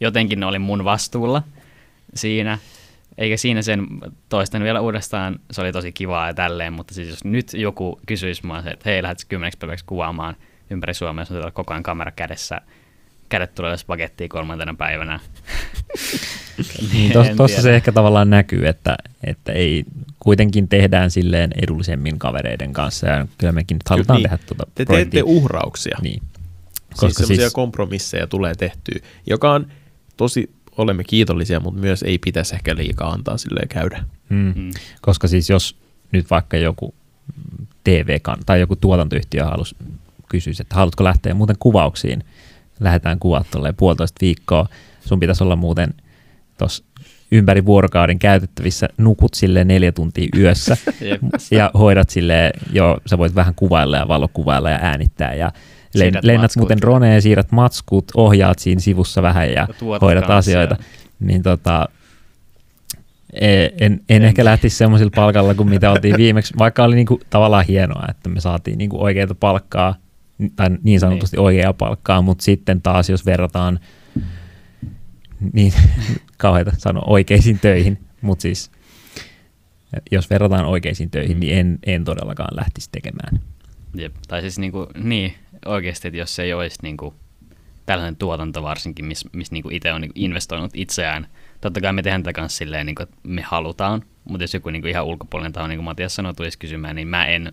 jotenkin 0.00 0.40
ne 0.40 0.46
oli 0.46 0.58
mun 0.58 0.84
vastuulla 0.84 1.42
siinä, 2.14 2.58
eikä 3.18 3.36
siinä 3.36 3.62
sen 3.62 3.86
toistan 4.28 4.62
vielä 4.62 4.80
uudestaan, 4.80 5.40
se 5.50 5.60
oli 5.60 5.72
tosi 5.72 5.92
kivaa 5.92 6.26
ja 6.26 6.34
tälleen, 6.34 6.72
mutta 6.72 6.94
siis 6.94 7.08
jos 7.08 7.24
nyt 7.24 7.54
joku 7.54 8.00
kysyisi 8.06 8.46
mua, 8.46 8.58
että 8.58 8.90
hei, 8.90 9.02
lähdet 9.02 9.24
kymmeneksi 9.28 9.58
päiväksi 9.58 9.84
kuvaamaan 9.84 10.36
ympäri 10.70 10.94
Suomea, 10.94 11.22
jos 11.22 11.30
on 11.30 11.52
koko 11.52 11.72
ajan 11.74 11.82
kamera 11.82 12.10
kädessä, 12.10 12.60
kädet 13.32 13.54
tulee 13.54 13.76
spagettiin 13.76 14.28
kolmantena 14.28 14.74
päivänä. 14.74 15.20
niin, 16.92 17.12
Tuossa 17.36 17.62
se 17.62 17.76
ehkä 17.76 17.92
tavallaan 17.92 18.30
näkyy, 18.30 18.66
että, 18.66 18.96
että 19.24 19.52
ei 19.52 19.84
kuitenkin 20.20 20.68
tehdään 20.68 21.10
silleen 21.10 21.50
edullisemmin 21.62 22.18
kavereiden 22.18 22.72
kanssa 22.72 23.06
ja 23.06 23.26
kyllä 23.38 23.52
mekin 23.52 23.74
nyt 23.74 23.88
halutaan 23.88 24.16
niin. 24.16 24.30
tehdä 24.30 24.38
tuota 24.46 24.66
Te 24.74 24.84
teette 24.84 25.22
uhrauksia. 25.22 25.98
Niin. 26.02 26.22
Koska 26.96 27.26
siis 27.26 27.40
siis... 27.40 27.52
kompromisseja 27.52 28.26
tulee 28.26 28.54
tehtyä, 28.54 29.00
joka 29.26 29.52
on 29.52 29.66
tosi, 30.16 30.50
olemme 30.76 31.04
kiitollisia, 31.04 31.60
mutta 31.60 31.80
myös 31.80 32.02
ei 32.02 32.18
pitäisi 32.18 32.54
ehkä 32.54 32.76
liikaa 32.76 33.12
antaa 33.12 33.38
silleen 33.38 33.68
käydä. 33.68 34.04
Mm. 34.28 34.52
Mm. 34.56 34.70
Koska 35.00 35.28
siis 35.28 35.50
jos 35.50 35.76
nyt 36.12 36.30
vaikka 36.30 36.56
joku 36.56 36.94
TV 37.84 38.20
tai 38.46 38.60
joku 38.60 38.76
tuotantoyhtiö 38.76 39.44
halus 39.44 39.74
kysyisi, 40.28 40.62
että 40.62 40.74
haluatko 40.74 41.04
lähteä 41.04 41.34
muuten 41.34 41.56
kuvauksiin, 41.58 42.24
lähdetään 42.84 43.18
kuvat 43.18 43.46
puolitoista 43.76 44.18
viikkoa, 44.20 44.68
sun 45.00 45.20
pitäisi 45.20 45.44
olla 45.44 45.56
muuten 45.56 45.94
tuossa 46.58 46.84
ympäri 47.32 47.66
vuorokauden 47.66 48.18
käytettävissä, 48.18 48.88
nukut 48.98 49.34
sille 49.34 49.64
neljä 49.64 49.92
tuntia 49.92 50.28
yössä 50.36 50.76
ja 51.50 51.70
hoidat 51.74 52.10
sille, 52.10 52.52
jo 52.72 52.98
sä 53.06 53.18
voit 53.18 53.34
vähän 53.34 53.54
kuvailla 53.54 53.96
ja 53.96 54.08
valokuvailla 54.08 54.70
ja 54.70 54.78
äänittää 54.82 55.34
ja 55.34 55.52
siirrät 55.90 56.24
lennät 56.24 56.42
matskut. 56.42 56.60
muuten 56.60 56.80
droneen, 56.80 57.22
siirrät 57.22 57.52
matskut, 57.52 58.04
ohjaat 58.14 58.58
siinä 58.58 58.80
sivussa 58.80 59.22
vähän 59.22 59.52
ja, 59.52 59.54
ja 59.54 59.66
hoidat 60.02 60.30
asioita. 60.30 60.76
Ja... 60.78 60.84
Niin 61.20 61.42
tota, 61.42 61.88
e, 63.32 63.64
en, 63.64 63.72
en, 63.80 64.00
en 64.08 64.22
ehkä 64.22 64.44
lähtisi 64.44 64.76
semmoisilla 64.76 65.12
palkalla 65.14 65.54
kuin 65.54 65.68
mitä 65.68 65.90
oltiin 65.90 66.16
viimeksi, 66.16 66.54
vaikka 66.58 66.84
oli 66.84 66.94
niinku 66.94 67.20
tavallaan 67.30 67.64
hienoa, 67.68 68.06
että 68.10 68.28
me 68.28 68.40
saatiin 68.40 68.78
niinku 68.78 69.04
oikeita 69.04 69.34
palkkaa, 69.34 69.94
tai 70.56 70.70
niin 70.82 71.00
sanotusti 71.00 71.36
niin. 71.36 71.44
oikeaa 71.44 71.72
palkkaa, 71.72 72.22
mutta 72.22 72.44
sitten 72.44 72.82
taas 72.82 73.10
jos 73.10 73.26
verrataan 73.26 73.80
niin 75.52 75.72
kauheita 76.36 76.72
sanoa 76.78 77.04
oikeisiin 77.06 77.58
töihin, 77.58 77.98
mutta 78.20 78.42
siis 78.42 78.70
jos 80.10 80.30
verrataan 80.30 80.64
oikeisiin 80.64 81.10
töihin, 81.10 81.40
niin 81.40 81.58
en, 81.58 81.78
en 81.86 82.04
todellakaan 82.04 82.56
lähtisi 82.56 82.88
tekemään. 82.92 83.40
Jep. 83.94 84.14
Tai 84.28 84.40
siis 84.40 84.58
niinku, 84.58 84.86
niin, 84.94 85.34
oikeasti, 85.66 86.08
että 86.08 86.18
jos 86.18 86.34
se 86.34 86.42
ei 86.42 86.52
olisi 86.52 86.78
niinku, 86.82 87.14
tällainen 87.86 88.16
tuotanto 88.16 88.62
varsinkin, 88.62 89.04
missä 89.04 89.28
miss 89.32 89.52
niinku 89.52 89.68
itse 89.72 89.92
on 89.92 90.00
niinku 90.00 90.12
investoinut 90.16 90.70
itseään, 90.74 91.26
totta 91.60 91.80
kai 91.80 91.92
me 91.92 92.02
tehdään 92.02 92.22
tätä 92.22 92.32
kanssa 92.32 92.58
silleen, 92.58 92.86
niinku, 92.86 93.02
että 93.02 93.16
me 93.22 93.42
halutaan, 93.42 94.02
mutta 94.24 94.44
jos 94.44 94.54
joku 94.54 94.70
niinku 94.70 94.88
ihan 94.88 95.04
ulkopuolinen 95.04 95.52
taho, 95.52 95.66
niin 95.66 95.78
kuin 95.78 95.84
Matias 95.84 96.14
sanoi, 96.14 96.34
tulisi 96.34 96.58
kysymään, 96.58 96.96
niin 96.96 97.08
mä 97.08 97.26
en, 97.26 97.52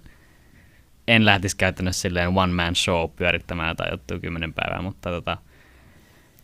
en 1.10 1.26
lähtisi 1.26 1.58
käytännössä 1.58 2.02
silleen 2.02 2.38
one 2.38 2.54
man 2.54 2.76
show 2.76 3.10
pyörittämään 3.16 3.76
tai 3.76 3.88
juttua 3.92 4.20
kymmenen 4.20 4.54
päivää, 4.54 4.82
mutta 4.82 5.10
tota, 5.10 5.38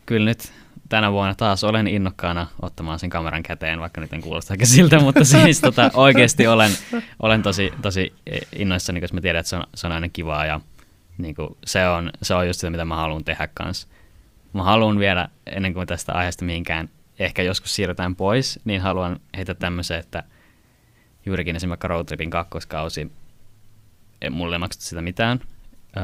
kyllä 0.05 0.25
nyt 0.25 0.53
tänä 0.89 1.11
vuonna 1.11 1.35
taas 1.35 1.63
olen 1.63 1.87
innokkaana 1.87 2.47
ottamaan 2.61 2.99
sen 2.99 3.09
kameran 3.09 3.43
käteen, 3.43 3.79
vaikka 3.79 4.01
nyt 4.01 4.13
en 4.13 4.21
kuulosta 4.21 4.53
aika 4.53 4.65
siltä, 4.65 4.99
mutta 4.99 5.23
siis 5.33 5.61
tota, 5.61 5.91
oikeasti 5.93 6.47
olen, 6.47 6.71
olen 7.19 7.43
tosi, 7.43 7.73
tosi 7.81 8.13
innoissani, 8.55 9.01
koska 9.01 9.15
mä 9.15 9.21
tiedän, 9.21 9.39
että 9.39 9.49
se 9.49 9.55
on, 9.55 9.63
se 9.75 9.87
on 9.87 9.93
aina 9.93 10.09
kivaa 10.09 10.45
ja 10.45 10.61
niin 11.17 11.35
kuin, 11.35 11.49
se, 11.65 11.87
on, 11.87 12.11
se 12.21 12.33
on 12.33 12.47
just 12.47 12.59
sitä, 12.59 12.71
mitä 12.71 12.85
mä 12.85 12.95
haluan 12.95 13.23
tehdä 13.23 13.47
kanssa. 13.53 13.87
Mä 14.53 14.63
haluan 14.63 14.99
vielä, 14.99 15.29
ennen 15.45 15.73
kuin 15.73 15.87
tästä 15.87 16.13
aiheesta 16.13 16.45
mihinkään 16.45 16.89
ehkä 17.19 17.43
joskus 17.43 17.75
siirrytään 17.75 18.15
pois, 18.15 18.59
niin 18.65 18.81
haluan 18.81 19.19
heittää 19.37 19.55
tämmöisen, 19.55 19.99
että 19.99 20.23
juurikin 21.25 21.55
esimerkiksi 21.55 21.87
Roadtripin 21.87 22.29
kakkoskausi, 22.29 23.11
mulle 24.31 24.55
ei 24.55 24.59
maksettu 24.59 24.85
sitä 24.85 25.01
mitään, 25.01 25.39
öö, 25.97 26.03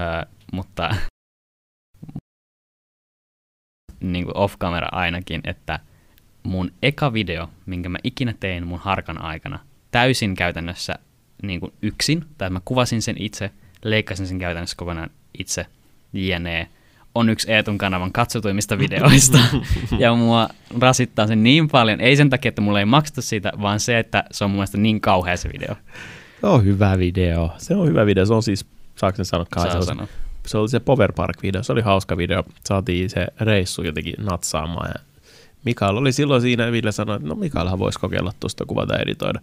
mutta 0.53 0.95
niin 3.99 4.25
kuin 4.25 4.37
off-camera 4.37 4.87
ainakin, 4.91 5.41
että 5.43 5.79
mun 6.43 6.71
eka 6.81 7.13
video, 7.13 7.49
minkä 7.65 7.89
mä 7.89 7.97
ikinä 8.03 8.33
tein 8.39 8.67
mun 8.67 8.79
harkan 8.79 9.21
aikana, 9.21 9.59
täysin 9.91 10.35
käytännössä 10.35 10.93
niin 11.43 11.59
kuin 11.59 11.73
yksin, 11.81 12.25
tai 12.37 12.49
mä 12.49 12.61
kuvasin 12.65 13.01
sen 13.01 13.15
itse, 13.19 13.51
leikkasin 13.83 14.27
sen 14.27 14.39
käytännössä 14.39 14.77
kokonaan 14.77 15.09
itse, 15.37 15.65
jne, 16.13 16.69
on 17.15 17.29
yksi 17.29 17.51
Eetun 17.51 17.77
kanavan 17.77 18.11
katsotuimmista 18.11 18.77
videoista. 18.77 19.37
ja 19.99 20.15
mua 20.15 20.49
rasittaa 20.79 21.27
sen 21.27 21.43
niin 21.43 21.67
paljon, 21.67 22.01
ei 22.01 22.15
sen 22.15 22.29
takia, 22.29 22.49
että 22.49 22.61
mulle 22.61 22.79
ei 22.79 22.85
makseta 22.85 23.21
siitä, 23.21 23.51
vaan 23.61 23.79
se, 23.79 23.99
että 23.99 24.23
se 24.31 24.43
on 24.43 24.49
mun 24.49 24.57
mielestä 24.57 24.77
niin 24.77 25.01
kauhea 25.01 25.37
se 25.37 25.49
video. 25.53 25.75
Se 26.41 26.47
on 26.47 26.65
hyvä 26.65 26.97
video. 26.97 27.51
Se 27.57 27.75
on 27.75 27.87
hyvä 27.87 28.05
video. 28.05 28.25
Se 28.25 28.33
on 28.33 28.43
siis, 28.43 28.65
saako 28.95 29.15
sen 29.15 29.25
sanoa? 29.25 29.45
Saa 29.55 29.81
sanoa 29.81 30.07
se 30.45 30.57
oli 30.57 30.69
se 30.69 30.79
Power 30.79 31.11
Park-video, 31.11 31.63
se 31.63 31.71
oli 31.71 31.81
hauska 31.81 32.17
video. 32.17 32.43
Saatiin 32.65 33.09
se 33.09 33.27
reissu 33.39 33.83
jotenkin 33.83 34.13
natsaamaan 34.17 34.91
ja 34.95 35.01
Mikael 35.65 35.97
oli 35.97 36.11
silloin 36.11 36.41
siinä 36.41 36.65
ja 36.65 36.71
Ville 36.71 36.91
sanoi, 36.91 37.15
että 37.15 37.27
no 37.27 37.35
Mikaelhan 37.35 37.79
voisi 37.79 37.99
kokeilla 37.99 38.33
tuosta 38.39 38.65
kuvata 38.65 38.93
ja 38.93 38.99
editoida. 38.99 39.39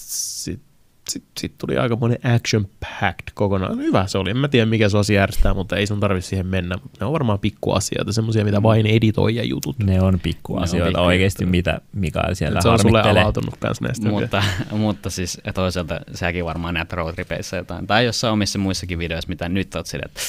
Sitten 0.00 0.65
sitten 1.08 1.32
sit 1.38 1.58
tuli 1.58 1.78
aika 1.78 1.96
monen 1.96 2.18
action-packed 2.24 3.32
kokonaan. 3.34 3.78
Hyvä 3.78 4.06
se 4.06 4.18
oli. 4.18 4.30
En 4.30 4.36
mä 4.36 4.48
tiedä, 4.48 4.66
mikä 4.66 4.88
se 4.88 4.96
olisi 4.96 5.14
järjestää, 5.14 5.54
mutta 5.54 5.76
ei 5.76 5.86
sun 5.86 6.00
tarvitse 6.00 6.28
siihen 6.28 6.46
mennä. 6.46 6.78
Ne 7.00 7.06
on 7.06 7.12
varmaan 7.12 7.38
pikkuasioita, 7.38 8.12
semmoisia, 8.12 8.44
mitä 8.44 8.62
vain 8.62 8.86
editoi 8.86 9.34
ja 9.34 9.44
jutut. 9.44 9.78
Ne 9.78 10.00
on 10.00 10.20
pikkuasioita 10.20 10.98
ne 10.98 11.02
on 11.02 11.06
oikeasti, 11.06 11.46
mitä 11.46 11.80
Mikael 11.92 12.34
siellä 12.34 12.60
Se 12.60 12.68
on 12.68 12.78
sulle 12.78 13.10
avautunut 13.10 13.56
kans 13.56 13.80
näistä. 13.80 14.08
Mutta, 14.08 14.42
mutta 14.70 15.10
siis 15.10 15.40
toisaalta 15.54 16.00
säkin 16.14 16.44
varmaan 16.44 16.74
näet 16.74 16.92
roadtripeissä 16.92 17.56
jotain. 17.56 17.86
Tai 17.86 18.04
jossain 18.04 18.32
omissa 18.32 18.58
muissakin 18.58 18.98
videoissa, 18.98 19.28
mitä 19.28 19.48
nyt 19.48 19.74
oot 19.74 19.86
sille, 19.86 20.02
että 20.06 20.20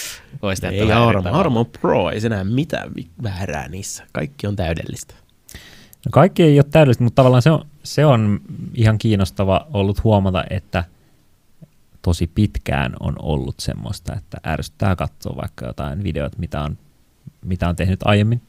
voisi 0.42 0.62
tehdä 0.62 0.76
Ei 0.76 0.92
Armo, 0.92 1.30
Armo 1.32 1.66
Pro, 1.66 2.10
ei 2.10 2.22
se 2.22 2.30
näe 2.30 2.44
mitään 2.44 2.92
väärää 3.24 3.68
niissä. 3.68 4.04
Kaikki 4.12 4.48
on 4.48 4.56
täydellistä. 4.56 5.14
No 6.06 6.10
kaikki 6.12 6.44
ei 6.44 6.58
ole 6.58 6.66
täydellistä, 6.72 7.04
mutta 7.04 7.16
tavallaan 7.16 7.42
se 7.42 7.52
on, 7.52 7.66
se 7.96 8.06
on 8.06 8.42
ihan 8.74 8.98
kiinnostava 8.98 9.68
ollut 9.74 10.04
huomata, 10.04 10.44
että 10.50 10.84
tosi 12.02 12.28
pitkään 12.36 12.94
on 13.00 13.16
ollut 13.22 13.56
semmoista, 13.60 14.16
että 14.16 14.38
ärsyttää 14.46 14.96
katsoa 14.96 15.36
vaikka 15.36 15.66
jotain 15.66 16.04
videot, 16.04 16.38
mitä 16.38 16.62
on, 16.62 16.78
mitä 17.46 17.70
on 17.70 17.76
tehnyt 17.76 18.00
aiemmin, 18.06 18.42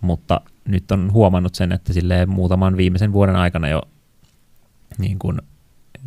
mutta 0.00 0.40
nyt 0.64 0.90
on 0.90 1.12
huomannut 1.12 1.54
sen, 1.54 1.72
että 1.72 1.92
sille 1.92 2.26
muutaman 2.26 2.76
viimeisen 2.76 3.12
vuoden 3.12 3.36
aikana 3.36 3.68
jo 3.68 3.82
niin 4.98 5.18
kun 5.18 5.42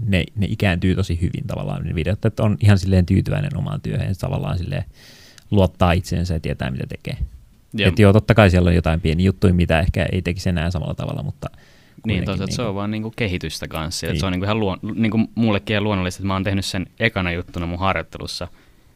ne, 0.05 0.23
ne 0.35 0.47
ikääntyy 0.49 0.95
tosi 0.95 1.21
hyvin 1.21 1.47
tavallaan 1.47 1.83
ne 1.83 1.95
videot, 1.95 2.25
että 2.25 2.43
on 2.43 2.57
ihan 2.59 2.77
silleen 2.79 3.05
tyytyväinen 3.05 3.57
omaan 3.57 3.81
työhön, 3.81 4.15
tavallaan 4.19 4.57
silleen 4.57 4.85
luottaa 5.51 5.91
itseensä 5.91 6.33
ja 6.33 6.39
tietää, 6.39 6.71
mitä 6.71 6.87
tekee. 6.87 7.17
Että 7.79 8.01
joo, 8.01 8.13
totta 8.13 8.35
kai 8.35 8.49
siellä 8.49 8.67
on 8.67 8.75
jotain 8.75 9.01
pieniä 9.01 9.25
juttuja, 9.25 9.53
mitä 9.53 9.79
ehkä 9.79 10.05
ei 10.11 10.21
tekisi 10.21 10.49
enää 10.49 10.71
samalla 10.71 10.93
tavalla, 10.93 11.23
mutta 11.23 11.49
niin, 12.07 12.25
tosiaan, 12.25 12.47
niin 12.47 12.55
se 12.55 12.61
on 12.61 12.75
vaan 12.75 12.91
niinku 12.91 13.13
kehitystä 13.15 13.67
kanssa. 13.67 14.07
Niin. 14.07 14.19
Se 14.19 14.25
on 14.25 14.31
niinku 14.31 14.45
ihan 14.45 14.59
luon, 14.59 14.79
niinku 14.95 15.19
mullekin 15.35 15.73
ihan 15.73 15.83
luonnollista, 15.83 16.19
että 16.19 16.27
mä 16.27 16.33
oon 16.33 16.43
tehnyt 16.43 16.65
sen 16.65 16.87
ekana 16.99 17.31
juttuna 17.31 17.65
mun 17.65 17.79
harjoittelussa. 17.79 18.47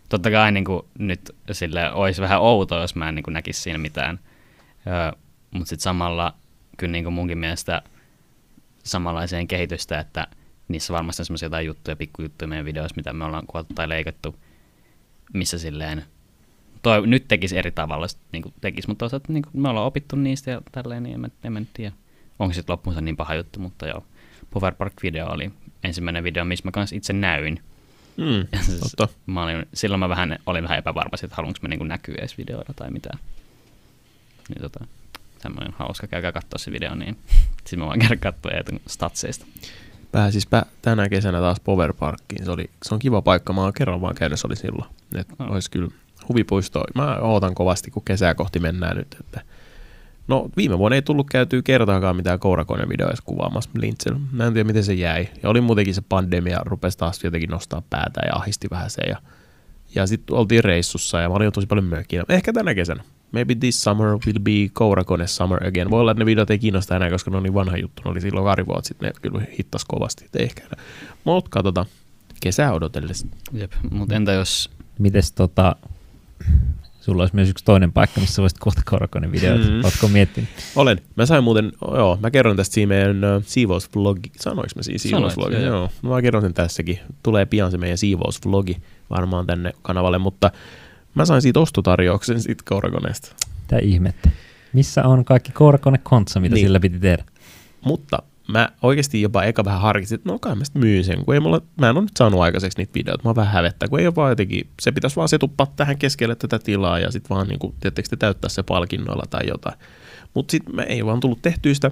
Totta 0.09 0.31
kai 0.31 0.51
niinku 0.51 0.87
nyt 0.99 1.35
sille 1.51 1.91
olisi 1.91 2.21
vähän 2.21 2.41
outoa, 2.41 2.81
jos 2.81 2.95
mä 2.95 3.09
en 3.09 3.15
niinku 3.15 3.31
näkisi 3.31 3.61
siinä 3.61 3.77
mitään. 3.77 4.19
Öö, 4.87 5.19
mutta 5.51 5.69
sitten 5.69 5.83
samalla 5.83 6.33
kyllä 6.77 6.91
niinku 6.91 7.11
munkin 7.11 7.37
mielestä 7.37 7.81
samanlaiseen 8.83 9.47
kehitystä, 9.47 9.99
että 9.99 10.27
niissä 10.67 10.93
varmasti 10.93 11.21
on 11.21 11.25
semmoisia 11.25 11.45
jotain 11.45 11.65
juttuja, 11.65 11.95
pikkujuttuja 11.95 12.47
meidän 12.47 12.65
videoissa, 12.65 12.95
mitä 12.95 13.13
me 13.13 13.25
ollaan 13.25 13.47
kuvattu 13.47 13.73
tai 13.73 13.89
leikattu, 13.89 14.35
missä 15.33 15.57
silleen 15.57 16.03
toi, 16.81 17.07
nyt 17.07 17.27
tekisi 17.27 17.57
eri 17.57 17.71
tavalla, 17.71 18.07
niin 18.31 18.43
tekisi, 18.61 18.87
mutta 18.87 18.99
toisaalta 18.99 19.33
niin 19.33 19.43
me 19.53 19.69
ollaan 19.69 19.85
opittu 19.85 20.15
niistä 20.15 20.51
ja 20.51 20.61
tälleen, 20.71 21.03
niin 21.03 21.13
en, 21.13 21.19
mä- 21.19 21.27
en 21.43 21.53
mä 21.53 21.61
tiedä. 21.73 21.95
Onko 22.39 22.53
sitten 22.53 22.73
loppuunsa 22.73 23.01
niin 23.01 23.17
paha 23.17 23.35
juttu, 23.35 23.59
mutta 23.59 23.87
joo. 23.87 24.03
Power 24.49 24.73
Park-video 24.73 25.33
oli 25.33 25.51
ensimmäinen 25.83 26.23
video, 26.23 26.45
missä 26.45 26.65
mä 26.65 26.71
kanssa 26.71 26.95
itse 26.95 27.13
näyin. 27.13 27.59
Mm, 28.17 28.47
siis 28.65 28.93
totta. 28.97 29.17
mä 29.25 29.43
olin, 29.43 29.65
silloin 29.73 29.99
mä 29.99 30.09
vähän, 30.09 30.39
olin 30.45 30.63
vähän 30.63 30.77
epävarma, 30.77 31.11
että 31.23 31.35
haluanko 31.35 31.59
mä 31.61 31.67
niin 31.67 31.87
näkyä 31.87 32.15
edes 32.17 32.37
videoilla 32.37 32.73
tai 32.75 32.91
mitään. 32.91 33.19
Niin 34.49 34.61
tota, 34.61 34.85
semmoinen 35.39 35.73
hauska, 35.77 36.07
käykää 36.07 36.31
katsoa 36.31 36.57
se 36.57 36.71
video, 36.71 36.95
niin 36.95 37.17
sitten 37.57 37.79
mä 37.79 37.85
voin 37.85 37.99
käydä 37.99 38.15
katsoa 38.15 38.51
statseista. 38.87 39.45
Pääsispä 40.11 40.63
tänä 40.81 41.09
kesänä 41.09 41.39
taas 41.39 41.59
Power 41.59 41.93
Parkkiin. 41.93 42.45
Se, 42.45 42.51
oli, 42.51 42.69
se 42.83 42.93
on 42.93 42.99
kiva 42.99 43.21
paikka. 43.21 43.53
Mä 43.53 43.61
oon 43.61 43.73
kerran 43.73 44.01
vaan 44.01 44.15
käynyt, 44.15 44.39
se 44.39 44.47
oli 44.47 44.55
silloin. 44.55 44.89
Et 45.15 45.27
Oh. 45.39 45.51
olisi 45.51 45.71
kyllä 45.71 45.89
huvipuisto. 46.29 46.83
Mä 46.95 47.15
ootan 47.15 47.55
kovasti, 47.55 47.91
kun 47.91 48.03
kesää 48.05 48.35
kohti 48.35 48.59
mennään 48.59 48.97
nyt. 48.97 49.17
Että 49.19 49.41
no 50.27 50.49
viime 50.57 50.77
vuonna 50.77 50.95
ei 50.95 51.01
tullut 51.01 51.27
käytyä 51.29 51.61
kertaakaan 51.61 52.15
mitään 52.15 52.39
kourakone 52.39 52.89
videoissa 52.89 53.23
kuvaamassa 53.25 53.69
Lintsellä. 53.77 54.19
Mä 54.31 54.45
en 54.45 54.53
tiedä, 54.53 54.67
miten 54.67 54.83
se 54.83 54.93
jäi. 54.93 55.27
Ja 55.43 55.49
oli 55.49 55.61
muutenkin 55.61 55.93
se 55.93 56.01
pandemia, 56.09 56.59
rupesi 56.65 56.97
taas 56.97 57.23
jotenkin 57.23 57.49
nostaa 57.49 57.81
päätä 57.89 58.21
ja 58.25 58.35
ahisti 58.35 58.67
vähän 58.71 58.89
se. 58.89 59.01
Ja, 59.01 59.17
ja 59.95 60.07
sitten 60.07 60.35
oltiin 60.35 60.63
reissussa 60.63 61.19
ja 61.19 61.29
mä 61.29 61.35
olin 61.35 61.45
jo 61.45 61.51
tosi 61.51 61.67
paljon 61.67 61.85
mökkiä. 61.85 62.23
Ehkä 62.29 62.53
tänä 62.53 62.75
kesänä. 62.75 63.03
Maybe 63.31 63.55
this 63.55 63.83
summer 63.83 64.07
will 64.07 64.39
be 64.39 64.69
Kourakone 64.73 65.27
summer 65.27 65.67
again. 65.67 65.89
Voi 65.89 66.01
olla, 66.01 66.11
että 66.11 66.21
ne 66.21 66.25
videot 66.25 66.49
ei 66.49 66.59
kiinnosta 66.59 66.95
enää, 66.95 67.09
koska 67.09 67.31
ne 67.31 67.37
on 67.37 67.43
niin 67.43 67.53
vanha 67.53 67.77
juttu. 67.77 68.01
Ne 68.05 68.11
oli 68.11 68.21
silloin 68.21 68.45
pari 68.45 68.65
vuotta 68.65 68.87
sitten, 68.87 69.07
ne 69.07 69.13
kyllä 69.21 69.45
hittas 69.59 69.85
kovasti. 69.85 70.25
Et 70.25 70.35
ehkä 70.35 70.61
enää. 70.61 70.85
Mutta 71.23 71.49
katsotaan. 71.49 71.85
Kesää 72.41 72.73
odotellessa. 72.73 73.27
Jep, 73.53 73.71
mutta 73.91 74.15
entä 74.15 74.31
jos, 74.31 74.69
Mites 74.99 75.31
tota, 75.31 75.75
sulla 77.07 77.23
olisi 77.23 77.35
myös 77.35 77.49
yksi 77.49 77.65
toinen 77.65 77.91
paikka, 77.91 78.21
missä 78.21 78.41
voisit 78.41 78.59
kohta 78.59 78.81
Korkonen 78.85 79.31
videoita. 79.31 79.65
Mm. 79.65 79.73
Mm. 79.73 79.83
Ootko 79.83 80.07
miettinyt? 80.07 80.49
Olen. 80.75 81.01
Mä 81.15 81.25
sain 81.25 81.43
muuten, 81.43 81.71
joo, 81.93 82.17
mä 82.21 82.31
kerron 82.31 82.55
tästä 82.55 82.73
siinä 82.73 82.89
meidän 82.89 83.23
uh, 83.23 83.43
siivousvlogi. 83.45 84.31
Sanoinko 84.39 84.71
mä 84.75 84.83
siinä 84.83 84.97
siivousvlogi? 84.97 85.55
joo, 85.55 85.89
Joo, 86.03 86.13
mä 86.15 86.21
kerron 86.21 86.41
sen 86.41 86.53
tässäkin. 86.53 86.99
Tulee 87.23 87.45
pian 87.45 87.71
se 87.71 87.77
meidän 87.77 87.97
siivousvlogi 87.97 88.77
varmaan 89.09 89.47
tänne 89.47 89.73
kanavalle, 89.81 90.17
mutta 90.17 90.51
mä 91.15 91.25
sain 91.25 91.41
siitä 91.41 91.59
ostotarjouksen 91.59 92.41
siitä 92.41 92.63
Kourakoneesta. 92.69 93.35
Mitä 93.61 93.77
ihmettä? 93.79 94.29
Missä 94.73 95.03
on 95.03 95.25
kaikki 95.25 95.51
Korkone 95.51 95.97
kontsa, 95.97 96.39
mitä 96.39 96.55
niin. 96.55 96.65
sillä 96.65 96.79
piti 96.79 96.99
tehdä? 96.99 97.23
Mutta 97.81 98.23
mä 98.47 98.69
oikeasti 98.81 99.21
jopa 99.21 99.43
eka 99.43 99.65
vähän 99.65 99.81
harkitsin, 99.81 100.15
että 100.15 100.29
no 100.29 100.39
kai 100.39 100.55
mä 100.55 100.63
sitten 100.63 100.81
myyn 100.81 101.03
sen, 101.03 101.25
kun 101.25 101.33
ei 101.33 101.39
mulla, 101.39 101.61
mä 101.81 101.89
en 101.89 101.97
ole 101.97 102.03
nyt 102.03 102.17
saanut 102.17 102.41
aikaiseksi 102.41 102.77
niitä 102.77 102.93
videoita, 102.93 103.29
mä 103.29 103.35
vähän 103.35 103.53
hävettää, 103.53 103.89
kun 103.89 103.99
ei 103.99 104.07
ole 104.07 104.15
vaan 104.15 104.31
jotenkin, 104.31 104.69
se 104.81 104.91
pitäisi 104.91 105.15
vaan 105.15 105.29
setupaa 105.29 105.73
tähän 105.75 105.97
keskelle 105.97 106.35
tätä 106.35 106.59
tilaa 106.59 106.99
ja 106.99 107.11
sitten 107.11 107.29
vaan 107.29 107.47
niin 107.47 107.59
kuin, 107.59 107.75
te 107.79 107.91
täyttää 108.19 108.49
se 108.49 108.63
palkinnoilla 108.63 109.23
tai 109.29 109.47
jotain. 109.47 109.75
Mutta 110.33 110.51
sitten 110.51 110.75
mä 110.75 110.83
ei 110.83 111.05
vaan 111.05 111.19
tullut 111.19 111.41
tehtyä 111.41 111.73
sitä 111.73 111.91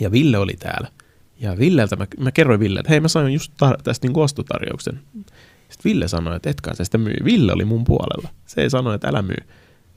ja 0.00 0.12
Ville 0.12 0.38
oli 0.38 0.54
täällä. 0.58 0.88
Ja 1.40 1.58
Villeltä 1.58 1.96
mä, 1.96 2.06
mä 2.18 2.32
kerroin 2.32 2.60
Ville, 2.60 2.80
että 2.80 2.90
hei 2.90 3.00
mä 3.00 3.08
sain 3.08 3.32
just 3.32 3.52
tar- 3.52 3.82
tästä 3.82 4.06
niin 4.06 4.18
ostotarjouksen. 4.18 5.00
Sitten 5.68 5.84
Ville 5.84 6.08
sanoi, 6.08 6.36
että 6.36 6.50
etkä 6.50 6.74
sä 6.74 6.84
sitä 6.84 6.98
myy. 6.98 7.16
Ville 7.24 7.52
oli 7.52 7.64
mun 7.64 7.84
puolella. 7.84 8.28
Se 8.46 8.62
ei 8.62 8.70
sano, 8.70 8.92
että 8.92 9.08
älä 9.08 9.22
myy. 9.22 9.44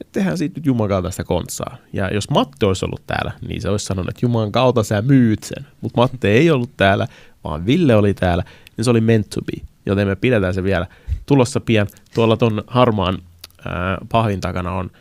Et 0.04 0.12
tehdään 0.12 0.38
siitä 0.38 0.60
nyt 0.60 0.66
Jumalan 0.66 0.90
kautta 0.90 1.12
sitä 1.12 1.24
kontsaa. 1.24 1.78
Ja 1.94 2.14
jos 2.14 2.30
Matti 2.30 2.66
olisi 2.66 2.86
ollut 2.86 3.02
täällä, 3.08 3.32
niin 3.48 3.62
se 3.62 3.70
olisi 3.70 3.86
sanonut, 3.86 4.10
että 4.10 4.26
Jumalan 4.26 4.52
kautta 4.52 4.84
sä 4.84 5.02
myyt 5.02 5.44
sen. 5.44 5.66
Mutta 5.82 6.02
Matti 6.02 6.28
ei 6.28 6.52
ollut 6.52 6.78
täällä, 6.78 7.08
vaan 7.44 7.66
Ville 7.66 7.96
oli 7.96 8.14
täällä, 8.14 8.44
niin 8.78 8.86
se 8.86 8.92
oli 8.92 9.02
meant 9.02 9.30
to 9.30 9.42
be. 9.42 9.66
Joten 9.86 10.08
me 10.08 10.16
pidetään 10.16 10.54
se 10.54 10.64
vielä 10.64 10.88
tulossa 11.26 11.60
pian. 11.60 11.88
Tuolla 12.16 12.38
ton 12.38 12.64
harmaan 12.68 13.18
ää, 13.66 13.98
pahvin 14.10 14.42
takana 14.42 14.72
on 14.72 14.92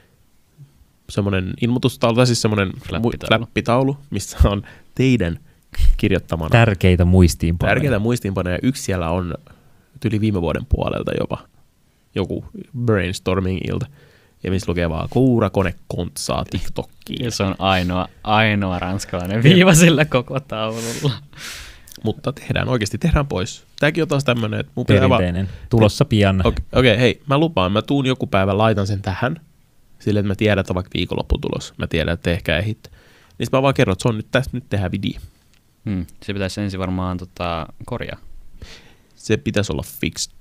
semmoinen 1.11 1.55
ilmoitustaulu, 1.61 2.17
tai 2.17 2.27
siis 2.27 2.43
semmoinen 2.43 2.73
Flappitaulu. 2.89 3.39
flappitaulu, 3.39 3.97
missä 4.11 4.39
on 4.45 4.63
teidän 4.95 5.39
kirjoittamana 5.97 6.51
Tärkeitä 6.51 7.05
muistiinpanoja. 7.05 7.75
Tärkeitä 7.75 7.99
muistiinpanoja. 7.99 8.59
Yksi 8.63 8.83
siellä 8.83 9.11
on 9.11 9.35
yli 10.05 10.21
viime 10.21 10.41
vuoden 10.41 10.67
puolelta 10.69 11.13
jopa 11.21 11.39
joku 12.15 12.45
brainstorming-ilta. 12.79 13.87
Ja 14.45 14.51
missä 14.51 14.71
lukee 14.71 14.91
vaan 14.91 15.09
kuurakone 15.11 15.75
kontsaa 15.87 16.45
TikTokkiin. 16.51 17.25
ja 17.25 17.31
se 17.31 17.43
on 17.43 17.55
ainoa, 17.59 18.09
ainoa 18.25 18.79
ranskalainen 18.79 19.43
viiva 19.43 19.75
sillä 19.75 20.05
koko 20.05 20.41
taululla. 20.41 21.13
Mutta 22.05 22.33
tehdään 22.33 22.69
oikeasti, 22.69 22.99
tehdään 22.99 23.27
pois. 23.27 23.65
Tämäkin 23.81 24.03
on 24.03 24.09
taas 24.09 24.25
tämmöinen, 24.25 24.61
että 24.61 24.73
mun 24.75 24.87
pitää 24.87 25.09
vaan... 25.09 25.49
Tulossa 25.71 26.05
pian. 26.05 26.47
Okei, 26.47 26.65
okay, 26.73 26.99
hei, 26.99 27.23
mä 27.27 27.39
lupaan, 27.39 27.73
mä 27.73 27.83
tuun 27.83 28.07
joku 28.07 28.27
päivä, 28.27 28.59
laitan 28.59 28.87
sen 28.87 29.03
tähän, 29.03 29.41
sille, 29.99 30.21
että 30.21 30.29
mä 30.29 30.35
tiedän, 30.35 30.59
että 30.59 30.73
on 30.73 30.75
vaikka 30.75 30.91
viikonloppu 30.95 31.39
tulos. 31.39 31.75
Mä 31.77 31.87
tiedän, 31.87 32.15
että 32.15 32.31
ehkä 32.31 32.59
ehit. 32.59 32.91
Niin 33.39 33.49
mä 33.53 33.63
vaan 33.63 33.75
kerron, 33.75 33.93
että 33.93 34.03
se 34.03 34.09
on 34.09 34.17
nyt 34.17 34.27
tästä, 34.31 34.57
nyt 34.57 34.65
tehdään 34.69 34.93
video. 34.93 35.21
Hmm. 35.91 36.07
Se 36.23 36.33
pitäisi 36.33 36.61
ensin 36.61 36.81
varmaan 36.81 37.19
tota, 37.19 37.67
korjaa. 37.85 38.19
Se 39.17 39.37
pitäisi 39.37 39.73
olla 39.73 39.83
fixed. 40.01 40.33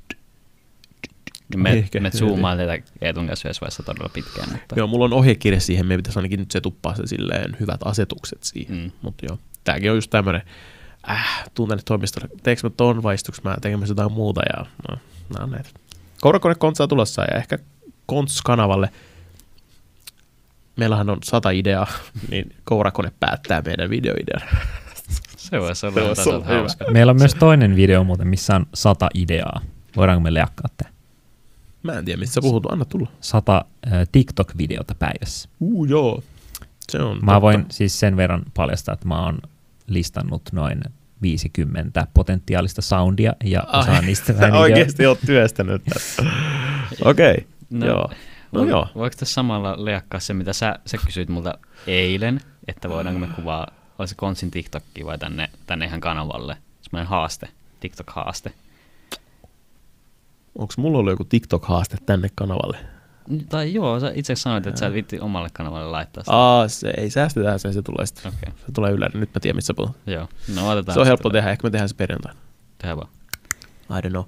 Me, 1.58 1.72
Ehkä. 1.72 1.99
me 1.99 2.12
zoomaan 2.12 2.58
tätä 2.58 2.78
Eetun 3.02 3.28
kanssa 3.28 3.47
yhdessä 3.47 3.62
vaiheessa 3.62 3.84
todella 3.84 4.10
pitkään. 4.14 4.49
Mutta... 4.52 4.76
Joo, 4.78 4.88
mulla 4.88 5.06
on 5.06 5.14
ohjekirja 5.14 5.60
siihen, 5.60 5.86
me 5.86 5.97
pitäisi 5.97 6.20
ainakin 6.20 6.39
nyt 6.39 6.52
se 6.52 6.62
tuppaa 6.62 6.95
se 6.95 7.04
silleen 7.06 7.58
hyvät 7.60 7.80
asetukset 7.86 8.43
siihen. 8.43 8.76
Mm. 8.78 8.91
Mutta 9.02 9.26
joo, 9.26 9.38
tääkin 9.64 9.91
on 9.91 9.97
just 9.97 10.10
tämmönen, 10.10 10.41
äh, 11.10 11.43
tuun 11.54 11.70
tänne 11.70 11.84
toimistolle, 11.86 12.30
teekö 12.43 12.62
mä 12.64 12.70
ton 12.78 13.04
vai 13.04 13.16
istuks 13.16 13.43
mä 13.43 13.58
tekemässä 13.62 13.91
jotain 13.91 14.12
muuta 14.12 14.41
ja 14.58 14.66
no, 14.89 14.97
nää 15.36 15.43
on 15.43 15.52
näitä. 15.52 15.70
Kourakone 16.22 16.56
kontsaa 16.56 16.88
tulossa 16.88 17.22
ja 17.22 17.38
ehkä 17.38 17.58
Konts-kanavalle, 18.06 18.89
meillähän 20.76 21.10
on 21.10 21.18
sata 21.24 21.49
ideaa, 21.49 21.88
niin 22.30 22.56
Kourakone 22.64 23.12
päättää 23.20 23.62
meidän 23.66 23.89
videoidean. 23.89 24.41
Se 25.38 25.60
voisi 25.60 25.86
olla 25.86 25.95
Se 25.95 26.02
voisi 26.02 26.16
tasolta 26.16 26.38
olla 26.38 26.45
hyvä. 26.47 26.60
hauska. 26.60 26.86
Meillä 26.91 27.10
on 27.10 27.18
myös 27.18 27.36
toinen 27.36 27.76
video 27.76 28.04
muuten, 28.04 28.28
missä 28.28 28.56
on 28.56 28.66
sata 28.74 29.10
ideaa. 29.14 29.62
Voidaanko 29.95 30.22
me 30.24 30.34
leakkaa 30.34 30.70
tämä? 30.78 30.91
Mä 31.84 31.94
en 31.94 32.06
tiedä, 32.06 32.20
mistä 32.20 32.34
sä 32.34 32.42
puhut, 32.42 32.66
anna 32.72 32.86
tulla. 32.86 33.12
Sata 33.22 33.66
äh, 33.88 34.08
TikTok-videota 34.12 34.96
päivässä. 35.00 35.50
Uu, 35.60 35.86
joo. 35.86 36.24
Se 36.90 36.98
on 37.00 37.18
Mä 37.18 37.32
totta. 37.32 37.42
voin 37.42 37.66
siis 37.70 38.00
sen 38.00 38.18
verran 38.18 38.44
paljastaa, 38.54 38.94
että 38.94 39.08
mä 39.08 39.26
oon 39.26 39.38
listannut 39.88 40.42
noin 40.52 40.82
50 41.22 42.08
potentiaalista 42.14 42.82
soundia 42.82 43.34
ja 43.44 43.62
osa 43.62 43.92
Ai, 43.92 44.02
niistä 44.06 44.34
vähän 44.38 44.54
oikeesti 44.54 45.06
oot 45.06 45.20
työstänyt 45.26 45.82
tätä. 45.84 46.00
Okei, 47.06 47.32
okay. 47.32 47.46
No, 47.70 47.86
joo. 47.88 48.12
No 48.52 48.64
Vo- 48.64 48.70
joo. 48.70 48.88
Voiko 48.96 49.16
tässä 49.20 49.34
samalla 49.34 49.86
leakkaa 49.86 50.20
se, 50.20 50.34
mitä 50.34 50.54
sä, 50.54 50.80
sä 50.86 50.98
kysyit 51.06 51.30
multa 51.30 51.58
eilen, 51.88 52.42
että 52.68 52.90
voidaanko 52.90 53.20
me 53.20 53.28
kuvaa, 53.36 53.68
oli 54.00 54.08
se 54.08 54.16
Konsin 54.16 54.52
TikTokki 54.52 55.06
vai 55.06 55.18
tänne, 55.18 55.50
tänne 55.68 55.86
ihan 55.86 56.02
kanavalle? 56.02 56.58
Semmoinen 56.82 57.08
haaste, 57.10 57.48
TikTok-haaste. 57.80 58.52
Onko 60.56 60.74
mulla 60.78 60.97
ollut 60.97 61.12
joku 61.14 61.24
TikTok-haaste 61.24 61.97
tänne 62.05 62.30
kanavalle? 62.36 62.78
Tai 63.50 63.74
joo, 63.74 64.00
sä 64.00 64.12
itse 64.16 64.36
sanoit, 64.36 64.67
että 64.67 64.80
sä 64.80 64.88
et 64.88 64.93
vitti 64.93 65.20
omalle 65.20 65.50
kanavalle 65.54 65.92
laittaa 65.92 66.24
sitä. 66.24 66.36
Aa, 66.36 66.67
se 66.67 66.93
ei 66.97 67.09
säästetään 67.09 67.59
sen, 67.59 67.74
se 67.74 67.82
tulee 67.82 68.05
sitten. 68.05 68.32
Okei, 68.38 68.54
Se 68.66 68.71
tulee 68.74 68.92
yleensä. 68.92 69.17
Nyt 69.17 69.30
mä 69.36 69.39
tiedän, 69.39 69.55
missä 69.55 69.74
puhut. 69.74 69.96
joo. 70.08 70.28
No 70.55 70.70
otetaan. 70.70 70.93
Se 70.93 71.00
on 71.00 71.05
helppo 71.08 71.30
tehdä. 71.30 71.51
Ehkä 71.51 71.67
me 71.67 71.71
tehdään 71.71 71.89
se 71.89 71.96
perjantaina. 71.96 72.39
Tehdään 72.78 72.97
vaan. 72.97 73.09
I 74.00 74.08
don't 74.08 74.09
know. 74.09 74.24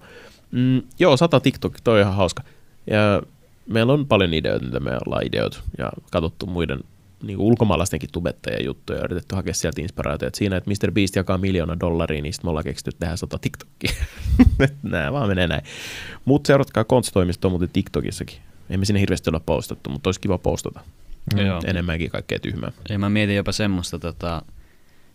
Mm, 0.52 0.82
joo, 1.00 1.18
sata 1.18 1.40
TikTok, 1.40 1.74
toi 1.84 1.96
on 1.96 2.02
ihan 2.02 2.16
hauska. 2.16 2.44
Ja 2.88 3.22
meillä 3.68 3.94
on 3.94 4.08
paljon 4.08 4.34
ideoita, 4.34 4.66
mitä 4.66 4.80
me 4.80 4.92
ollaan 5.06 5.26
ideoitu 5.26 5.58
ja 5.78 5.92
katsottu 6.12 6.46
muiden 6.46 6.80
niin 7.24 7.38
kuin 7.38 7.48
ulkomaalaistenkin 7.48 8.10
tubettajien 8.12 8.66
juttuja 8.66 9.00
ja 9.00 9.06
yritetty 9.06 9.36
hakea 9.36 9.54
sieltä 9.54 9.82
inspiraatiota. 9.82 10.38
Siinä, 10.38 10.58
että 10.58 10.72
Mr. 10.72 10.92
Beast 10.92 11.16
jakaa 11.16 11.38
miljoona 11.38 11.80
dollaria, 11.80 12.22
niin 12.22 12.34
sitten 12.34 12.48
me 12.48 12.50
ollaan 12.50 12.64
keksitty 12.64 12.92
tehdä 13.00 13.16
sata 13.16 13.40
TikTokia. 13.40 13.94
Nää 14.84 15.14
vaan 15.14 15.28
menee 15.28 15.48
näin. 15.48 15.64
Mutta 16.26 16.48
seuratkaa 16.48 16.84
konstitoimistoa 16.84 17.50
muuten 17.50 17.70
TikTokissakin. 17.74 18.38
Emme 18.70 18.86
sinne 18.86 19.00
hirveästi 19.00 19.30
olla 19.30 19.40
postattu, 19.40 19.90
mutta 19.90 20.08
olisi 20.08 20.22
kiva 20.22 20.38
postata. 20.38 20.80
Mm. 21.34 21.46
Joo. 21.46 21.62
Enemmänkin 21.66 22.12
kaikkea 22.12 22.40
tyhmää. 22.40 22.72
Ja 22.90 23.00
mä 23.00 23.10
mietin 23.10 23.36
jopa 23.36 23.52
semmoista, 23.52 24.00
tota, 24.00 24.42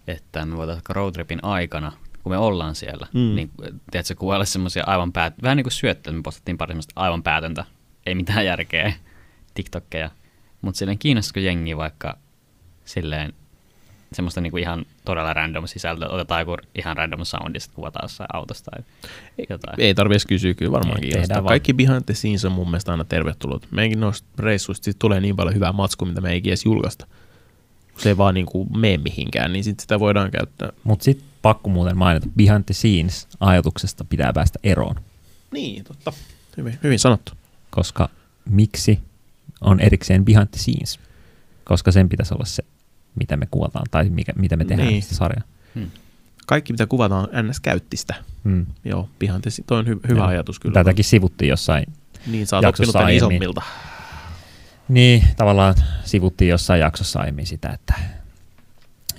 että 0.06 0.46
me 0.46 0.56
voitaisiin 0.56 0.84
roadtripin 0.88 1.44
aikana, 1.44 1.92
kun 2.22 2.32
me 2.32 2.38
ollaan 2.38 2.74
siellä, 2.74 3.06
Mm. 3.14 3.20
mm. 3.20 3.34
niin 3.34 3.50
tiedätkö, 3.90 4.14
kuvailla 4.14 4.44
semmoisia 4.44 4.84
aivan 4.86 5.12
päät... 5.12 5.34
Vähän 5.42 5.56
niin 5.56 5.64
kuin 5.64 5.72
syöttöä, 5.72 6.12
me 6.12 6.22
postattiin 6.22 6.58
pari 6.58 6.70
semmoista 6.70 6.92
aivan 6.96 7.22
päätöntä, 7.22 7.64
ei 8.06 8.14
mitään 8.14 8.46
järkeä, 8.46 8.92
TikTokkeja. 9.54 10.10
Mutta 10.62 10.78
silleen 10.78 10.98
kiinnostaisiko 10.98 11.40
jengi 11.40 11.76
vaikka 11.76 12.18
silleen 12.84 13.32
semmoista 14.12 14.40
niinku 14.40 14.56
ihan 14.56 14.84
todella 15.04 15.32
random 15.32 15.66
sisältöä, 15.66 16.08
otetaan 16.08 16.40
joku 16.40 16.56
ihan 16.74 16.96
random 16.96 17.24
soundi, 17.24 17.60
sitten 17.60 17.74
kuvataan 17.76 18.04
jossain 18.04 18.28
autosta 18.32 18.70
tai 18.70 18.84
jotain. 19.50 19.80
Ei 19.80 19.94
tarvitse 19.94 20.28
kysyä, 20.28 20.54
kyllä 20.54 20.72
varmaan 20.72 21.04
Ei, 21.04 21.10
kiinnostaa. 21.10 21.42
Kaikki 21.42 21.72
behind 21.74 22.02
the 22.06 22.14
scenes 22.14 22.44
on 22.44 22.52
mun 22.52 22.66
mielestä 22.70 22.92
aina 22.92 23.04
tervetullut. 23.04 23.66
Meidänkin 23.70 24.00
noista 24.00 24.28
reissuista 24.38 24.84
sit 24.84 24.98
tulee 24.98 25.20
niin 25.20 25.36
paljon 25.36 25.54
hyvää 25.54 25.72
matskua, 25.72 26.08
mitä 26.08 26.20
me 26.20 26.30
ei 26.32 26.42
edes 26.44 26.64
julkaista. 26.64 27.06
Kun 27.92 28.02
se 28.02 28.08
ei 28.08 28.16
vaan 28.16 28.34
niinku 28.34 28.64
mene 28.64 28.96
mihinkään, 28.96 29.52
niin 29.52 29.64
sit 29.64 29.80
sitä 29.80 30.00
voidaan 30.00 30.30
käyttää. 30.30 30.72
Mutta 30.84 31.04
sitten 31.04 31.28
pakko 31.42 31.70
muuten 31.70 31.96
mainita, 31.98 32.26
behind 32.36 32.64
the 32.64 32.74
scenes 32.74 33.28
ajatuksesta 33.40 34.04
pitää 34.04 34.32
päästä 34.32 34.58
eroon, 34.62 34.96
Niin, 35.52 35.84
totta. 35.84 36.12
Hyvin, 36.56 36.78
hyvin 36.82 36.98
sanottu. 36.98 37.32
koska 37.70 38.08
miksi 38.50 39.00
on 39.60 39.80
erikseen 39.80 40.24
behind 40.24 40.46
the 40.46 40.58
scenes, 40.58 41.00
koska 41.64 41.92
sen 41.92 42.08
pitäisi 42.08 42.34
olla 42.34 42.44
se, 42.44 42.64
mitä 43.18 43.36
me 43.36 43.46
kuvataan 43.50 43.86
tai 43.90 44.10
mikä, 44.10 44.32
mitä 44.36 44.56
me 44.56 44.64
tehdään 44.64 44.88
Niin. 44.88 45.02
sitä 45.02 45.14
sarjaa. 45.14 45.42
Kaikki, 46.46 46.72
mitä 46.72 46.86
kuvataan, 46.86 47.28
NS 47.42 47.60
käytti 47.60 47.96
sitä. 47.96 48.14
Mm. 48.44 48.66
Joo, 48.84 49.08
pihan 49.18 49.42
te, 49.42 49.50
toi 49.66 49.78
on 49.78 49.86
hy- 49.86 50.08
hyvä 50.08 50.20
Joo. 50.20 50.26
ajatus 50.26 50.58
kyllä. 50.60 50.74
Tätäkin 50.74 51.04
sivuttiin 51.04 51.48
jossain 51.48 51.84
Niin, 52.26 52.46
sä 52.46 52.56
oot 52.56 52.64
oppinut 52.64 52.92
tämän 52.92 53.12
isommilta. 53.14 53.62
Niin, 54.88 55.24
tavallaan 55.36 55.74
sivuttiin 56.04 56.48
jossain 56.48 56.80
jaksossa 56.80 57.20
aiemmin 57.20 57.46
sitä, 57.46 57.68
että, 57.68 57.94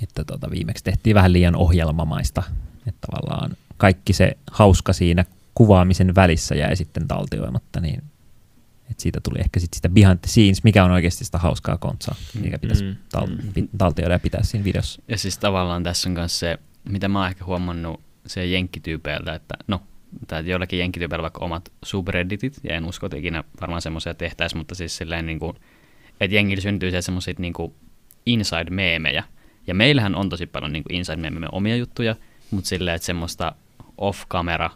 että 0.03 0.23
tota, 0.23 0.51
viimeksi 0.51 0.83
tehtiin 0.83 1.13
vähän 1.13 1.33
liian 1.33 1.55
ohjelmamaista. 1.55 2.43
Että 2.87 3.07
tavallaan 3.11 3.51
kaikki 3.77 4.13
se 4.13 4.37
hauska 4.51 4.93
siinä 4.93 5.25
kuvaamisen 5.55 6.15
välissä 6.15 6.55
jäi 6.55 6.75
sitten 6.75 7.07
taltioimatta, 7.07 7.79
niin 7.79 8.03
että 8.99 9.03
siitä 9.03 9.19
tuli 9.23 9.39
ehkä 9.39 9.59
sit 9.59 9.73
sitä 9.73 9.89
behind 9.89 10.17
the 10.17 10.27
scenes, 10.27 10.63
mikä 10.63 10.83
on 10.83 10.91
oikeasti 10.91 11.25
sitä 11.25 11.37
hauskaa 11.37 11.77
kontsaa, 11.77 12.15
mikä 12.41 12.59
pitäisi 12.59 12.83
Mm, 12.83 12.95
tal- 13.17 13.27
mm. 13.27 13.53
pi- 13.53 13.69
taltioida 13.77 14.13
ja 14.15 14.19
pitää 14.19 14.43
siinä 14.43 14.63
videossa. 14.63 15.01
Ja 15.07 15.17
siis 15.17 15.37
tavallaan 15.37 15.83
tässä 15.83 16.09
on 16.09 16.13
myös 16.13 16.39
se, 16.39 16.57
mitä 16.89 17.07
mä 17.07 17.19
oon 17.19 17.27
ehkä 17.27 17.45
huomannut 17.45 18.01
se 18.25 18.45
jenkkityypeiltä, 18.45 19.33
että 19.33 19.55
no, 19.67 19.81
tai 20.27 20.49
joillakin 20.49 20.79
jenkkityypeillä 20.79 21.23
vaikka 21.23 21.45
omat 21.45 21.71
subredditit, 21.85 22.59
ja 22.63 22.75
en 22.75 22.85
usko, 22.85 23.05
että 23.05 23.17
ikinä 23.17 23.43
varmaan 23.61 23.81
semmoisia 23.81 24.13
tehtäisiin, 24.13 24.57
mutta 24.57 24.75
siis 24.75 24.97
silleen 24.97 25.25
niin 25.25 25.39
kuin, 25.39 25.57
että 26.19 26.35
jengillä 26.35 26.61
syntyy 26.61 26.91
se 26.91 27.01
semmoisia 27.01 27.33
niin 27.37 27.53
kuin 27.53 27.73
inside-meemejä. 28.25 29.23
Ja 29.67 29.75
meillähän 29.75 30.15
on 30.15 30.29
tosi 30.29 30.45
paljon 30.45 30.73
niin 30.73 30.83
kuin 30.83 30.95
inside-meemejä 30.95 31.49
omia 31.51 31.75
juttuja, 31.75 32.15
mutta 32.51 32.67
silleen, 32.67 32.95
että 32.95 33.05
semmoista 33.05 33.55
off-camera 33.97 34.69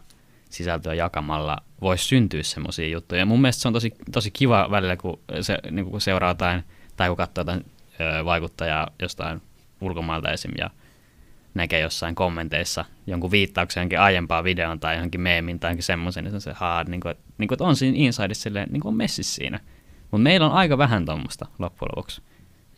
sisältöä 0.54 0.94
jakamalla 0.94 1.56
voisi 1.80 2.04
syntyä 2.04 2.42
semmoisia 2.42 2.88
juttuja. 2.88 3.18
Ja 3.18 3.26
mun 3.26 3.40
mielestä 3.40 3.62
se 3.62 3.68
on 3.68 3.74
tosi, 3.74 3.94
tosi 4.12 4.30
kiva 4.30 4.68
välillä, 4.70 4.96
kun, 4.96 5.20
se, 5.40 5.58
niin 5.70 5.86
kun 5.86 6.00
seuraa 6.00 6.30
jotain, 6.30 6.64
tai 6.96 7.08
kun 7.08 7.16
katsoo 7.16 7.40
jotain 7.40 7.64
ö, 8.00 8.24
vaikuttajaa 8.24 8.88
jostain 9.02 9.42
ulkomailta 9.80 10.30
esim. 10.30 10.50
ja 10.58 10.70
näkee 11.54 11.80
jossain 11.80 12.14
kommenteissa 12.14 12.84
jonkun 13.06 13.30
viittauksen 13.30 13.80
johonkin 13.80 14.00
aiempaan 14.00 14.44
videoon 14.44 14.80
tai 14.80 14.94
johonkin 14.94 15.20
meemin 15.20 15.60
tai 15.60 15.68
johonkin 15.68 15.84
semmoisen, 15.84 16.24
niin 16.24 16.30
se 16.30 16.36
on 16.36 16.40
se, 16.40 16.52
haa, 16.54 16.84
niin 16.84 17.00
kuin, 17.00 17.14
niin 17.38 17.48
kuin, 17.48 17.62
on 17.62 17.76
siinä 17.76 17.98
insideissa 17.98 18.42
silleen, 18.42 18.68
niin 18.72 18.80
kuin 18.80 18.90
on 18.92 18.96
messissä 18.96 19.34
siinä. 19.34 19.60
Mutta 20.10 20.22
meillä 20.22 20.46
on 20.46 20.52
aika 20.52 20.78
vähän 20.78 21.06
tuommoista 21.06 21.46
loppujen 21.58 21.90
lopuksi, 21.96 22.22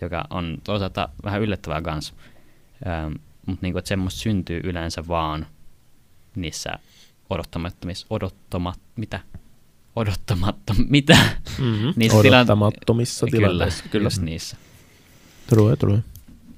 joka 0.01 0.25
on 0.31 0.59
toisaalta 0.65 1.09
vähän 1.25 1.43
yllättävää 1.43 1.83
kanssa. 1.83 2.15
Ähm, 2.87 3.13
Mutta 3.47 3.63
niin 3.63 3.73
kuin, 3.73 3.79
että 3.79 3.89
semmoista 3.89 4.21
syntyy 4.21 4.61
yleensä 4.65 5.09
vaan 5.09 5.47
niissä 6.37 6.79
odottamattomissa, 7.31 8.07
odottamat, 8.11 8.81
mitä? 8.97 9.21
Odottamattom, 9.97 10.77
mitä? 10.89 11.19
Mm-hmm. 11.59 11.93
Niissä 11.97 12.19
Odottamattomissa 12.19 13.27
Kyllä, 13.27 13.49
tilanteissa. 13.49 13.85
kyllä. 13.91 14.07
Just 14.07 14.23
niissä. 14.23 14.57
True, 15.47 15.77
true. 15.77 16.03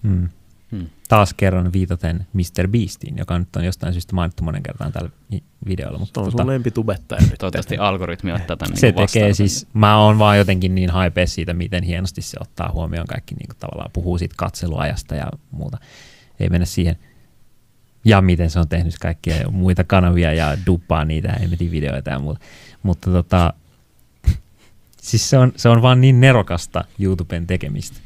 Mm. 0.03 0.28
Hmm. 0.73 0.86
Taas 1.09 1.35
kerran 1.35 1.73
viitaten 1.73 2.27
Mr. 2.32 2.69
Beastiin, 2.69 3.16
joka 3.19 3.39
nyt 3.39 3.57
on 3.57 3.65
jostain 3.65 3.93
syystä 3.93 4.15
mainittu 4.15 4.45
monen 4.45 4.62
kertaan 4.62 4.93
tällä 4.93 5.11
videolla. 5.69 5.99
Mutta 5.99 6.20
Se 6.20 6.24
on 6.24 6.31
tota, 6.32 6.43
sun 6.43 6.51
lempitubettaja 6.53 7.20
nyt. 7.20 7.39
Toivottavasti 7.39 7.77
algoritmi 7.77 8.32
ottaa 8.32 8.57
tämän 8.57 8.77
se 8.77 8.86
niin 8.86 9.07
tekee 9.07 9.35
siis, 9.35 9.66
mä 9.73 9.99
oon 9.99 10.19
vaan 10.19 10.39
jotenkin 10.39 10.74
niin 10.74 10.90
hype 10.95 11.27
siitä, 11.27 11.55
miten 11.55 11.82
hienosti 11.85 12.23
se 12.23 12.36
ottaa 12.40 12.70
huomioon 12.73 13.07
kaikki 13.07 13.35
niin 13.35 13.47
kuin 13.49 13.57
tavallaan 13.57 13.90
puhuu 13.93 14.19
siitä 14.19 14.35
katseluajasta 14.39 15.15
ja 15.15 15.31
muuta. 15.51 15.78
Ei 16.40 16.49
mennä 16.49 16.66
siihen. 16.66 16.99
Ja 18.05 18.20
miten 18.20 18.51
se 18.51 18.59
on 18.59 18.69
tehnyt 18.69 18.95
kaikkia 19.01 19.51
muita 19.51 19.85
kanavia 19.85 20.33
ja 20.33 20.59
duppaa 20.66 21.05
niitä 21.05 21.33
hemmetin 21.41 21.70
videoita 21.70 22.11
ja 22.11 22.19
muuta. 22.19 22.41
Mutta 22.83 23.11
tota, 23.11 23.53
siis 25.03 25.31
se 25.31 25.39
on, 25.39 25.53
se 25.57 25.69
on 25.69 25.83
vaan 25.83 26.01
niin 26.01 26.20
nerokasta 26.20 26.85
YouTuben 26.99 27.47
tekemistä. 27.47 27.99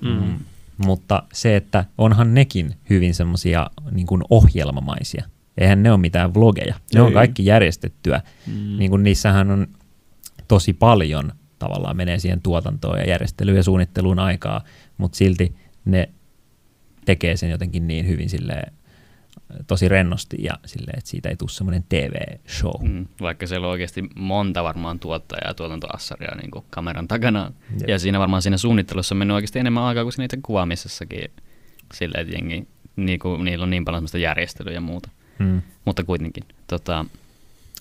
Mm. 0.00 0.38
Mutta 0.76 1.22
se, 1.32 1.56
että 1.56 1.84
onhan 1.98 2.34
nekin 2.34 2.74
hyvin 2.90 3.14
semmoisia 3.14 3.70
niin 3.90 4.06
kuin 4.06 4.22
ohjelmamaisia. 4.30 5.24
Eihän 5.58 5.82
ne 5.82 5.90
ole 5.90 6.00
mitään 6.00 6.34
vlogeja. 6.34 6.74
Ne 6.94 7.00
on 7.00 7.08
Ei. 7.08 7.14
kaikki 7.14 7.46
järjestettyä. 7.46 8.22
Mm. 8.46 8.78
Niin 8.78 8.90
kuin 8.90 9.02
niissähän 9.02 9.50
on 9.50 9.66
tosi 10.48 10.72
paljon 10.72 11.32
tavallaan 11.58 11.96
menee 11.96 12.18
siihen 12.18 12.42
tuotantoon 12.42 12.98
ja 12.98 13.04
järjestelyyn 13.04 13.56
ja 13.56 13.62
suunnitteluun 13.62 14.18
aikaa, 14.18 14.64
mutta 14.98 15.16
silti 15.16 15.54
ne 15.84 16.08
tekee 17.04 17.36
sen 17.36 17.50
jotenkin 17.50 17.86
niin 17.86 18.06
hyvin 18.06 18.28
silleen, 18.28 18.72
tosi 19.66 19.88
rennosti 19.88 20.36
ja 20.40 20.52
silleen, 20.66 20.98
että 20.98 21.10
siitä 21.10 21.28
ei 21.28 21.36
tule 21.36 21.50
semmoinen 21.50 21.84
TV-show. 21.88 22.88
Mm, 22.88 23.06
vaikka 23.20 23.46
siellä 23.46 23.66
on 23.66 23.70
oikeasti 23.70 24.04
monta 24.14 24.64
varmaan 24.64 24.98
tuottajaa 24.98 25.48
ja 25.48 25.54
tuotantoassaria 25.54 26.34
niin 26.36 26.50
kuin 26.50 26.64
kameran 26.70 27.08
takana. 27.08 27.52
Jep. 27.80 27.88
Ja 27.88 27.98
siinä 27.98 28.18
varmaan 28.18 28.42
siinä 28.42 28.56
suunnittelussa 28.56 29.14
on 29.14 29.18
mennyt 29.18 29.34
oikeasti 29.34 29.58
enemmän 29.58 29.82
aikaa 29.82 30.02
kuin 30.04 30.12
siinä 30.12 30.24
itse 30.24 30.38
kuvaamisessakin. 30.42 31.30
Silleen, 31.94 32.22
että 32.22 32.34
jengi, 32.34 32.68
niin 32.96 33.18
kuin, 33.18 33.44
niillä 33.44 33.62
on 33.62 33.70
niin 33.70 33.84
paljon 33.84 33.98
semmoista 34.00 34.18
järjestelyä 34.18 34.72
ja 34.72 34.80
muuta. 34.80 35.08
Mm. 35.38 35.62
Mutta 35.84 36.04
kuitenkin. 36.04 36.44
Tota, 36.66 37.04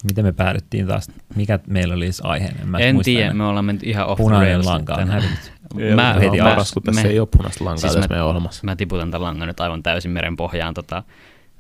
Miten 0.03 0.25
me 0.25 0.31
päädyttiin 0.31 0.87
taas? 0.87 1.07
Mikä 1.35 1.59
meillä 1.67 1.93
oli 1.93 2.05
edes 2.05 2.21
aiheena? 2.23 2.65
Mä 2.65 2.77
en 2.77 2.99
tiedä, 3.03 3.21
enää. 3.23 3.33
me 3.33 3.43
ollaan 3.43 3.65
mennyt 3.65 3.83
ihan 3.83 4.07
off 4.07 4.17
the 4.17 4.23
Punainen 4.23 4.65
lanka 4.65 4.93
on 4.95 5.07
hävinnyt. 5.07 5.51
Mä, 5.95 6.13
heti 6.13 6.37
mä- 6.37 6.43
paras, 6.43 6.71
kun 6.71 6.83
tässä 6.83 7.01
me- 7.03 7.09
ei 7.09 7.19
ole 7.19 7.27
punaista 7.37 7.65
lankaa 7.65 7.77
siis 7.81 7.93
tässä 7.93 8.07
mä- 8.09 8.13
meidän 8.13 8.25
ohjelmassa. 8.25 8.61
Mä 8.63 8.75
tiputan 8.75 9.11
tämän 9.11 9.23
langan 9.27 9.47
nyt 9.47 9.59
aivan 9.59 9.83
täysin 9.83 10.11
meren 10.11 10.35
pohjaan 10.35 10.73
tota, 10.73 11.03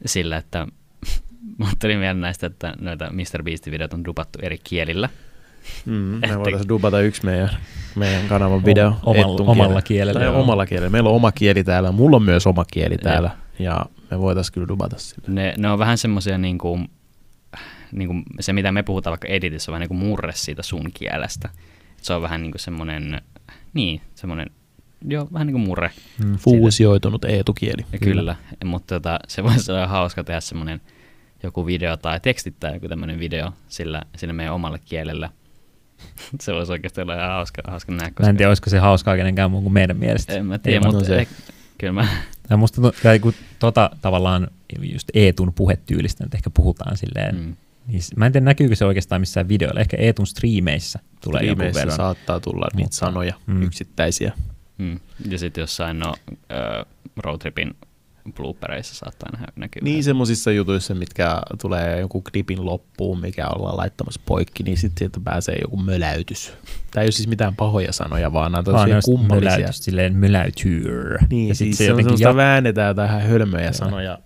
sillä, 0.05 0.37
että 0.37 0.67
Mutta 1.57 1.75
tuli 1.81 1.93
mieleen 1.93 2.21
näistä, 2.21 2.47
että 2.47 2.73
noita 2.81 3.09
Mr. 3.13 3.43
Beast-videot 3.43 3.93
on 3.93 4.05
dupattu 4.05 4.39
eri 4.41 4.57
kielillä. 4.63 5.09
Mm, 5.85 5.91
me 5.93 6.19
Että- 6.23 6.37
voitaisiin 6.39 6.69
dubata 6.69 7.01
yksi 7.01 7.25
meidän, 7.25 7.49
meidän 7.95 8.27
kanavan 8.27 8.65
video. 8.65 8.93
Omalla- 9.03 9.31
Ettun 9.31 9.47
omalla 9.49 9.81
kielellä, 9.81 10.19
Tai 10.19 10.29
omalla 10.29 10.65
kielellä. 10.65 10.89
Meillä 10.89 11.09
on 11.09 11.15
oma 11.15 11.31
kieli 11.31 11.63
täällä. 11.63 11.91
Mulla 11.91 12.15
on 12.15 12.23
myös 12.23 12.47
oma 12.47 12.65
kieli 12.73 12.97
täällä. 12.97 13.31
Ja 13.59 13.85
me 14.11 14.19
voitaisiin 14.19 14.53
kyllä 14.53 14.67
dubata 14.67 14.97
sillä. 14.97 15.23
Ne, 15.27 15.53
ne 15.57 15.69
on 15.69 15.79
vähän 15.79 15.97
semmoisia 15.97 16.37
niin 16.37 16.57
kuin, 16.57 16.89
niin 17.91 18.07
kuin 18.07 18.23
se, 18.39 18.53
mitä 18.53 18.71
me 18.71 18.83
puhutaan 18.83 19.11
vaikka 19.11 19.27
editissä, 19.27 19.71
on 19.71 19.73
vähän 19.73 19.81
niin 19.81 19.87
kuin 19.99 20.07
murre 20.09 20.31
siitä 20.35 20.63
sun 20.63 20.91
kielestä. 20.93 21.49
Se 22.01 22.13
on 22.13 22.21
vähän 22.21 22.41
niin 22.41 22.51
kuin 22.51 22.61
semmoinen, 22.61 23.21
niin, 23.73 24.01
semmoinen, 24.15 24.47
joo, 25.07 25.27
vähän 25.33 25.47
niin 25.47 25.53
kuin 25.53 25.63
murre. 25.67 25.91
Mm. 26.25 26.35
Fuusioitunut 26.35 27.25
Eetu-kieli. 27.25 27.85
Ja 27.93 27.99
kyllä, 27.99 28.35
mutta 28.65 28.95
tota, 28.95 29.19
se 29.27 29.43
voisi 29.43 29.71
olla 29.71 29.87
hauska 29.87 30.23
tehdä 30.23 30.39
semmoinen 30.39 30.81
joku 31.43 31.65
video 31.65 31.97
tai 31.97 32.19
tekstittää 32.19 32.73
joku 32.73 32.87
tämmöinen 32.87 33.19
video 33.19 33.51
sillä, 33.67 34.01
sillä 34.17 34.33
meidän 34.33 34.53
omalla 34.53 34.77
kielellä. 34.77 35.29
se 36.41 36.53
voisi 36.53 36.71
oikeasti 36.71 37.01
olla 37.01 37.15
ihan 37.15 37.29
hauska, 37.29 37.61
hauska 37.67 37.91
nähdä. 37.91 38.11
Mä 38.19 38.29
en 38.29 38.37
tiedä, 38.37 38.49
olisiko 38.49 38.69
se 38.69 38.79
hauskaa 38.79 39.15
kenenkään 39.15 39.51
muun 39.51 39.63
kuin 39.63 39.73
meidän 39.73 39.97
mielestä. 39.97 40.33
En 40.33 40.45
mä 40.45 40.57
tiedä, 40.57 40.85
Ei, 40.85 40.91
mutta 40.91 41.05
se- 41.05 41.19
eh, 41.19 41.27
kyllä 41.77 41.93
mä, 41.93 42.07
Ja 42.49 42.57
musta 42.57 42.75
tuntuu, 42.75 42.91
tai 43.03 43.19
kun 43.19 43.33
tota 43.59 43.89
tavallaan 44.01 44.47
just 44.81 45.09
Eetun 45.13 45.53
puhetyylistä 45.53 46.23
nyt 46.23 46.33
ehkä 46.33 46.49
puhutaan 46.49 46.97
silleen, 46.97 47.35
mm. 47.35 47.55
niin 47.87 48.01
mä 48.15 48.25
en 48.25 48.31
tiedä 48.31 48.43
näkyykö 48.45 48.75
se 48.75 48.85
oikeastaan 48.85 49.21
missään 49.21 49.47
videoilla, 49.47 49.79
ehkä 49.81 49.97
Eetun 49.99 50.27
striimeissä 50.27 50.99
tulee 51.21 51.43
joku 51.43 51.61
verran. 51.61 51.95
saattaa 51.95 52.39
tulla 52.39 52.67
niitä 52.73 52.83
Mutta- 52.85 52.95
sanoja, 52.97 53.33
mm. 53.47 53.61
yksittäisiä. 53.63 54.33
Mm. 54.79 54.99
Ja 55.29 55.37
sitten 55.39 55.61
jossain 55.61 55.99
no, 55.99 56.13
roadtripin 57.17 57.75
bloopereissa 58.35 58.95
saattaa 58.95 59.29
nähdä 59.31 59.47
näkyä. 59.55 59.81
Niin 59.83 60.03
semmoisissa 60.03 60.51
jutuissa, 60.51 60.95
mitkä 60.95 61.41
tulee 61.61 61.99
joku 61.99 62.21
klipin 62.21 62.65
loppuun, 62.65 63.19
mikä 63.21 63.47
ollaan 63.47 63.77
laittamassa 63.77 64.21
poikki, 64.25 64.63
niin 64.63 64.77
sitten 64.77 64.99
sieltä 64.99 65.19
pääsee 65.23 65.57
joku 65.61 65.77
möläytys. 65.77 66.53
Tämä 66.91 67.01
ei 67.01 67.05
ole 67.05 67.11
siis 67.11 67.27
mitään 67.27 67.55
pahoja 67.55 67.93
sanoja, 67.93 68.33
vaan 68.33 68.51
nämä 68.51 68.63
on 68.67 68.73
Vaan 68.73 68.89
tosi 68.89 69.05
kummallisia. 69.05 69.51
möläytys, 69.51 69.77
silleen 69.77 70.15
möläytyr. 70.15 71.17
Niin, 71.29 71.47
ja 71.47 71.49
ja 71.51 71.55
sit 71.55 71.65
siis 71.65 71.77
se 71.77 71.83
se 71.83 71.83
on 71.83 71.89
jotenkin 71.89 72.17
semmoista 72.17 72.29
jat- 72.31 72.45
väännetään 72.45 72.95
tähän 72.95 73.21
hölmöjä 73.21 73.63
Joo. 73.63 73.73
sanoja 73.73 74.17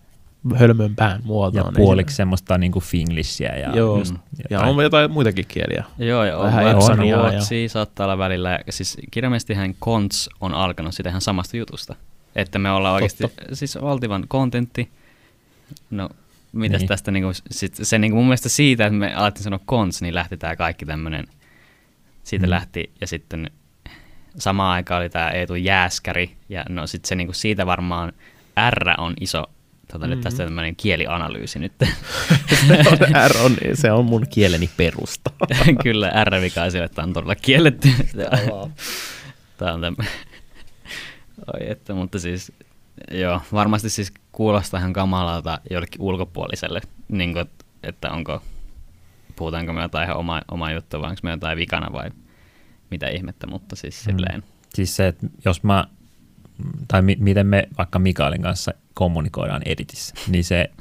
hölmön 0.55 0.95
pään 0.95 1.21
muotoon. 1.23 1.65
ja 1.65 1.69
Ei 1.79 1.85
puoliksi 1.85 2.15
semmoista 2.15 2.57
niinku 2.57 2.79
finglishia 2.79 3.55
ja 3.59 3.69
Joo. 3.75 3.97
just 3.97 4.13
Ja 4.13 4.43
jotain. 4.49 4.69
on 4.77 4.83
jotain 4.83 5.11
muitakin 5.11 5.45
kieliä. 5.47 5.83
Joo, 5.97 6.23
ja 6.23 6.37
on 6.37 6.45
Vähän 6.45 6.65
ja- 7.07 7.17
ruotsia 7.17 7.69
saattaa 7.69 8.05
olla 8.05 8.17
välillä. 8.17 8.59
Siis 8.69 8.97
kirjaimestihän 9.11 9.75
Konts 9.79 10.29
on 10.41 10.53
alkanut 10.53 10.93
sitä 10.93 11.09
ihan 11.09 11.21
samasta 11.21 11.57
jutusta. 11.57 11.95
Että 12.35 12.59
me 12.59 12.71
ollaan 12.71 12.93
oikeasti, 12.95 13.23
siis 13.53 13.77
valtivan 13.81 14.25
kontentti. 14.27 14.89
No, 15.89 16.09
mitäs 16.51 16.71
Niin. 16.71 16.79
niin. 16.79 16.87
tästä 16.87 17.11
niinku, 17.11 17.31
sit 17.51 17.75
se 17.81 17.99
niinku 17.99 18.15
mun 18.17 18.25
mielestä 18.25 18.49
siitä, 18.49 18.85
että 18.85 18.97
me 18.97 19.13
alettiin 19.15 19.43
sanoa 19.43 19.59
Konts, 19.65 20.01
niin 20.01 20.15
lähti 20.15 20.37
tää 20.37 20.55
kaikki 20.55 20.85
tämmönen, 20.85 21.27
siitä 22.23 22.45
Mm. 22.45 22.47
mm. 22.47 22.51
lähti, 22.51 22.91
ja 23.01 23.07
sitten 23.07 23.51
samaan 24.37 24.73
aikaan 24.73 25.01
oli 25.01 25.09
tää 25.09 25.31
Eetu 25.31 25.55
Jääskäri, 25.55 26.35
ja 26.49 26.65
no 26.69 26.87
sit 26.87 27.05
se 27.05 27.15
niinku 27.15 27.33
siitä 27.33 27.65
varmaan 27.65 28.13
R 28.69 28.89
on 28.97 29.13
iso, 29.21 29.45
tota 29.93 30.07
nyt 30.07 30.17
Mhm. 30.19 30.23
tästä 30.23 30.43
tämmönen 30.43 30.75
kielianalyysi 30.75 31.59
nyt. 31.59 31.73
R 33.27 33.37
on, 33.43 33.57
se 33.73 33.91
on 33.91 34.05
mun 34.05 34.25
kieleni 34.29 34.69
perusta. 34.77 35.31
Kyllä, 35.83 36.11
R-vika 36.23 36.69
sille, 36.69 36.85
että 36.85 37.03
on 37.03 37.13
todella 37.13 37.35
kielletty. 37.35 37.89
Tämä 39.57 39.73
on 39.73 39.81
tämmöinen. 39.81 40.13
Oi 41.53 41.69
että, 41.71 41.93
mutta 41.93 42.19
siis, 42.19 42.51
joo, 43.11 43.41
varmasti 43.53 43.89
siis 43.89 44.13
kuulostaa 44.31 44.79
ihan 44.79 44.93
kamalalta 44.93 45.59
jollekin 45.69 46.01
ulkopuoliselle, 46.01 46.81
niin 47.09 47.33
kuin, 47.33 47.45
että 47.83 48.11
onko, 48.11 48.41
puhutaanko 49.35 49.73
me 49.73 49.81
jotain 49.81 50.05
ihan 50.05 50.17
oma, 50.17 50.41
oma 50.51 50.71
juttu 50.71 51.01
vai 51.01 51.09
onko 51.09 51.19
me 51.23 51.31
jotain 51.31 51.57
vikana 51.57 51.93
vai 51.93 52.09
mitä 52.91 53.07
ihmettä, 53.07 53.47
mutta 53.47 53.75
siis 53.75 54.05
Mm. 54.07 54.11
silleen, 54.11 54.43
Siis 54.73 54.95
se, 54.95 55.07
että 55.07 55.27
jos 55.45 55.63
mä, 55.63 55.85
tai 56.87 57.01
mi- 57.01 57.17
miten 57.19 57.47
me 57.47 57.67
vaikka 57.77 57.99
Mikaelin 57.99 58.41
kanssa 58.41 58.73
kommunikoidaan 58.93 59.61
editissä, 59.65 60.15
niin 60.27 60.43
se 60.43 60.69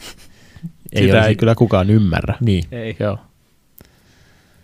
Ei 0.92 1.02
Sitä 1.02 1.16
olisi- 1.16 1.28
ei 1.28 1.36
kyllä 1.36 1.54
kukaan 1.54 1.90
ymmärrä. 1.90 2.34
Niin, 2.40 2.64
ei. 2.72 2.96
Joo. 3.00 3.18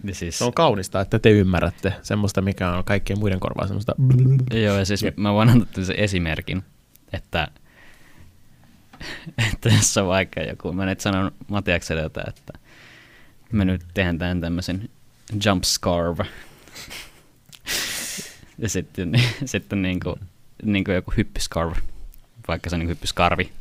Ja 0.05 0.15
siis, 0.15 0.39
Se 0.39 0.45
on 0.45 0.53
kaunista, 0.55 1.01
että 1.01 1.19
te 1.19 1.31
ymmärrätte 1.31 1.93
semmoista, 2.03 2.43
mikä 2.43 2.71
on 2.71 2.85
kaikkien 2.85 3.19
muiden 3.19 3.41
korvaa 3.41 3.67
semmoista. 3.67 3.95
Joo, 4.53 4.79
ja 4.79 4.85
siis 4.85 5.03
Jep. 5.03 5.17
mä 5.17 5.33
voin 5.33 5.49
antaa 5.49 5.85
sen 5.85 5.97
esimerkin, 5.97 6.63
että, 7.13 7.49
että 9.53 9.69
jos 9.69 9.97
on 9.97 10.07
vaikka 10.07 10.41
joku, 10.41 10.73
mä 10.73 10.87
nyt 10.87 11.01
sanon 11.01 11.31
Matiakselle 11.49 12.03
jotain, 12.03 12.29
että 12.29 12.53
mä 13.53 13.65
nyt 13.65 13.83
teen 13.95 14.19
tämän 14.19 14.41
tämmöisen 14.41 14.89
jump 15.45 15.65
scarve. 15.65 16.25
ja 18.63 18.69
sitten, 18.69 19.13
sitten 19.45 19.83
niin 19.83 20.01
kuin, 20.01 20.21
niin 20.63 20.85
kuin 20.85 20.95
joku 20.95 21.13
hyppyscarve, 21.17 21.77
vaikka 22.49 22.71
se 22.71 22.77
on 22.77 22.81
niin 22.81 22.89
hyppyskarvi. 22.89 23.53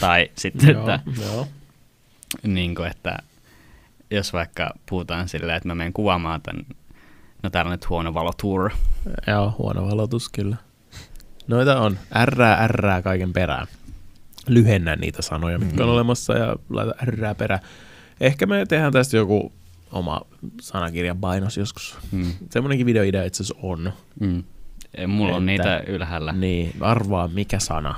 Tai 0.00 0.30
sitten, 0.34 0.70
että, 0.76 1.00
joo. 1.22 1.48
niin 2.42 2.74
kuin, 2.74 2.88
että 2.90 3.16
jos 4.10 4.32
vaikka 4.32 4.70
puhutaan 4.88 5.28
silleen, 5.28 5.56
että 5.56 5.68
mä 5.68 5.74
menen 5.74 5.92
kuvaamaan 5.92 6.40
tämän, 6.42 6.64
no 7.42 7.50
täällä 7.50 7.68
on 7.68 7.72
nyt 7.72 7.88
huono 7.88 8.14
valotour, 8.14 8.70
Joo, 9.26 9.54
huono 9.58 9.86
valotus 9.90 10.28
kyllä. 10.28 10.56
Noita 11.46 11.80
on. 11.80 11.98
Ärrää, 12.16 12.54
ärrää 12.64 13.02
kaiken 13.02 13.32
perään. 13.32 13.66
Lyhennä 14.48 14.96
niitä 14.96 15.22
sanoja, 15.22 15.58
mitkä 15.58 15.82
on 15.82 15.88
Mm. 15.88 15.92
olemassa 15.92 16.32
ja 16.38 16.56
laita 16.70 16.94
ärrää 17.02 17.34
perään. 17.34 17.60
Ehkä 18.20 18.46
me 18.46 18.66
tehdään 18.66 18.92
tästä 18.92 19.16
joku 19.16 19.52
oma 19.92 20.20
sanakirjan 20.60 21.18
painos 21.18 21.56
joskus. 21.56 21.98
Mm. 22.12 22.32
Semmoinenkin 22.50 22.86
videoidea 22.86 23.24
itse 23.24 23.42
asiassa 23.42 23.60
on. 23.62 23.92
Mm. 24.20 24.44
Ei, 24.96 25.06
Mulla 25.06 25.36
on 25.36 25.48
Että- 25.48 25.78
niitä 25.78 25.92
ylhäällä. 25.92 26.32
Niin, 26.32 26.72
arvaa 26.80 27.28
mikä 27.28 27.58
sana. 27.58 27.94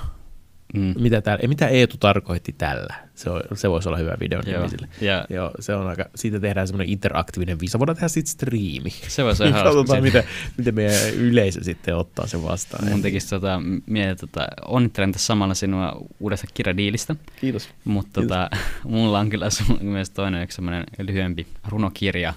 Mm. 0.74 0.94
Mitä, 0.98 1.20
täällä, 1.20 1.48
mitä 1.48 1.68
Eetu 1.68 1.96
tarkoitti 2.00 2.52
tällä. 2.58 2.94
Se, 3.14 3.30
on, 3.30 3.42
se 3.54 3.70
voisi 3.70 3.88
olla 3.88 3.98
hyvä 3.98 4.16
video 4.20 4.40
Joo. 4.46 4.68
sille. 4.68 4.88
Ja 5.00 5.24
Joo, 5.30 5.50
se 5.60 5.74
on 5.74 5.86
aika, 5.86 6.04
siitä 6.14 6.40
tehdään 6.40 6.66
semmoinen 6.66 6.92
interaktiivinen 6.92 7.60
viisa. 7.60 7.78
Voidaan 7.78 7.96
tehdä 7.96 8.08
sitten 8.08 8.32
striimi. 8.32 8.90
se 8.90 9.24
voisi 9.24 9.42
olla 9.42 9.52
hauska. 9.56 9.70
Katsotaan, 9.74 10.02
miten, 10.02 10.24
miten 10.56 10.74
meidän 10.74 11.14
yleisö 11.14 11.64
sitten 11.64 11.96
ottaa 11.96 12.26
sen 12.26 12.42
vastaan. 12.42 12.88
Mun 12.88 13.02
tekisi 13.02 13.28
tota, 13.30 13.60
mieli, 13.86 14.16
tota, 14.16 14.46
onnittelen 14.66 15.12
tässä 15.12 15.26
samalla 15.26 15.54
sinua 15.54 16.02
uudesta 16.20 16.46
kirjadiilistä, 16.54 17.16
Kiitos. 17.40 17.68
mutta 17.84 18.20
tota, 18.22 18.50
mulla 18.84 19.18
on 19.18 19.30
kyllä 19.30 19.50
sun, 19.50 19.78
myös 19.80 20.10
toinen 20.10 20.42
yksi 20.42 20.54
semmoinen 20.54 20.84
lyhyempi 20.98 21.46
runokirja 21.68 22.34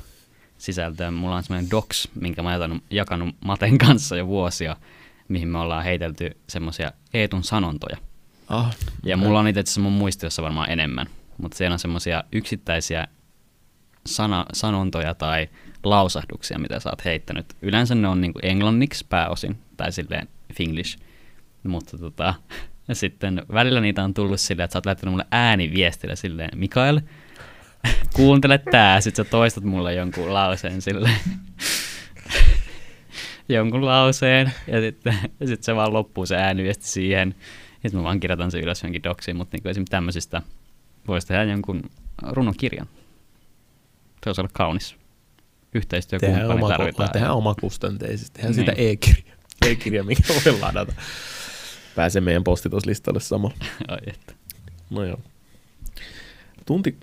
sisältö. 0.61 1.11
Mulla 1.11 1.35
on 1.35 1.43
semmoinen 1.43 1.71
docs, 1.71 2.07
minkä 2.15 2.43
mä 2.43 2.57
oon 2.57 2.81
jakanut 2.89 3.35
Maten 3.45 3.77
kanssa 3.77 4.15
jo 4.17 4.27
vuosia, 4.27 4.75
mihin 5.27 5.47
me 5.47 5.57
ollaan 5.59 5.83
heitelty 5.83 6.37
semmoisia 6.47 6.91
Eetun 7.13 7.43
sanontoja. 7.43 7.97
Ah, 8.47 8.75
Ja 9.03 9.17
mulla 9.17 9.39
on 9.39 9.47
itse 9.47 9.59
asiassa 9.59 9.81
mun 9.81 9.91
muistiossa 9.91 10.41
varmaan 10.41 10.69
enemmän, 10.69 11.07
mutta 11.37 11.57
siellä 11.57 11.73
on 11.73 11.79
semmoisia 11.79 12.23
yksittäisiä 12.31 13.07
sana, 14.05 14.45
sanontoja 14.53 15.13
tai 15.13 15.49
lausahduksia, 15.83 16.59
mitä 16.59 16.79
sä 16.79 16.89
oot 16.89 17.05
heittänyt. 17.05 17.45
Yleensä 17.61 17.95
ne 17.95 18.07
on 18.07 18.21
niinku 18.21 18.39
englanniksi 18.43 19.05
pääosin, 19.09 19.57
tai 19.77 19.91
silleen 19.91 20.27
finglish. 20.53 20.99
Mutta 21.63 21.97
tota, 21.97 22.33
ja 22.87 22.95
sitten 23.03 23.43
välillä 23.53 23.81
niitä 23.81 24.03
on 24.03 24.13
tullut 24.13 24.39
silleen, 24.39 24.65
että 24.65 24.73
sä 24.73 24.77
oot 24.77 24.85
laittanut 24.85 25.13
mulle 25.13 25.27
ääniviestillä 25.31 26.15
silleen, 26.15 26.49
Mikael, 26.55 27.01
kuuntele 28.13 28.57
tää, 28.57 29.01
sit 29.01 29.15
sä 29.15 29.23
toistat 29.23 29.63
mulle 29.63 29.93
jonkun 29.93 30.33
lauseen 30.33 30.81
silleen. 30.81 31.19
jonkun 33.49 33.85
lauseen, 33.85 34.51
ja 34.67 34.81
sitten 34.81 35.15
sit 35.45 35.63
se 35.63 35.75
vaan 35.75 35.93
loppuu 35.93 36.25
se 36.25 36.35
ääniviesti 36.35 36.87
siihen. 36.87 37.35
Ja 37.83 37.89
sitten 37.89 37.99
mä 37.99 38.03
vaan 38.03 38.19
kirjoitan 38.19 38.51
sen 38.51 38.61
ylös 38.63 38.83
johonkin 38.83 39.03
doksiin, 39.03 39.37
mutta 39.37 39.55
niinku 39.57 39.69
esimerkiksi 39.69 39.91
tämmöisistä 39.91 40.41
voisi 41.07 41.27
tehdä 41.27 41.43
jonkun 41.43 41.81
runokirjan. 42.21 42.87
Se 44.23 44.29
olisi 44.29 44.41
olla 44.41 44.51
kaunis. 44.53 44.89
tehdään, 44.89 45.01
Yhteistyökumppani 45.73 46.53
oma, 46.53 46.67
tarvitaan. 46.67 47.09
tehdään 47.11 47.33
omakustanteisesti. 47.33 48.33
Tehdään 48.33 48.55
Niin. 48.55 48.65
sitä 48.65 48.71
e-kirja, 48.77 49.33
e-kirja, 49.65 50.03
mikä 50.03 50.23
voi 50.45 50.59
ladata. 50.59 50.93
Pääsee 51.95 52.21
meidän 52.21 52.43
postituslistalle 52.43 53.19
samalla. 53.19 53.55
Ai 53.87 53.97
että. 54.07 54.33
No 54.89 55.03
joo. 55.03 55.19
Tunti... 56.65 56.97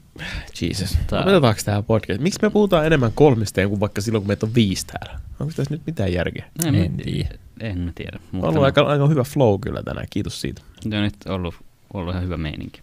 Jesus. 0.61 0.99
Tää- 1.07 1.19
Lopetetaanko 1.21 1.61
tämä 1.65 1.83
podcast? 1.83 2.21
Miksi 2.21 2.39
me 2.43 2.51
puhutaan 2.51 2.87
enemmän 2.87 3.13
kolmisteen 3.15 3.69
kuin 3.69 3.81
vaikka 3.81 4.01
silloin, 4.01 4.23
kun 4.23 4.29
meitä 4.29 4.47
on 4.47 4.55
viisi 4.55 4.87
täällä? 4.87 5.21
Onko 5.41 5.53
tässä 5.57 5.75
nyt 5.75 5.83
mitään 5.87 6.13
järkeä? 6.13 6.45
En, 6.67 6.75
En 6.75 6.91
mä- 6.93 7.03
tiedä. 7.05 7.35
En 7.61 7.79
mä 7.81 7.93
tiedä. 7.95 8.17
On 8.17 8.23
Mutta 8.33 8.47
ollut 8.49 8.61
no, 8.61 8.65
aika, 8.65 8.81
aika 8.83 9.09
hyvä 9.09 9.23
flow 9.25 9.61
kyllä 9.61 9.83
tänään, 9.83 10.07
kiitos 10.11 10.41
siitä. 10.41 10.63
on 10.85 10.91
nyt 10.91 11.15
ollut, 11.29 11.55
ollut 11.95 12.13
ihan 12.15 12.25
hyvä 12.25 12.37
meininki. 12.37 12.81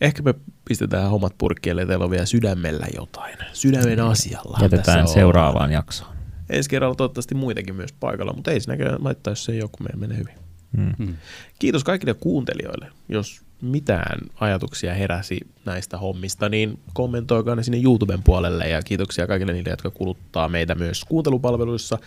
Ehkä 0.00 0.22
me 0.22 0.34
pistetään 0.68 1.10
hommat 1.10 1.34
purkkielle, 1.38 1.82
ja 1.82 1.86
teillä 1.86 2.04
on 2.04 2.10
vielä 2.10 2.26
sydämellä 2.26 2.86
jotain. 2.96 3.36
Sydämen 3.52 4.00
asialla. 4.00 4.58
jätetään 4.62 5.00
tässä 5.00 5.14
seuraavaan 5.14 5.72
jaksoon. 5.72 6.14
Ensi 6.50 6.70
kerralla 6.70 6.94
toivottavasti 6.94 7.34
muitakin 7.34 7.74
myös 7.74 7.92
paikalla, 7.92 8.32
mutta 8.32 8.50
ei 8.50 8.60
sinäkään 8.60 9.04
laittaa, 9.04 9.30
jos 9.30 9.44
se 9.44 9.52
ei 9.52 9.62
ole, 9.62 9.70
kun 9.72 9.86
meidän 9.86 10.00
menee 10.00 10.18
hyvin. 10.18 10.34
Mm. 10.76 10.92
Hmm. 11.06 11.14
Kiitos 11.58 11.84
kaikille 11.84 12.14
kuuntelijoille. 12.14 12.86
Jos 13.08 13.42
mitään 13.60 14.18
ajatuksia 14.40 14.94
heräsi 14.94 15.40
näistä 15.64 15.98
hommista, 15.98 16.48
niin 16.48 16.78
kommentoikaa 16.94 17.54
ne 17.54 17.62
sinne 17.62 17.80
YouTuben 17.84 18.22
puolelle 18.22 18.68
ja 18.68 18.82
kiitoksia 18.82 19.26
kaikille 19.26 19.52
niille, 19.52 19.70
jotka 19.70 19.90
kuluttaa 19.90 20.48
meitä 20.48 20.74
myös 20.74 21.04
kuuntelupalveluissa. 21.04 21.98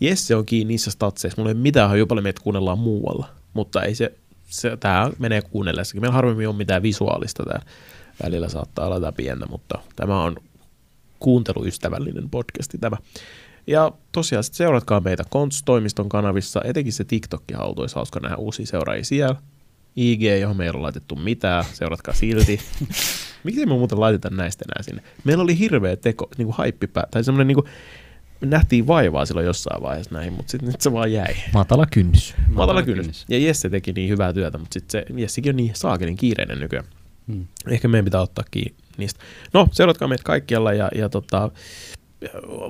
Jesse 0.00 0.36
on 0.36 0.46
kiinni 0.46 0.72
niissä 0.72 0.90
statseissa. 0.90 1.40
Mulla 1.40 1.50
ei 1.50 1.54
mitään 1.54 1.88
hajua 1.88 2.06
paljon 2.06 2.22
meitä 2.22 2.42
kuunnellaan 2.42 2.78
muualla, 2.78 3.28
mutta 3.54 3.82
ei 3.82 3.94
se, 3.94 4.12
se 4.46 4.76
tämä 4.76 5.10
menee 5.18 5.42
kuunnellessakin. 5.42 6.00
Meillä 6.00 6.14
harvemmin 6.14 6.48
on 6.48 6.56
mitään 6.56 6.82
visuaalista 6.82 7.44
täällä. 7.44 7.64
Välillä 8.24 8.48
saattaa 8.48 8.86
olla 8.86 9.12
pientä, 9.12 9.46
mutta 9.46 9.78
tämä 9.96 10.22
on 10.22 10.36
kuunteluystävällinen 11.18 12.30
podcasti 12.30 12.78
tämä. 12.78 12.96
Ja 13.66 13.92
tosiaan 14.12 14.44
sit 14.44 14.54
seuratkaa 14.54 15.00
meitä 15.00 15.24
Konts-toimiston 15.30 16.08
kanavissa, 16.08 16.60
etenkin 16.64 16.92
se 16.92 17.04
TikTok-haltu, 17.04 17.80
olisi 17.80 17.94
hauska 17.94 18.20
nähdä 18.20 18.36
uusia 18.36 18.66
seuraajia 18.66 19.04
siellä. 19.04 19.36
IG, 19.96 20.22
johon 20.40 20.56
me 20.56 20.64
ei 20.64 20.70
ole 20.70 20.78
laitettu 20.78 21.16
mitään, 21.16 21.64
seuratkaa 21.72 22.14
silti. 22.14 22.60
Miksi 23.44 23.66
me 23.66 23.72
muuten 23.72 24.00
laiteta 24.00 24.30
näistä 24.30 24.64
enää 24.68 24.82
sinne? 24.82 25.02
Meillä 25.24 25.42
oli 25.42 25.58
hirveä 25.58 25.96
teko, 25.96 26.28
niin 26.38 26.46
kuin 26.46 26.56
haippipää, 26.56 27.06
tai 27.10 27.24
semmoinen 27.24 27.46
niin 27.46 27.54
kuin, 27.54 27.66
nähtiin 28.40 28.86
vaivaa 28.86 29.26
silloin 29.26 29.46
jossain 29.46 29.82
vaiheessa 29.82 30.14
näihin, 30.14 30.32
mutta 30.32 30.50
sitten 30.50 30.68
nyt 30.68 30.80
se 30.80 30.92
vaan 30.92 31.12
jäi. 31.12 31.34
Matala 31.52 31.86
kynnys. 31.86 32.34
Matala 32.48 32.82
kynnys. 32.82 33.04
kynnys. 33.04 33.24
Ja 33.28 33.38
Jesse 33.38 33.70
teki 33.70 33.92
niin 33.92 34.10
hyvää 34.10 34.32
työtä, 34.32 34.58
mutta 34.58 34.74
sitten 34.74 34.90
se 34.90 35.20
Jessikin 35.20 35.50
on 35.50 35.56
niin 35.56 35.70
saakelin 35.74 36.16
kiireinen 36.16 36.58
nykyään. 36.58 36.86
Hmm. 37.26 37.46
Ehkä 37.68 37.88
meidän 37.88 38.04
pitää 38.04 38.20
ottaa 38.20 38.44
kiinni 38.50 38.74
niistä. 38.98 39.20
No, 39.52 39.68
seuratkaa 39.72 40.08
meitä 40.08 40.24
kaikkialla 40.24 40.72
ja, 40.72 40.88
ja 40.94 41.08
tota, 41.08 41.50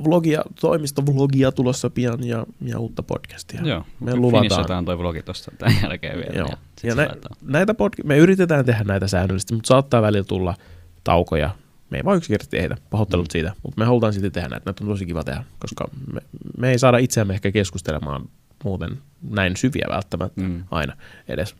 vlogia, 0.05 0.43
toimistovlogia 0.61 1.53
tulossa 1.53 1.91
pian 1.91 2.27
ja, 2.27 2.47
ja 2.65 2.79
uutta 2.79 3.03
podcastia. 3.03 3.61
Joo, 3.65 3.85
me 4.01 4.17
luvataan. 4.17 4.85
toi 4.85 4.99
vlogi 4.99 5.23
tosta 5.23 5.51
tämän 5.59 5.77
jälkeen 5.83 6.17
vielä. 6.19 6.39
Joo. 6.39 6.49
Ja, 6.49 6.57
Ja 6.89 6.95
nä, 6.95 7.09
näitä 7.43 7.73
pod- 7.73 8.05
me 8.05 8.17
yritetään 8.19 8.65
tehdä 8.65 8.85
näitä 8.85 9.09
säännöllisesti, 9.09 9.55
mutta 9.55 9.69
saattaa 9.69 10.03
välillä 10.03 10.25
tulla 10.25 10.55
taukoja. 11.05 11.51
Me 11.91 11.97
ei 11.97 12.05
vaan 12.05 12.17
yksinkertaisesti 12.17 12.57
tehdä, 12.57 12.77
pahoittelut 12.91 13.27
Mm. 13.29 13.33
siitä, 13.33 13.53
mutta 13.63 13.79
me 13.81 13.85
halutaan 13.85 14.13
silti 14.13 14.31
tehdä 14.31 14.49
näitä. 14.49 14.65
Näitä 14.71 14.85
on 14.85 14.91
tosi 14.91 15.07
kiva 15.07 15.25
tehdä, 15.25 15.45
koska 15.59 15.89
me, 16.13 16.21
me 16.59 16.71
ei 16.71 16.79
saada 16.79 16.99
itseämme 16.99 17.35
ehkä 17.35 17.53
keskustelemaan 17.53 18.29
muuten 18.65 18.99
näin 19.31 19.57
syviä 19.57 19.87
välttämättä 19.91 20.41
Mm. 20.41 20.65
aina 20.71 20.97
edes, 21.29 21.57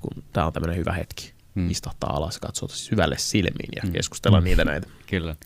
kun 0.00 0.22
tämä 0.32 0.46
on 0.46 0.52
tämmöinen 0.52 0.76
hyvä 0.78 0.92
hetki. 0.92 1.32
Mm. 1.54 1.70
Istahtaa 1.70 2.16
alas, 2.16 2.38
katsoa 2.38 2.68
syvälle 2.68 3.18
silmiin 3.18 3.70
ja 3.76 3.82
mm. 3.84 3.92
keskustella 3.92 4.40
Mm. 4.40 4.44
niitä 4.44 4.64
näitä. 4.64 4.88
Kyllä. 5.06 5.36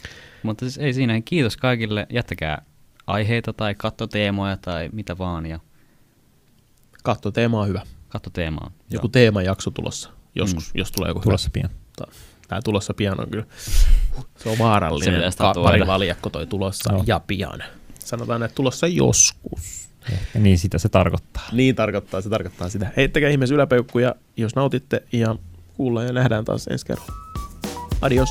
Mutta 0.43 0.65
siis 0.65 0.79
ei 0.79 0.93
siinä. 0.93 1.21
Kiitos 1.21 1.57
kaikille. 1.57 2.07
Jättäkää 2.11 2.62
aiheita 3.07 3.53
tai 3.53 3.75
kattoteemoja 3.75 4.57
tai 4.57 4.89
mitä 4.93 5.19
vaan 5.19 5.47
ja 5.47 5.61
Katso, 7.03 7.31
teema 7.31 7.61
on 7.61 7.69
hyvä. 7.69 7.83
kattoteemaa. 8.09 8.71
Joku 8.91 9.09
teemajakso 9.09 9.71
tulossa 9.71 10.11
joskus, 10.35 10.75
Mm. 10.75 10.79
jos 10.79 10.93
tulee 10.93 11.09
joku 11.11 11.21
Tulossa 11.21 11.51
pian. 11.53 11.71
hyvä. 12.01 12.12
Tämä 12.49 12.62
tulossa 12.62 12.95
pian 12.95 13.21
on 13.21 13.31
kyllä. 13.31 13.45
Se 14.39 14.49
on 14.49 14.57
Se 14.57 14.62
vaarallinen. 14.62 15.21
Ka- 15.23 15.31
tatuoida. 15.37 15.71
pari 15.71 15.87
valjakko 15.87 16.31
toi 16.31 16.47
tulossa 16.47 16.93
Joo. 16.93 17.05
ja 17.07 17.21
pian. 17.27 17.62
Sanotaan, 17.99 18.43
että 18.43 18.55
tulossa 18.55 18.87
joskus. 18.87 19.89
Ehkä 20.12 20.39
niin 20.39 20.59
sitä 20.59 20.79
se 20.79 20.89
tarkoittaa. 20.89 21.43
Niin 21.53 21.75
tarkoittaa, 21.75 22.21
se 22.21 22.29
tarkoittaa 22.29 22.69
sitä. 22.69 22.93
Heittäkää 22.97 23.31
ihmeessä 23.31 23.55
yläpeukkuja, 23.55 24.15
jos 24.37 24.55
nautitte, 24.57 25.03
ja 25.12 25.37
kuullaan 25.77 26.07
ja 26.07 26.12
nähdään 26.12 26.45
taas 26.45 26.67
ensi 26.67 26.87
kerralla. 26.87 27.12
Adios. 28.03 28.29